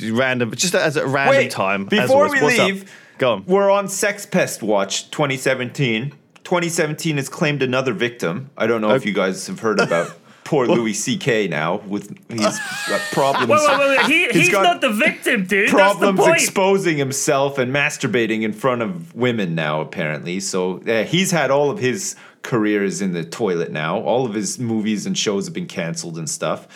random, 0.10 0.52
just 0.56 0.74
as 0.74 0.96
a 0.96 1.06
random 1.06 1.36
Wait, 1.36 1.52
time. 1.52 1.84
as 1.92 2.08
Before 2.08 2.30
we 2.30 2.42
What's 2.42 2.58
up? 2.60 2.68
leave, 2.68 2.92
go 3.18 3.34
on. 3.34 3.46
We're 3.46 3.70
on 3.70 3.90
Sex 3.90 4.26
Pest 4.26 4.64
Watch 4.64 5.12
2017. 5.12 6.12
2017 6.46 7.18
has 7.18 7.28
claimed 7.28 7.62
another 7.62 7.92
victim. 7.92 8.52
I 8.58 8.68
don't 8.68 8.80
know 8.80 8.94
if 8.94 9.06
you 9.06 9.14
guys 9.14 9.48
have 9.48 9.60
heard 9.60 9.80
about 9.82 10.14
poor 10.46 10.66
Louis 10.68 10.94
C.K. 10.94 11.50
now 11.50 11.78
with 11.88 12.18
his 12.30 12.46
uh, 12.46 13.00
problems. 13.12 13.50
Wait, 13.50 13.60
wait, 13.68 13.98
wait. 13.98 14.06
He, 14.06 14.26
He's 14.28 14.36
he's 14.48 14.52
not 14.54 14.80
the 14.80 14.92
victim, 14.92 15.46
dude. 15.46 15.70
Problems 15.70 16.00
That's 16.00 16.16
the 16.16 16.24
point. 16.24 16.42
exposing 16.42 16.98
himself 16.98 17.58
and 17.58 17.74
masturbating 17.74 18.44
in 18.44 18.54
front 18.54 18.82
of 18.82 19.14
women 19.14 19.56
now, 19.56 19.82
apparently. 19.82 20.40
So 20.40 20.80
uh, 20.88 21.04
he's 21.04 21.32
had 21.32 21.52
all 21.52 21.70
of 21.70 21.80
his 21.80 22.16
careers 22.44 23.02
in 23.02 23.12
the 23.14 23.26
toilet 23.26 23.72
now. 23.72 24.00
All 24.00 24.26
of 24.26 24.34
his 24.34 24.58
movies 24.60 25.06
and 25.06 25.18
shows 25.18 25.46
have 25.46 25.54
been 25.54 25.68
canceled 25.68 26.18
and 26.18 26.30
stuff. 26.30 26.68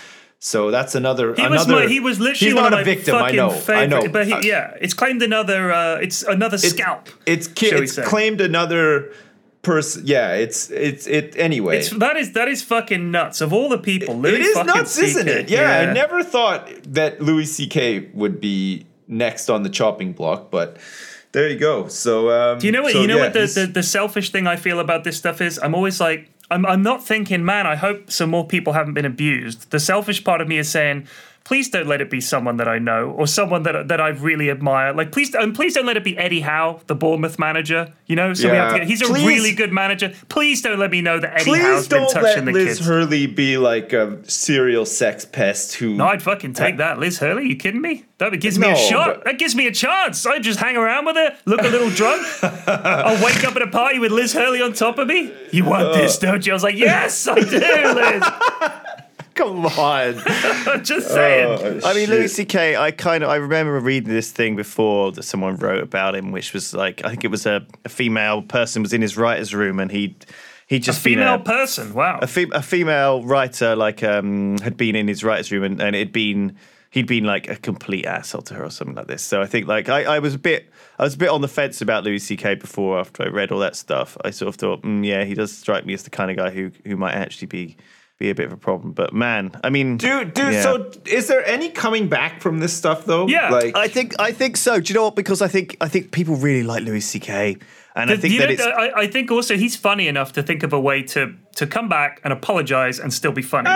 So 0.41 0.71
that's 0.71 0.95
another. 0.95 1.35
He 1.35 1.41
was, 1.47 1.65
another, 1.65 1.83
my, 1.85 1.87
he 1.91 1.99
was 1.99 2.17
literally 2.19 2.53
He's 2.53 2.55
not 2.55 2.73
a 2.73 2.83
victim. 2.83 3.15
I 3.15 3.31
know. 3.31 3.49
favorite. 3.49 3.75
I 3.77 3.85
know. 3.87 4.07
But 4.09 4.25
he, 4.25 4.33
Uh, 4.33 4.41
yeah, 4.41 4.73
it's 4.81 4.93
claimed 4.93 5.21
another. 5.21 5.71
Uh, 5.71 5.97
it's 5.97 6.23
another 6.23 6.55
it's- 6.55 6.71
scalp. 6.71 7.09
It's 7.25 7.47
ki- 7.47 7.67
shall 7.69 7.79
we 7.79 7.83
it's 7.83 7.93
say. 7.95 8.03
claimed 8.03 8.39
another 8.41 9.11
person. 9.61 10.03
Yeah, 10.05 10.33
it's 10.33 10.69
it's 10.69 11.07
it 11.07 11.35
anyway. 11.37 11.79
It's, 11.79 11.89
that 11.91 12.17
is 12.17 12.33
that 12.33 12.47
is 12.47 12.63
fucking 12.63 13.11
nuts. 13.11 13.41
Of 13.41 13.53
all 13.53 13.69
the 13.69 13.77
people, 13.77 14.15
Louis 14.15 14.35
it 14.35 14.41
is 14.41 14.55
nuts, 14.65 14.97
isn't 14.97 15.27
it? 15.27 15.49
Yeah, 15.49 15.87
I 15.89 15.93
never 15.93 16.23
thought 16.23 16.69
that 16.93 17.21
Louis 17.21 17.45
C.K. 17.45 18.09
would 18.13 18.39
be 18.39 18.85
next 19.07 19.49
on 19.49 19.63
the 19.63 19.69
chopping 19.69 20.13
block, 20.13 20.51
but 20.51 20.77
there 21.31 21.47
you 21.49 21.57
go. 21.57 21.87
So 21.87 22.29
um, 22.29 22.59
Do 22.59 22.67
you 22.67 22.71
know 22.71 22.83
what? 22.83 22.93
so, 22.93 23.01
you 23.01 23.07
know 23.07 23.17
yeah, 23.17 23.23
what 23.23 23.33
the, 23.33 23.45
the 23.45 23.65
the 23.67 23.83
selfish 23.83 24.31
thing 24.31 24.47
I 24.47 24.55
feel 24.55 24.79
about 24.79 25.03
this 25.03 25.17
stuff 25.17 25.41
is? 25.41 25.59
I'm 25.61 25.75
always 25.75 25.99
like, 25.99 26.29
I'm 26.49 26.65
I'm 26.65 26.83
not 26.83 27.05
thinking, 27.05 27.43
man. 27.43 27.67
I 27.67 27.75
hope 27.75 28.11
some 28.11 28.29
more 28.29 28.47
people 28.47 28.73
haven't 28.73 28.93
been 28.93 29.05
abused. 29.05 29.71
The 29.71 29.79
selfish 29.79 30.23
part 30.23 30.41
of 30.41 30.47
me 30.47 30.57
is 30.57 30.69
saying. 30.69 31.07
Please 31.49 31.67
don't 31.67 31.87
let 31.87 31.99
it 31.99 32.11
be 32.11 32.21
someone 32.21 32.57
that 32.57 32.67
I 32.67 32.77
know 32.77 33.09
or 33.09 33.25
someone 33.25 33.63
that 33.63 33.87
that 33.87 33.99
I 33.99 34.09
really 34.09 34.51
admire. 34.51 34.93
Like, 34.93 35.11
please, 35.11 35.33
and 35.33 35.55
please 35.55 35.73
don't 35.73 35.87
let 35.87 35.97
it 35.97 36.03
be 36.03 36.15
Eddie 36.15 36.41
Howe, 36.41 36.79
the 36.85 36.93
Bournemouth 36.93 37.39
manager. 37.39 37.91
You 38.05 38.17
know, 38.17 38.35
so 38.35 38.51
we 38.51 38.55
have 38.55 38.73
to 38.73 38.77
get, 38.77 38.87
he's 38.87 39.01
a 39.01 39.11
really 39.11 39.55
good 39.55 39.73
manager. 39.73 40.13
Please 40.29 40.61
don't 40.61 40.77
let 40.77 40.91
me 40.91 41.01
know 41.01 41.19
that 41.19 41.33
Eddie 41.33 41.45
Please 41.45 41.63
Howe's 41.63 41.87
been 41.87 42.01
don't 42.01 42.11
touching 42.11 42.45
let 42.45 42.45
the 42.45 42.51
Liz 42.51 42.77
kids. 42.77 42.87
Hurley 42.87 43.25
be 43.25 43.57
like 43.57 43.93
a 43.93 44.19
serial 44.29 44.85
sex 44.85 45.25
pest 45.25 45.73
who. 45.73 45.95
No, 45.95 46.05
I'd 46.05 46.21
fucking 46.21 46.53
take 46.53 46.77
that. 46.77 46.99
Liz 46.99 47.17
Hurley, 47.17 47.47
you 47.47 47.55
kidding 47.55 47.81
me? 47.81 48.05
That 48.19 48.39
gives 48.39 48.59
me 48.59 48.69
a 48.69 48.75
shot. 48.75 49.15
but- 49.15 49.25
That 49.25 49.39
gives 49.39 49.55
me 49.55 49.65
a 49.65 49.71
chance. 49.71 50.27
I 50.27 50.37
just 50.37 50.59
hang 50.59 50.77
around 50.77 51.05
with 51.05 51.15
her, 51.15 51.35
look 51.45 51.61
a 51.61 51.67
little 51.69 51.89
drunk. 51.89 52.27
I'll 52.67 53.25
wake 53.25 53.43
up 53.43 53.55
at 53.55 53.63
a 53.63 53.67
party 53.67 53.97
with 53.97 54.11
Liz 54.11 54.33
Hurley 54.33 54.61
on 54.61 54.73
top 54.73 54.99
of 54.99 55.07
me. 55.07 55.33
You 55.51 55.65
want 55.65 55.87
uh. 55.87 55.93
this, 55.93 56.19
don't 56.19 56.45
you? 56.45 56.51
I 56.51 56.55
was 56.55 56.61
like, 56.63 56.75
yes, 56.75 57.27
I 57.27 57.39
do, 57.39 57.57
Liz. 57.57 58.23
Come 59.39 59.65
on. 59.65 60.21
I'm 60.25 60.83
just 60.83 61.07
saying. 61.07 61.81
Oh, 61.81 61.87
I 61.87 61.93
mean, 61.93 62.07
shit. 62.07 62.09
Louis 62.09 62.27
C.K. 62.27 62.75
I 62.75 62.91
kind 62.91 63.23
of 63.23 63.29
I 63.29 63.37
remember 63.37 63.79
reading 63.79 64.09
this 64.09 64.31
thing 64.31 64.57
before 64.57 65.13
that 65.13 65.23
someone 65.23 65.55
wrote 65.55 65.81
about 65.81 66.13
him, 66.13 66.33
which 66.33 66.53
was 66.53 66.73
like 66.73 67.05
I 67.05 67.09
think 67.09 67.23
it 67.23 67.31
was 67.31 67.45
a, 67.45 67.65
a 67.85 67.89
female 67.89 68.41
person 68.41 68.81
was 68.81 68.91
in 68.91 69.01
his 69.01 69.15
writer's 69.15 69.55
room 69.55 69.79
and 69.79 69.91
he 69.91 70.17
he 70.67 70.75
a 70.75 70.79
just 70.79 71.01
been 71.05 71.19
female 71.19 71.35
a, 71.35 71.39
person. 71.39 71.93
Wow. 71.93 72.19
a, 72.21 72.27
fe- 72.27 72.51
a 72.51 72.61
female 72.61 73.23
writer 73.23 73.77
like 73.77 74.03
um 74.03 74.57
had 74.57 74.75
been 74.75 74.97
in 74.97 75.07
his 75.07 75.23
writer's 75.23 75.53
room 75.53 75.63
and, 75.63 75.81
and 75.81 75.95
it'd 75.95 76.11
been 76.11 76.57
he'd 76.89 77.07
been 77.07 77.23
like 77.23 77.47
a 77.47 77.55
complete 77.55 78.05
asshole 78.05 78.41
to 78.41 78.55
her 78.55 78.65
or 78.65 78.69
something 78.69 78.95
like 78.95 79.07
this. 79.07 79.21
So 79.21 79.41
I 79.41 79.45
think 79.45 79.67
like 79.67 79.87
I, 79.87 80.03
I 80.03 80.19
was 80.19 80.33
a 80.35 80.39
bit 80.39 80.69
I 80.97 81.03
was 81.03 81.13
a 81.13 81.17
bit 81.17 81.29
on 81.29 81.39
the 81.39 81.47
fence 81.47 81.81
about 81.81 82.03
Louis 82.03 82.19
C.K. 82.19 82.55
before 82.55 82.99
after 82.99 83.23
I 83.23 83.27
read 83.27 83.53
all 83.53 83.59
that 83.59 83.77
stuff. 83.77 84.17
I 84.25 84.31
sort 84.31 84.49
of 84.49 84.55
thought, 84.55 84.81
mm, 84.81 85.05
yeah, 85.05 85.23
he 85.23 85.33
does 85.33 85.55
strike 85.55 85.85
me 85.85 85.93
as 85.93 86.03
the 86.03 86.09
kind 86.09 86.29
of 86.29 86.35
guy 86.35 86.49
who 86.49 86.71
who 86.85 86.97
might 86.97 87.13
actually 87.13 87.47
be 87.47 87.77
be 88.19 88.29
a 88.29 88.35
bit 88.35 88.45
of 88.47 88.51
a 88.53 88.57
problem. 88.57 88.91
But 88.91 89.13
man, 89.13 89.51
I 89.63 89.69
mean, 89.69 89.97
Dude, 89.97 90.33
dude. 90.33 90.53
yeah. 90.53 90.61
So, 90.61 90.91
is 91.05 91.27
there 91.27 91.43
any 91.45 91.69
coming 91.69 92.09
back 92.09 92.41
from 92.41 92.59
this 92.59 92.73
stuff 92.73 93.05
though? 93.05 93.27
Yeah, 93.27 93.49
like 93.49 93.75
I 93.75 93.87
think 93.87 94.13
I 94.19 94.31
think 94.33 94.57
so. 94.57 94.79
Do 94.79 94.91
you 94.91 94.95
know 94.95 95.05
what? 95.05 95.15
Because 95.15 95.41
I 95.41 95.47
think 95.47 95.77
I 95.81 95.87
think 95.87 96.11
people 96.11 96.35
really 96.35 96.63
like 96.63 96.83
Louis 96.83 96.99
C.K. 97.01 97.57
and 97.95 98.11
I 98.11 98.17
think 98.17 98.33
you 98.33 98.39
that 98.41 98.47
know, 98.47 98.53
it's 98.53 98.61
I, 98.65 98.91
I 99.03 99.07
think 99.07 99.31
also 99.31 99.55
he's 99.55 99.75
funny 99.77 100.07
enough 100.07 100.33
to 100.33 100.43
think 100.43 100.63
of 100.63 100.73
a 100.73 100.79
way 100.79 101.01
to 101.03 101.33
to 101.55 101.65
come 101.65 101.87
back 101.87 102.19
and 102.25 102.33
apologize 102.33 102.99
and 102.99 103.13
still 103.13 103.31
be 103.31 103.41
funny. 103.41 103.69
Uh, 103.69 103.73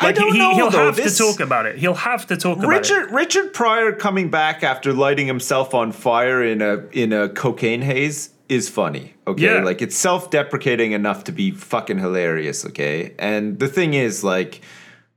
I 0.00 0.12
don't 0.14 0.32
he, 0.32 0.38
know. 0.38 0.54
he'll 0.54 0.70
though. 0.70 0.86
have 0.86 0.96
This- 0.96 1.16
to 1.18 1.24
talk 1.24 1.40
about 1.40 1.66
it. 1.66 1.78
He'll 1.78 1.94
have 1.94 2.26
to 2.28 2.36
talk 2.36 2.58
about 2.58 2.64
it. 2.72 2.76
Richard 2.76 3.10
Richard 3.12 3.52
Pryor 3.52 3.92
coming 3.92 4.30
back 4.30 4.62
after 4.62 4.92
lighting 4.94 5.26
himself 5.26 5.74
on 5.74 5.92
fire 5.92 6.42
in 6.42 6.62
a 6.62 6.86
in 6.92 7.12
a 7.12 7.28
cocaine 7.28 7.82
haze 7.82 8.30
is 8.48 8.68
funny. 8.68 9.14
Okay, 9.26 9.44
Yeah. 9.44 9.62
like 9.62 9.82
it's 9.82 9.96
self-deprecating 9.96 10.92
enough 10.92 11.24
to 11.24 11.32
be 11.32 11.50
fucking 11.50 11.98
hilarious. 11.98 12.64
Okay, 12.64 13.14
and 13.18 13.58
the 13.58 13.68
thing 13.68 13.94
is, 13.94 14.24
like, 14.24 14.60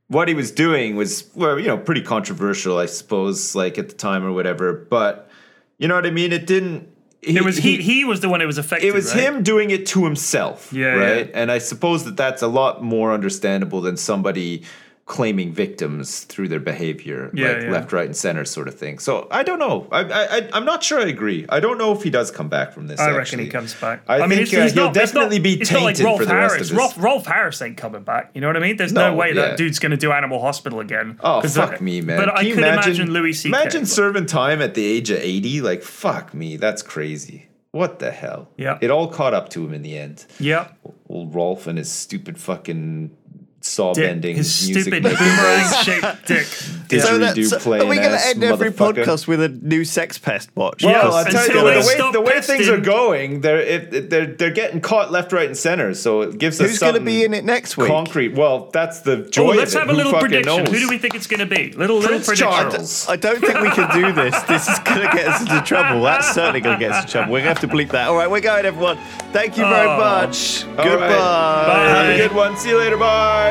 what 0.07 0.27
he 0.27 0.33
was 0.33 0.51
doing 0.51 0.95
was 0.95 1.29
well, 1.35 1.57
you 1.59 1.67
know, 1.67 1.77
pretty 1.77 2.01
controversial, 2.01 2.77
I 2.77 2.85
suppose, 2.87 3.55
like 3.55 3.77
at 3.77 3.87
the 3.89 3.95
time 3.95 4.25
or 4.25 4.31
whatever. 4.31 4.73
But 4.73 5.29
you 5.77 5.87
know 5.87 5.95
what 5.95 6.05
I 6.05 6.11
mean? 6.11 6.31
It 6.33 6.45
didn't. 6.45 6.89
He, 7.23 7.37
It 7.37 7.45
was 7.45 7.57
he, 7.57 7.77
he 7.77 8.03
was 8.03 8.19
the 8.21 8.29
one 8.29 8.39
who 8.41 8.47
was 8.47 8.57
affected. 8.57 8.87
it 8.87 8.93
was 8.95 9.13
right? 9.13 9.23
him 9.23 9.43
doing 9.43 9.69
it 9.69 9.85
to 9.87 10.03
himself 10.05 10.73
Yeah, 10.73 10.87
right 10.95 11.27
yeah. 11.27 11.31
and 11.39 11.51
i 11.51 11.59
suppose 11.59 12.03
that 12.05 12.17
that's 12.17 12.41
a 12.41 12.47
lot 12.47 12.81
more 12.83 13.13
understandable 13.13 13.79
than 13.79 13.95
somebody 13.95 14.63
claiming 15.06 15.52
victims 15.52 16.22
through 16.23 16.48
their 16.48 16.60
behavior, 16.60 17.30
Yeah, 17.34 17.48
like 17.53 17.61
yeah. 17.64 17.72
left, 17.72 17.91
right, 17.91 18.06
and 18.06 18.15
center 18.15 18.45
sort 18.45 18.68
of 18.68 18.76
thing. 18.80 18.99
So 18.99 19.28
I 19.30 19.44
don't 19.44 19.60
know. 19.60 19.88
I, 19.91 19.99
I, 20.03 20.23
I 20.38 20.49
I'm 20.53 20.64
not 20.64 20.84
sure. 20.84 20.99
I 20.99 21.06
agree. 21.07 21.45
I 21.49 21.60
don't 21.60 21.78
know 21.78 21.91
if 21.91 22.03
he 22.03 22.10
does 22.10 22.32
come 22.32 22.48
back 22.48 22.72
from 22.72 22.88
this. 22.88 22.99
I 22.99 23.11
reckon 23.11 23.40
he 23.40 23.48
comes 23.48 23.73
back. 23.73 24.03
I, 24.07 24.19
mean, 24.28 24.40
think 24.45 24.53
uh, 24.53 24.64
he's 24.64 24.73
he'll 24.73 24.86
not, 24.86 24.94
definitely 24.94 25.40
not, 25.40 25.44
be 25.44 25.57
tainted 25.57 25.84
like 25.84 25.99
Rolf 25.99 26.19
for 26.19 26.26
the 26.26 26.32
Harris. 26.32 26.52
rest 26.53 26.61
of 26.61 26.69
his. 26.69 26.78
Rolf, 26.78 27.03
Rolf 27.03 27.26
Harris 27.26 27.61
ain't 27.61 27.78
coming 27.78 28.03
back. 28.03 28.32
You 28.34 28.41
know 28.41 28.48
what 28.48 28.57
I 28.57 28.61
mean? 28.61 28.78
There's 28.78 28.94
No, 28.94 29.11
no, 29.11 29.15
way 29.18 29.30
yeah. 29.30 29.41
that 29.48 29.57
dude's 29.57 29.80
going 29.80 29.91
to 29.91 29.98
do 29.98 30.11
Animal 30.11 30.40
Hospital 30.40 30.80
again. 30.80 31.19
Oh 31.22 31.41
fuck 31.41 31.72
that- 31.72 31.82
me, 31.82 32.02
man! 32.02 32.18
But 32.18 32.30
I 32.30 32.38
Can 32.38 32.45
you 32.48 32.56
could 32.56 32.64
imagine, 32.64 33.11
Louis 33.11 33.34
C.K. 33.34 33.49
Imagine 33.57 33.86
serving 33.86 34.28
time 34.28 34.61
at 34.61 34.76
the 34.76 34.86
age 34.86 35.10
of 35.10 35.18
eighty. 35.19 35.61
Like 35.61 35.84
fuck 35.84 36.34
me, 36.34 36.56
that's 36.57 36.82
crazy. 36.82 37.48
What 37.72 37.99
the 37.99 38.11
hell? 38.11 38.49
Yeah. 38.57 38.78
It 38.82 38.91
all 38.91 39.07
caught 39.07 39.34
up 39.34 39.48
to 39.49 39.65
him 39.65 39.73
in 39.73 39.82
the 39.82 39.98
end. 39.98 40.26
Yeah. 40.40 40.68
Old 41.07 41.34
Rolf 41.34 41.68
and 41.68 41.78
his 41.78 41.90
stupid 41.90 42.38
fucking 42.38 43.15
saw 43.63 43.93
Dick, 43.93 44.05
bending 44.05 44.35
his 44.38 44.67
music 44.67 44.83
stupid 44.83 45.03
making 45.03 45.17
boomerang 45.19 45.63
voice. 45.63 45.83
shaped 45.83 46.25
dick. 46.27 46.45
Didgeridoo 46.91 47.45
so 47.49 47.59
playing 47.59 47.83
are 47.85 47.89
we 47.89 47.95
going 47.97 48.11
to 48.11 48.25
end 48.27 48.43
every 48.43 48.71
podcast 48.71 49.25
with 49.27 49.41
a 49.41 49.47
new 49.49 49.85
sex 49.85 50.17
pest 50.17 50.49
watch? 50.55 50.83
Yeah. 50.83 51.03
Well, 51.03 51.13
I 51.13 51.23
tell 51.29 51.41
Until 51.41 51.55
you, 51.73 51.81
the 51.81 51.88
way, 51.88 52.11
the 52.11 52.21
way 52.21 52.41
things 52.41 52.67
are 52.67 52.79
going, 52.81 53.41
they're 53.41 53.59
it, 53.61 54.09
they're 54.09 54.25
they're 54.25 54.51
getting 54.51 54.81
caught 54.81 55.11
left, 55.11 55.31
right, 55.31 55.45
and 55.47 55.55
center. 55.57 55.93
So 55.93 56.21
it 56.21 56.38
gives 56.38 56.59
us 56.59 56.69
Who's 56.71 56.79
going 56.79 56.95
to 56.95 56.99
be 56.99 57.23
in 57.23 57.33
it 57.33 57.45
next 57.45 57.77
week? 57.77 57.88
concrete. 57.88 58.33
Well, 58.33 58.69
that's 58.71 58.99
the 59.01 59.23
Oh, 59.25 59.29
joy. 59.29 59.53
let's 59.55 59.73
of 59.73 59.83
it. 59.83 59.88
have 59.88 59.89
a 59.89 59.97
little 59.97 60.13
prediction. 60.19 60.45
knows? 60.57 60.67
Who 60.69 60.79
do 60.79 60.89
we 60.89 60.97
think 60.97 61.15
it's 61.15 61.27
going 61.27 61.39
to 61.39 61.45
be? 61.45 61.71
Little 61.71 61.97
little 61.97 62.19
Prince 62.19 62.25
prediction. 62.27 62.71
Charles. 62.71 63.07
I 63.07 63.15
don't 63.15 63.39
think 63.39 63.59
we 63.61 63.69
can 63.69 63.89
do 63.93 64.11
this. 64.11 64.41
This 64.43 64.67
is 64.67 64.79
going 64.79 65.01
to 65.07 65.15
get 65.15 65.27
us 65.27 65.41
into 65.41 65.61
trouble. 65.61 66.01
That's 66.03 66.31
certainly 66.33 66.59
going 66.59 66.77
to 66.77 66.79
get 66.85 66.91
us 66.91 67.01
into 67.03 67.11
trouble. 67.13 67.31
We're 67.31 67.43
going 67.43 67.55
to 67.55 67.61
have 67.61 67.69
to 67.69 67.75
bleep 67.75 67.89
that. 67.91 68.07
All 68.09 68.15
right, 68.15 68.29
we're 68.29 68.41
going, 68.41 68.65
everyone. 68.65 68.97
Thank 69.31 69.57
you 69.57 69.63
very 69.63 69.88
Oh. 69.88 69.97
much. 69.97 70.65
All 70.65 70.75
right. 70.75 70.83
Goodbye. 70.83 71.88
Have 71.88 72.15
a 72.15 72.17
good 72.17 72.35
one. 72.35 72.57
See 72.57 72.69
you 72.69 72.77
later. 72.77 72.97
Bye. 72.97 73.51